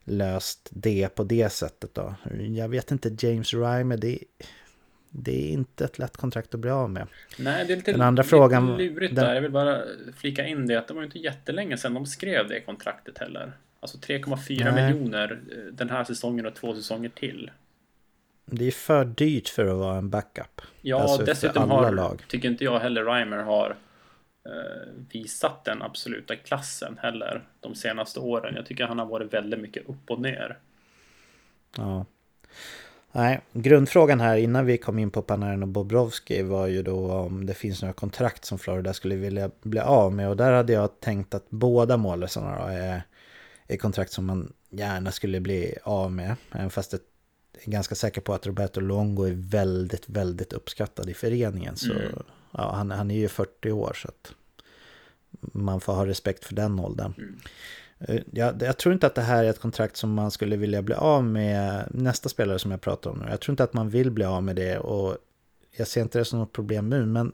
löst 0.04 0.68
det 0.72 1.14
på 1.14 1.24
det 1.24 1.52
sättet 1.52 1.94
då. 1.94 2.14
Jag 2.56 2.68
vet 2.68 2.90
inte, 2.90 3.26
James 3.26 3.54
Reimer, 3.54 3.96
det, 3.96 4.18
det 5.10 5.48
är 5.48 5.52
inte 5.52 5.84
ett 5.84 5.98
lätt 5.98 6.16
kontrakt 6.16 6.54
att 6.54 6.60
bli 6.60 6.70
av 6.70 6.90
med. 6.90 7.06
Nej, 7.38 7.64
det 7.66 7.72
är 7.72 7.76
lite, 7.76 7.92
den 7.92 8.00
andra 8.00 8.22
lite 8.22 8.30
frågan, 8.30 8.76
lurigt 8.76 9.14
den, 9.14 9.24
där. 9.24 9.34
Jag 9.34 9.42
vill 9.42 9.50
bara 9.50 9.82
flika 10.16 10.46
in 10.46 10.66
det 10.66 10.76
att 10.76 10.88
det 10.88 10.94
var 10.94 11.02
inte 11.02 11.18
jättelänge 11.18 11.76
sedan 11.76 11.94
de 11.94 12.06
skrev 12.06 12.48
det 12.48 12.60
kontraktet 12.60 13.18
heller. 13.18 13.52
Alltså 13.80 13.98
3,4 13.98 14.74
miljoner 14.74 15.40
eh, 15.52 15.58
den 15.72 15.90
här 15.90 16.04
säsongen 16.04 16.46
och 16.46 16.54
två 16.54 16.74
säsonger 16.74 17.08
till. 17.08 17.50
Det 18.46 18.66
är 18.66 18.70
för 18.70 19.04
dyrt 19.04 19.48
för 19.48 19.66
att 19.66 19.76
vara 19.76 19.96
en 19.98 20.10
backup. 20.10 20.60
Ja, 20.80 21.02
alltså 21.02 21.24
dessutom 21.24 21.70
har, 21.70 21.92
lag. 21.92 22.22
tycker 22.28 22.48
inte 22.48 22.64
jag 22.64 22.80
heller 22.80 23.04
Reimer 23.04 23.38
har 23.38 23.76
eh, 24.46 24.92
visat 25.12 25.64
den 25.64 25.82
absoluta 25.82 26.36
klassen 26.36 26.98
heller 27.02 27.48
de 27.60 27.74
senaste 27.74 28.20
åren. 28.20 28.54
Jag 28.56 28.66
tycker 28.66 28.84
han 28.84 28.98
har 28.98 29.06
varit 29.06 29.32
väldigt 29.32 29.60
mycket 29.60 29.88
upp 29.88 30.10
och 30.10 30.20
ner. 30.20 30.58
Ja. 31.76 32.06
Nej, 33.12 33.40
grundfrågan 33.52 34.20
här 34.20 34.36
innan 34.36 34.66
vi 34.66 34.78
kom 34.78 34.98
in 34.98 35.10
på 35.10 35.22
Panarin 35.22 35.62
och 35.62 35.68
Bobrovski 35.68 36.42
var 36.42 36.66
ju 36.66 36.82
då 36.82 37.12
om 37.12 37.46
det 37.46 37.54
finns 37.54 37.82
några 37.82 37.92
kontrakt 37.92 38.44
som 38.44 38.58
Florida 38.58 38.92
skulle 38.92 39.16
vilja 39.16 39.50
bli 39.62 39.80
av 39.80 40.12
med. 40.12 40.28
Och 40.28 40.36
där 40.36 40.52
hade 40.52 40.72
jag 40.72 41.00
tänkt 41.00 41.34
att 41.34 41.50
båda 41.50 41.96
målisarna 41.96 42.72
är, 42.72 43.02
är 43.66 43.76
kontrakt 43.76 44.12
som 44.12 44.26
man 44.26 44.52
gärna 44.70 45.12
skulle 45.12 45.40
bli 45.40 45.74
av 45.82 46.12
med. 46.12 46.36
Även 46.52 46.70
fast 46.70 46.90
det 46.90 46.98
är 47.62 47.70
ganska 47.70 47.94
säker 47.94 48.20
på 48.20 48.34
att 48.34 48.46
Roberto 48.46 48.80
Longo 48.80 49.24
är 49.24 49.34
väldigt, 49.34 50.08
väldigt 50.08 50.52
uppskattad 50.52 51.10
i 51.10 51.14
föreningen. 51.14 51.76
Så 51.76 51.92
mm. 51.92 52.22
ja, 52.50 52.72
han, 52.74 52.90
han 52.90 53.10
är 53.10 53.18
ju 53.18 53.28
40 53.28 53.70
år 53.70 53.92
så 54.02 54.08
att 54.08 54.34
man 55.40 55.80
får 55.80 55.92
ha 55.92 56.06
respekt 56.06 56.44
för 56.44 56.54
den 56.54 56.80
åldern. 56.80 57.14
Mm. 57.18 57.40
Eh, 57.98 58.22
jag, 58.32 58.62
jag, 58.62 58.76
tror 58.76 58.92
inte 58.92 59.06
att 59.06 59.14
det 59.14 59.22
här 59.22 59.44
är 59.44 59.50
ett 59.50 59.60
kontrakt 59.60 59.96
som 59.96 60.14
man 60.14 60.30
skulle 60.30 60.56
vilja 60.56 60.82
bli 60.82 60.94
av 60.94 61.24
med 61.24 61.88
nästa 61.90 62.28
spelare 62.28 62.58
som 62.58 62.70
jag 62.70 62.80
pratar 62.80 63.10
om 63.10 63.18
nu. 63.18 63.26
Jag 63.30 63.40
tror 63.40 63.52
inte 63.52 63.64
att 63.64 63.74
man 63.74 63.90
vill 63.90 64.10
bli 64.10 64.24
av 64.24 64.42
med 64.42 64.56
det 64.56 64.78
och 64.78 65.16
jag 65.76 65.86
ser 65.86 66.02
inte 66.02 66.18
det 66.18 66.24
som 66.24 66.38
något 66.38 66.52
problem 66.52 66.90
nu. 66.90 67.06
Men 67.06 67.32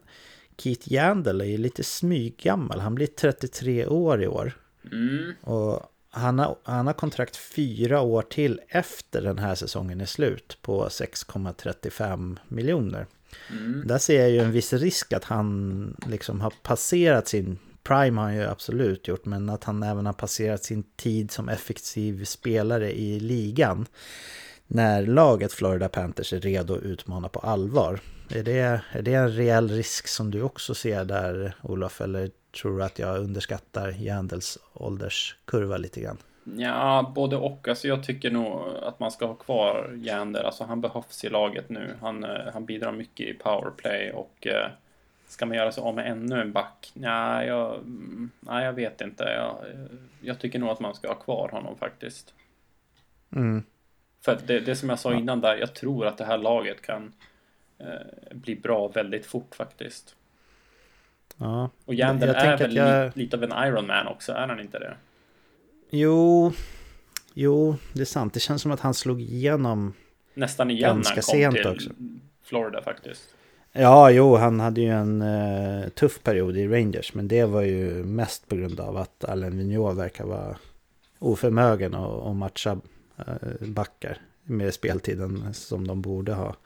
Keith 0.56 0.92
Yandel 0.92 1.40
är 1.40 1.44
ju 1.44 1.56
lite 1.56 1.84
smyggammal. 1.84 2.80
Han 2.80 2.94
blir 2.94 3.06
33 3.06 3.86
år 3.86 4.22
i 4.22 4.28
år. 4.28 4.52
Mm. 4.92 5.32
Och 5.40 5.82
han 6.10 6.38
har, 6.38 6.56
han 6.62 6.86
har 6.86 6.94
kontrakt 6.94 7.36
fyra 7.36 8.00
år 8.00 8.22
till 8.22 8.60
efter 8.68 9.22
den 9.22 9.38
här 9.38 9.54
säsongen 9.54 10.00
är 10.00 10.06
slut 10.06 10.58
på 10.62 10.88
6,35 10.88 12.38
miljoner. 12.48 13.06
Mm. 13.50 13.82
Där 13.86 13.98
ser 13.98 14.20
jag 14.20 14.30
ju 14.30 14.38
en 14.38 14.52
viss 14.52 14.72
risk 14.72 15.12
att 15.12 15.24
han 15.24 15.96
liksom 16.06 16.40
har 16.40 16.52
passerat 16.62 17.28
sin 17.28 17.58
prime 17.82 18.20
har 18.20 18.26
han 18.26 18.36
ju 18.36 18.44
absolut 18.44 19.08
gjort, 19.08 19.24
men 19.24 19.48
att 19.48 19.64
han 19.64 19.82
även 19.82 20.06
har 20.06 20.12
passerat 20.12 20.64
sin 20.64 20.82
tid 20.82 21.30
som 21.30 21.48
effektiv 21.48 22.24
spelare 22.24 22.98
i 22.98 23.20
ligan. 23.20 23.86
När 24.66 25.06
laget 25.06 25.52
Florida 25.52 25.88
Panthers 25.88 26.32
är 26.32 26.40
redo 26.40 26.74
att 26.74 26.82
utmana 26.82 27.28
på 27.28 27.40
allvar. 27.40 28.00
Är 28.28 28.42
det, 28.42 28.80
är 28.92 29.02
det 29.02 29.14
en 29.14 29.32
reell 29.32 29.68
risk 29.68 30.08
som 30.08 30.30
du 30.30 30.42
också 30.42 30.74
ser 30.74 31.04
där, 31.04 31.56
Olof? 31.62 32.00
Eller 32.00 32.30
tror 32.50 32.78
du 32.78 32.84
att 32.84 32.98
jag 32.98 33.18
underskattar 33.18 33.94
Jandels 33.98 34.58
ålderskurva 34.72 35.76
lite 35.76 36.00
grann? 36.00 36.18
Ja, 36.56 37.12
både 37.14 37.36
och. 37.36 37.68
Alltså 37.68 37.88
jag 37.88 38.04
tycker 38.04 38.30
nog 38.30 38.62
att 38.82 39.00
man 39.00 39.10
ska 39.10 39.26
ha 39.26 39.34
kvar 39.34 39.94
Jander. 39.96 40.42
Alltså 40.42 40.64
han 40.64 40.80
behövs 40.80 41.24
i 41.24 41.28
laget 41.28 41.68
nu. 41.68 41.94
Han, 42.00 42.24
eh, 42.24 42.52
han 42.52 42.64
bidrar 42.64 42.92
mycket 42.92 43.28
i 43.28 43.34
powerplay 43.34 44.12
och 44.12 44.46
eh, 44.46 44.70
Ska 45.30 45.46
man 45.46 45.56
göra 45.56 45.72
sig 45.72 45.82
av 45.82 45.94
med 45.94 46.10
ännu 46.10 46.40
en 46.40 46.52
back? 46.52 46.92
Nej, 46.94 47.46
jag, 47.46 47.80
nej, 48.40 48.64
jag 48.64 48.72
vet 48.72 49.00
inte. 49.00 49.24
Jag, 49.24 49.56
jag 50.20 50.38
tycker 50.38 50.58
nog 50.58 50.68
att 50.68 50.80
man 50.80 50.94
ska 50.94 51.08
ha 51.08 51.14
kvar 51.14 51.48
honom 51.48 51.76
faktiskt. 51.76 52.34
Mm. 53.36 53.62
För 54.20 54.38
det, 54.46 54.60
det 54.60 54.76
som 54.76 54.88
jag 54.88 54.98
sa 54.98 55.14
innan 55.14 55.40
där, 55.40 55.56
jag 55.56 55.74
tror 55.74 56.06
att 56.06 56.18
det 56.18 56.24
här 56.24 56.38
laget 56.38 56.82
kan 56.82 57.12
eh, 57.78 57.86
bli 58.32 58.56
bra 58.56 58.88
väldigt 58.88 59.26
fort 59.26 59.54
faktiskt. 59.54 60.16
Ja. 61.40 61.70
Och 61.84 61.94
Jander 61.94 62.26
Jag 62.26 62.36
är 62.36 62.56
väl 62.56 62.66
att 62.70 62.72
jag- 62.74 63.04
li, 63.16 63.22
lite 63.24 63.36
av 63.36 63.44
en 63.44 63.52
Iron 63.68 63.86
Man 63.86 64.06
också, 64.06 64.32
är 64.32 64.48
han 64.48 64.60
inte 64.60 64.78
det? 64.78 64.94
Jo, 65.90 66.52
jo, 67.34 67.76
det 67.92 68.00
är 68.00 68.04
sant. 68.04 68.34
Det 68.34 68.40
känns 68.40 68.62
som 68.62 68.70
att 68.72 68.80
han 68.80 68.94
slog 68.94 69.20
igenom. 69.20 69.92
Nästan 70.34 70.70
igen 70.70 70.88
när 70.88 70.94
Ganska 70.94 71.14
han 71.14 71.22
kom 71.22 71.34
sent 71.34 71.54
till 71.56 71.66
också. 71.66 71.90
Florida 72.42 72.82
faktiskt. 72.82 73.34
Ja, 73.72 74.10
jo, 74.10 74.36
han 74.36 74.60
hade 74.60 74.80
ju 74.80 74.88
en 74.88 75.22
eh, 75.22 75.88
tuff 75.88 76.22
period 76.22 76.56
i 76.56 76.68
Rangers. 76.68 77.14
Men 77.14 77.28
det 77.28 77.44
var 77.44 77.62
ju 77.62 78.04
mest 78.04 78.48
på 78.48 78.56
grund 78.56 78.80
av 78.80 78.96
att 78.96 79.24
Allen 79.24 79.58
Vigneault 79.58 79.98
verkar 79.98 80.24
vara 80.24 80.56
oförmögen 81.18 81.94
att, 81.94 82.36
matcha 82.36 82.80
eh, 83.18 83.68
backar 83.68 84.18
med 84.44 84.74
speltiden 84.74 85.54
som 85.54 85.86
de 85.86 86.02
borde 86.02 86.32
ha. 86.32 86.56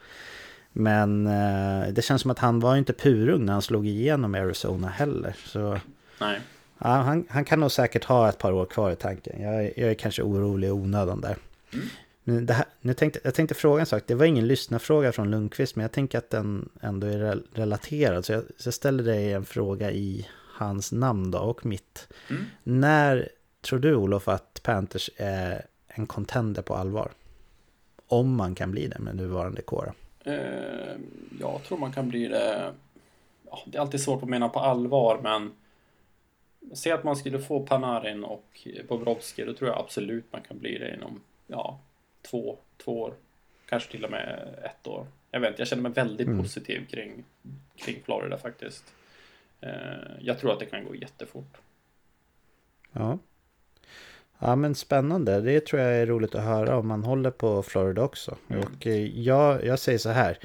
Men 0.76 1.26
eh, 1.26 1.88
det 1.92 2.02
känns 2.02 2.22
som 2.22 2.30
att 2.30 2.38
han 2.38 2.60
var 2.60 2.76
inte 2.76 2.92
purung 2.92 3.44
när 3.44 3.52
han 3.52 3.62
slog 3.62 3.86
igenom 3.86 4.34
Arizona 4.34 4.88
heller. 4.88 5.36
Så 5.44 5.78
Nej. 6.20 6.40
ja, 6.78 6.88
han, 6.88 7.26
han 7.30 7.44
kan 7.44 7.60
nog 7.60 7.72
säkert 7.72 8.04
ha 8.04 8.28
ett 8.28 8.38
par 8.38 8.52
år 8.52 8.66
kvar 8.66 8.90
i 8.90 8.96
tanken. 8.96 9.42
Jag, 9.42 9.54
är- 9.64 9.72
jag 9.80 9.90
är 9.90 9.94
kanske 9.94 10.22
orolig 10.22 10.68
i 10.68 10.70
onödan 10.70 11.20
där. 11.20 11.36
Mm. 11.72 11.86
Men 12.24 12.48
här, 12.48 12.64
nu 12.80 12.94
tänkte, 12.94 13.20
jag 13.24 13.34
tänkte 13.34 13.54
fråga 13.54 13.80
en 13.80 13.86
sak. 13.86 14.02
Det 14.06 14.14
var 14.14 14.24
ingen 14.26 14.46
lyssnarfråga 14.46 15.12
från 15.12 15.30
Lundqvist, 15.30 15.76
men 15.76 15.82
jag 15.82 15.92
tänker 15.92 16.18
att 16.18 16.30
den 16.30 16.68
ändå 16.80 17.06
är 17.06 17.18
rel- 17.18 17.42
relaterad. 17.54 18.24
Så 18.24 18.32
jag, 18.32 18.42
så 18.58 18.66
jag 18.66 18.74
ställer 18.74 19.04
dig 19.04 19.32
en 19.32 19.44
fråga 19.44 19.90
i 19.92 20.28
hans 20.54 20.92
namn 20.92 21.30
då, 21.30 21.38
och 21.38 21.66
mitt. 21.66 22.08
Mm. 22.30 22.42
När 22.62 23.28
tror 23.62 23.78
du, 23.78 23.94
Olof, 23.94 24.28
att 24.28 24.60
Panthers 24.62 25.10
är 25.16 25.66
en 25.86 26.06
contender 26.06 26.62
på 26.62 26.74
allvar? 26.74 27.10
Om 28.08 28.34
man 28.34 28.54
kan 28.54 28.70
bli 28.70 28.86
det 28.86 28.98
med 28.98 29.16
nuvarande 29.16 29.62
kår. 29.62 29.92
Eh, 30.24 30.96
jag 31.40 31.62
tror 31.64 31.78
man 31.78 31.92
kan 31.92 32.08
bli 32.08 32.28
det. 32.28 32.74
Ja, 33.50 33.62
det 33.66 33.78
är 33.78 33.82
alltid 33.82 34.00
svårt 34.00 34.22
att 34.22 34.28
mena 34.28 34.48
på 34.48 34.60
allvar, 34.60 35.20
men 35.22 35.52
se 36.74 36.92
att 36.92 37.04
man 37.04 37.16
skulle 37.16 37.38
få 37.38 37.66
Panarin 37.66 38.24
och 38.24 38.68
Bobrovski, 38.88 39.44
då 39.44 39.52
tror 39.54 39.70
jag 39.70 39.78
absolut 39.78 40.24
man 40.32 40.40
kan 40.42 40.58
bli 40.58 40.78
det 40.78 40.94
inom 40.94 41.20
ja, 41.46 41.78
två, 42.22 42.58
två 42.76 43.00
år. 43.00 43.14
Kanske 43.66 43.90
till 43.90 44.04
och 44.04 44.10
med 44.10 44.54
ett 44.64 44.86
år. 44.86 45.06
Jag 45.30 45.40
vet 45.40 45.48
inte, 45.50 45.60
jag 45.60 45.68
känner 45.68 45.82
mig 45.82 45.92
väldigt 45.92 46.26
Mm. 46.26 46.42
positiv 46.42 46.86
kring, 46.86 47.24
kring 47.76 48.02
Florida 48.04 48.38
faktiskt. 48.38 48.94
Eh, 49.60 49.70
jag 50.20 50.38
tror 50.38 50.52
att 50.52 50.58
det 50.60 50.66
kan 50.66 50.84
gå 50.84 50.94
jättefort. 50.94 51.56
Ja. 52.92 53.18
Ja 54.46 54.56
men 54.56 54.74
spännande, 54.74 55.40
det 55.40 55.66
tror 55.66 55.82
jag 55.82 55.96
är 55.96 56.06
roligt 56.06 56.34
att 56.34 56.44
höra 56.44 56.76
om 56.76 56.88
man 56.88 57.04
håller 57.04 57.30
på 57.30 57.62
Florida 57.62 58.02
också. 58.02 58.36
Mm. 58.48 58.62
Och 58.62 58.86
eh, 58.86 59.20
jag, 59.20 59.64
jag 59.64 59.78
säger 59.78 59.98
så 59.98 60.10
här. 60.10 60.38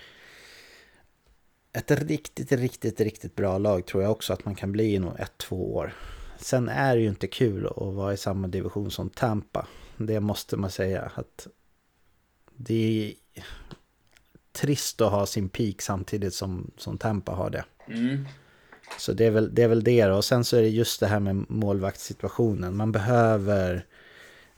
Ett 1.73 1.91
riktigt, 1.91 2.51
riktigt, 2.51 3.01
riktigt 3.01 3.35
bra 3.35 3.57
lag 3.57 3.85
tror 3.85 4.03
jag 4.03 4.11
också 4.11 4.33
att 4.33 4.45
man 4.45 4.55
kan 4.55 4.71
bli 4.71 4.93
inom 4.93 5.15
ett, 5.15 5.37
två 5.37 5.75
år. 5.75 5.93
Sen 6.37 6.69
är 6.69 6.95
det 6.95 7.01
ju 7.01 7.07
inte 7.07 7.27
kul 7.27 7.67
att 7.67 7.93
vara 7.93 8.13
i 8.13 8.17
samma 8.17 8.47
division 8.47 8.91
som 8.91 9.09
Tampa. 9.09 9.67
Det 9.97 10.19
måste 10.19 10.57
man 10.57 10.71
säga. 10.71 11.11
att 11.15 11.47
Det 12.55 13.05
är 13.33 13.41
trist 14.51 15.01
att 15.01 15.11
ha 15.11 15.25
sin 15.25 15.49
peak 15.49 15.81
samtidigt 15.81 16.33
som, 16.33 16.71
som 16.77 16.97
Tampa 16.97 17.31
har 17.31 17.49
det. 17.49 17.65
Mm. 17.87 18.25
Så 18.97 19.13
det 19.13 19.25
är, 19.25 19.31
väl, 19.31 19.55
det 19.55 19.63
är 19.63 19.67
väl 19.67 19.83
det 19.83 20.05
då. 20.05 20.15
Och 20.15 20.25
sen 20.25 20.43
så 20.43 20.57
är 20.57 20.61
det 20.61 20.69
just 20.69 20.99
det 20.99 21.07
här 21.07 21.19
med 21.19 21.45
målvaktssituationen. 21.49 22.75
Man 22.75 22.91
behöver 22.91 23.85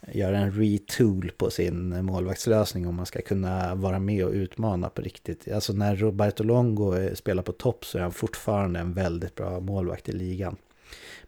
göra 0.07 0.37
en 0.37 0.51
retool 0.51 1.31
på 1.37 1.49
sin 1.49 2.05
målvaktslösning 2.05 2.87
om 2.87 2.95
man 2.95 3.05
ska 3.05 3.21
kunna 3.21 3.75
vara 3.75 3.99
med 3.99 4.25
och 4.25 4.31
utmana 4.31 4.89
på 4.89 5.01
riktigt. 5.01 5.51
Alltså 5.51 5.73
när 5.73 5.95
Roberto 5.95 6.43
Longo 6.43 7.15
spelar 7.15 7.43
på 7.43 7.51
topp 7.51 7.85
så 7.85 7.97
är 7.97 8.01
han 8.01 8.11
fortfarande 8.11 8.79
en 8.79 8.93
väldigt 8.93 9.35
bra 9.35 9.59
målvakt 9.59 10.09
i 10.09 10.11
ligan. 10.11 10.55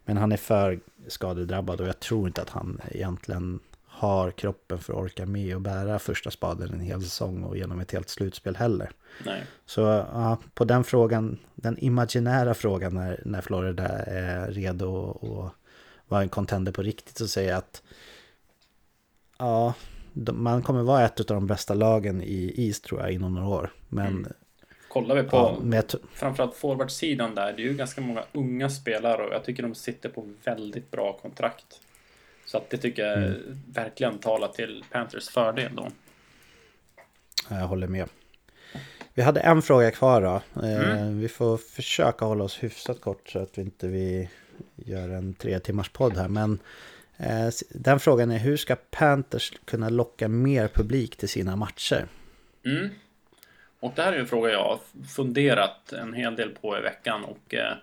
Men 0.05 0.17
han 0.17 0.31
är 0.31 0.37
för 0.37 0.79
skadedrabbad 1.07 1.81
och 1.81 1.87
jag 1.87 1.99
tror 1.99 2.27
inte 2.27 2.41
att 2.41 2.49
han 2.49 2.81
egentligen 2.91 3.59
har 3.95 4.31
kroppen 4.31 4.79
för 4.79 4.93
att 4.93 4.99
orka 4.99 5.25
med 5.25 5.55
och 5.55 5.61
bära 5.61 5.99
första 5.99 6.31
spaden 6.31 6.73
en 6.73 6.79
hel 6.79 7.01
säsong 7.01 7.43
och 7.43 7.57
genom 7.57 7.79
ett 7.79 7.91
helt 7.91 8.09
slutspel 8.09 8.55
heller. 8.55 8.91
Nej. 9.25 9.43
Så 9.65 9.81
ja, 9.81 10.37
på 10.53 10.65
den 10.65 10.83
frågan, 10.83 11.39
den 11.55 11.77
imaginära 11.77 12.53
frågan 12.53 12.93
när, 12.93 13.21
när 13.25 13.41
Florida 13.41 13.87
är 13.87 14.51
redo 14.51 15.09
att 15.11 15.53
vara 16.07 16.21
en 16.21 16.29
contender 16.29 16.71
på 16.71 16.81
riktigt 16.81 17.17
så 17.17 17.27
säger 17.27 17.49
jag 17.49 17.57
att 17.57 17.83
ja, 19.37 19.73
de, 20.13 20.43
man 20.43 20.61
kommer 20.61 20.83
vara 20.83 21.05
ett 21.05 21.19
av 21.19 21.25
de 21.25 21.47
bästa 21.47 21.73
lagen 21.73 22.21
i 22.21 22.53
East 22.57 22.83
tror 22.83 23.01
jag 23.01 23.11
inom 23.11 23.33
några 23.33 23.47
år. 23.47 23.71
Men 23.89 24.07
Mm. 24.07 24.33
Kollar 24.87 25.15
vi 25.15 25.23
på 25.23 25.37
ja, 25.37 25.57
med, 25.61 25.95
framförallt 26.13 26.55
forwardsidan 26.55 27.35
där, 27.35 27.53
det 27.53 27.63
är 27.63 27.65
ju 27.65 27.73
ganska 27.73 28.01
många 28.01 28.23
unga 28.31 28.69
spelare 28.69 29.23
och 29.27 29.33
jag 29.33 29.43
tycker 29.43 29.63
de 29.63 29.75
sitter 29.75 30.09
på 30.09 30.27
väldigt 30.43 30.91
bra 30.91 31.19
kontrakt. 31.21 31.81
Så 32.53 32.57
att 32.57 32.69
det 32.69 32.77
tycker 32.77 33.05
jag 33.05 33.17
Mm. 33.17 33.61
verkligen 33.73 34.19
talar 34.19 34.47
till 34.47 34.83
Panthers 34.91 35.29
fördel 35.29 35.75
då. 35.75 35.87
ja, 37.49 37.59
jag 37.59 37.67
håller 37.67 37.87
med. 37.87 38.09
Vi 39.13 39.21
hade 39.21 39.39
en 39.39 39.61
fråga 39.61 39.91
kvar 39.91 40.21
då. 40.21 40.61
Eh, 40.61 40.91
Mm. 40.91 41.19
Vi 41.19 41.27
får 41.27 41.57
försöka 41.57 42.25
hålla 42.25 42.43
oss 42.43 42.63
hyfsat 42.63 43.01
kort 43.01 43.29
så 43.29 43.39
att 43.39 43.57
vi 43.57 43.61
inte 43.61 43.87
vi 43.87 44.29
gör 44.75 45.09
en 45.09 45.33
tre 45.33 45.59
timmars 45.59 45.89
podd 45.89 46.17
här. 46.17 46.27
Men 46.27 46.59
eh, 47.17 47.49
den 47.69 47.99
frågan 47.99 48.31
är 48.31 48.37
hur 48.39 48.57
ska 48.57 48.75
Panthers 48.91 49.53
kunna 49.65 49.89
locka 49.89 50.27
mer 50.27 50.67
publik 50.67 51.15
till 51.15 51.29
sina 51.29 51.55
matcher? 51.55 52.05
Mm. 52.65 52.89
Och 53.79 53.91
det 53.95 54.01
här 54.01 54.13
är 54.13 54.19
en 54.19 54.27
fråga 54.27 54.51
jag 54.51 54.63
har 54.63 54.79
funderat 55.15 55.93
en 55.93 56.13
hel 56.13 56.35
del 56.35 56.49
på 56.49 56.77
i 56.77 56.81
veckan 56.81 57.23
och 57.23 57.53
eh, 57.53 57.73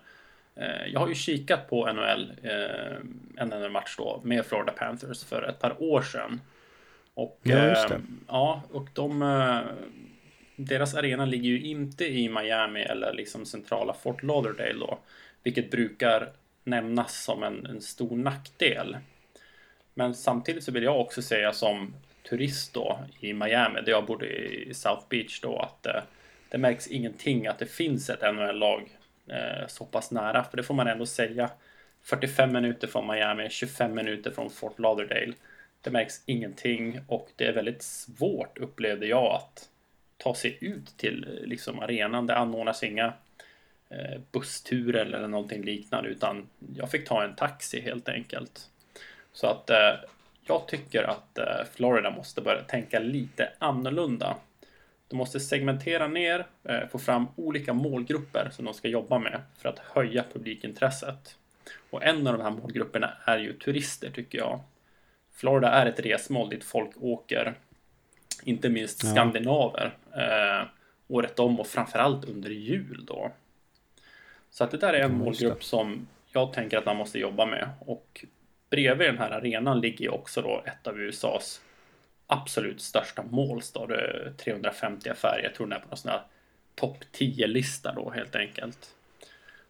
jag 0.87 0.99
har 0.99 1.07
ju 1.07 1.15
kikat 1.15 1.69
på 1.69 1.93
NHL, 1.93 2.31
eh, 2.43 2.97
en 3.37 3.49
NHL-match 3.49 3.95
då 3.97 4.21
med 4.23 4.45
Florida 4.45 4.71
Panthers 4.71 5.23
för 5.23 5.43
ett 5.43 5.59
par 5.59 5.83
år 5.83 6.01
sedan. 6.01 6.41
Och, 7.13 7.39
Ja, 7.43 7.55
eh, 7.55 7.97
ja, 8.27 8.63
och 8.71 8.87
de, 8.93 9.21
eh, 9.21 9.59
deras 10.55 10.95
arena 10.95 11.25
ligger 11.25 11.49
ju 11.49 11.61
inte 11.61 12.05
i 12.05 12.29
Miami 12.29 12.81
eller 12.81 13.13
liksom 13.13 13.45
centrala 13.45 13.93
Fort 13.93 14.23
Lauderdale 14.23 14.79
då, 14.79 14.99
vilket 15.43 15.71
brukar 15.71 16.29
nämnas 16.63 17.23
som 17.23 17.43
en, 17.43 17.65
en 17.65 17.81
stor 17.81 18.17
nackdel. 18.17 18.97
Men 19.93 20.15
samtidigt 20.15 20.63
så 20.63 20.71
vill 20.71 20.83
jag 20.83 20.99
också 20.99 21.21
säga 21.21 21.53
som 21.53 21.93
turist 22.29 22.73
då 22.73 22.99
i 23.19 23.33
Miami, 23.33 23.81
där 23.81 23.91
jag 23.91 24.05
bodde 24.05 24.27
i 24.27 24.73
South 24.73 25.03
Beach 25.09 25.41
då, 25.41 25.59
att 25.59 25.85
eh, 25.85 26.01
det 26.49 26.57
märks 26.57 26.87
ingenting 26.87 27.47
att 27.47 27.59
det 27.59 27.65
finns 27.65 28.09
ett 28.09 28.35
NHL-lag 28.35 28.89
eh, 29.31 29.67
så 29.67 29.85
pass 29.85 30.11
nära, 30.11 30.43
för 30.43 30.57
det 30.57 30.63
får 30.63 30.73
man 30.73 30.87
ändå 30.87 31.05
säga. 31.05 31.49
45 32.03 32.53
minuter 32.53 32.87
från 32.87 33.07
Miami, 33.07 33.49
25 33.49 33.93
minuter 33.95 34.31
från 34.31 34.49
Fort 34.49 34.79
Lauderdale. 34.79 35.33
Det 35.81 35.91
märks 35.91 36.21
ingenting 36.25 36.99
och 37.07 37.29
det 37.35 37.45
är 37.45 37.53
väldigt 37.53 37.83
svårt 37.83 38.57
upplevde 38.57 39.07
jag 39.07 39.35
att 39.35 39.69
ta 40.17 40.35
sig 40.35 40.57
ut 40.61 40.97
till 40.97 41.23
eh, 41.27 41.47
liksom 41.47 41.79
arenan. 41.79 42.27
Det 42.27 42.35
anordnas 42.35 42.83
inga 42.83 43.13
eh, 43.89 44.21
bussturer 44.31 45.05
eller 45.05 45.27
någonting 45.27 45.63
liknande 45.63 46.09
utan 46.09 46.49
jag 46.75 46.91
fick 46.91 47.07
ta 47.07 47.23
en 47.23 47.35
taxi 47.35 47.81
helt 47.81 48.09
enkelt. 48.09 48.69
Så 49.33 49.47
att 49.47 49.69
eh, 49.69 49.93
jag 50.41 50.67
tycker 50.67 51.03
att 51.03 51.37
eh, 51.37 51.65
Florida 51.73 52.11
måste 52.11 52.41
börja 52.41 52.61
tänka 52.61 52.99
lite 52.99 53.49
annorlunda. 53.59 54.35
De 55.11 55.17
måste 55.17 55.39
segmentera 55.39 56.07
ner, 56.07 56.45
eh, 56.63 56.87
få 56.91 56.99
fram 56.99 57.27
olika 57.35 57.73
målgrupper 57.73 58.49
som 58.51 58.65
de 58.65 58.73
ska 58.73 58.87
jobba 58.87 59.19
med 59.19 59.41
för 59.57 59.69
att 59.69 59.79
höja 59.79 60.23
publikintresset. 60.33 61.35
Och 61.89 62.03
en 62.03 62.27
av 62.27 62.37
de 62.37 62.43
här 62.43 62.51
målgrupperna 62.51 63.13
är 63.25 63.37
ju 63.37 63.53
turister 63.53 64.09
tycker 64.11 64.37
jag. 64.37 64.59
Florida 65.33 65.71
är 65.71 65.85
ett 65.85 65.99
resmål 65.99 66.49
dit 66.49 66.63
folk 66.63 66.89
åker, 66.99 67.53
inte 68.43 68.69
minst 68.69 69.03
Ja. 69.03 69.09
skandinaver, 69.09 69.97
eh, 70.15 70.67
året 71.07 71.39
om 71.39 71.59
och 71.59 71.67
framförallt 71.67 72.25
under 72.25 72.49
jul 72.49 73.05
då. 73.07 73.31
Så 74.49 74.63
att 74.63 74.71
det 74.71 74.77
där 74.77 74.93
är 74.93 75.03
en 75.03 75.17
målgrupp 75.17 75.63
som 75.63 76.07
jag 76.31 76.53
tänker 76.53 76.77
att 76.77 76.85
man 76.85 76.97
måste 76.97 77.19
jobba 77.19 77.45
med. 77.45 77.69
Och 77.79 78.25
bredvid 78.69 79.07
den 79.07 79.17
här 79.17 79.31
arenan 79.31 79.81
ligger 79.81 80.13
också 80.13 80.41
då 80.41 80.63
ett 80.65 80.87
av 80.87 80.99
USAs 80.99 81.61
absolut 82.31 82.81
största 82.81 83.23
måls 83.23 83.71
då. 83.71 83.85
Det 83.85 83.95
är 83.95 84.33
350 84.37 85.09
affärer. 85.09 85.43
Jag 85.43 85.55
tror 85.55 85.67
den 85.67 85.77
är 85.77 85.81
på 85.81 85.87
någon 85.87 85.97
sån 85.97 86.11
här 86.11 86.21
topp 86.75 86.97
10-lista 87.13 87.93
då 87.93 88.09
helt 88.09 88.35
enkelt. 88.35 88.95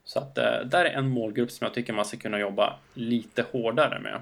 Så 0.03 0.19
att 0.19 0.37
eh, 0.37 0.59
där 0.65 0.85
är 0.85 0.89
en 0.89 1.09
målgrupp 1.09 1.51
som 1.51 1.65
jag 1.65 1.73
tycker 1.73 1.93
man 1.93 2.05
ska 2.05 2.17
kunna 2.17 2.39
jobba 2.39 2.79
lite 2.93 3.45
hårdare 3.51 3.99
med. 3.99 4.19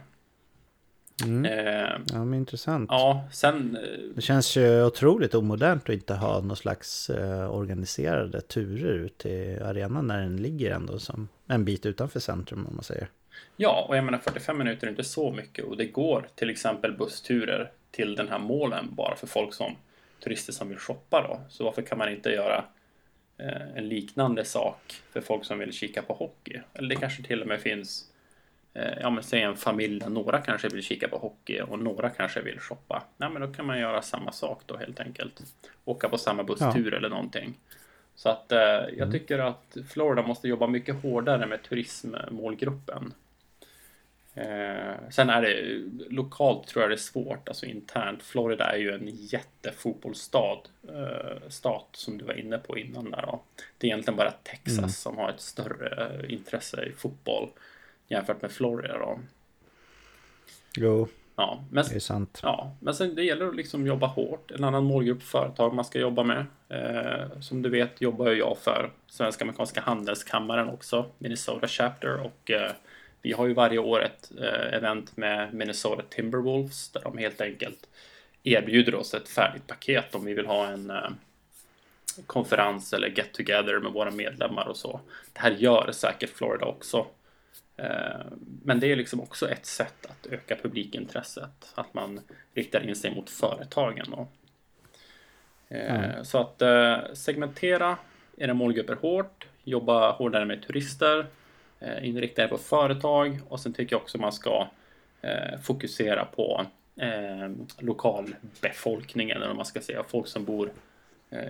Mm. 1.23 1.45
Eh, 1.45 1.99
ja, 2.13 2.25
men 2.25 2.33
intressant. 2.33 2.89
Ja, 2.91 3.27
sen... 3.31 3.75
Eh, 3.75 4.15
det 4.15 4.21
känns 4.21 4.57
ju 4.57 4.83
otroligt 4.83 5.35
omodernt 5.35 5.83
att 5.83 5.89
inte 5.89 6.13
ha 6.13 6.41
någon 6.41 6.57
slags 6.57 7.09
eh, 7.09 7.55
organiserade 7.55 8.41
turer 8.41 8.93
ut 8.93 9.17
till 9.17 9.61
arenan 9.63 10.07
när 10.07 10.21
den 10.21 10.37
ligger 10.37 10.71
ändå 10.71 10.99
som 10.99 11.27
en 11.47 11.65
bit 11.65 11.85
utanför 11.85 12.19
centrum 12.19 12.67
om 12.67 12.75
man 12.75 12.83
säger. 12.83 13.07
Ja, 13.57 13.85
och 13.89 13.97
jag 13.97 14.03
menar 14.03 14.17
45 14.17 14.57
minuter 14.57 14.87
är 14.87 14.91
inte 14.91 15.03
så 15.03 15.31
mycket 15.31 15.65
och 15.65 15.77
det 15.77 15.85
går 15.85 16.27
till 16.35 16.49
exempel 16.49 16.97
bussturer 16.97 17.71
till 17.91 18.15
den 18.15 18.27
här 18.27 18.39
målen 18.39 18.87
bara 18.91 19.15
för 19.15 19.27
folk 19.27 19.53
som 19.53 19.75
turister 20.23 20.53
som 20.53 20.69
vill 20.69 20.77
shoppa 20.77 21.21
då. 21.21 21.39
Så 21.49 21.63
varför 21.63 21.81
kan 21.81 21.97
man 21.97 22.09
inte 22.09 22.29
göra 22.29 22.65
eh, 23.37 23.77
en 23.77 23.87
liknande 23.89 24.45
sak 24.45 25.01
för 25.11 25.21
folk 25.21 25.45
som 25.45 25.59
vill 25.59 25.73
kika 25.73 26.01
på 26.01 26.13
hockey? 26.13 26.59
Eller 26.73 26.89
det 26.89 26.95
kanske 26.95 27.23
till 27.23 27.41
och 27.41 27.47
med 27.47 27.59
finns 27.59 28.09
Eh, 28.73 28.99
ja 29.01 29.09
men 29.09 29.23
säg 29.23 29.41
en 29.41 29.55
familj 29.55 29.99
där 29.99 30.09
några 30.09 30.41
kanske 30.41 30.69
vill 30.69 30.83
kika 30.83 31.07
på 31.07 31.17
hockey 31.17 31.61
och 31.61 31.79
några 31.79 32.09
kanske 32.09 32.41
vill 32.41 32.59
shoppa. 32.59 33.03
Nej 33.17 33.29
men 33.29 33.41
då 33.41 33.53
kan 33.53 33.65
man 33.65 33.79
göra 33.79 34.01
samma 34.01 34.31
sak 34.31 34.61
då 34.65 34.77
helt 34.77 34.99
enkelt. 34.99 35.41
Åka 35.85 36.09
på 36.09 36.17
samma 36.17 36.43
busstur 36.43 36.91
ja. 36.91 36.97
eller 36.97 37.09
någonting. 37.09 37.53
Så 38.15 38.29
att 38.29 38.51
eh, 38.51 38.59
jag 38.59 38.97
mm. 38.97 39.11
tycker 39.11 39.39
att 39.39 39.77
Florida 39.89 40.21
måste 40.27 40.47
jobba 40.47 40.67
mycket 40.67 41.01
hårdare 41.01 41.45
med 41.45 41.63
turismmålgruppen. 41.63 43.13
Eh, 44.33 45.09
sen 45.09 45.29
är 45.29 45.41
det 45.41 45.83
lokalt 46.09 46.67
tror 46.67 46.83
jag 46.83 46.91
det 46.91 46.95
är 46.95 46.97
svårt, 46.97 47.49
alltså 47.49 47.65
internt. 47.65 48.23
Florida 48.23 48.65
är 48.65 48.77
ju 48.77 48.91
en 48.91 49.07
jättefotbollsstad, 49.07 50.59
eh, 50.87 51.49
stat 51.49 51.87
som 51.91 52.17
du 52.17 52.25
var 52.25 52.33
inne 52.33 52.57
på 52.57 52.77
innan 52.77 53.11
där 53.11 53.21
då. 53.21 53.41
Det 53.77 53.87
är 53.87 53.91
egentligen 53.91 54.17
bara 54.17 54.31
Texas 54.31 54.77
mm. 54.77 54.89
som 54.89 55.17
har 55.17 55.29
ett 55.29 55.41
större 55.41 56.25
intresse 56.27 56.85
i 56.85 56.91
fotboll 56.91 57.49
jämfört 58.07 58.41
med 58.41 58.51
Florida 58.51 58.97
då. 58.97 59.19
Jo, 60.77 61.07
ja, 61.35 61.63
men, 61.71 61.85
det 61.89 61.95
är 61.95 61.99
sant. 61.99 62.39
Ja, 62.43 62.75
men 62.79 62.93
sen 62.93 63.15
det 63.15 63.23
gäller 63.23 63.47
att 63.47 63.55
liksom 63.55 63.87
jobba 63.87 64.07
hårt. 64.07 64.51
En 64.51 64.63
annan 64.63 64.83
målgrupp 64.83 65.23
företag 65.23 65.73
man 65.73 65.85
ska 65.85 65.99
jobba 65.99 66.23
med. 66.23 66.45
Eh, 66.69 67.39
som 67.39 67.61
du 67.61 67.69
vet 67.69 68.01
jobbar 68.01 68.31
jag 68.31 68.57
för 68.57 68.91
Svenska 69.07 69.43
Amerikanska 69.43 69.81
Handelskammaren 69.81 70.69
också, 70.69 71.05
Minnesota 71.17 71.67
Chapter 71.67 72.21
och 72.21 72.51
eh, 72.51 72.71
vi 73.21 73.33
har 73.33 73.47
ju 73.47 73.53
varje 73.53 73.79
år 73.79 74.03
ett 74.03 74.31
eh, 74.39 74.73
event 74.73 75.17
med 75.17 75.53
Minnesota 75.53 76.03
Timberwolves 76.09 76.89
där 76.89 77.01
de 77.01 77.17
helt 77.17 77.41
enkelt 77.41 77.89
erbjuder 78.43 78.95
oss 78.95 79.13
ett 79.13 79.29
färdigt 79.29 79.67
paket 79.67 80.15
om 80.15 80.25
vi 80.25 80.33
vill 80.33 80.45
ha 80.45 80.67
en 80.67 80.89
eh, 80.89 81.09
konferens 82.25 82.93
eller 82.93 83.07
get 83.07 83.33
together 83.33 83.79
med 83.79 83.91
våra 83.91 84.11
medlemmar 84.11 84.67
och 84.67 84.77
så. 84.77 85.01
Det 85.33 85.39
här 85.39 85.51
gör 85.51 85.91
säkert 85.91 86.29
Florida 86.29 86.65
också. 86.65 87.07
Eh, 87.77 88.25
men 88.63 88.79
det 88.79 88.91
är 88.91 88.95
liksom 88.95 89.21
också 89.21 89.49
ett 89.49 89.65
sätt 89.65 90.05
att 90.05 90.27
öka 90.31 90.55
publikintresset. 90.55 91.71
Att 91.75 91.93
man 91.93 92.21
riktar 92.53 92.89
in 92.89 92.95
sig 92.95 93.15
mot 93.15 93.29
företagen. 93.29 94.05
Då. 94.11 94.27
Mm. 95.69 96.25
Så 96.25 96.37
att 96.37 96.61
segmentera 97.17 97.97
era 98.37 98.53
målgrupper 98.53 98.95
hårt, 98.95 99.47
jobba 99.63 100.11
hårdare 100.11 100.45
med 100.45 100.67
turister, 100.67 101.25
Eh, 101.79 102.07
inrikta 102.07 102.43
er 102.43 102.47
på 102.47 102.57
företag 102.57 103.39
och 103.49 103.59
sen 103.59 103.73
tycker 103.73 103.95
jag 103.95 104.01
också 104.01 104.17
man 104.17 104.31
ska 104.31 104.67
eh, 105.21 105.59
fokusera 105.63 106.25
på 106.25 106.65
eh, 106.95 107.49
lokalbefolkningen, 107.79 109.37
eller 109.37 109.47
vad 109.47 109.55
man 109.55 109.65
ska 109.65 109.81
säga, 109.81 110.03
folk 110.03 110.27
som 110.27 110.45
bor 110.45 110.71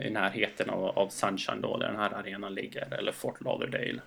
i 0.01 0.09
närheten 0.09 0.69
av, 0.69 1.09
Sunshine 1.09 1.61
då, 1.61 1.77
där 1.77 1.87
den 1.87 1.95
här 1.95 2.13
arenan 2.13 2.53
ligger, 2.53 2.93
eller 2.93 3.11
Fort 3.11 3.41
Lauderdale 3.41 3.99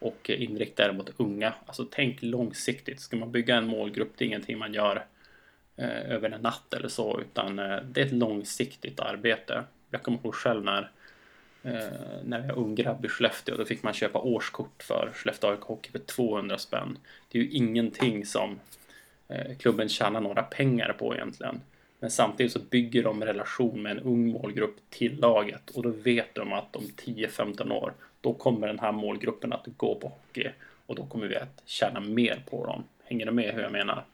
och 0.00 0.30
inrikta 0.30 0.84
er 0.84 0.92
mot 0.92 1.10
unga. 1.16 1.52
Alltså 1.66 1.86
tänk 1.90 2.22
långsiktigt. 2.22 3.00
Ska 3.00 3.16
man 3.16 3.32
bygga 3.32 3.56
en 3.56 3.66
målgrupp, 3.66 4.12
det 4.16 4.24
är 4.24 4.26
ingenting 4.26 4.58
man 4.58 4.74
gör 4.74 5.04
eh, 5.76 6.10
över 6.10 6.30
en 6.30 6.40
natt 6.40 6.74
eller 6.74 6.88
så, 6.88 7.20
utan 7.20 7.58
eh, 7.58 7.76
det 7.82 8.00
är 8.00 8.06
ett 8.06 8.12
långsiktigt 8.12 9.00
arbete. 9.00 9.64
Jag 9.90 10.02
kommer 10.02 10.18
ihåg 10.18 10.34
själv 10.34 10.64
när 10.64 10.90
Eh, 11.62 11.72
när 12.24 12.38
jag 12.38 12.46
var 12.46 12.62
ung 12.62 12.74
grabb 12.74 13.04
i 13.04 13.08
Skellefteå, 13.08 13.56
då 13.56 13.64
fick 13.64 13.82
man 13.82 13.92
köpa 13.92 14.18
årskort 14.18 14.82
för 14.82 15.10
Skellefteå 15.14 15.50
AIK 15.50 15.60
Hockey 15.60 15.90
för 15.90 15.98
200 15.98 16.58
spänn. 16.58 16.98
Det 17.28 17.38
är 17.38 17.42
ju 17.42 17.50
ingenting 17.50 18.26
som 18.26 18.60
eh, 19.28 19.56
klubben 19.58 19.88
tjänar 19.88 20.20
några 20.20 20.42
pengar 20.42 20.96
på 20.98 21.14
egentligen. 21.14 21.60
Men 21.98 22.10
samtidigt 22.10 22.52
så 22.52 22.58
bygger 22.58 23.02
de 23.02 23.24
relation 23.24 23.82
med 23.82 23.92
en 23.92 23.98
ung 23.98 24.32
målgrupp 24.32 24.76
till 24.90 25.20
laget 25.20 25.70
och 25.70 25.82
då 25.82 25.90
vet 25.90 26.34
de 26.34 26.52
att 26.52 26.76
om 26.76 26.82
10-15 26.82 27.72
år 27.72 27.92
då 28.20 28.34
kommer 28.34 28.66
den 28.66 28.78
här 28.78 28.92
målgruppen 28.92 29.52
att 29.52 29.66
gå 29.76 29.94
på 29.94 30.08
hockey 30.08 30.50
och 30.86 30.94
då 30.94 31.06
kommer 31.06 31.26
vi 31.26 31.36
att 31.36 31.62
tjäna 31.66 32.00
mer 32.00 32.42
på 32.50 32.66
dem. 32.66 32.84
Hänger 33.04 33.26
du 33.26 33.32
med 33.32 33.54
hur 33.54 33.62
jag 33.62 33.72
menar? 33.72 34.04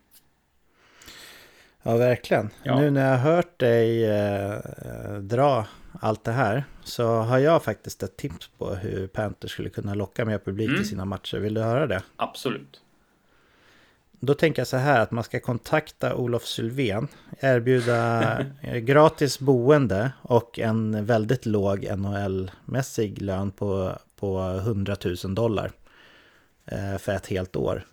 Ja, 1.86 1.96
verkligen. 1.96 2.50
Ja. 2.62 2.80
Nu 2.80 2.90
när 2.90 3.10
jag 3.10 3.18
har 3.18 3.32
hört 3.32 3.58
dig 3.58 4.04
eh, 4.04 4.58
dra 5.20 5.66
allt 6.00 6.24
det 6.24 6.32
här 6.32 6.64
så 6.84 7.06
har 7.06 7.38
jag 7.38 7.62
faktiskt 7.62 8.02
ett 8.02 8.16
tips 8.16 8.50
på 8.58 8.74
hur 8.74 9.06
Panthers 9.06 9.50
skulle 9.50 9.68
kunna 9.68 9.94
locka 9.94 10.24
mer 10.24 10.38
publik 10.38 10.68
mm. 10.68 10.80
till 10.80 10.88
sina 10.88 11.04
matcher. 11.04 11.38
Vill 11.38 11.54
du 11.54 11.60
höra 11.60 11.86
det? 11.86 12.02
Absolut. 12.16 12.80
Då 14.20 14.34
tänker 14.34 14.60
jag 14.60 14.66
så 14.66 14.76
här 14.76 15.00
att 15.00 15.10
man 15.10 15.24
ska 15.24 15.40
kontakta 15.40 16.14
Olof 16.14 16.46
Sylvén, 16.46 17.08
erbjuda 17.40 18.36
gratis 18.80 19.38
boende 19.38 20.12
och 20.22 20.58
en 20.58 21.04
väldigt 21.04 21.46
låg 21.46 21.84
NHL-mässig 21.84 23.22
lön 23.22 23.50
på, 23.50 23.98
på 24.16 24.40
100 24.40 24.96
000 25.24 25.34
dollar 25.34 25.70
eh, 26.64 26.98
för 26.98 27.12
ett 27.12 27.26
helt 27.26 27.56
år. 27.56 27.86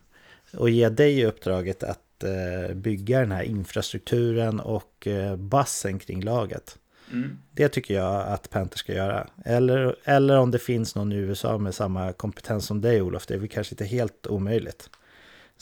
Och 0.58 0.70
ge 0.70 0.90
dig 0.90 1.26
uppdraget 1.26 1.84
att 1.84 2.03
eh, 2.24 2.76
bygga 2.76 3.20
den 3.20 3.32
här 3.32 3.44
infrastrukturen 3.44 4.60
och 4.60 5.08
eh, 5.08 5.36
bassen 5.36 6.00
kring 6.00 6.22
laget. 6.22 6.78
Mm. 7.12 7.38
Det 7.52 7.70
tycker 7.70 7.94
jag 7.94 8.28
att 8.28 8.50
Panther 8.50 8.78
ska 8.78 8.94
göra. 8.94 9.28
Eller, 9.46 9.96
eller 10.04 10.38
om 10.38 10.52
det 10.52 10.60
finns 10.60 10.96
någon 10.96 11.12
i 11.12 11.16
USA 11.16 11.58
med 11.58 11.76
samma 11.76 12.14
kompetens 12.14 12.66
som 12.66 12.82
dig 12.82 13.02
Olof, 13.02 13.26
det 13.26 13.34
är 13.34 13.38
väl 13.38 13.48
kanske 13.48 13.74
inte 13.74 13.86
helt 13.86 14.28
omöjligt 14.28 14.90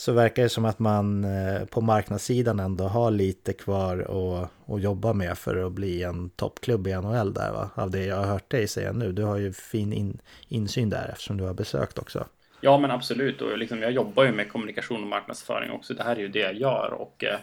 så 0.01 0.11
verkar 0.11 0.43
det 0.43 0.49
som 0.49 0.65
att 0.65 0.79
man 0.79 1.23
eh, 1.23 1.65
på 1.65 1.81
marknadssidan 1.81 2.59
ändå 2.59 2.83
har 2.83 3.11
lite 3.11 3.53
kvar 3.53 3.97
att, 3.99 4.71
att 4.73 4.81
jobba 4.81 5.13
med 5.13 5.37
för 5.37 5.65
att 5.65 5.71
bli 5.71 6.03
en 6.03 6.29
toppklubb 6.29 6.87
i 6.87 6.93
NHL 6.93 7.33
där 7.33 7.51
va? 7.51 7.69
Av 7.75 7.91
det 7.91 8.05
jag 8.05 8.15
har 8.15 8.25
hört 8.25 8.51
dig 8.51 8.67
säga 8.67 8.91
nu. 8.91 9.11
Du 9.11 9.23
har 9.23 9.37
ju 9.37 9.53
fin 9.53 9.93
in, 9.93 10.21
insyn 10.47 10.89
där 10.89 11.09
eftersom 11.11 11.37
du 11.37 11.43
har 11.43 11.53
besökt 11.53 11.99
också. 11.99 12.25
Ja 12.61 12.77
men 12.77 12.91
absolut 12.91 13.41
och 13.41 13.57
liksom, 13.57 13.81
jag 13.81 13.91
jobbar 13.91 14.23
ju 14.23 14.31
med 14.31 14.49
kommunikation 14.51 15.01
och 15.01 15.07
marknadsföring 15.07 15.71
också. 15.71 15.93
Det 15.93 16.03
här 16.03 16.15
är 16.15 16.19
ju 16.19 16.27
det 16.27 16.39
jag 16.39 16.53
gör 16.53 16.93
och 16.93 17.23
eh, 17.23 17.39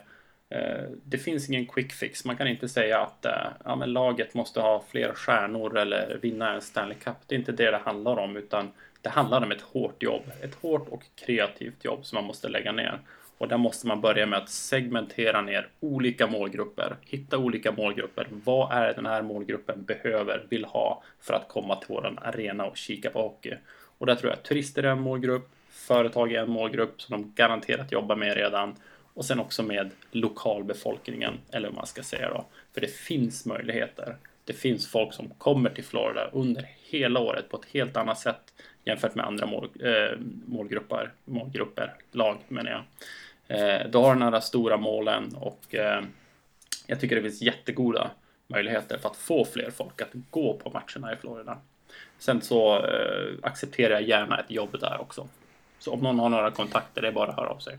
det 1.05 1.19
finns 1.19 1.49
ingen 1.49 1.67
quick 1.67 1.93
fix. 1.93 2.25
Man 2.25 2.37
kan 2.37 2.49
inte 2.49 2.69
säga 2.69 3.01
att 3.01 3.25
eh, 3.25 3.47
ja, 3.65 3.77
men 3.77 3.93
laget 3.93 4.35
måste 4.35 4.61
ha 4.61 4.85
fler 4.91 5.13
stjärnor 5.13 5.79
eller 5.79 6.19
vinna 6.23 6.55
en 6.55 6.61
Stanley 6.61 6.99
Cup. 6.99 7.17
Det 7.27 7.35
är 7.35 7.39
inte 7.39 7.53
det 7.53 7.71
det 7.71 7.81
handlar 7.85 8.17
om 8.17 8.37
utan 8.37 8.71
det 9.01 9.09
handlar 9.09 9.43
om 9.43 9.53
ett 9.53 9.61
hårt 9.61 10.03
jobb, 10.03 10.23
ett 10.43 10.55
hårt 10.55 10.89
och 10.89 11.03
kreativt 11.15 11.85
jobb 11.85 12.07
som 12.07 12.17
man 12.17 12.25
måste 12.25 12.49
lägga 12.49 12.73
ner. 12.73 13.01
Och 13.39 13.49
där 13.49 13.57
måste 13.57 13.87
man 13.87 14.01
börja 14.01 14.27
med 14.27 14.39
att 14.39 14.49
segmentera 14.49 15.43
ner 15.43 15.69
olika 15.81 16.27
målgrupper, 16.27 16.97
hitta 17.01 17.39
olika 17.39 17.73
målgrupper. 17.73 18.27
Vad 18.31 18.73
är 18.73 18.87
det 18.87 18.93
den 18.93 19.07
här 19.07 19.23
målgruppen 19.23 19.85
behöver, 19.85 20.47
vill 20.49 20.65
ha 20.65 21.03
för 21.21 21.35
att 21.35 21.49
komma 21.49 21.77
till 21.77 21.89
våran 21.89 22.19
arena 22.19 22.65
och 22.65 22.77
kika 22.77 23.11
på 23.11 23.23
hockey? 23.23 23.55
Och 23.99 24.07
där 24.07 24.15
tror 24.15 24.31
jag 24.31 24.39
att 24.39 24.45
turister 24.45 24.83
är 24.83 24.89
en 24.89 25.01
målgrupp, 25.01 25.51
företag 25.71 26.33
är 26.33 26.43
en 26.43 26.51
målgrupp 26.51 27.03
som 27.03 27.21
de 27.23 27.33
garanterat 27.35 27.93
jobbar 27.93 28.17
med 28.17 28.35
redan 28.35 28.75
och 29.15 29.25
sen 29.25 29.41
också 29.41 29.63
med 29.63 29.91
lokalbefolkningen, 30.11 31.39
eller 31.51 31.69
vad 31.69 31.77
man 31.77 31.87
ska 31.87 32.03
säga 32.03 32.29
då. 32.29 32.47
För 32.75 32.81
det 32.81 32.95
finns 32.95 33.47
möjligheter. 33.47 34.17
Det 34.45 34.53
finns 34.53 34.87
folk 34.89 35.15
som 35.15 35.29
kommer 35.29 35.71
till 35.71 35.85
Florida 35.85 36.31
under 36.33 36.69
hela 36.91 37.21
året 37.21 37.49
på 37.49 37.57
ett 37.57 37.67
helt 37.73 37.97
annat 37.97 38.19
sätt 38.19 38.53
jämfört 38.85 39.15
med 39.15 39.27
andra 39.27 39.47
mål, 39.47 39.69
eh, 39.81 40.19
målgrupper, 40.47 41.13
målgrupper, 41.25 41.95
lag 42.13 42.39
menar 42.49 42.71
jag. 42.71 42.83
Eh, 43.59 43.91
du 43.91 43.99
har 43.99 44.15
den 44.15 44.33
här 44.33 44.41
stora 44.41 44.77
målen 44.77 45.35
och 45.35 45.75
eh, 45.75 46.03
jag 46.87 47.01
tycker 47.01 47.17
det 47.17 47.23
finns 47.23 47.43
jättegoda 47.43 48.11
möjligheter 48.47 48.99
för 48.99 49.09
att 49.09 49.17
få 49.17 49.45
fler 49.45 49.71
folk 49.71 50.01
att 50.01 50.13
gå 50.31 50.55
på 50.55 50.71
matcherna 50.71 51.13
i 51.13 51.17
Florida. 51.17 51.59
Sen 52.19 52.43
så 52.43 52.77
eh, 52.77 53.35
accepterar 53.43 53.95
jag 53.95 54.03
gärna 54.03 54.41
ett 54.41 54.51
jobb 54.51 54.81
där 54.81 55.01
också. 55.01 55.29
Så 55.79 55.93
om 55.93 56.01
någon 56.01 56.19
har 56.19 56.29
några 56.29 56.51
kontakter, 56.51 57.03
det 57.03 57.09
är 57.09 57.13
bara 57.13 57.31
att 57.31 57.37
höra 57.37 57.49
av 57.49 57.59
sig. 57.59 57.79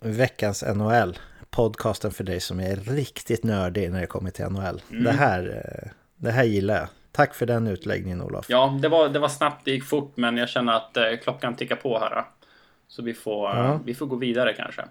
Veckans 0.00 0.64
NHL, 0.74 1.18
podcasten 1.50 2.10
för 2.10 2.24
dig 2.24 2.40
som 2.40 2.60
är 2.60 2.76
riktigt 2.76 3.44
nördig 3.44 3.90
när 3.90 4.00
det 4.00 4.06
kommer 4.06 4.30
till 4.30 4.44
NHL. 4.44 4.82
Mm. 4.90 5.04
Det, 5.04 5.12
här, 5.12 5.62
eh, 5.64 5.90
det 6.16 6.30
här 6.30 6.44
gillar 6.44 6.74
jag. 6.74 6.88
Tack 7.12 7.34
för 7.34 7.46
den 7.46 7.66
utläggningen 7.66 8.22
Olof. 8.22 8.46
Ja, 8.48 8.78
det 8.82 8.88
var, 8.88 9.08
det 9.08 9.18
var 9.18 9.28
snabbt, 9.28 9.64
det 9.64 9.70
gick 9.70 9.84
fort, 9.84 10.12
men 10.16 10.36
jag 10.36 10.48
känner 10.48 10.72
att 10.72 10.96
eh, 10.96 11.04
klockan 11.22 11.56
tickar 11.56 11.76
på 11.76 11.98
här. 11.98 12.24
Så 12.88 13.02
vi 13.02 13.14
får, 13.14 13.50
ja. 13.50 13.64
eh, 13.64 13.80
vi 13.84 13.94
får 13.94 14.06
gå 14.06 14.16
vidare 14.16 14.52
kanske. 14.52 14.84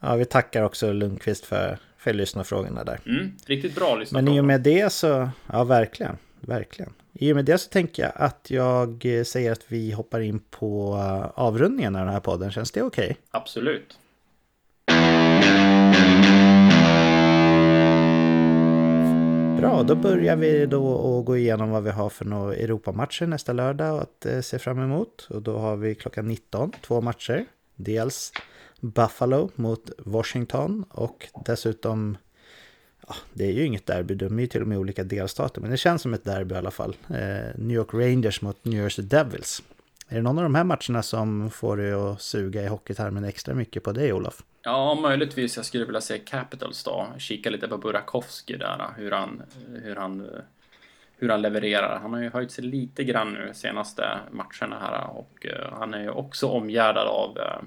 Ja, 0.00 0.14
vi 0.14 0.24
tackar 0.24 0.62
också 0.62 0.92
Lundqvist 0.92 1.46
för, 1.46 1.78
för 1.98 2.12
lyssnarfrågorna 2.12 2.84
där. 2.84 3.00
Mm, 3.06 3.36
riktigt 3.46 3.74
bra 3.74 3.96
lyssnarfrågor. 3.96 4.30
Men 4.30 4.34
i 4.34 4.40
och 4.40 4.44
med 4.44 4.60
det 4.60 4.92
så, 4.92 5.30
ja 5.52 5.64
verkligen, 5.64 6.18
verkligen. 6.46 6.92
I 7.12 7.32
och 7.32 7.36
med 7.36 7.44
det 7.44 7.58
så 7.58 7.70
tänker 7.70 8.02
jag 8.02 8.12
att 8.14 8.50
jag 8.50 9.04
eh, 9.04 9.24
säger 9.24 9.52
att 9.52 9.64
vi 9.68 9.92
hoppar 9.92 10.20
in 10.20 10.38
på 10.50 10.94
eh, 10.94 11.40
avrundningen 11.44 11.96
av 11.96 12.04
den 12.04 12.14
här 12.14 12.20
podden. 12.20 12.50
Känns 12.50 12.72
det 12.72 12.82
okej? 12.82 13.04
Okay? 13.04 13.16
Absolut. 13.30 13.98
Bra, 19.60 19.82
då 19.82 19.94
börjar 19.94 20.36
vi 20.36 20.66
då 20.66 21.18
att 21.18 21.24
gå 21.24 21.36
igenom 21.36 21.70
vad 21.70 21.82
vi 21.82 21.90
har 21.90 22.10
för 22.10 22.24
några 22.24 22.54
Europamatcher 22.54 23.26
nästa 23.26 23.52
lördag 23.52 23.94
och 23.94 24.02
att 24.02 24.26
eh, 24.26 24.40
se 24.40 24.58
fram 24.58 24.78
emot. 24.78 25.26
Och 25.30 25.42
då 25.42 25.58
har 25.58 25.76
vi 25.76 25.94
klockan 25.94 26.28
19, 26.28 26.72
två 26.82 27.00
matcher. 27.00 27.44
Dels 27.74 28.32
Buffalo 28.80 29.50
mot 29.54 29.90
Washington 29.98 30.84
och 30.90 31.28
dessutom 31.44 32.16
Ja, 33.06 33.14
det 33.32 33.44
är 33.44 33.52
ju 33.52 33.64
inget 33.64 33.86
derby, 33.86 34.14
de 34.14 34.38
är 34.38 34.40
ju 34.40 34.46
till 34.46 34.62
och 34.62 34.68
med 34.68 34.78
olika 34.78 35.04
delstater, 35.04 35.60
men 35.60 35.70
det 35.70 35.76
känns 35.76 36.02
som 36.02 36.14
ett 36.14 36.24
derby 36.24 36.54
i 36.54 36.58
alla 36.58 36.70
fall. 36.70 36.96
Eh, 37.10 37.58
New 37.58 37.76
York 37.76 37.94
Rangers 37.94 38.42
mot 38.42 38.64
New 38.64 38.82
Jersey 38.82 39.04
Devils. 39.04 39.62
Är 40.08 40.16
det 40.16 40.22
någon 40.22 40.38
av 40.38 40.44
de 40.44 40.54
här 40.54 40.64
matcherna 40.64 41.02
som 41.02 41.50
får 41.50 41.76
dig 41.76 41.92
att 41.92 42.22
suga 42.22 42.62
i 42.62 42.66
hockeytarmen 42.66 43.24
extra 43.24 43.54
mycket 43.54 43.82
på 43.82 43.92
dig, 43.92 44.12
Olof? 44.12 44.42
Ja, 44.62 44.94
möjligtvis. 44.94 45.56
Jag 45.56 45.66
skulle 45.66 45.84
vilja 45.84 46.00
se 46.00 46.18
Capitals 46.18 46.84
då. 46.84 47.06
Kika 47.18 47.50
lite 47.50 47.68
på 47.68 47.78
Burakovsky 47.78 48.56
där, 48.56 48.86
hur 48.96 49.10
han, 49.10 49.42
hur 49.82 49.96
han, 49.96 50.28
hur 51.16 51.28
han 51.28 51.42
levererar. 51.42 51.98
Han 51.98 52.12
har 52.12 52.20
ju 52.20 52.30
höjt 52.30 52.50
sig 52.50 52.64
lite 52.64 53.04
grann 53.04 53.32
nu 53.32 53.50
senaste 53.54 54.18
matcherna 54.30 54.78
här 54.80 55.10
och 55.10 55.46
eh, 55.46 55.78
han 55.78 55.94
är 55.94 56.02
ju 56.02 56.10
också 56.10 56.46
omgärdad 56.46 57.06
av 57.06 57.38
eh, 57.38 57.62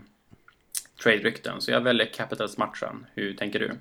trade-rykten. 1.04 1.62
Så 1.62 1.72
jag 1.72 1.82
väljer 1.82 2.14
Capitals-matchen. 2.14 3.06
Hur 3.14 3.34
tänker 3.34 3.60
du? 3.60 3.72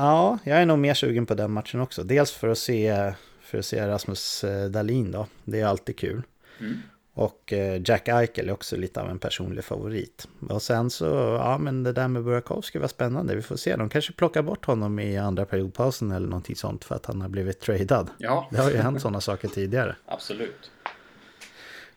Ja, 0.00 0.38
jag 0.44 0.58
är 0.58 0.66
nog 0.66 0.78
mer 0.78 0.94
sugen 0.94 1.26
på 1.26 1.34
den 1.34 1.50
matchen 1.50 1.80
också. 1.80 2.02
Dels 2.02 2.32
för 2.32 2.48
att 2.48 2.58
se, 2.58 3.12
för 3.40 3.58
att 3.58 3.64
se 3.64 3.86
Rasmus 3.86 4.44
eh, 4.44 4.70
Dahlin 4.70 5.10
då. 5.10 5.26
Det 5.44 5.60
är 5.60 5.66
alltid 5.66 5.98
kul. 5.98 6.22
Mm. 6.60 6.78
Och 7.14 7.52
eh, 7.52 7.82
Jack 7.84 8.08
Eichel 8.08 8.48
är 8.48 8.52
också 8.52 8.76
lite 8.76 9.00
av 9.00 9.10
en 9.10 9.18
personlig 9.18 9.64
favorit. 9.64 10.28
Och 10.48 10.62
sen 10.62 10.90
så, 10.90 11.04
ja 11.40 11.58
men 11.58 11.82
det 11.82 11.92
där 11.92 12.08
med 12.08 12.24
Burakovsky 12.24 12.78
var 12.78 12.88
spännande. 12.88 13.34
Vi 13.34 13.42
får 13.42 13.56
se, 13.56 13.76
de 13.76 13.88
kanske 13.88 14.12
plockar 14.12 14.42
bort 14.42 14.64
honom 14.64 14.98
i 14.98 15.18
andra 15.18 15.44
periodpausen 15.44 16.10
eller 16.10 16.28
någonting 16.28 16.56
sånt 16.56 16.84
för 16.84 16.94
att 16.94 17.06
han 17.06 17.20
har 17.20 17.28
blivit 17.28 17.60
tradad. 17.60 18.10
Ja. 18.18 18.48
Det 18.50 18.58
har 18.58 18.70
ju 18.70 18.76
hänt 18.76 19.00
sådana 19.02 19.20
saker 19.20 19.48
tidigare. 19.48 19.96
Absolut. 20.06 20.70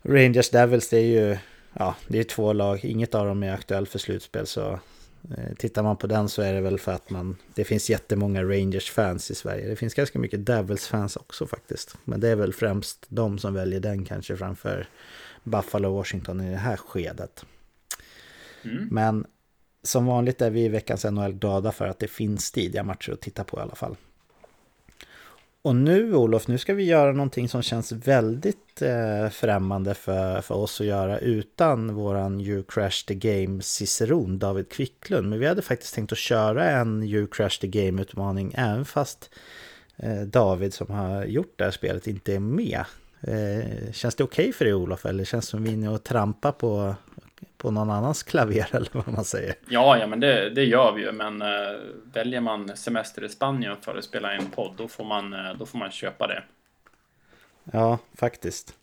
Rangers 0.02 0.50
Devils, 0.50 0.90
det 0.90 0.98
är 0.98 1.28
ju, 1.30 1.38
ja, 1.74 1.96
det 2.08 2.20
är 2.20 2.24
två 2.24 2.54
lag. 2.54 2.86
Inget 2.86 3.16
av 3.16 3.28
dem 3.28 3.44
är 3.44 3.54
aktuellt 3.54 3.90
för 3.90 4.00
slutspel 4.00 4.48
så 4.48 4.80
tittar 5.58 5.84
man 5.84 5.98
på 5.98 6.08
den 6.08 6.30
så 6.30 6.42
är 6.42 6.54
det 6.54 6.62
väl 6.62 6.80
för 6.80 6.92
att 6.92 7.10
man, 7.10 7.38
det 7.56 7.64
finns 7.64 7.90
jättemånga 7.90 8.44
Rangers-fans 8.44 9.32
i 9.32 9.36
Sverige. 9.36 9.68
Det 9.68 9.76
finns 9.76 9.94
ganska 9.94 10.20
mycket 10.20 10.46
Devils-fans 10.46 11.16
också 11.16 11.48
faktiskt. 11.48 11.98
Men 12.04 12.20
det 12.20 12.30
är 12.30 12.36
väl 12.36 12.54
främst 12.54 13.06
de 13.10 13.40
som 13.40 13.54
väljer 13.54 13.80
den 13.80 14.06
kanske 14.06 14.38
framför 14.38 14.88
Buffalo 15.44 15.90
och 15.90 15.96
Washington 15.96 16.42
i 16.42 16.52
det 16.52 16.58
här 16.58 16.78
skedet. 16.78 17.46
Mm. 18.64 18.88
Men 18.92 19.26
som 19.84 20.06
vanligt 20.06 20.42
är 20.42 20.50
vi 20.50 20.66
i 20.66 20.70
veckans 20.70 21.06
NHL 21.06 21.34
glada 21.34 21.72
för 21.72 21.88
att 21.88 22.00
det 22.00 22.08
finns 22.08 22.52
tidiga 22.52 22.84
matcher 22.84 23.12
att 23.12 23.22
titta 23.22 23.44
på 23.44 23.58
i 23.58 23.62
alla 23.62 23.76
fall. 23.76 23.96
Och 25.64 25.76
nu 25.76 26.16
Olof, 26.16 26.48
nu 26.48 26.58
ska 26.58 26.74
vi 26.74 26.84
göra 26.84 27.12
någonting 27.12 27.50
som 27.50 27.62
känns 27.62 27.92
väldigt 27.92 28.82
eh, 28.82 29.30
främmande 29.30 29.94
för, 29.94 30.42
för 30.42 30.56
oss 30.56 30.82
att 30.82 30.88
göra 30.88 31.20
utan 31.20 31.96
våran 31.96 32.42
You 32.42 32.64
Crash 32.64 33.06
the 33.08 33.14
Game 33.14 33.62
ciceron 33.62 34.40
David 34.40 34.70
Quicklund. 34.70 35.30
Men 35.30 35.40
vi 35.40 35.48
hade 35.48 35.62
faktiskt 35.62 35.96
tänkt 35.96 36.12
att 36.12 36.18
köra 36.18 36.70
en 36.70 37.04
You 37.04 37.28
Crash 37.28 37.60
the 37.62 37.68
Game 37.68 38.02
utmaning 38.02 38.54
även 38.58 38.86
fast 38.86 39.30
eh, 39.98 40.22
David 40.22 40.74
som 40.74 40.90
har 40.90 41.26
gjort 41.26 41.54
det 41.56 41.64
här 41.64 41.72
spelet 41.72 42.08
inte 42.08 42.36
är 42.36 42.40
med. 42.40 42.84
Eh, 43.22 43.92
känns 43.92 44.16
det 44.16 44.24
okej 44.24 44.44
okay 44.44 44.54
för 44.54 44.66
dig 44.66 44.74
Olof 44.74 45.06
eller 45.06 45.26
känns 45.26 45.46
det 45.46 45.50
som 45.50 45.64
vi 45.64 45.70
är 45.70 45.74
inne 45.74 45.90
och 45.90 46.04
trampar 46.04 46.52
på 46.52 46.96
på 47.64 47.72
någon 47.72 47.90
annans 47.90 48.24
klaver 48.24 48.68
eller 48.72 48.90
vad 48.92 49.08
man 49.08 49.26
säger. 49.26 49.56
Ja, 49.70 49.98
ja 49.98 50.08
men 50.08 50.20
det, 50.20 50.50
det 50.50 50.64
gör 50.64 50.92
vi 50.92 51.02
ju. 51.02 51.12
Men 51.12 51.42
äh, 51.42 51.48
väljer 52.14 52.42
man 52.42 52.78
semester 52.78 53.24
i 53.24 53.30
Spanien 53.30 53.76
för 53.82 53.98
att 53.98 54.04
spela 54.04 54.34
en 54.34 54.46
podd, 54.46 54.74
då 54.78 54.88
får 54.88 55.06
man, 55.06 55.34
äh, 55.34 55.54
då 55.60 55.66
får 55.66 55.78
man 55.78 55.92
köpa 55.92 56.28
det. 56.28 56.44
Ja, 57.72 57.98
faktiskt. 58.16 58.74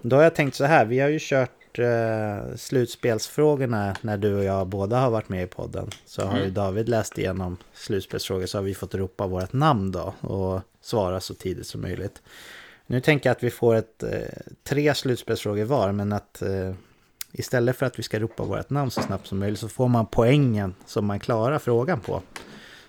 Då 0.00 0.16
har 0.16 0.22
jag 0.22 0.34
tänkt 0.34 0.54
så 0.54 0.64
här, 0.64 0.84
vi 0.84 1.00
har 1.00 1.08
ju 1.08 1.18
kört 1.20 1.78
äh, 1.78 2.56
slutspelsfrågorna 2.56 3.96
när 4.00 4.16
du 4.16 4.34
och 4.34 4.44
jag 4.44 4.66
båda 4.66 4.96
har 5.00 5.10
varit 5.10 5.28
med 5.28 5.44
i 5.44 5.46
podden. 5.46 5.90
Så 6.04 6.22
har 6.22 6.32
mm. 6.32 6.44
ju 6.44 6.50
David 6.50 6.88
läst 6.88 7.18
igenom 7.18 7.56
slutspelsfrågor 7.72 8.46
så 8.46 8.58
har 8.58 8.62
vi 8.62 8.74
fått 8.74 8.94
ropa 8.94 9.26
vårt 9.26 9.52
namn 9.52 9.92
då 9.92 10.14
och 10.20 10.60
svara 10.80 11.20
så 11.20 11.34
tidigt 11.34 11.66
som 11.66 11.80
möjligt. 11.80 12.22
Nu 12.86 13.00
tänker 13.00 13.30
jag 13.30 13.36
att 13.36 13.42
vi 13.42 13.50
får 13.50 13.74
ett, 13.74 14.04
tre 14.64 14.94
slutspelsfrågor 14.94 15.64
var, 15.64 15.92
men 15.92 16.12
att 16.12 16.42
istället 17.32 17.76
för 17.76 17.86
att 17.86 17.98
vi 17.98 18.02
ska 18.02 18.20
ropa 18.20 18.44
vårt 18.44 18.70
namn 18.70 18.90
så 18.90 19.02
snabbt 19.02 19.26
som 19.26 19.38
möjligt 19.38 19.60
så 19.60 19.68
får 19.68 19.88
man 19.88 20.06
poängen 20.06 20.74
som 20.86 21.06
man 21.06 21.20
klarar 21.20 21.58
frågan 21.58 22.00
på. 22.00 22.22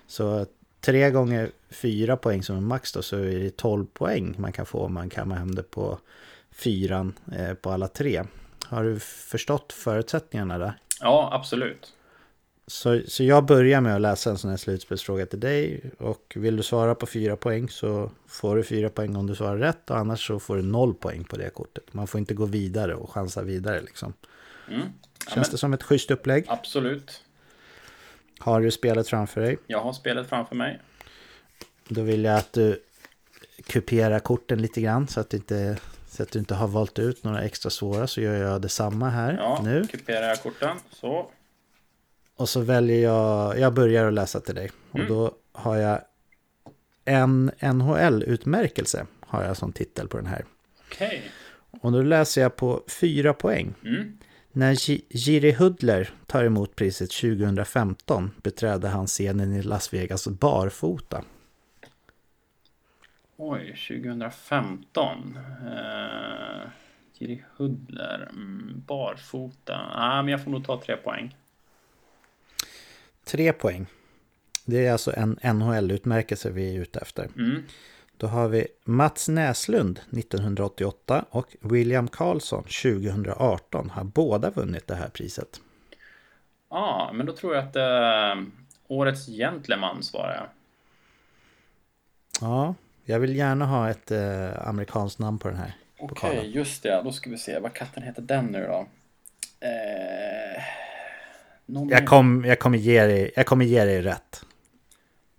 Så 0.06 0.46
tre 0.80 1.10
gånger 1.10 1.50
fyra 1.70 2.16
poäng 2.16 2.42
som 2.42 2.56
är 2.56 2.60
max 2.60 2.92
då 2.92 3.02
så 3.02 3.16
är 3.16 3.38
det 3.38 3.56
12 3.56 3.86
poäng 3.86 4.34
man 4.38 4.52
kan 4.52 4.66
få 4.66 4.78
om 4.78 4.94
man 4.94 5.10
kammar 5.10 5.36
hem 5.36 5.54
det 5.54 5.62
på 5.62 5.98
fyran 6.52 7.12
eh, 7.32 7.54
på 7.54 7.70
alla 7.70 7.88
tre. 7.88 8.24
Har 8.66 8.84
du 8.84 8.98
förstått 9.00 9.72
förutsättningarna 9.72 10.58
där? 10.58 10.72
Ja, 11.00 11.30
absolut. 11.32 11.94
Så, 12.66 13.00
så 13.06 13.24
jag 13.24 13.44
börjar 13.44 13.80
med 13.80 13.94
att 13.94 14.00
läsa 14.00 14.30
en 14.30 14.38
sån 14.38 14.50
här 14.50 14.56
slutspelsfråga 14.56 15.26
till 15.26 15.40
dig 15.40 15.90
och 15.98 16.32
vill 16.36 16.56
du 16.56 16.62
svara 16.62 16.94
på 16.94 17.06
fyra 17.06 17.36
poäng 17.36 17.68
så 17.68 18.10
får 18.26 18.56
du 18.56 18.62
fyra 18.62 18.88
poäng 18.88 19.16
om 19.16 19.26
du 19.26 19.34
svarar 19.34 19.56
rätt 19.56 19.90
och 19.90 19.96
annars 19.96 20.26
så 20.26 20.38
får 20.38 20.56
du 20.56 20.62
noll 20.62 20.94
poäng 20.94 21.24
på 21.24 21.36
det 21.36 21.50
kortet. 21.50 21.84
Man 21.92 22.06
får 22.06 22.18
inte 22.18 22.34
gå 22.34 22.44
vidare 22.44 22.94
och 22.94 23.10
chansa 23.10 23.42
vidare 23.42 23.80
liksom. 23.80 24.12
Mm. 24.70 24.88
Känns 25.34 25.50
det 25.50 25.58
som 25.58 25.72
ett 25.72 25.82
schysst 25.82 26.10
upplägg? 26.10 26.44
Absolut. 26.48 27.24
Har 28.38 28.60
du 28.60 28.70
spelet 28.70 29.08
framför 29.08 29.40
dig? 29.40 29.58
Jag 29.66 29.80
har 29.80 29.92
spelet 29.92 30.28
framför 30.28 30.56
mig. 30.56 30.80
Då 31.88 32.02
vill 32.02 32.24
jag 32.24 32.36
att 32.36 32.52
du 32.52 32.82
kuperar 33.66 34.18
korten 34.18 34.62
lite 34.62 34.80
grann 34.80 35.08
så 35.08 35.20
att, 35.20 35.34
inte, 35.34 35.78
så 36.08 36.22
att 36.22 36.30
du 36.30 36.38
inte 36.38 36.54
har 36.54 36.68
valt 36.68 36.98
ut 36.98 37.24
några 37.24 37.42
extra 37.42 37.70
svåra 37.70 38.06
så 38.06 38.20
gör 38.20 38.34
jag 38.34 38.62
detsamma 38.62 39.08
här 39.08 39.36
ja, 39.38 39.60
nu. 39.64 39.86
kuperar 39.86 40.28
jag 40.28 40.42
korten. 40.42 40.76
Så. 40.90 41.30
Och 42.36 42.48
så 42.48 42.60
väljer 42.60 43.02
jag, 43.02 43.58
jag 43.58 43.74
börjar 43.74 44.06
att 44.06 44.12
läsa 44.12 44.40
till 44.40 44.54
dig. 44.54 44.70
Och 44.90 44.98
mm. 44.98 45.08
då 45.08 45.34
har 45.52 45.76
jag 45.76 46.00
en 47.04 47.50
NHL-utmärkelse 47.60 49.06
har 49.20 49.44
jag 49.44 49.56
som 49.56 49.72
titel 49.72 50.08
på 50.08 50.16
den 50.16 50.26
här. 50.26 50.44
Okej. 50.86 51.06
Okay. 51.06 51.20
Och 51.80 51.92
då 51.92 52.02
läser 52.02 52.40
jag 52.42 52.56
på 52.56 52.84
fyra 52.88 53.34
poäng. 53.34 53.74
Mm. 53.84 54.18
När 54.52 54.76
Jiri 55.16 55.52
Hudler 55.52 56.10
tar 56.26 56.44
emot 56.44 56.76
priset 56.76 57.10
2015 57.10 58.30
beträdde 58.42 58.88
han 58.88 59.06
scenen 59.06 59.52
i 59.52 59.62
Las 59.62 59.94
Vegas 59.94 60.28
barfota. 60.28 61.24
Oj, 63.36 63.76
2015. 63.88 65.38
Uh, 65.62 66.68
Jiri 67.18 67.44
Hudler, 67.56 68.28
mm, 68.30 68.82
barfota. 68.86 69.90
Ah, 69.92 70.22
men 70.22 70.32
jag 70.32 70.44
får 70.44 70.50
nog 70.50 70.64
ta 70.64 70.80
tre 70.80 70.96
poäng. 70.96 71.36
Tre 73.24 73.52
poäng. 73.52 73.86
Det 74.64 74.86
är 74.86 74.92
alltså 74.92 75.12
en 75.16 75.38
NHL-utmärkelse 75.42 76.50
vi 76.50 76.76
är 76.76 76.80
ute 76.80 76.98
efter. 76.98 77.28
Mm. 77.36 77.62
Då 78.20 78.26
har 78.26 78.48
vi 78.48 78.66
Mats 78.84 79.28
Näslund 79.28 80.00
1988 80.10 81.24
och 81.30 81.56
William 81.60 82.08
Karlsson 82.08 82.62
2018 82.62 83.90
har 83.90 84.04
båda 84.04 84.50
vunnit 84.50 84.86
det 84.86 84.94
här 84.94 85.08
priset. 85.08 85.60
Ja, 86.70 86.76
ah, 86.76 87.12
men 87.12 87.26
då 87.26 87.32
tror 87.32 87.54
jag 87.54 87.64
att 87.64 87.76
äh, 87.76 88.42
årets 88.88 89.26
gentleman 89.26 90.02
svarar 90.02 90.34
jag. 90.34 90.46
Ja, 92.40 92.74
jag 93.04 93.20
vill 93.20 93.36
gärna 93.36 93.66
ha 93.66 93.90
ett 93.90 94.10
äh, 94.10 94.68
amerikanskt 94.68 95.18
namn 95.18 95.38
på 95.38 95.48
den 95.48 95.56
här. 95.56 95.72
Okej, 95.98 96.38
okay, 96.38 96.50
just 96.50 96.82
det. 96.82 97.00
Då 97.04 97.12
ska 97.12 97.30
vi 97.30 97.38
se. 97.38 97.58
Vad 97.58 97.72
katten 97.72 98.02
heter 98.02 98.22
den 98.22 98.46
nu 98.46 98.66
då? 98.66 98.86
Eh, 99.60 100.62
jag, 101.90 102.06
kom, 102.06 102.44
jag, 102.44 102.58
kommer 102.58 102.78
ge 102.78 103.06
dig, 103.06 103.30
jag 103.36 103.46
kommer 103.46 103.64
ge 103.64 103.84
dig 103.84 104.02
rätt. 104.02 104.44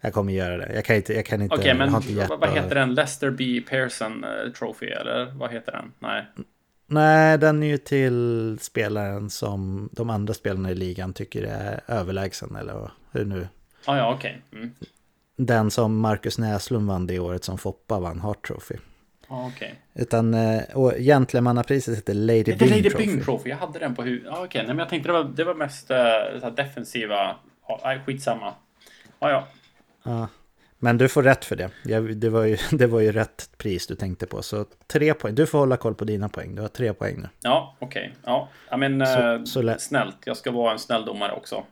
Jag 0.01 0.13
kommer 0.13 0.33
göra 0.33 0.57
det. 0.57 0.73
Jag 0.73 0.85
kan 0.85 0.95
inte, 0.95 1.13
jag 1.13 1.25
kan 1.25 1.41
inte. 1.41 1.55
Okej, 1.55 1.75
okay, 1.75 1.87
men 1.87 1.95
inte 1.95 2.27
vad, 2.29 2.39
vad 2.39 2.49
heter 2.49 2.75
den? 2.75 2.93
Lester 2.93 3.29
B. 3.29 3.61
Pearson 3.69 4.23
uh, 4.23 4.51
Trophy, 4.51 4.85
eller 4.85 5.25
vad 5.25 5.51
heter 5.51 5.71
den? 5.71 5.91
Nej. 5.99 6.25
Nej, 6.87 7.37
den 7.37 7.63
är 7.63 7.67
ju 7.67 7.77
till 7.77 8.57
spelaren 8.61 9.29
som 9.29 9.89
de 9.91 10.09
andra 10.09 10.33
spelarna 10.33 10.71
i 10.71 10.75
ligan 10.75 11.13
tycker 11.13 11.43
är 11.43 11.81
överlägsen, 11.87 12.55
eller 12.55 12.91
hur 13.11 13.25
nu? 13.25 13.47
Ah, 13.85 13.97
ja, 13.97 14.13
okej. 14.13 14.41
Okay. 14.49 14.61
Mm. 14.61 14.75
Den 15.35 15.71
som 15.71 15.99
Marcus 15.99 16.37
Näslund 16.37 16.87
vann 16.87 17.07
det 17.07 17.19
året 17.19 17.43
som 17.43 17.57
Foppa 17.57 17.99
vann 17.99 18.19
Hart 18.19 18.47
Trophy. 18.47 18.75
Ah, 19.27 19.47
okay. 19.47 19.69
Utan, 19.93 20.33
eh, 20.33 20.61
och 20.73 20.93
gentlemannapriset 20.97 21.97
heter 21.97 22.13
Lady 22.13 22.43
Bing 22.43 22.57
Trophy. 22.57 22.81
Lady 22.81 22.89
Bing 22.89 23.23
Trophy, 23.23 23.49
jag 23.49 23.57
hade 23.57 23.79
den 23.79 23.95
på 23.95 24.03
huvudet. 24.03 24.31
Ah, 24.31 24.43
okej, 24.43 24.61
okay. 24.61 24.67
men 24.67 24.79
jag 24.79 24.89
tänkte 24.89 25.09
det 25.09 25.13
var, 25.13 25.23
det 25.23 25.43
var 25.43 25.53
mest 25.53 25.91
uh, 25.91 26.53
defensiva. 26.55 27.35
Ah, 27.67 27.99
skitsamma. 28.05 28.53
Ah, 29.19 29.29
ja, 29.29 29.47
Ja. 30.03 30.27
Men 30.83 30.97
du 30.97 31.09
får 31.09 31.23
rätt 31.23 31.45
för 31.45 31.55
det. 31.55 31.69
det, 32.13 32.29
var 32.29 32.43
ju, 32.43 32.57
det 32.71 32.87
var 32.87 32.99
ju 32.99 33.11
rätt 33.11 33.49
pris 33.57 33.87
du 33.87 33.95
tänkte 33.95 34.25
på. 34.25 34.41
Så 34.41 34.65
tre 34.87 35.13
poäng. 35.13 35.35
Du 35.35 35.45
får 35.45 35.59
hålla 35.59 35.77
koll 35.77 35.95
på 35.95 36.05
dina 36.05 36.29
poäng. 36.29 36.55
Du 36.55 36.61
har 36.61 36.69
tre 36.69 36.93
poäng 36.93 37.21
nu. 37.21 37.29
Ja, 37.41 37.75
okej. 37.79 38.13
Okay. 38.23 38.47
Ja. 38.69 38.77
men 38.77 39.05
så, 39.05 39.33
eh, 39.33 39.43
så 39.43 39.75
snällt. 39.79 40.17
Jag 40.25 40.37
ska 40.37 40.51
vara 40.51 40.71
en 40.71 40.79
snäll 40.79 41.05
domare 41.05 41.31
också. 41.31 41.63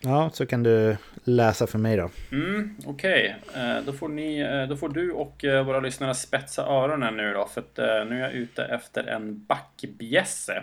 Ja, 0.00 0.30
så 0.32 0.46
kan 0.46 0.62
du 0.62 0.96
läsa 1.24 1.66
för 1.66 1.78
mig 1.78 1.96
då. 1.96 2.10
Mm, 2.32 2.76
Okej, 2.86 3.36
okay. 3.50 3.82
då, 3.86 3.92
får 3.92 4.08
ni, 4.08 4.66
då 4.68 4.76
får 4.76 4.88
du 4.88 5.12
och 5.12 5.44
våra 5.66 5.80
lyssnare 5.80 6.14
spetsa 6.14 6.66
öronen 6.66 7.16
nu 7.16 7.32
då. 7.32 7.46
För 7.46 7.60
att 7.60 7.76
nu 8.08 8.16
är 8.16 8.20
jag 8.20 8.32
ute 8.32 8.64
efter 8.64 9.04
en 9.04 9.44
backbjässe. 9.44 10.62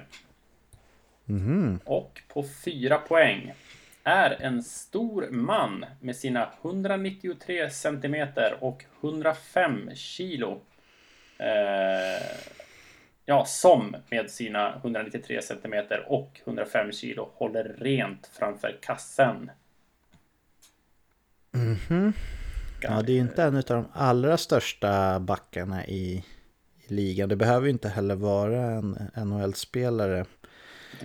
Mm. 1.29 1.79
Och 1.85 2.21
på 2.27 2.45
fyra 2.65 2.97
poäng 2.97 3.53
är 4.03 4.41
en 4.41 4.63
stor 4.63 5.27
man 5.29 5.85
med 5.99 6.15
sina 6.15 6.49
193 6.61 7.69
centimeter 7.69 8.57
och 8.59 8.85
105 9.01 9.95
kilo. 9.95 10.61
Eh, 11.37 12.25
ja, 13.25 13.45
som 13.45 13.95
med 14.09 14.31
sina 14.31 14.75
193 14.75 15.41
centimeter 15.41 16.05
och 16.07 16.41
105 16.45 16.91
kilo 16.91 17.31
håller 17.33 17.63
rent 17.63 18.27
framför 18.33 18.77
kassen. 18.81 19.51
Mhm. 21.51 21.77
Mm 21.89 22.13
ja, 22.81 23.01
det 23.01 23.11
är 23.11 23.13
ju 23.13 23.21
inte 23.21 23.43
en 23.43 23.55
av 23.55 23.63
de 23.63 23.85
allra 23.93 24.37
största 24.37 25.19
backarna 25.19 25.85
i, 25.85 26.25
i 26.87 26.93
ligan. 26.93 27.29
Det 27.29 27.35
behöver 27.35 27.65
ju 27.65 27.71
inte 27.71 27.89
heller 27.89 28.15
vara 28.15 28.61
en 28.61 28.97
NHL-spelare. 29.15 30.25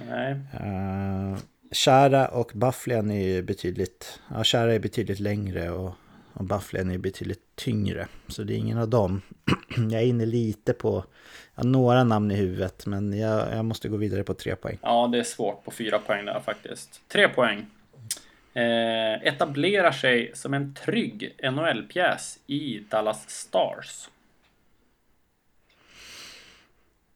Nej. 0.09 0.33
Uh, 0.33 1.39
Shara 1.71 2.29
och 2.29 2.53
Bufflin 2.55 3.11
är 3.11 3.23
ju 3.23 3.43
betydligt, 3.43 4.21
ja 4.31 4.45
Shara 4.45 4.75
är 4.75 4.79
betydligt 4.79 5.21
längre 5.21 5.71
och, 5.71 5.95
och 6.33 6.45
Bufflin 6.45 6.91
är 6.91 6.99
betydligt 6.99 7.43
tyngre. 7.55 8.09
Så 8.29 8.43
det 8.43 8.55
är 8.55 8.57
ingen 8.57 8.79
av 8.79 8.89
dem. 8.89 9.23
jag 9.91 10.03
är 10.03 10.07
inne 10.07 10.27
lite 10.27 10.73
på 10.73 11.05
ja, 11.55 11.63
några 11.63 12.05
namn 12.05 12.31
i 12.31 12.35
huvudet 12.35 12.87
men 12.87 13.19
jag, 13.19 13.53
jag 13.53 13.65
måste 13.65 13.89
gå 13.89 13.97
vidare 13.97 14.25
på 14.25 14.35
tre 14.35 14.57
poäng. 14.57 14.79
Ja, 14.83 15.09
det 15.13 15.19
är 15.19 15.23
svårt 15.23 15.65
på 15.65 15.71
fyra 15.71 15.99
poäng 15.99 16.25
där 16.25 16.41
faktiskt. 16.41 17.01
Tre 17.09 17.29
poäng. 17.29 17.67
Eh, 18.55 19.27
etablerar 19.27 19.93
sig 19.93 20.31
som 20.35 20.55
en 20.55 20.75
trygg 20.75 21.37
NHL-pjäs 21.43 22.39
i 22.47 22.79
Dallas 22.91 23.31
Stars. 23.31 24.09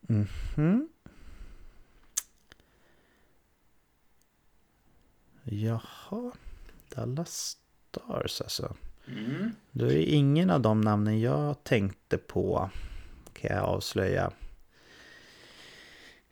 Mm 0.09 0.89
Jaha, 5.51 6.33
Dallas 6.95 7.57
Stars 7.91 8.41
alltså. 8.41 8.77
Mm. 9.07 9.51
Då 9.71 9.87
är 9.87 9.97
ingen 9.97 10.51
av 10.51 10.61
de 10.61 10.81
namnen 10.81 11.21
jag 11.21 11.65
tänkte 11.65 12.19
på, 12.19 12.71
kan 13.33 13.57
jag 13.57 13.65
avslöja. 13.65 14.33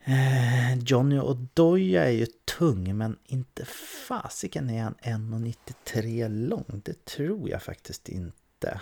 Eh, 0.03 0.77
Johnny 0.77 1.19
Odoja 1.19 2.05
är 2.05 2.11
ju 2.11 2.25
tung, 2.57 2.97
men 2.97 3.17
inte 3.25 3.65
fasiken 4.07 4.69
är 4.69 4.83
han 4.83 4.95
1,93 4.95 6.47
lång. 6.47 6.81
Det 6.85 7.05
tror 7.05 7.49
jag 7.49 7.63
faktiskt 7.63 8.09
inte. 8.09 8.81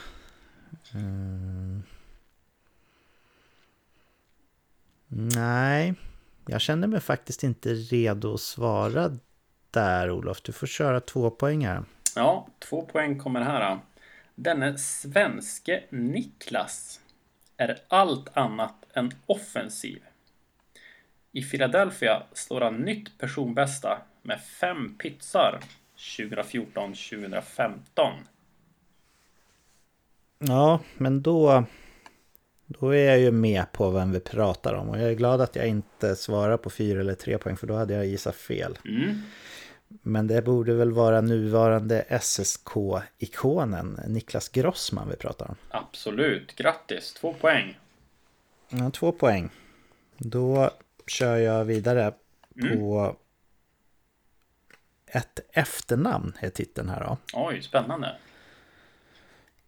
Mm. 0.93 1.83
Nej, 5.07 5.93
jag 6.47 6.61
känner 6.61 6.87
mig 6.87 6.99
faktiskt 6.99 7.43
inte 7.43 7.73
redo 7.73 8.33
att 8.33 8.41
svara 8.41 9.17
där 9.77 10.11
Olof. 10.11 10.41
Du 10.41 10.51
får 10.51 10.67
köra 10.67 10.99
två 10.99 11.29
poäng 11.29 11.65
här. 11.65 11.83
Ja, 12.15 12.47
två 12.59 12.81
poäng 12.81 13.19
kommer 13.19 13.41
här. 13.41 13.79
Denne 14.35 14.77
svenske 14.77 15.83
Niklas 15.89 16.99
är 17.57 17.79
allt 17.87 18.37
annat 18.37 18.75
än 18.93 19.11
offensiv. 19.25 20.03
I 21.31 21.41
Philadelphia 21.41 22.23
slår 22.33 22.61
han 22.61 22.75
nytt 22.75 23.17
personbästa 23.17 23.97
med 24.21 24.41
fem 24.41 24.95
pizzar 24.97 25.59
2014-2015. 25.97 27.81
Ja, 30.39 30.79
men 30.97 31.21
då, 31.21 31.63
då 32.65 32.95
är 32.95 33.05
jag 33.05 33.19
ju 33.19 33.31
med 33.31 33.71
på 33.71 33.89
vem 33.89 34.11
vi 34.11 34.19
pratar 34.19 34.73
om. 34.73 34.89
Och 34.89 34.99
jag 34.99 35.09
är 35.09 35.15
glad 35.15 35.41
att 35.41 35.55
jag 35.55 35.67
inte 35.67 36.15
svarar 36.15 36.57
på 36.57 36.69
fyra 36.69 36.99
eller 36.99 37.15
tre 37.15 37.37
poäng 37.37 37.57
för 37.57 37.67
då 37.67 37.75
hade 37.75 37.93
jag 37.93 38.05
gissat 38.05 38.35
fel. 38.35 38.77
Mm. 38.85 39.21
Men 39.87 40.27
det 40.27 40.41
borde 40.41 40.73
väl 40.73 40.91
vara 40.91 41.21
nuvarande 41.21 42.05
SSK-ikonen 42.21 43.99
Niklas 44.07 44.49
Grossman 44.49 45.09
vi 45.09 45.15
pratar 45.15 45.49
om. 45.49 45.55
Absolut, 45.69 46.55
grattis, 46.55 47.13
två 47.13 47.33
poäng. 47.33 47.79
Ja, 48.69 48.91
två 48.91 49.11
poäng. 49.11 49.49
Då 50.17 50.71
kör 51.07 51.37
jag 51.37 51.65
vidare 51.65 52.13
på 52.61 52.99
mm. 52.99 53.15
ett 55.05 55.39
efternamn 55.51 56.33
är 56.39 56.49
titeln 56.49 56.89
här 56.89 56.99
då. 57.03 57.17
Oj, 57.33 57.61
spännande. 57.61 58.15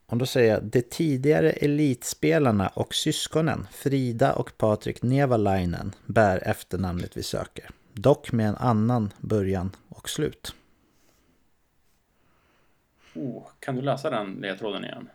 Och 0.06 0.18
då 0.18 0.26
säger 0.26 0.54
jag 0.54 0.64
de 0.64 0.82
tidigare 0.82 1.52
elitspelarna 1.52 2.68
och 2.68 2.96
syskonen 2.96 3.68
Frida 3.72 4.34
och 4.34 4.58
Patrik 4.58 5.02
Nevalainen 5.02 5.96
bär 6.06 6.48
efternamnet 6.48 7.18
vi 7.18 7.24
söker. 7.24 7.70
Dock 7.94 8.32
med 8.32 8.50
en 8.50 8.56
annan 8.56 9.14
början 9.20 9.76
och 9.90 10.10
slut. 10.10 10.56
Oh, 13.16 13.48
kan 13.60 13.76
du 13.76 13.82
läsa 13.82 14.10
den 14.10 14.34
ledtråden 14.34 14.86
igen? 14.86 15.10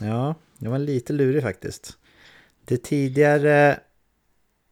Ja, 0.00 0.34
det 0.58 0.68
var 0.68 0.78
lite 0.78 1.12
lurig 1.12 1.42
faktiskt. 1.42 1.98
De 2.64 2.76
tidigare 2.76 3.80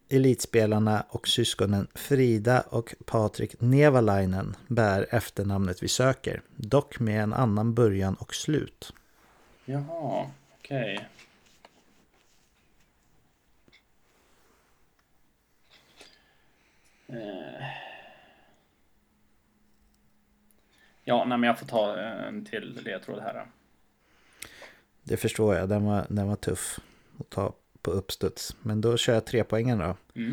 elitspelarna 0.08 1.04
och 1.08 1.28
syskonen 1.28 1.86
Frida 1.94 2.60
och 2.60 2.94
Patrik 3.04 3.60
Nevalainen 3.60 4.56
bär 4.66 5.06
efternamnet 5.10 5.82
vi 5.82 5.88
söker, 5.88 6.42
dock 6.56 7.00
med 7.00 7.22
en 7.22 7.32
annan 7.32 7.74
början 7.74 8.14
och 8.14 8.34
slut. 8.34 8.92
Jaha, 9.64 10.26
okej. 10.58 10.94
Okay. 10.94 11.06
Ja, 21.04 21.24
nej, 21.24 21.38
men 21.38 21.42
jag 21.42 21.58
får 21.58 21.66
ta 21.66 21.96
en 21.96 22.44
till 22.44 22.80
ledtråd 22.84 23.20
här. 23.20 23.46
Det 25.02 25.16
förstår 25.16 25.54
jag, 25.54 25.68
den 25.68 25.84
var, 25.84 26.06
den 26.08 26.28
var 26.28 26.36
tuff 26.36 26.78
att 27.20 27.30
ta 27.30 27.54
på 27.82 27.90
uppstuds. 27.90 28.56
Men 28.62 28.80
då 28.80 28.96
kör 28.96 29.14
jag 29.14 29.26
tre 29.26 29.44
poängen 29.44 29.78
då. 29.78 29.96
Mm. 30.14 30.32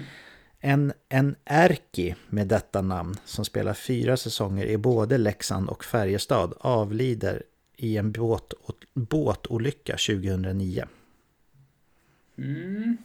En, 0.60 0.94
en 1.10 1.36
Erki 1.46 2.16
med 2.30 2.48
detta 2.48 2.82
namn 2.82 3.16
som 3.26 3.46
spelar 3.46 3.74
fyra 3.74 4.18
säsonger 4.18 4.66
i 4.66 4.78
både 4.78 5.18
Leksand 5.18 5.70
och 5.70 5.84
Färjestad 5.84 6.54
avlider 6.60 7.44
i 7.76 7.98
en 7.98 8.12
båt, 8.12 8.54
båtolycka 8.94 9.94
2009. 9.94 10.86
Mm. 12.38 12.98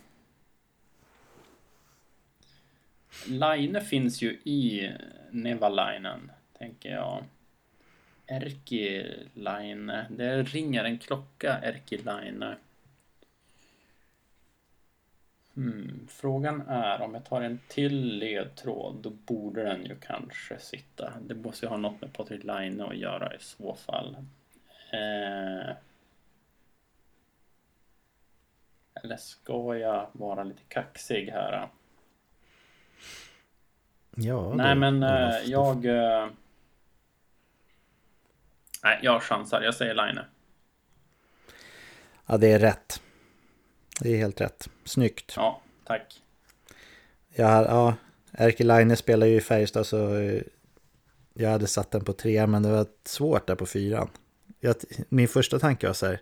Line 3.27 3.81
finns 3.81 4.23
ju 4.23 4.31
i 4.31 4.93
Nevalainen, 5.31 6.31
tänker 6.59 6.91
jag. 6.91 7.25
Erkilaine. 8.27 10.05
Det 10.11 10.43
ringer 10.43 10.85
en 10.85 10.99
klocka, 10.99 11.59
Erkilaine. 11.63 12.55
Hmm. 15.55 16.07
Frågan 16.11 16.61
är 16.69 17.01
om 17.01 17.15
jag 17.15 17.25
tar 17.25 17.41
en 17.41 17.61
till 17.69 18.19
ledtråd, 18.19 18.97
då 19.03 19.11
borde 19.11 19.63
den 19.63 19.85
ju 19.85 19.97
kanske 20.01 20.59
sitta. 20.59 21.13
Det 21.21 21.35
måste 21.35 21.67
ju 21.67 21.71
ha 21.71 21.77
något 21.77 22.01
med 22.01 22.13
Patrik 22.13 22.45
Laine 22.45 22.81
att 22.81 22.97
göra 22.97 23.35
i 23.35 23.39
så 23.41 23.75
fall. 23.75 24.17
Eh... 24.93 25.77
Eller 28.95 29.17
ska 29.17 29.77
jag 29.77 30.09
vara 30.13 30.45
lite 30.45 30.63
kaxig 30.69 31.31
här? 31.31 31.69
Ja, 34.17 34.55
Nej, 34.55 34.75
men 34.75 35.03
äh, 35.03 35.37
jag... 35.45 35.85
Äh... 35.87 36.27
Nej, 38.83 38.99
jag 39.03 39.23
chansar. 39.23 39.63
Jag 39.63 39.75
säger 39.75 39.95
Line. 39.95 40.21
Ja, 42.27 42.37
det 42.37 42.53
är 42.53 42.59
rätt. 42.59 43.03
Det 44.01 44.13
är 44.13 44.17
helt 44.17 44.41
rätt. 44.41 44.69
Snyggt. 44.85 45.33
Ja, 45.37 45.61
tack. 45.85 46.23
Ja, 47.35 47.65
ja 47.65 47.95
Erke 48.33 48.65
Line 48.65 48.97
spelar 48.97 49.27
ju 49.27 49.37
i 49.37 49.41
Färjestad 49.41 49.87
så 49.87 50.17
eh, 50.17 50.43
jag 51.35 51.51
hade 51.51 51.67
satt 51.67 51.91
den 51.91 52.05
på 52.05 52.13
tre 52.13 52.47
men 52.47 52.63
det 52.63 52.71
var 52.71 52.87
svårt 53.05 53.47
där 53.47 53.55
på 53.55 53.67
fyran. 53.67 54.09
Jag, 54.61 54.75
min 55.09 55.29
första 55.29 55.59
tanke 55.59 55.87
var 55.87 55.95
så 55.95 56.07
här, 56.07 56.21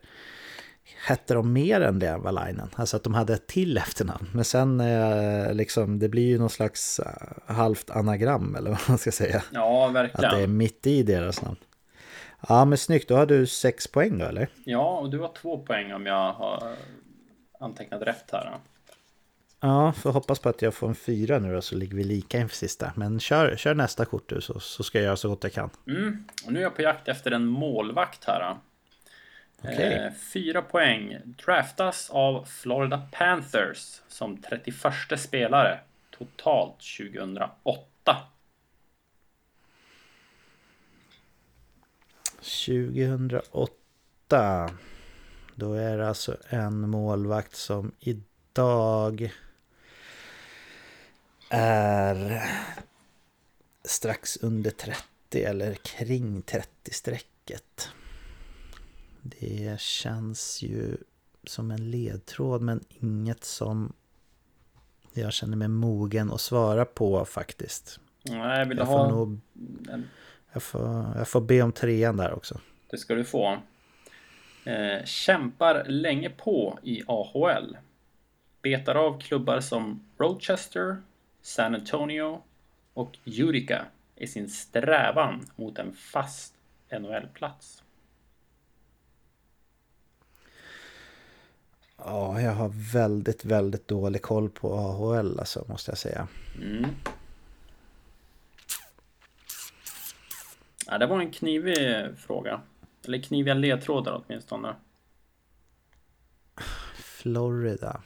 hette 0.97 1.35
de 1.35 1.53
mer 1.53 1.81
än 1.81 1.99
det, 1.99 2.17
Valainen. 2.17 2.71
Alltså 2.75 2.97
att 2.97 3.05
de 3.05 3.15
hade 3.15 3.35
ett 3.35 3.47
till 3.47 3.79
efternamn. 3.79 4.29
Men 4.33 4.45
sen 4.45 4.81
eh, 4.81 5.55
liksom, 5.55 5.99
det 5.99 6.09
blir 6.09 6.27
ju 6.27 6.39
någon 6.39 6.51
slags 6.51 7.01
eh, 7.01 7.55
halvt 7.55 7.91
anagram 7.91 8.55
eller 8.57 8.71
vad 8.71 8.81
man 8.89 8.99
ska 8.99 9.13
säga. 9.13 9.43
Ja, 9.53 9.89
verkligen. 9.89 10.31
Att 10.31 10.37
det 10.37 10.43
är 10.43 10.47
mitt 10.47 10.87
i 10.87 11.03
deras 11.03 11.43
namn. 11.43 11.57
Ja, 12.49 12.65
men 12.65 12.79
snyggt. 12.79 13.09
Då 13.09 13.17
har 13.17 13.27
du 13.27 13.47
sex 13.47 13.87
poäng 13.87 14.19
då, 14.19 14.25
eller? 14.25 14.49
Ja, 14.65 14.99
och 14.99 15.11
du 15.11 15.19
har 15.19 15.33
två 15.33 15.59
poäng 15.59 15.93
om 15.93 16.07
jag 16.07 16.33
har 16.33 16.63
antecknat 17.61 18.03
rätt 18.03 18.31
här. 18.33 18.59
Ja, 19.61 19.93
får 19.93 20.13
hoppas 20.13 20.39
på 20.39 20.49
att 20.49 20.63
jag 20.63 20.75
får 20.75 20.89
en 20.89 20.95
fyra 20.95 21.39
nu 21.39 21.55
då 21.55 21.63
så 21.63 21.75
ligger 21.75 21.97
vi 21.97 22.05
lika 22.05 22.39
inför 22.39 22.57
sista. 22.57 22.93
Men 22.97 23.21
kör, 23.21 23.57
kör 23.57 23.75
nästa 23.75 24.05
kort 24.05 24.29
du 24.29 24.41
så, 24.41 24.61
så 24.61 24.83
ska 24.83 24.99
jag 24.99 25.05
göra 25.05 25.17
så 25.17 25.29
gott 25.29 25.45
jag 25.45 25.53
kan. 25.53 25.71
Mm. 25.87 26.25
Och 26.47 26.53
nu 26.53 26.59
är 26.59 26.63
jag 26.63 26.77
på 26.77 26.83
jakt 26.83 27.09
efter 27.09 27.31
en 27.31 27.47
målvakt 27.47 28.25
här. 28.25 28.41
Okej. 28.51 28.63
Eh, 29.63 30.13
fyra 30.33 30.63
poäng. 30.63 31.19
Draftas 31.25 32.11
av 32.11 32.45
Florida 32.45 33.09
Panthers 33.13 34.01
som 34.09 34.43
31 34.43 35.21
spelare 35.21 35.81
totalt 36.11 36.77
2008. 36.99 38.17
2008. 42.67 44.71
Då 45.55 45.75
är 45.75 45.99
det 45.99 46.09
alltså 46.09 46.37
en 46.49 46.91
målvakt 46.91 47.57
som 47.57 47.93
idag 48.01 49.33
är 51.51 52.43
strax 53.85 54.37
under 54.37 54.71
30 54.71 55.45
eller 55.45 55.75
kring 55.75 56.43
30-strecket. 56.43 57.89
Det 59.41 59.81
känns 59.81 60.63
ju 60.63 60.97
som 61.45 61.71
en 61.71 61.91
ledtråd 61.91 62.63
men 62.63 62.85
inget 62.89 63.45
som 63.45 63.93
jag 65.13 65.33
känner 65.33 65.57
mig 65.57 65.69
mogen 65.69 66.33
att 66.33 66.41
svara 66.41 66.85
på 66.85 67.25
faktiskt. 67.25 68.01
Nej, 68.23 68.69
vill 68.69 68.79
Jag 68.79 68.87
får, 68.87 68.99
ha? 68.99 69.11
nog, 69.11 69.41
jag, 70.53 70.63
får, 70.63 70.81
jag 71.17 71.29
får 71.29 71.41
be 71.41 71.63
om 71.63 71.73
trean 71.73 72.17
där 72.17 72.33
också. 72.33 72.61
Det 72.91 72.99
ska 72.99 73.15
du 73.15 73.25
få. 73.25 73.59
Eh, 74.65 75.05
kämpar 75.05 75.85
länge 75.85 76.31
på 76.31 76.79
i 76.83 77.03
AHL. 77.07 77.77
Betar 78.63 78.95
av 78.95 79.21
klubbar 79.21 79.61
som 79.61 80.05
Rochester, 80.19 80.97
San 81.43 81.75
Antonio 81.75 82.43
och 82.95 83.19
Utica 83.25 83.87
i 84.17 84.27
sin 84.27 84.49
strävan 84.49 85.47
mot 85.57 85.79
en 85.79 85.93
fast 85.95 86.55
NHL-plats. 86.91 87.83
Ja, 91.97 92.41
jag 92.41 92.48
har 92.59 92.93
väldigt, 92.93 93.45
väldigt 93.45 93.89
dålig 93.89 94.23
koll 94.23 94.51
på 94.51 94.75
AHL 94.75 95.39
alltså, 95.39 95.65
måste 95.69 95.91
jag 95.91 95.99
säga. 95.99 96.29
Mm. 96.63 96.91
Ja, 100.87 100.99
det 100.99 101.07
var 101.07 101.21
en 101.21 101.31
knivig 101.31 102.19
fråga. 102.19 102.61
Eller 103.05 103.23
kniviga 103.23 103.55
ledtrådar 103.55 104.25
åtminstone. 104.25 104.77
Florida. 106.97 108.03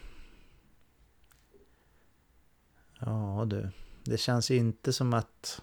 Ja 3.01 3.45
du, 3.47 3.71
det 4.05 4.17
känns 4.17 4.51
ju 4.51 4.57
inte 4.57 4.93
som 4.93 5.15
att 5.15 5.63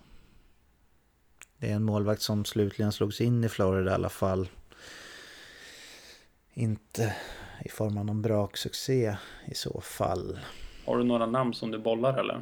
det 1.57 1.72
är 1.72 1.76
en 1.76 1.84
målvakt 1.84 2.22
som 2.22 2.45
slutligen 2.45 2.91
slogs 2.91 3.22
in 3.22 3.44
i 3.44 3.49
Florida 3.49 3.91
i 3.91 3.94
alla 3.94 4.10
fall. 4.10 4.49
Inte 6.53 7.16
i 7.65 7.69
form 7.69 7.98
av 7.98 8.06
någon 8.06 8.22
braksuccé 8.22 9.15
i 9.48 9.56
så 9.56 9.81
fall. 9.81 10.40
Har 10.86 10.98
du 10.98 11.03
några 11.03 11.26
namn 11.26 11.53
som 11.53 11.72
du 11.72 11.77
bollar 11.80 12.18
eller? 12.18 12.41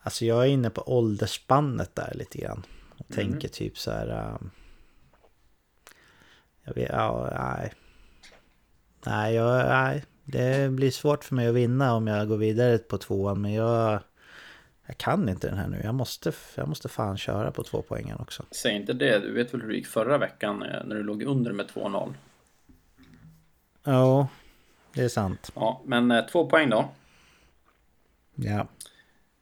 Alltså 0.00 0.24
jag 0.24 0.42
är 0.42 0.48
inne 0.48 0.70
på 0.70 0.82
åldersspannet 0.98 1.94
där 1.94 2.12
lite 2.14 2.38
grann. 2.38 2.66
Och 2.98 3.10
Mm. 3.18 3.30
tänker 3.30 3.48
typ 3.48 3.78
så 3.78 3.90
här... 3.90 4.34
um, 4.40 4.50
Jag 6.64 6.74
vet, 6.74 6.88
ja, 6.92 7.30
nej. 7.38 7.72
Nej, 9.06 9.34
jag, 9.34 9.66
nej, 9.68 10.04
det 10.24 10.70
blir 10.72 10.90
svårt 10.90 11.24
för 11.24 11.34
mig 11.34 11.48
att 11.48 11.54
vinna 11.54 11.94
om 11.94 12.06
jag 12.06 12.28
går 12.28 12.36
vidare 12.36 12.78
på 12.78 12.98
tvåan. 12.98 13.40
Men 13.40 13.52
jag, 13.52 14.00
jag 14.86 14.98
kan 14.98 15.28
inte 15.28 15.48
den 15.48 15.58
här 15.58 15.68
nu. 15.68 15.80
Jag 15.84 15.94
måste, 15.94 16.32
jag 16.54 16.68
måste 16.68 16.88
fan 16.88 17.16
köra 17.16 17.50
på 17.50 17.62
två 17.62 17.82
poängen 17.88 18.18
också. 18.20 18.46
Säg 18.50 18.76
inte 18.76 18.92
det. 18.92 19.18
Du 19.18 19.32
vet 19.32 19.54
väl 19.54 19.60
hur 19.60 19.68
det 19.68 19.74
gick 19.74 19.86
förra 19.86 20.18
veckan 20.18 20.62
eh, 20.62 20.84
när 20.84 20.96
du 20.96 21.02
låg 21.02 21.22
under 21.22 21.52
med 21.52 21.66
2-0? 21.66 22.14
Ja, 23.82 24.28
det 24.94 25.02
är 25.02 25.08
sant. 25.08 25.50
Ja, 25.54 25.82
men 25.84 26.10
eh, 26.10 26.26
två 26.26 26.46
poäng 26.46 26.70
då. 26.70 26.88
Ja. 28.34 28.68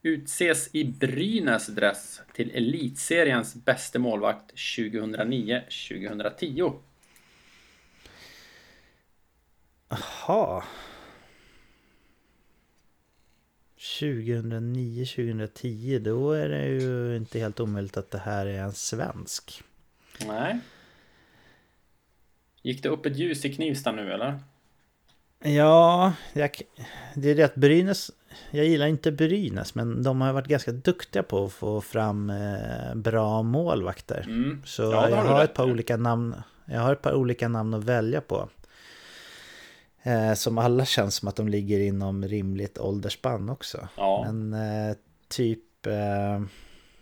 Utses 0.02 0.70
i 0.73 0.85
Brynäs 0.85 1.66
dress 1.66 2.20
till 2.32 2.51
elitseriens 2.51 3.55
bästa 3.55 3.98
målvakt 3.98 4.55
2009-2010. 4.55 6.73
Jaha. 9.89 10.64
2009-2010, 13.82 15.98
då 15.98 16.32
är 16.32 16.48
det 16.48 16.66
ju 16.66 17.16
inte 17.16 17.38
helt 17.38 17.60
omöjligt 17.60 17.96
att 17.96 18.10
det 18.10 18.18
här 18.18 18.46
är 18.46 18.62
en 18.62 18.72
svensk. 18.72 19.62
Nej. 20.26 20.59
Gick 22.62 22.82
det 22.82 22.88
upp 22.88 23.06
ett 23.06 23.16
ljus 23.16 23.44
i 23.44 23.54
Knivsta 23.54 23.92
nu 23.92 24.12
eller? 24.12 24.40
Ja, 25.44 26.12
jag, 26.32 26.50
det 27.14 27.30
är 27.30 27.34
det 27.34 27.42
att 27.42 27.54
Brynäs, 27.54 28.10
jag 28.50 28.66
gillar 28.66 28.86
inte 28.86 29.12
Brynäs 29.12 29.74
men 29.74 30.02
de 30.02 30.20
har 30.20 30.32
varit 30.32 30.48
ganska 30.48 30.72
duktiga 30.72 31.22
på 31.22 31.44
att 31.44 31.52
få 31.52 31.80
fram 31.80 32.30
eh, 32.30 32.94
bra 32.94 33.42
målvakter. 33.42 34.24
Mm. 34.26 34.62
Så 34.64 34.82
Ja, 34.82 35.09
jag 35.09 35.16
har 35.16 35.44
ett 35.44 35.54
par 35.54 35.70
olika 35.70 35.96
namn 35.96 36.34
Jag 36.64 36.80
har 36.80 36.92
ett 36.92 37.02
par 37.02 37.14
olika 37.14 37.48
namn 37.48 37.74
att 37.74 37.84
välja 37.84 38.20
på. 38.20 38.48
Eh, 40.02 40.34
som 40.34 40.58
alla 40.58 40.84
känns 40.84 41.14
som 41.14 41.28
att 41.28 41.36
de 41.36 41.48
ligger 41.48 41.80
inom 41.80 42.24
rimligt 42.24 42.78
åldersspann 42.78 43.48
också. 43.48 43.88
Ja. 43.96 44.32
Men 44.32 44.52
eh, 44.52 44.96
typ 45.28 45.86
eh, 45.86 46.42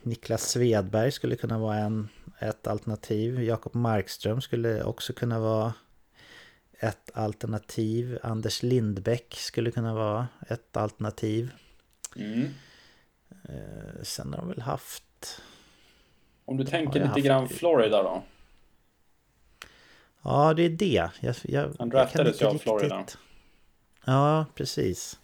Niklas 0.02 0.50
Svedberg 0.50 1.12
skulle 1.12 1.36
kunna 1.36 1.58
vara 1.58 1.76
en, 1.76 2.08
ett 2.38 2.66
alternativ. 2.66 3.42
Jakob 3.42 3.74
Markström 3.74 4.40
skulle 4.40 4.82
också 4.84 5.12
kunna 5.12 5.40
vara 5.40 5.72
ett 6.78 7.10
alternativ. 7.14 8.18
Anders 8.22 8.62
Lindbäck 8.62 9.34
skulle 9.34 9.70
kunna 9.70 9.94
vara 9.94 10.28
ett 10.48 10.76
alternativ. 10.76 11.50
Mm. 12.16 12.48
Eh, 13.48 14.02
sen 14.02 14.32
har 14.32 14.38
de 14.40 14.48
väl 14.48 14.60
haft... 14.60 15.40
Om 16.44 16.56
du 16.56 16.64
tänker 16.64 16.94
lite 16.94 17.08
haft- 17.08 17.24
grann 17.24 17.48
Florida 17.48 18.02
då? 18.02 18.22
Ja, 20.22 20.54
det 20.54 20.62
är 20.62 20.70
det. 20.70 21.10
Jag, 21.20 21.34
jag, 21.42 21.74
Han 21.78 21.88
draftades 21.88 22.42
ju 22.42 22.46
av 22.46 22.58
Florida. 22.58 23.04
Ja, 24.04 24.46
precis. 24.54 25.18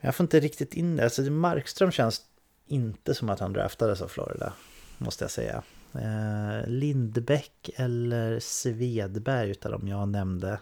Jag 0.00 0.14
får 0.14 0.24
inte 0.24 0.40
riktigt 0.40 0.74
in 0.74 0.96
det. 0.96 1.04
Alltså, 1.04 1.22
Markström 1.22 1.90
känns 1.90 2.22
inte 2.66 3.14
som 3.14 3.30
att 3.30 3.40
han 3.40 3.52
draftades 3.52 4.00
av 4.00 4.08
Florida. 4.08 4.52
Måste 4.98 5.24
jag 5.24 5.30
säga. 5.30 5.62
Eh, 5.94 6.68
Lindbäck 6.68 7.70
eller 7.76 8.40
Svedberg 8.40 9.50
utav 9.50 9.72
dem 9.72 9.88
jag 9.88 10.08
nämnde. 10.08 10.58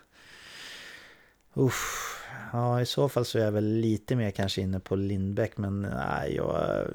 Uff. 1.55 2.07
Ja, 2.53 2.81
i 2.81 2.87
så 2.87 3.09
fall 3.09 3.25
så 3.25 3.39
är 3.39 3.43
jag 3.43 3.53
väl 3.53 3.65
lite 3.65 4.17
mer 4.17 4.31
kanske 4.31 4.61
inne 4.61 4.81
på 4.81 4.97
Lindbäck. 4.97 5.57
Men 5.57 5.81
nej, 5.81 6.35
jag... 6.37 6.87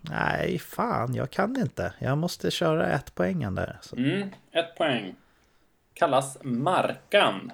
Nej, 0.00 0.58
fan, 0.58 1.14
jag 1.14 1.30
kan 1.30 1.56
inte. 1.60 1.94
Jag 1.98 2.18
måste 2.18 2.50
köra 2.50 2.86
ett 2.92 3.14
poängen 3.14 3.54
där. 3.54 3.78
Så. 3.82 3.96
Mm, 3.96 4.30
ett 4.52 4.76
poäng. 4.76 5.14
Kallas 5.94 6.38
Markan. 6.42 7.52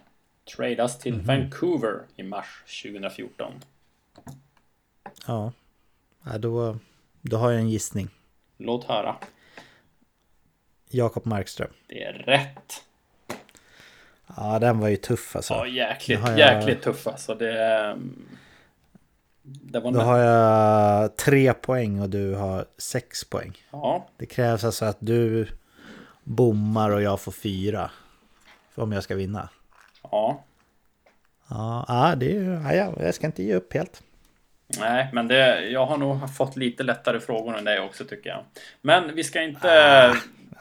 Tradas 0.56 0.98
till 0.98 1.14
Mhm. 1.14 1.24
Vancouver 1.26 2.00
i 2.16 2.22
mars 2.22 2.62
2014. 2.82 3.52
Ja, 5.26 5.52
ja 6.24 6.38
då, 6.38 6.78
då 7.20 7.36
har 7.36 7.50
jag 7.50 7.60
en 7.60 7.68
gissning. 7.70 8.08
Låt 8.56 8.84
höra. 8.84 9.16
Jakob 10.90 11.26
Markström. 11.26 11.70
Det 11.86 12.02
är 12.04 12.12
rätt. 12.12 12.84
Ja, 14.36 14.58
den 14.58 14.78
var 14.78 14.88
ju 14.88 14.96
tuff 14.96 15.36
alltså. 15.36 15.54
Ja, 15.54 15.66
jäkligt, 15.66 16.20
jag- 16.20 16.38
jäkligt 16.38 16.82
tuff 16.82 17.06
alltså. 17.06 17.34
Det, 17.34 17.96
det 19.46 19.80
Då 19.80 20.00
har 20.00 20.18
jag 20.18 21.16
tre 21.16 21.52
poäng 21.52 22.00
och 22.00 22.10
du 22.10 22.34
har 22.34 22.64
sex 22.78 23.24
poäng. 23.24 23.56
Ja, 23.70 24.06
Det 24.16 24.26
krävs 24.26 24.64
alltså 24.64 24.84
att 24.84 24.96
du 25.00 25.48
bommar 26.24 26.90
och 26.90 27.02
jag 27.02 27.20
får 27.20 27.32
fyra. 27.32 27.90
För 28.74 28.82
om 28.82 28.92
jag 28.92 29.02
ska 29.02 29.14
vinna. 29.14 29.48
ja. 30.02 30.42
Ja, 31.48 32.14
det 32.16 32.36
är 32.36 32.42
ja, 32.42 32.74
ja, 32.74 32.92
jag 32.98 33.14
ska 33.14 33.26
inte 33.26 33.42
ge 33.42 33.54
upp 33.54 33.74
helt. 33.74 34.02
Nej, 34.80 35.10
men 35.12 35.28
det, 35.28 35.68
jag 35.68 35.86
har 35.86 35.96
nog 35.98 36.36
fått 36.36 36.56
lite 36.56 36.82
lättare 36.82 37.20
frågor 37.20 37.58
än 37.58 37.64
dig 37.64 37.80
också 37.80 38.04
tycker 38.04 38.30
jag. 38.30 38.44
Men 38.80 39.14
vi 39.14 39.24
ska 39.24 39.42
inte... 39.42 39.68
Ah. 39.68 40.16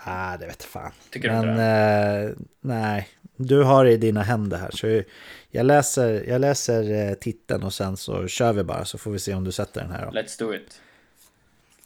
Ja, 0.05 0.37
det 0.39 0.45
vet 0.45 0.63
fan. 0.63 0.91
Tycker 1.09 1.29
du 1.29 1.35
Men 1.35 1.49
inte 1.49 1.63
eh, 1.63 2.45
nej, 2.61 3.09
du 3.35 3.63
har 3.63 3.85
det 3.85 3.91
i 3.91 3.97
dina 3.97 4.21
händer 4.21 4.57
här. 4.57 4.71
Så 4.71 5.03
jag 5.49 5.65
läser, 5.65 6.23
jag 6.27 6.41
läser 6.41 7.09
eh, 7.09 7.13
titeln 7.13 7.63
och 7.63 7.73
sen 7.73 7.97
så 7.97 8.27
kör 8.27 8.53
vi 8.53 8.63
bara 8.63 8.85
så 8.85 8.97
får 8.97 9.11
vi 9.11 9.19
se 9.19 9.33
om 9.33 9.43
du 9.43 9.51
sätter 9.51 9.81
den 9.81 9.91
här. 9.91 10.05
Då. 10.05 10.11
Let's 10.11 10.39
do 10.39 10.53
it. 10.53 10.81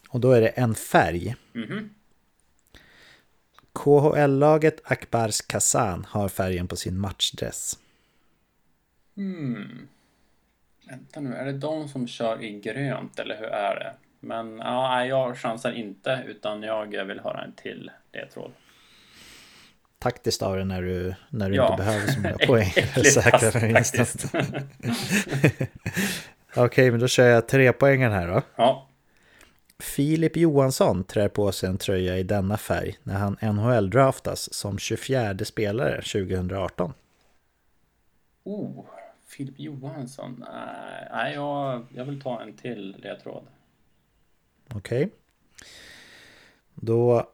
Och 0.10 0.20
då 0.20 0.32
är 0.32 0.42
det 0.42 0.48
en 0.48 0.76
färg. 0.76 1.36
Mhm. 1.54 1.90
KHL-laget 3.74 4.82
Akbars 4.84 5.42
Kazan 5.42 6.06
har 6.10 6.30
färgen 6.30 6.68
på 6.68 6.76
sin 6.76 7.00
matchdress. 7.00 7.78
Hmm. 9.16 9.88
Vänta 10.90 11.20
nu, 11.20 11.36
är 11.36 11.46
det 11.46 11.54
de 11.54 11.88
som 11.88 12.08
kör 12.08 12.44
i 12.44 12.60
grönt 12.60 13.20
eller 13.20 13.38
hur 13.38 13.48
är 13.48 13.76
det? 13.76 13.94
Men 14.20 14.58
ja, 14.58 15.06
jag 15.06 15.38
chansar 15.38 15.72
inte 15.72 16.24
utan 16.28 16.64
jag 16.64 17.06
vill 17.06 17.20
höra 17.20 17.44
en 17.44 17.54
till 17.54 17.92
ledtråd. 18.14 18.52
Taktiskt 20.00 20.42
av 20.42 20.58
det 20.58 20.66
när 20.66 20.82
du, 20.82 21.16
när 21.30 21.50
du 21.50 21.56
Ja. 21.56 21.72
inte 21.72 21.84
behöver 21.84 22.08
så 22.08 22.20
många 22.20 22.38
poäng. 22.48 22.72
Säkra 23.14 23.52
faktiskt. 23.52 24.26
Okej, 26.56 26.92
men 26.92 27.00
då 27.00 27.08
kör 27.08 27.28
jag 27.30 27.48
tre 27.48 27.74
poängen 27.74 28.12
här 28.12 28.28
då. 28.28 28.42
Ja, 28.56 28.86
Filip 29.80 30.38
Johansson 30.38 31.04
trär 31.04 31.28
på 31.28 31.52
sig 31.52 31.70
en 31.70 31.78
tröja 31.78 32.18
i 32.18 32.24
denna 32.24 32.58
färg 32.58 32.98
när 33.04 33.14
han 33.14 33.36
NHL-draftas 33.42 34.54
som 34.54 34.78
24 34.80 35.38
spelare 35.46 35.96
2018. 36.02 36.94
oh, 38.44 38.86
Filip 39.28 39.60
Johansson. 39.60 40.46
Nej, 41.12 41.34
jag, 41.34 41.86
jag 41.96 42.06
vill 42.06 42.22
ta 42.22 42.42
en 42.42 42.54
till 42.58 42.96
ledtråd. 43.04 43.44
Okej. 44.76 45.10
Då... 46.76 47.30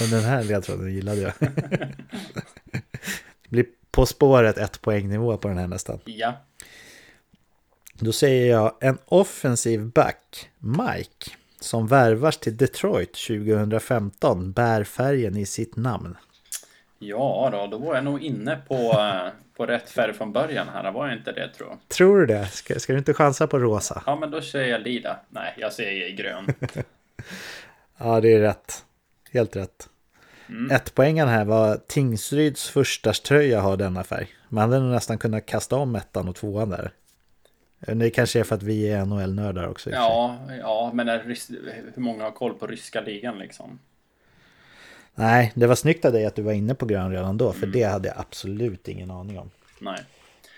Och 0.00 0.08
den 0.10 0.24
här 0.24 0.42
ledtråden 0.42 0.94
gillade 0.94 1.20
jag. 1.20 1.32
Det 3.42 3.48
blir 3.48 3.66
På 3.90 4.06
spåret 4.06 4.58
ett 4.58 4.80
poängnivå 4.80 5.36
på 5.36 5.48
den 5.48 5.58
här 5.58 5.66
nästan. 5.66 5.98
Ja, 6.04 6.32
Då 7.94 8.12
säger 8.12 8.50
jag 8.50 8.74
en 8.80 8.98
offensiv 9.04 9.80
back, 9.86 10.50
Mike, 10.58 11.30
som 11.60 11.86
värvas 11.86 12.38
till 12.38 12.56
Detroit 12.56 13.12
2015 13.12 14.52
bär 14.52 14.84
färgen 14.84 15.36
i 15.36 15.46
sitt 15.46 15.76
namn. 15.76 16.16
ja 16.98 17.48
då, 17.52 17.66
då 17.66 17.78
var 17.78 17.94
jag 17.94 18.04
nog 18.04 18.22
inne 18.22 18.56
på, 18.56 18.74
eh, 18.74 19.32
på 19.56 19.66
rätt 19.66 19.90
färg 19.90 20.12
från 20.12 20.32
början 20.32 20.68
här. 20.68 20.92
Var 20.92 21.08
jag 21.08 21.16
inte 21.16 21.32
det 21.32 21.48
tror 21.48 21.68
jag? 21.68 21.78
Tror 21.88 22.18
du 22.18 22.26
det? 22.26 22.46
Ska, 22.46 22.80
ska 22.80 22.92
du 22.92 22.98
inte 22.98 23.14
chansa 23.14 23.46
på 23.46 23.58
rosa? 23.58 24.02
Ja, 24.06 24.16
men 24.16 24.30
då 24.30 24.42
säger 24.42 24.72
jag 24.72 24.80
lila. 24.80 25.16
Nej, 25.28 25.54
jag 25.58 25.72
säger 25.72 26.16
grön. 26.16 26.46
Ja, 28.02 28.20
det 28.20 28.32
är 28.34 28.40
rätt. 28.40 28.84
Helt 29.32 29.56
rätt. 29.56 29.88
Mm. 30.48 30.70
Ett 30.70 30.94
poängen 30.94 31.28
här 31.28 31.44
var 31.44 31.80
Tingsryds 31.86 32.68
första 32.68 33.12
tröja 33.12 33.60
har 33.60 33.76
denna 33.76 34.04
färg. 34.04 34.28
Man 34.48 34.70
hade 34.72 34.84
nästan 34.84 35.18
kunnat 35.18 35.46
kasta 35.46 35.76
om 35.76 35.96
ettan 35.96 36.28
och 36.28 36.36
tvåan 36.36 36.70
där. 36.70 36.92
Det 37.80 38.10
kanske 38.10 38.40
är 38.40 38.44
för 38.44 38.54
att 38.54 38.62
vi 38.62 38.88
är 38.88 39.04
NHL-nördar 39.04 39.68
också. 39.68 39.90
Ja, 39.90 40.38
ja, 40.60 40.90
men 40.94 41.08
hur 41.08 42.00
många 42.00 42.24
har 42.24 42.30
koll 42.30 42.54
på 42.54 42.66
ryska 42.66 43.00
ligan 43.00 43.38
liksom? 43.38 43.78
Nej, 45.14 45.52
det 45.54 45.66
var 45.66 45.74
snyggt 45.74 46.04
av 46.04 46.12
dig 46.12 46.26
att 46.26 46.34
du 46.34 46.42
var 46.42 46.52
inne 46.52 46.74
på 46.74 46.86
grön 46.86 47.10
redan 47.12 47.38
då, 47.38 47.46
Mm. 47.48 47.60
för 47.60 47.66
det 47.66 47.82
hade 47.82 48.08
jag 48.08 48.18
absolut 48.18 48.88
ingen 48.88 49.10
aning 49.10 49.38
om. 49.38 49.50
Nej. 49.80 50.00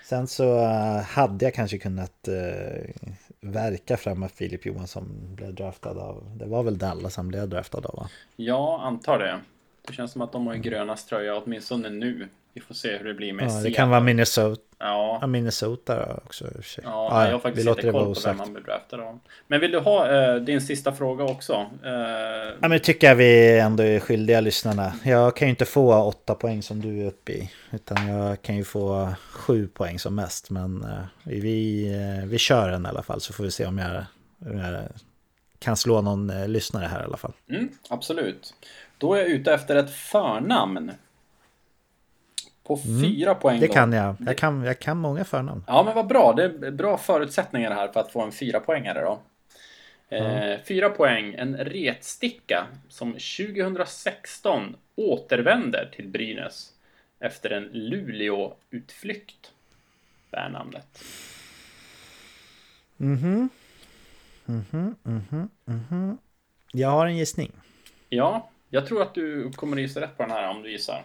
Sen 0.05 0.27
så 0.27 0.59
eh, 0.59 1.01
hade 1.01 1.45
jag 1.45 1.53
kanske 1.53 1.77
kunnat 1.77 2.27
uh, 2.27 2.89
verka 3.43 3.97
fram 3.97 4.23
att 4.23 4.31
Filip 4.31 4.65
Johansson 4.65 5.35
blev 5.35 5.53
draftad 5.53 5.97
av, 5.97 6.37
det 6.37 6.45
var 6.45 6.63
väl 6.63 6.77
Dallas 6.77 7.15
han 7.15 7.27
blev 7.27 7.49
draftad 7.49 7.85
av 7.85 7.95
va? 7.95 8.09
Ja, 8.35 8.81
antar 8.81 9.19
det. 9.19 9.39
Det 9.87 9.93
känns 9.93 10.11
som 10.11 10.21
att 10.21 10.31
de 10.31 10.47
har 10.47 10.55
gröna 10.55 10.95
tröja 10.95 11.37
åtminstone 11.37 11.89
nu. 11.89 12.29
Vi 12.53 12.61
får 12.61 12.75
se 12.75 12.97
hur 12.97 13.05
det 13.05 13.13
blir 13.13 13.33
med 13.33 13.45
Ja, 13.49 13.59
det 13.63 13.71
kan 13.71 13.89
vara 13.89 13.99
Minnesota, 13.99 14.61
Ja, 14.79 15.27
Minnesota 15.27 16.13
också 16.25 16.45
i 16.45 16.47
och 16.47 16.53
för 16.53 16.61
sig. 16.63 16.83
ja, 16.87 17.07
Ja, 17.11 17.25
jag 17.25 17.31
har 17.31 17.39
faktiskt 17.39 17.67
inte 17.67 17.81
koll 17.91 18.15
på 18.15 18.21
vem 18.25 18.37
man 18.37 18.53
blir 18.53 18.63
draftad 18.63 18.97
av. 19.01 19.19
Men 19.47 19.59
vill 19.61 19.71
du 19.71 19.79
ha 19.79 20.11
eh, 20.11 20.35
din 20.35 20.61
sista 20.61 20.91
fråga 20.93 21.23
också? 21.23 21.53
Eh, 21.83 21.91
Ja, 21.91 22.55
men 22.61 22.71
det 22.71 22.79
tycker 22.79 23.07
jag 23.07 23.15
vi 23.15 23.59
ändå 23.59 23.83
är 23.83 23.99
skyldiga 23.99 24.41
lyssnarna. 24.41 24.93
Jag 25.03 25.35
kan 25.35 25.47
ju 25.47 25.49
inte 25.49 25.65
få 25.65 26.03
åtta 26.03 26.35
poäng 26.35 26.63
som 26.63 26.81
du 26.81 27.01
är 27.01 27.07
uppe 27.07 27.31
i. 27.31 27.51
Utan 27.71 28.07
jag 28.07 28.41
kan 28.41 28.55
ju 28.55 28.63
få 28.63 29.13
sju 29.31 29.67
poäng 29.67 29.99
som 29.99 30.15
mest. 30.15 30.49
Men 30.49 30.83
eh, 30.83 31.03
vi, 31.23 31.87
eh, 31.93 32.25
vi 32.29 32.37
kör 32.37 32.69
den 32.71 32.85
i 32.85 32.89
alla 32.89 33.03
fall 33.03 33.21
så 33.21 33.33
får 33.33 33.43
vi 33.43 33.51
se 33.51 33.65
om 33.65 33.77
jag, 33.77 34.05
om 34.51 34.57
jag 34.59 34.83
kan 35.59 35.77
slå 35.77 36.01
någon 36.01 36.29
eh, 36.29 36.47
lyssnare 36.47 36.85
här 36.85 37.01
i 37.01 37.03
alla 37.03 37.17
fall. 37.17 37.33
mm, 37.49 37.69
absolut. 37.89 38.53
Då 38.97 39.13
är 39.13 39.19
jag 39.19 39.27
ute 39.27 39.53
efter 39.53 39.75
ett 39.75 39.91
förnamn. 39.95 40.91
På 42.63 42.77
fyra 42.77 43.35
poäng 43.35 43.55
Mm. 43.57 43.61
Det 43.61 43.67
då. 43.67 43.73
kan 43.73 43.93
jag. 43.93 44.15
Jag 44.25 44.37
kan, 44.37 44.63
jag 44.63 44.79
kan 44.79 44.97
många 44.97 45.25
förnamn. 45.25 45.63
Ja, 45.67 45.83
men 45.83 45.95
vad 45.95 46.07
bra. 46.07 46.33
Det 46.33 46.43
är 46.43 46.71
bra 46.71 46.97
förutsättningar 46.97 47.71
här 47.71 47.87
för 47.87 47.99
att 47.99 48.11
få 48.11 48.21
en 48.21 48.31
fyra 48.31 48.59
poängare 48.59 49.01
då. 49.01 49.19
Eh, 50.15 50.59
fyra 50.67 50.89
poäng. 50.89 51.33
En 51.33 51.57
retsticka 51.57 52.65
som 52.89 53.11
2016 53.13 54.75
återvänder 54.95 55.89
till 55.95 56.07
Brynäs 56.07 56.69
efter 57.19 57.49
en 57.49 57.63
Luleå-utflykt. 57.63 59.51
Bär 60.31 60.49
namnet. 60.49 61.03
Mhm. 62.97 63.49
Mhm, 64.45 64.95
mhm, 65.03 65.49
mhm. 65.65 66.17
Jag 66.71 66.89
har 66.89 67.05
en 67.07 67.17
gissning. 67.17 67.51
Ja, 68.09 68.49
jag 68.69 68.85
tror 68.87 69.01
att 69.01 69.13
du 69.13 69.51
kommer 69.51 69.77
gissa 69.77 70.01
rätt 70.01 70.17
på 70.17 70.23
den 70.23 70.31
här 70.31 70.49
om 70.49 70.61
du 70.61 70.71
gissar. 70.71 71.03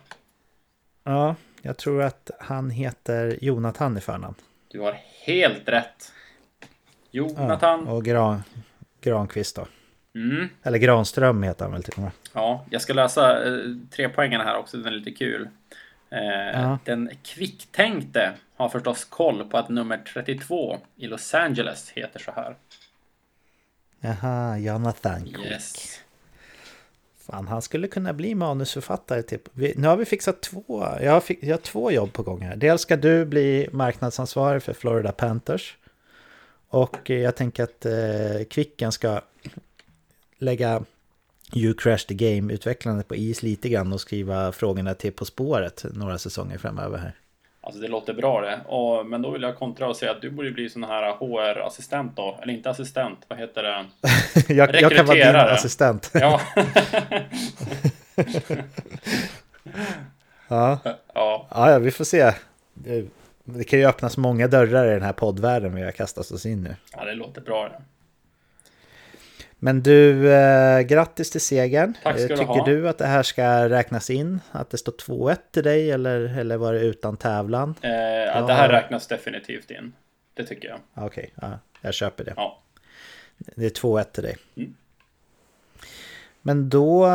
Ja, 1.04 1.34
jag 1.62 1.76
tror 1.76 2.02
att 2.02 2.30
han 2.40 2.70
heter 2.70 3.38
Jonathan 3.40 3.98
i 3.98 4.00
förnamn. 4.00 4.34
Du 4.68 4.80
har 4.80 4.98
helt 5.26 5.68
rätt. 5.68 6.12
Ja, 6.60 6.66
Jonathan. 7.10 7.88
och 7.88 8.04
Gran, 8.04 8.42
Granqvist 9.00 9.56
då. 9.56 9.66
Mm. 10.14 10.48
Eller 10.62 10.78
Granström 10.78 11.42
heter 11.42 11.64
han 11.64 11.72
väl 11.72 11.82
till 11.82 11.92
och 11.96 12.02
med. 12.02 12.10
Ja, 12.32 12.64
jag 12.70 12.82
ska 12.82 12.92
läsa 12.92 13.46
eh, 13.46 13.60
tre 13.90 14.08
poängen 14.08 14.40
här 14.40 14.56
också, 14.56 14.76
den 14.76 14.86
är 14.86 14.90
lite 14.90 15.10
kul. 15.10 15.48
Eh, 16.10 16.18
Ja. 16.60 16.78
Den 16.84 17.10
kvicktänkte 17.22 18.32
har 18.56 18.68
förstås 18.68 19.04
koll 19.04 19.44
på 19.48 19.58
att 19.58 19.68
nummer 19.68 19.98
32 20.12 20.78
i 20.96 21.06
Los 21.06 21.34
Angeles 21.34 21.90
heter 21.90 22.20
så 22.20 22.30
här. 22.32 22.56
Jaha, 24.00 24.58
Jonathan 24.58 25.24
Quick. 25.24 25.38
Yes. 25.46 26.00
Fan, 27.30 27.46
han 27.48 27.62
skulle 27.62 27.88
kunna 27.88 28.12
bli 28.12 28.34
manusförfattare 28.34 29.22
Typ. 29.22 29.48
Vi, 29.52 29.74
nu 29.76 29.88
har 29.88 29.96
vi 29.96 30.04
fixat 30.04 30.40
två. 30.40 30.88
Jag 31.00 31.12
har, 31.12 31.22
jag 31.40 31.54
har 31.54 31.62
två 31.62 31.90
jobb 31.90 32.12
på 32.12 32.22
gång 32.22 32.40
här. 32.40 32.56
Dels 32.56 32.82
ska 32.82 32.96
du 32.96 33.24
bli 33.24 33.68
marknadsansvarig 33.72 34.62
för 34.62 34.72
Florida 34.72 35.12
Panthers. 35.12 35.76
Och 36.68 37.10
eh, 37.10 37.18
jag 37.18 37.36
tänker 37.36 37.62
att 37.62 37.86
eh, 37.86 38.44
Kvicken 38.50 38.92
ska 38.92 39.20
lägga 40.38 40.82
You 41.54 41.74
Crash 41.74 42.06
the 42.08 42.14
Game-utvecklandet 42.14 43.08
på 43.08 43.16
is 43.16 43.42
lite 43.42 43.68
grann 43.68 43.92
och 43.92 44.00
skriva 44.00 44.52
frågorna 44.52 44.94
till 44.94 45.12
På 45.12 45.24
spåret 45.24 45.84
några 45.92 46.18
säsonger 46.18 46.58
framöver 46.58 46.98
här. 46.98 47.14
Alltså 47.68 47.82
det 47.82 47.88
låter 47.88 48.14
bra 48.14 48.40
det. 48.40 48.60
Och, 48.66 49.06
men 49.06 49.22
då 49.22 49.30
vill 49.30 49.42
jag 49.42 49.56
kontra 49.56 49.88
och 49.88 49.96
säga 49.96 50.10
att 50.10 50.20
du 50.20 50.30
borde 50.30 50.50
bli 50.50 50.68
sån 50.68 50.84
här 50.84 51.12
HR-assistent 51.12 52.16
då. 52.16 52.38
Eller 52.42 52.52
inte 52.52 52.70
assistent, 52.70 53.18
vad 53.28 53.38
heter 53.38 53.62
det? 53.62 53.84
jag, 54.54 54.74
jag 54.74 54.92
kan 54.92 55.06
vara 55.06 55.16
din 55.16 55.36
assistent. 55.36 56.12
Ja. 56.20 56.40
ja. 60.48 60.96
ja. 61.14 61.46
Ja, 61.50 61.78
vi 61.78 61.90
får 61.90 62.04
se. 62.04 62.32
Det 63.44 63.64
kan 63.64 63.78
ju 63.78 63.86
öppnas 63.86 64.16
många 64.16 64.48
dörrar 64.48 64.86
i 64.86 64.90
den 64.90 65.02
här 65.02 65.12
poddvärlden 65.12 65.74
vi 65.74 65.82
har 65.82 65.92
kastat 65.92 66.30
oss 66.30 66.46
in 66.46 66.62
nu. 66.62 66.76
ja, 66.96 67.04
det 67.04 67.14
låter 67.14 67.40
bra 67.40 67.68
det. 67.68 67.82
Men 69.58 69.82
du, 69.82 70.32
eh, 70.32 70.80
grattis 70.80 71.30
till 71.30 71.40
segern. 71.40 71.94
Tack 72.02 72.14
ska 72.14 72.22
Eh, 72.22 72.28
du 72.28 72.36
Tycker 72.36 72.46
ha. 72.52 72.64
du 72.64 72.88
att 72.88 72.98
det 72.98 73.06
här 73.06 73.22
ska 73.22 73.68
räknas 73.68 74.10
in? 74.10 74.40
Att 74.52 74.70
det 74.70 74.78
står 74.78 74.92
2-1 74.92 75.36
till 75.52 75.62
dig 75.62 75.90
eller, 75.90 76.38
eller 76.38 76.56
var 76.56 76.72
det 76.72 76.80
utan 76.80 77.16
tävlan? 77.16 77.74
Eh, 77.82 77.90
ja. 77.90 78.46
Det 78.46 78.52
här 78.52 78.68
räknas 78.68 79.06
definitivt 79.06 79.70
in. 79.70 79.92
Det 80.34 80.44
tycker 80.44 80.68
jag. 80.68 80.78
Okej, 81.06 81.32
ja, 81.40 81.58
jag 81.80 81.94
köper 81.94 82.24
det. 82.24 82.32
Ja. 82.36 82.62
Det 83.38 83.66
är 83.66 83.70
2-1 83.70 84.04
till 84.12 84.22
dig. 84.22 84.36
Mm. 84.56 84.74
Men 86.42 86.68
då, 86.68 87.08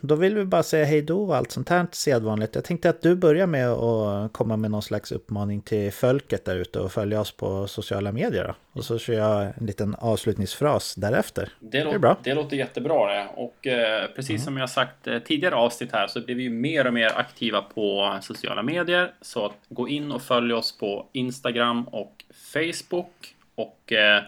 då 0.00 0.14
vill 0.14 0.34
vi 0.34 0.44
bara 0.44 0.62
säga 0.62 0.84
hej 0.84 1.02
då 1.02 1.24
och 1.24 1.36
allt 1.36 1.50
sånt 1.50 1.68
här 1.68 1.86
sedvanligt. 1.92 2.54
Jag 2.54 2.64
tänkte 2.64 2.90
att 2.90 3.02
du 3.02 3.14
börjar 3.14 3.46
med 3.46 3.68
att 3.68 4.32
komma 4.32 4.56
med 4.56 4.70
någon 4.70 4.82
slags 4.82 5.12
uppmaning 5.12 5.60
till 5.60 5.92
folket 5.92 6.44
där 6.44 6.56
ute 6.56 6.80
och 6.80 6.92
följa 6.92 7.20
oss 7.20 7.32
på 7.32 7.66
sociala 7.66 8.12
medier. 8.12 8.44
Då. 8.44 8.54
Och 8.78 8.84
så 8.84 8.98
kör 8.98 9.14
jag 9.14 9.42
en 9.42 9.66
liten 9.66 9.94
avslutningsfras 9.98 10.94
därefter. 10.94 11.48
Det, 11.60 11.78
är 11.78 11.84
låter, 11.84 11.98
bra. 11.98 12.16
det 12.22 12.34
låter 12.34 12.56
jättebra 12.56 13.14
det. 13.14 13.28
Och 13.36 13.66
eh, 13.66 14.06
precis 14.16 14.44
som 14.44 14.56
jag 14.56 14.70
sagt 14.70 15.06
eh, 15.06 15.18
tidigare 15.18 15.54
avsnitt 15.54 15.92
här 15.92 16.06
så 16.06 16.20
blir 16.20 16.34
vi 16.34 16.48
mer 16.48 16.86
och 16.86 16.94
mer 16.94 17.12
aktiva 17.16 17.62
på 17.62 18.18
sociala 18.22 18.62
medier. 18.62 19.12
Så 19.20 19.46
att 19.46 19.58
gå 19.68 19.88
in 19.88 20.12
och 20.12 20.22
följ 20.22 20.52
oss 20.52 20.78
på 20.78 21.06
Instagram 21.12 21.84
och 21.84 22.24
Facebook. 22.52 23.34
Och 23.54 23.92
eh, 23.92 24.22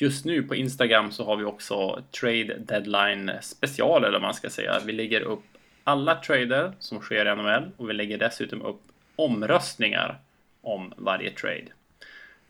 just 0.00 0.24
nu 0.24 0.42
på 0.42 0.54
Instagram 0.54 1.12
så 1.12 1.24
har 1.24 1.36
vi 1.36 1.44
också 1.44 2.02
Trade 2.20 2.58
Deadline 2.58 3.32
special 3.40 4.04
eller 4.04 4.12
vad 4.12 4.22
man 4.22 4.34
ska 4.34 4.50
säga. 4.50 4.80
Vi 4.86 4.92
lägger 4.92 5.20
upp 5.20 5.44
alla 5.84 6.14
trader 6.14 6.72
som 6.78 7.00
sker 7.00 7.26
i 7.26 7.36
NHL 7.36 7.70
och 7.76 7.88
vi 7.88 7.92
lägger 7.92 8.18
dessutom 8.18 8.62
upp 8.62 8.80
omröstningar 9.16 10.18
om 10.62 10.92
varje 10.96 11.30
trade. 11.30 11.66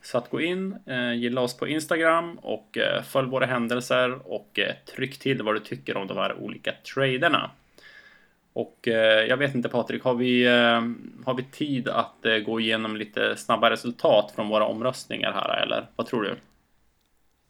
Så 0.03 0.19
att 0.19 0.31
gå 0.31 0.41
in, 0.41 0.77
eh, 0.87 1.13
gilla 1.13 1.41
oss 1.41 1.57
på 1.57 1.69
Instagram 1.69 2.39
och 2.39 2.79
eh, 2.79 3.03
följ 3.03 3.29
våra 3.29 3.47
händelser 3.47 4.33
och 4.33 4.59
eh, 4.59 4.75
tryck 4.97 5.19
till 5.19 5.43
vad 5.43 5.55
du 5.55 5.61
tycker 5.61 5.97
om 5.97 6.07
de 6.07 6.17
här 6.17 6.35
olika 6.35 6.73
traderna. 6.95 7.51
Och 8.53 8.79
jag 9.29 9.37
vet 9.37 9.55
inte 9.55 9.69
Patrik, 9.69 10.03
har 10.03 10.15
vi, 10.15 10.47
har 11.25 11.35
vi 11.35 11.43
tid 11.43 11.89
att 11.89 12.27
gå 12.47 12.61
igenom 12.61 12.97
lite 12.97 13.37
snabba 13.37 13.71
resultat 13.71 14.33
från 14.35 14.49
våra 14.49 14.67
omröstningar 14.67 15.33
här 15.33 15.63
eller 15.63 15.87
vad 15.97 16.07
tror 16.07 16.23
du? 16.23 16.37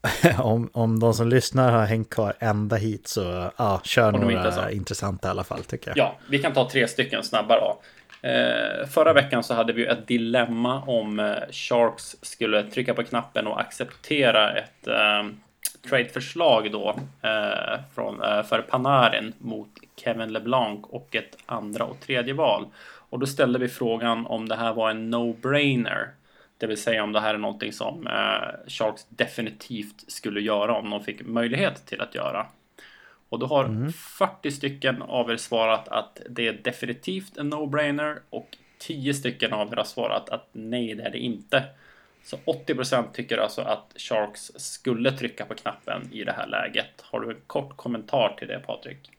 om, 0.38 0.70
om 0.72 1.00
de 1.00 1.14
som 1.14 1.28
lyssnar 1.28 1.72
har 1.72 1.86
hängt 1.86 2.10
kvar 2.10 2.34
ända 2.38 2.76
hit 2.76 3.08
så 3.08 3.50
ja, 3.56 3.80
kör 3.84 4.12
några 4.12 4.70
intressanta 4.70 5.28
i 5.28 5.30
alla 5.30 5.44
fall 5.44 5.64
tycker 5.64 5.90
jag. 5.90 5.98
Ja, 5.98 6.16
vi 6.28 6.38
kan 6.38 6.52
ta 6.52 6.70
tre 6.70 6.88
stycken 6.88 7.22
snabba 7.22 7.60
då. 7.60 7.80
Eh, 8.28 8.86
förra 8.86 9.12
veckan 9.12 9.42
så 9.42 9.54
hade 9.54 9.72
vi 9.72 9.86
ett 9.86 10.06
dilemma 10.06 10.82
om 10.82 11.20
eh, 11.20 11.34
Sharks 11.50 12.16
skulle 12.22 12.62
trycka 12.62 12.94
på 12.94 13.02
knappen 13.02 13.46
och 13.46 13.60
acceptera 13.60 14.52
ett 14.52 14.86
eh, 14.86 15.22
tradeförslag 15.88 16.72
då 16.72 16.96
eh, 17.22 17.80
från, 17.94 18.22
eh, 18.22 18.42
för 18.42 18.62
Panarin 18.62 19.32
mot 19.38 19.68
Kevin 19.96 20.32
LeBlanc 20.32 20.80
och 20.82 21.16
ett 21.16 21.36
andra 21.46 21.84
och 21.84 22.00
tredje 22.00 22.34
val. 22.34 22.66
Och 22.82 23.18
då 23.18 23.26
ställde 23.26 23.58
vi 23.58 23.68
frågan 23.68 24.26
om 24.26 24.48
det 24.48 24.56
här 24.56 24.72
var 24.72 24.90
en 24.90 25.14
no-brainer. 25.14 26.06
Det 26.60 26.66
vill 26.66 26.82
säga 26.82 27.04
om 27.04 27.12
det 27.12 27.20
här 27.20 27.34
är 27.34 27.38
någonting 27.38 27.72
som 27.72 28.06
eh, 28.06 28.68
Sharks 28.68 29.06
definitivt 29.08 30.10
skulle 30.10 30.40
göra 30.40 30.76
om 30.76 30.90
de 30.90 31.04
fick 31.04 31.26
möjlighet 31.26 31.86
till 31.86 32.00
att 32.00 32.14
göra. 32.14 32.46
Och 33.28 33.38
då 33.38 33.46
har 33.46 33.64
mm. 33.64 33.92
40 33.92 34.50
stycken 34.50 35.02
av 35.02 35.30
er 35.30 35.36
svarat 35.36 35.88
att 35.88 36.20
det 36.30 36.48
är 36.48 36.52
definitivt 36.52 37.36
en 37.36 37.54
no-brainer 37.54 38.18
och 38.30 38.56
10 38.78 39.14
stycken 39.14 39.52
av 39.52 39.72
er 39.72 39.76
har 39.76 39.84
svarat 39.84 40.28
att 40.28 40.48
nej, 40.52 40.94
det 40.94 41.02
är 41.02 41.10
det 41.10 41.18
inte. 41.18 41.64
Så 42.24 42.36
80% 42.36 43.04
tycker 43.12 43.38
alltså 43.38 43.62
att 43.62 43.92
Sharks 43.96 44.52
skulle 44.56 45.12
trycka 45.12 45.44
på 45.44 45.54
knappen 45.54 46.08
i 46.12 46.24
det 46.24 46.32
här 46.32 46.46
läget. 46.46 47.00
Har 47.00 47.20
du 47.20 47.30
en 47.30 47.40
kort 47.46 47.76
kommentar 47.76 48.34
till 48.38 48.48
det 48.48 48.58
Patrik? 48.66 49.10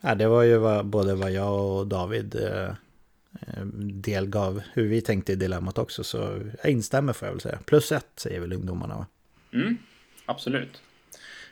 Ja, 0.00 0.14
det 0.14 0.28
var 0.28 0.42
ju 0.42 0.82
både 0.82 1.14
vad 1.14 1.30
jag 1.30 1.78
och 1.78 1.86
David 1.86 2.34
eh, 2.34 2.72
Eh, 3.40 3.64
delgav 3.92 4.62
hur 4.72 4.88
vi 4.88 5.00
tänkte 5.00 5.32
i 5.32 5.36
dilemmat 5.36 5.78
också. 5.78 6.04
Så 6.04 6.42
jag 6.62 6.72
instämmer 6.72 7.12
får 7.12 7.28
jag 7.28 7.32
väl 7.32 7.40
säga. 7.40 7.58
Plus 7.64 7.92
ett 7.92 8.12
säger 8.16 8.40
väl 8.40 8.52
ungdomarna 8.52 8.96
va? 8.96 9.06
Mm, 9.52 9.78
absolut. 10.26 10.82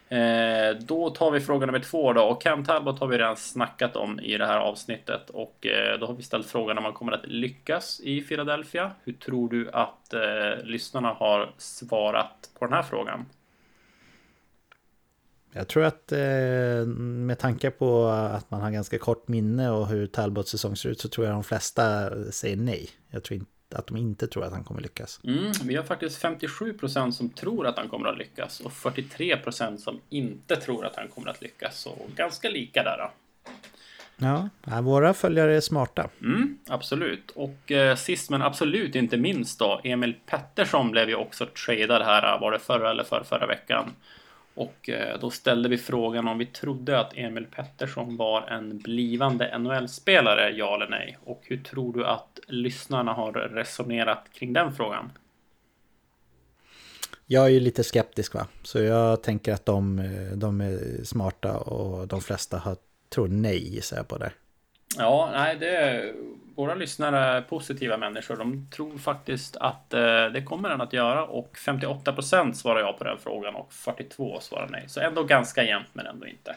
Eh, 0.08 0.76
då 0.80 1.10
tar 1.10 1.30
vi 1.30 1.40
fråga 1.40 1.66
nummer 1.66 1.78
två 1.78 2.12
då 2.12 2.22
och 2.22 2.42
Cam 2.42 2.64
Talbot 2.64 3.00
har 3.00 3.06
vi 3.06 3.18
redan 3.18 3.36
snackat 3.36 3.96
om 3.96 4.20
i 4.20 4.38
det 4.38 4.46
här 4.46 4.58
avsnittet 4.58 5.30
och 5.30 5.66
eh, 5.66 5.98
då 5.98 6.06
har 6.06 6.14
vi 6.14 6.22
ställt 6.22 6.46
frågan 6.46 6.78
om 6.78 6.84
han 6.84 6.92
kommer 6.92 7.12
att 7.12 7.26
lyckas 7.26 8.00
i 8.00 8.20
Philadelphia. 8.20 8.90
Hur 9.04 9.12
tror 9.12 9.48
du 9.48 9.70
att 9.70 10.14
eh, 10.14 10.64
lyssnarna 10.64 11.08
har 11.08 11.50
svarat 11.58 12.50
på 12.58 12.64
den 12.64 12.74
här 12.74 12.82
frågan? 12.82 13.26
Jag 15.56 15.68
tror 15.68 15.84
att 15.84 16.12
eh, 16.12 16.86
med 16.86 17.38
tanke 17.38 17.70
på 17.70 18.06
att 18.06 18.50
man 18.50 18.60
har 18.60 18.70
ganska 18.70 18.98
kort 18.98 19.28
minne 19.28 19.70
och 19.70 19.88
hur 19.88 20.06
Talbots 20.06 20.50
säsong 20.50 20.76
ser 20.76 20.88
ut 20.88 21.00
så 21.00 21.08
tror 21.08 21.26
jag 21.26 21.34
de 21.34 21.44
flesta 21.44 22.10
säger 22.32 22.56
nej. 22.56 22.90
Jag 23.10 23.24
tror 23.24 23.38
inte 23.38 23.50
att 23.74 23.86
de 23.86 23.96
inte 23.96 24.26
tror 24.26 24.44
att 24.44 24.52
han 24.52 24.64
kommer 24.64 24.80
lyckas. 24.80 25.20
Mm, 25.24 25.52
vi 25.64 25.76
har 25.76 25.84
faktiskt 25.84 26.22
57% 26.22 27.10
som 27.10 27.30
tror 27.30 27.66
att 27.66 27.78
han 27.78 27.88
kommer 27.88 28.08
att 28.08 28.18
lyckas 28.18 28.60
och 28.60 28.72
43% 28.72 29.76
som 29.76 30.00
inte 30.08 30.56
tror 30.56 30.86
att 30.86 30.96
han 30.96 31.08
kommer 31.08 31.30
att 31.30 31.42
lyckas. 31.42 31.78
Så 31.78 31.96
ganska 32.16 32.48
lika 32.48 32.82
där. 32.82 32.98
Då. 32.98 33.10
Ja, 34.16 34.48
våra 34.80 35.14
följare 35.14 35.56
är 35.56 35.60
smarta. 35.60 36.10
Mm, 36.20 36.58
absolut. 36.68 37.30
Och 37.30 37.72
eh, 37.72 37.96
sist 37.96 38.30
men 38.30 38.42
absolut 38.42 38.94
inte 38.94 39.16
minst 39.16 39.58
då, 39.58 39.80
Emil 39.84 40.14
Pettersson 40.26 40.90
blev 40.90 41.08
ju 41.08 41.14
också 41.14 41.46
tradad 41.46 42.02
här, 42.02 42.40
var 42.40 42.52
det 42.52 42.58
förra 42.58 42.90
eller 42.90 43.04
för 43.04 43.24
förra 43.24 43.46
veckan. 43.46 43.90
Och 44.54 44.90
eh, 44.90 45.18
då 45.20 45.30
ställde 45.30 45.68
vi 45.68 45.78
frågan 45.78 46.28
om 46.28 46.38
vi 46.38 46.46
trodde 46.46 47.00
att 47.00 47.12
Emil 47.16 47.46
Pettersson 47.46 48.16
var 48.16 48.42
en 48.42 48.78
blivande 48.78 49.58
NHL-spelare, 49.58 50.50
ja 50.50 50.74
eller 50.74 50.88
nej? 50.88 51.18
Och 51.24 51.42
hur 51.44 51.62
tror 51.62 51.92
du 51.92 52.06
att 52.06 52.40
lyssnarna 52.48 53.12
har 53.12 53.32
resonerat 53.32 54.24
kring 54.32 54.52
den 54.52 54.72
frågan? 54.72 55.12
Jag 57.26 57.44
är 57.44 57.48
ju 57.48 57.60
lite 57.60 57.84
skeptisk 57.84 58.34
va, 58.34 58.46
så 58.62 58.78
jag 58.78 59.22
tänker 59.22 59.52
att 59.52 59.66
de, 59.66 59.98
eh, 59.98 60.36
de 60.36 60.60
är 60.60 61.04
smarta 61.04 61.58
och 61.58 62.08
de 62.08 62.20
flesta 62.20 62.58
har, 62.58 62.76
tror 63.08 63.28
nej 63.28 63.74
gissar 63.74 63.96
jag 63.96 64.08
på 64.08 64.18
det. 64.18 64.32
Ja, 64.98 65.30
nej, 65.32 65.56
det 65.60 65.76
är, 65.76 66.14
våra 66.56 66.74
lyssnare 66.74 67.18
är 67.18 67.40
positiva 67.40 67.96
människor. 67.96 68.36
De 68.36 68.70
tror 68.70 68.98
faktiskt 68.98 69.56
att 69.56 69.94
eh, 69.94 70.26
det 70.26 70.42
kommer 70.44 70.68
den 70.68 70.80
att 70.80 70.92
göra 70.92 71.24
och 71.24 71.58
58 71.58 72.12
procent 72.12 72.56
svarar 72.56 72.80
ja 72.80 72.92
på 72.92 73.04
den 73.04 73.18
frågan 73.18 73.54
och 73.54 73.72
42 73.72 74.40
svarar 74.40 74.68
nej. 74.70 74.84
Så 74.86 75.00
ändå 75.00 75.22
ganska 75.22 75.64
jämnt 75.64 75.88
men 75.92 76.06
ändå 76.06 76.26
inte. 76.26 76.56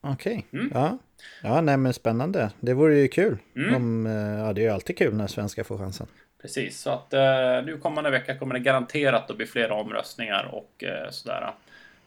Okej, 0.00 0.46
okay. 0.48 0.60
mm. 0.60 0.72
ja. 0.74 0.98
Ja, 1.42 1.60
nej 1.60 1.76
men 1.76 1.94
spännande. 1.94 2.50
Det 2.60 2.74
vore 2.74 2.98
ju 2.98 3.08
kul. 3.08 3.38
Mm. 3.56 3.74
Om, 3.74 4.06
eh, 4.06 4.12
ja, 4.12 4.52
det 4.52 4.60
är 4.60 4.64
ju 4.64 4.70
alltid 4.70 4.98
kul 4.98 5.14
när 5.14 5.26
svenskar 5.26 5.64
får 5.64 5.78
chansen. 5.78 6.06
Precis, 6.42 6.80
så 6.80 6.90
att 6.90 7.14
eh, 7.14 7.64
nu 7.64 7.78
kommande 7.82 8.10
vecka 8.10 8.38
kommer 8.38 8.54
det 8.54 8.60
garanterat 8.60 9.30
att 9.30 9.36
bli 9.36 9.46
flera 9.46 9.74
omröstningar 9.74 10.50
och 10.52 10.84
eh, 10.84 11.10
sådär. 11.10 11.54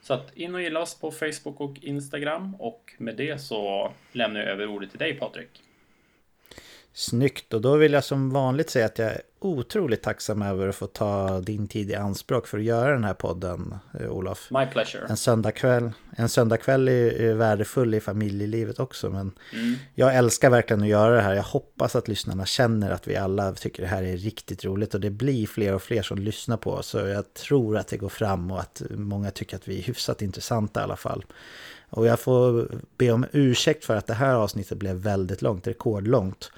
Så 0.04 0.14
att 0.14 0.36
in 0.36 0.54
och 0.54 0.62
gilla 0.62 0.80
oss 0.80 1.00
på 1.00 1.10
Facebook 1.10 1.60
och 1.60 1.78
Instagram 1.82 2.54
och 2.54 2.94
med 2.98 3.16
det 3.16 3.38
så 3.38 3.92
lämnar 4.12 4.40
jag 4.40 4.48
över 4.48 4.66
ordet 4.66 4.90
till 4.90 4.98
dig 4.98 5.14
Patrik. 5.14 5.62
Snyggt 6.96 7.54
och 7.54 7.60
då 7.60 7.76
vill 7.76 7.92
jag 7.92 8.04
som 8.04 8.30
vanligt 8.30 8.70
säga 8.70 8.86
att 8.86 8.98
jag 8.98 9.08
är 9.08 9.20
otroligt 9.38 10.02
tacksam 10.02 10.42
över 10.42 10.68
att 10.68 10.74
få 10.74 10.86
ta 10.86 11.40
din 11.40 11.68
tid 11.68 11.90
i 11.90 11.94
anspråk 11.94 12.46
för 12.46 12.58
att 12.58 12.64
göra 12.64 12.92
den 12.92 13.04
här 13.04 13.14
podden, 13.14 13.74
eh, 14.00 14.10
Olof. 14.10 14.50
My 14.50 14.66
pleasure. 14.66 15.06
En 15.08 15.16
söndagkväll, 15.16 15.92
en 16.16 16.28
söndagkväll 16.28 16.88
är, 16.88 17.34
värdefull 17.34 17.94
i 17.94 18.00
familjelivet 18.00 18.80
också, 18.80 19.10
men 19.10 19.32
mm. 19.52 19.74
jag 19.94 20.14
älskar 20.14 20.50
verkligen 20.50 20.82
att 20.82 20.88
göra 20.88 21.14
det 21.14 21.22
här. 21.22 21.34
Jag 21.34 21.42
hoppas 21.42 21.96
att 21.96 22.08
lyssnarna 22.08 22.46
känner 22.46 22.90
att 22.90 23.08
vi 23.08 23.16
alla 23.16 23.52
tycker 23.52 23.82
det 23.82 23.88
här 23.88 24.02
är 24.02 24.16
riktigt 24.16 24.64
roligt 24.64 24.94
och 24.94 25.00
det 25.00 25.10
blir 25.10 25.46
fler 25.46 25.74
och 25.74 25.82
fler 25.82 26.02
som 26.02 26.18
lyssnar 26.18 26.56
på 26.56 26.70
oss. 26.70 26.86
Så 26.86 26.98
jag 26.98 27.34
tror 27.34 27.76
att 27.76 27.88
det 27.88 27.96
går 27.96 28.08
fram 28.08 28.50
och 28.50 28.60
att 28.60 28.82
många 28.90 29.30
tycker 29.30 29.56
att 29.56 29.68
vi 29.68 29.78
är 29.78 29.82
hyfsat 29.82 30.22
intressanta 30.22 30.80
i 30.80 30.82
alla 30.82 30.96
fall. 30.96 31.24
Och 31.90 32.06
jag 32.06 32.20
får 32.20 32.68
be 32.96 33.12
om 33.12 33.26
ursäkt 33.32 33.84
för 33.84 33.96
att 33.96 34.06
det 34.06 34.14
här 34.14 34.34
avsnittet 34.34 34.78
blev 34.78 34.96
väldigt 34.96 35.42
långt, 35.42 35.66
rekordlångt. 35.66 36.50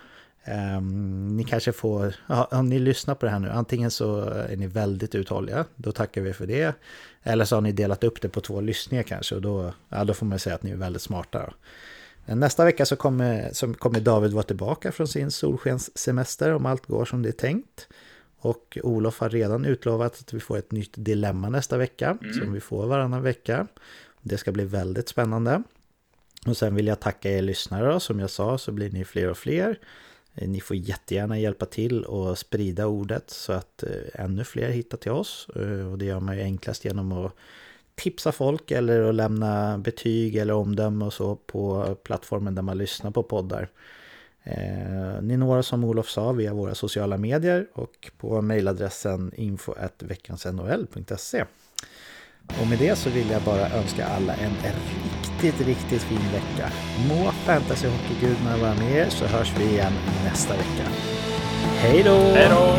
Um, 0.49 1.37
ni 1.37 1.45
kanske 1.45 1.73
får, 1.73 2.15
ja, 2.27 2.45
om 2.45 2.69
ni 2.69 2.79
lyssnar 2.79 3.15
på 3.15 3.27
det 3.27 3.33
här 3.33 3.39
nu, 3.39 3.51
antingen 3.51 3.91
så 3.91 4.21
är 4.21 4.57
ni 4.57 4.67
väldigt 4.67 5.15
uthålliga, 5.15 5.65
då 5.77 5.93
tackar 5.93 6.21
vi 6.21 6.33
för 6.33 6.47
det. 6.47 6.77
Eller 7.23 7.45
så 7.45 7.57
har 7.57 7.61
ni 7.61 7.73
delat 7.73 8.05
upp 8.05 8.23
det 8.23 8.29
på 8.29 8.41
två 8.41 8.61
lyssningar 8.61 9.03
kanske 9.03 9.35
och 9.35 9.43
då, 9.43 9.73
ja, 9.89 10.05
då 10.05 10.15
får 10.15 10.27
man 10.27 10.39
säga 10.39 10.55
att 10.55 10.63
ni 10.63 10.71
är 10.71 10.77
väldigt 10.77 11.03
smarta. 11.03 11.53
Nästa 12.27 12.65
vecka 12.65 12.87
så 12.87 12.97
kommer, 12.97 13.51
så 13.53 13.75
kommer 13.75 14.01
David 14.01 14.33
vara 14.33 14.43
tillbaka 14.43 14.93
från 14.93 15.09
sin 15.09 15.31
solskenssemester 15.31 16.53
om 16.55 16.67
allt 16.67 16.87
går 16.87 17.05
som 17.05 17.23
det 17.23 17.29
är 17.29 17.33
tänkt. 17.33 17.89
Och 18.39 18.79
Olof 18.83 19.21
har 19.21 19.31
redan 19.31 19.65
utlovat 19.65 20.21
att 20.21 20.33
vi 20.33 20.41
får 20.41 20.59
ett 20.59 20.73
nytt 20.73 20.93
dilemma 20.95 21.49
nästa 21.49 21.77
vecka, 21.77 22.19
mm. 22.23 22.35
som 22.35 22.53
vi 22.53 22.61
får 22.61 22.87
varannan 22.87 23.23
vecka. 23.23 23.67
Det 24.23 24.39
ska 24.39 24.53
bli 24.53 24.65
väldigt 24.65 25.09
spännande. 25.09 25.63
Och 26.47 26.57
sen 26.57 26.75
vill 26.75 26.87
jag 26.87 27.01
tacka 27.01 27.31
er 27.31 27.43
lyssnare 27.43 28.01
som 28.01 28.21
jag 28.21 28.31
sa 28.31 28.59
så 28.59 28.73
blir 28.73 28.91
ni 28.91 29.05
fler 29.05 29.31
och 29.31 29.39
fler. 29.39 29.79
Eh, 30.37 30.49
ni 30.49 30.61
får 30.61 30.77
jättegärna 30.77 31.39
hjälpa 31.39 31.67
till 31.67 32.05
och 32.05 32.39
sprida 32.39 32.87
ordet 32.87 33.31
så 33.31 33.53
att 33.53 33.83
eh, 33.83 34.25
ännu 34.25 34.45
fler 34.45 34.71
hittar 34.71 34.99
till 34.99 35.13
oss. 35.13 35.49
Eh, 35.57 35.93
och 35.93 35.99
det 35.99 36.05
gör 36.05 36.21
man 36.21 36.37
ju 36.37 36.43
enklast 36.43 36.85
genom 36.85 37.13
att 37.13 37.33
tipsa 37.95 38.33
folk 38.33 38.71
eller 38.71 39.03
att 39.03 39.15
lämna 39.15 39.79
betyg 39.79 40.37
eller 40.37 40.55
omdöme 40.55 41.05
och 41.05 41.13
så 41.13 41.37
på 41.37 41.95
plattformen 42.03 42.55
där 42.55 42.63
man 42.63 42.79
lyssnar 42.79 43.11
på 43.11 43.23
poddar. 43.23 43.69
Ni 45.23 45.37
når 45.37 45.57
oss 45.57 45.67
som 45.67 45.85
Olof 45.85 46.09
sa 46.09 46.33
via 46.33 46.55
våra 46.55 46.75
sociala 46.75 47.19
medier 47.19 47.67
och 47.73 48.11
på 48.19 48.43
mejladressen 48.43 49.33
info.veckansnhl.se. 49.37 51.45
Och 52.61 52.67
med 52.67 52.79
det 52.79 52.97
så 52.97 53.11
vill 53.11 53.31
jag 53.31 53.43
bara 53.43 53.69
önska 53.69 54.07
alla 54.07 54.35
en 54.35 54.53
riktigt, 54.63 55.67
riktigt 55.67 56.03
fin 56.03 56.33
vecka. 56.33 56.71
Må 57.09 57.33
fantasyhockeygudarna 57.33 58.57
vara 58.57 58.75
med 58.75 58.97
er 58.97 59.09
så 59.09 59.27
hörs 59.27 59.53
vi 59.59 59.65
igen 59.65 59.93
nästa 60.25 60.53
vecka. 60.53 60.91
Hej 61.79 62.03
då! 62.03 62.17
Hej 62.35 62.49
då! 62.51 62.77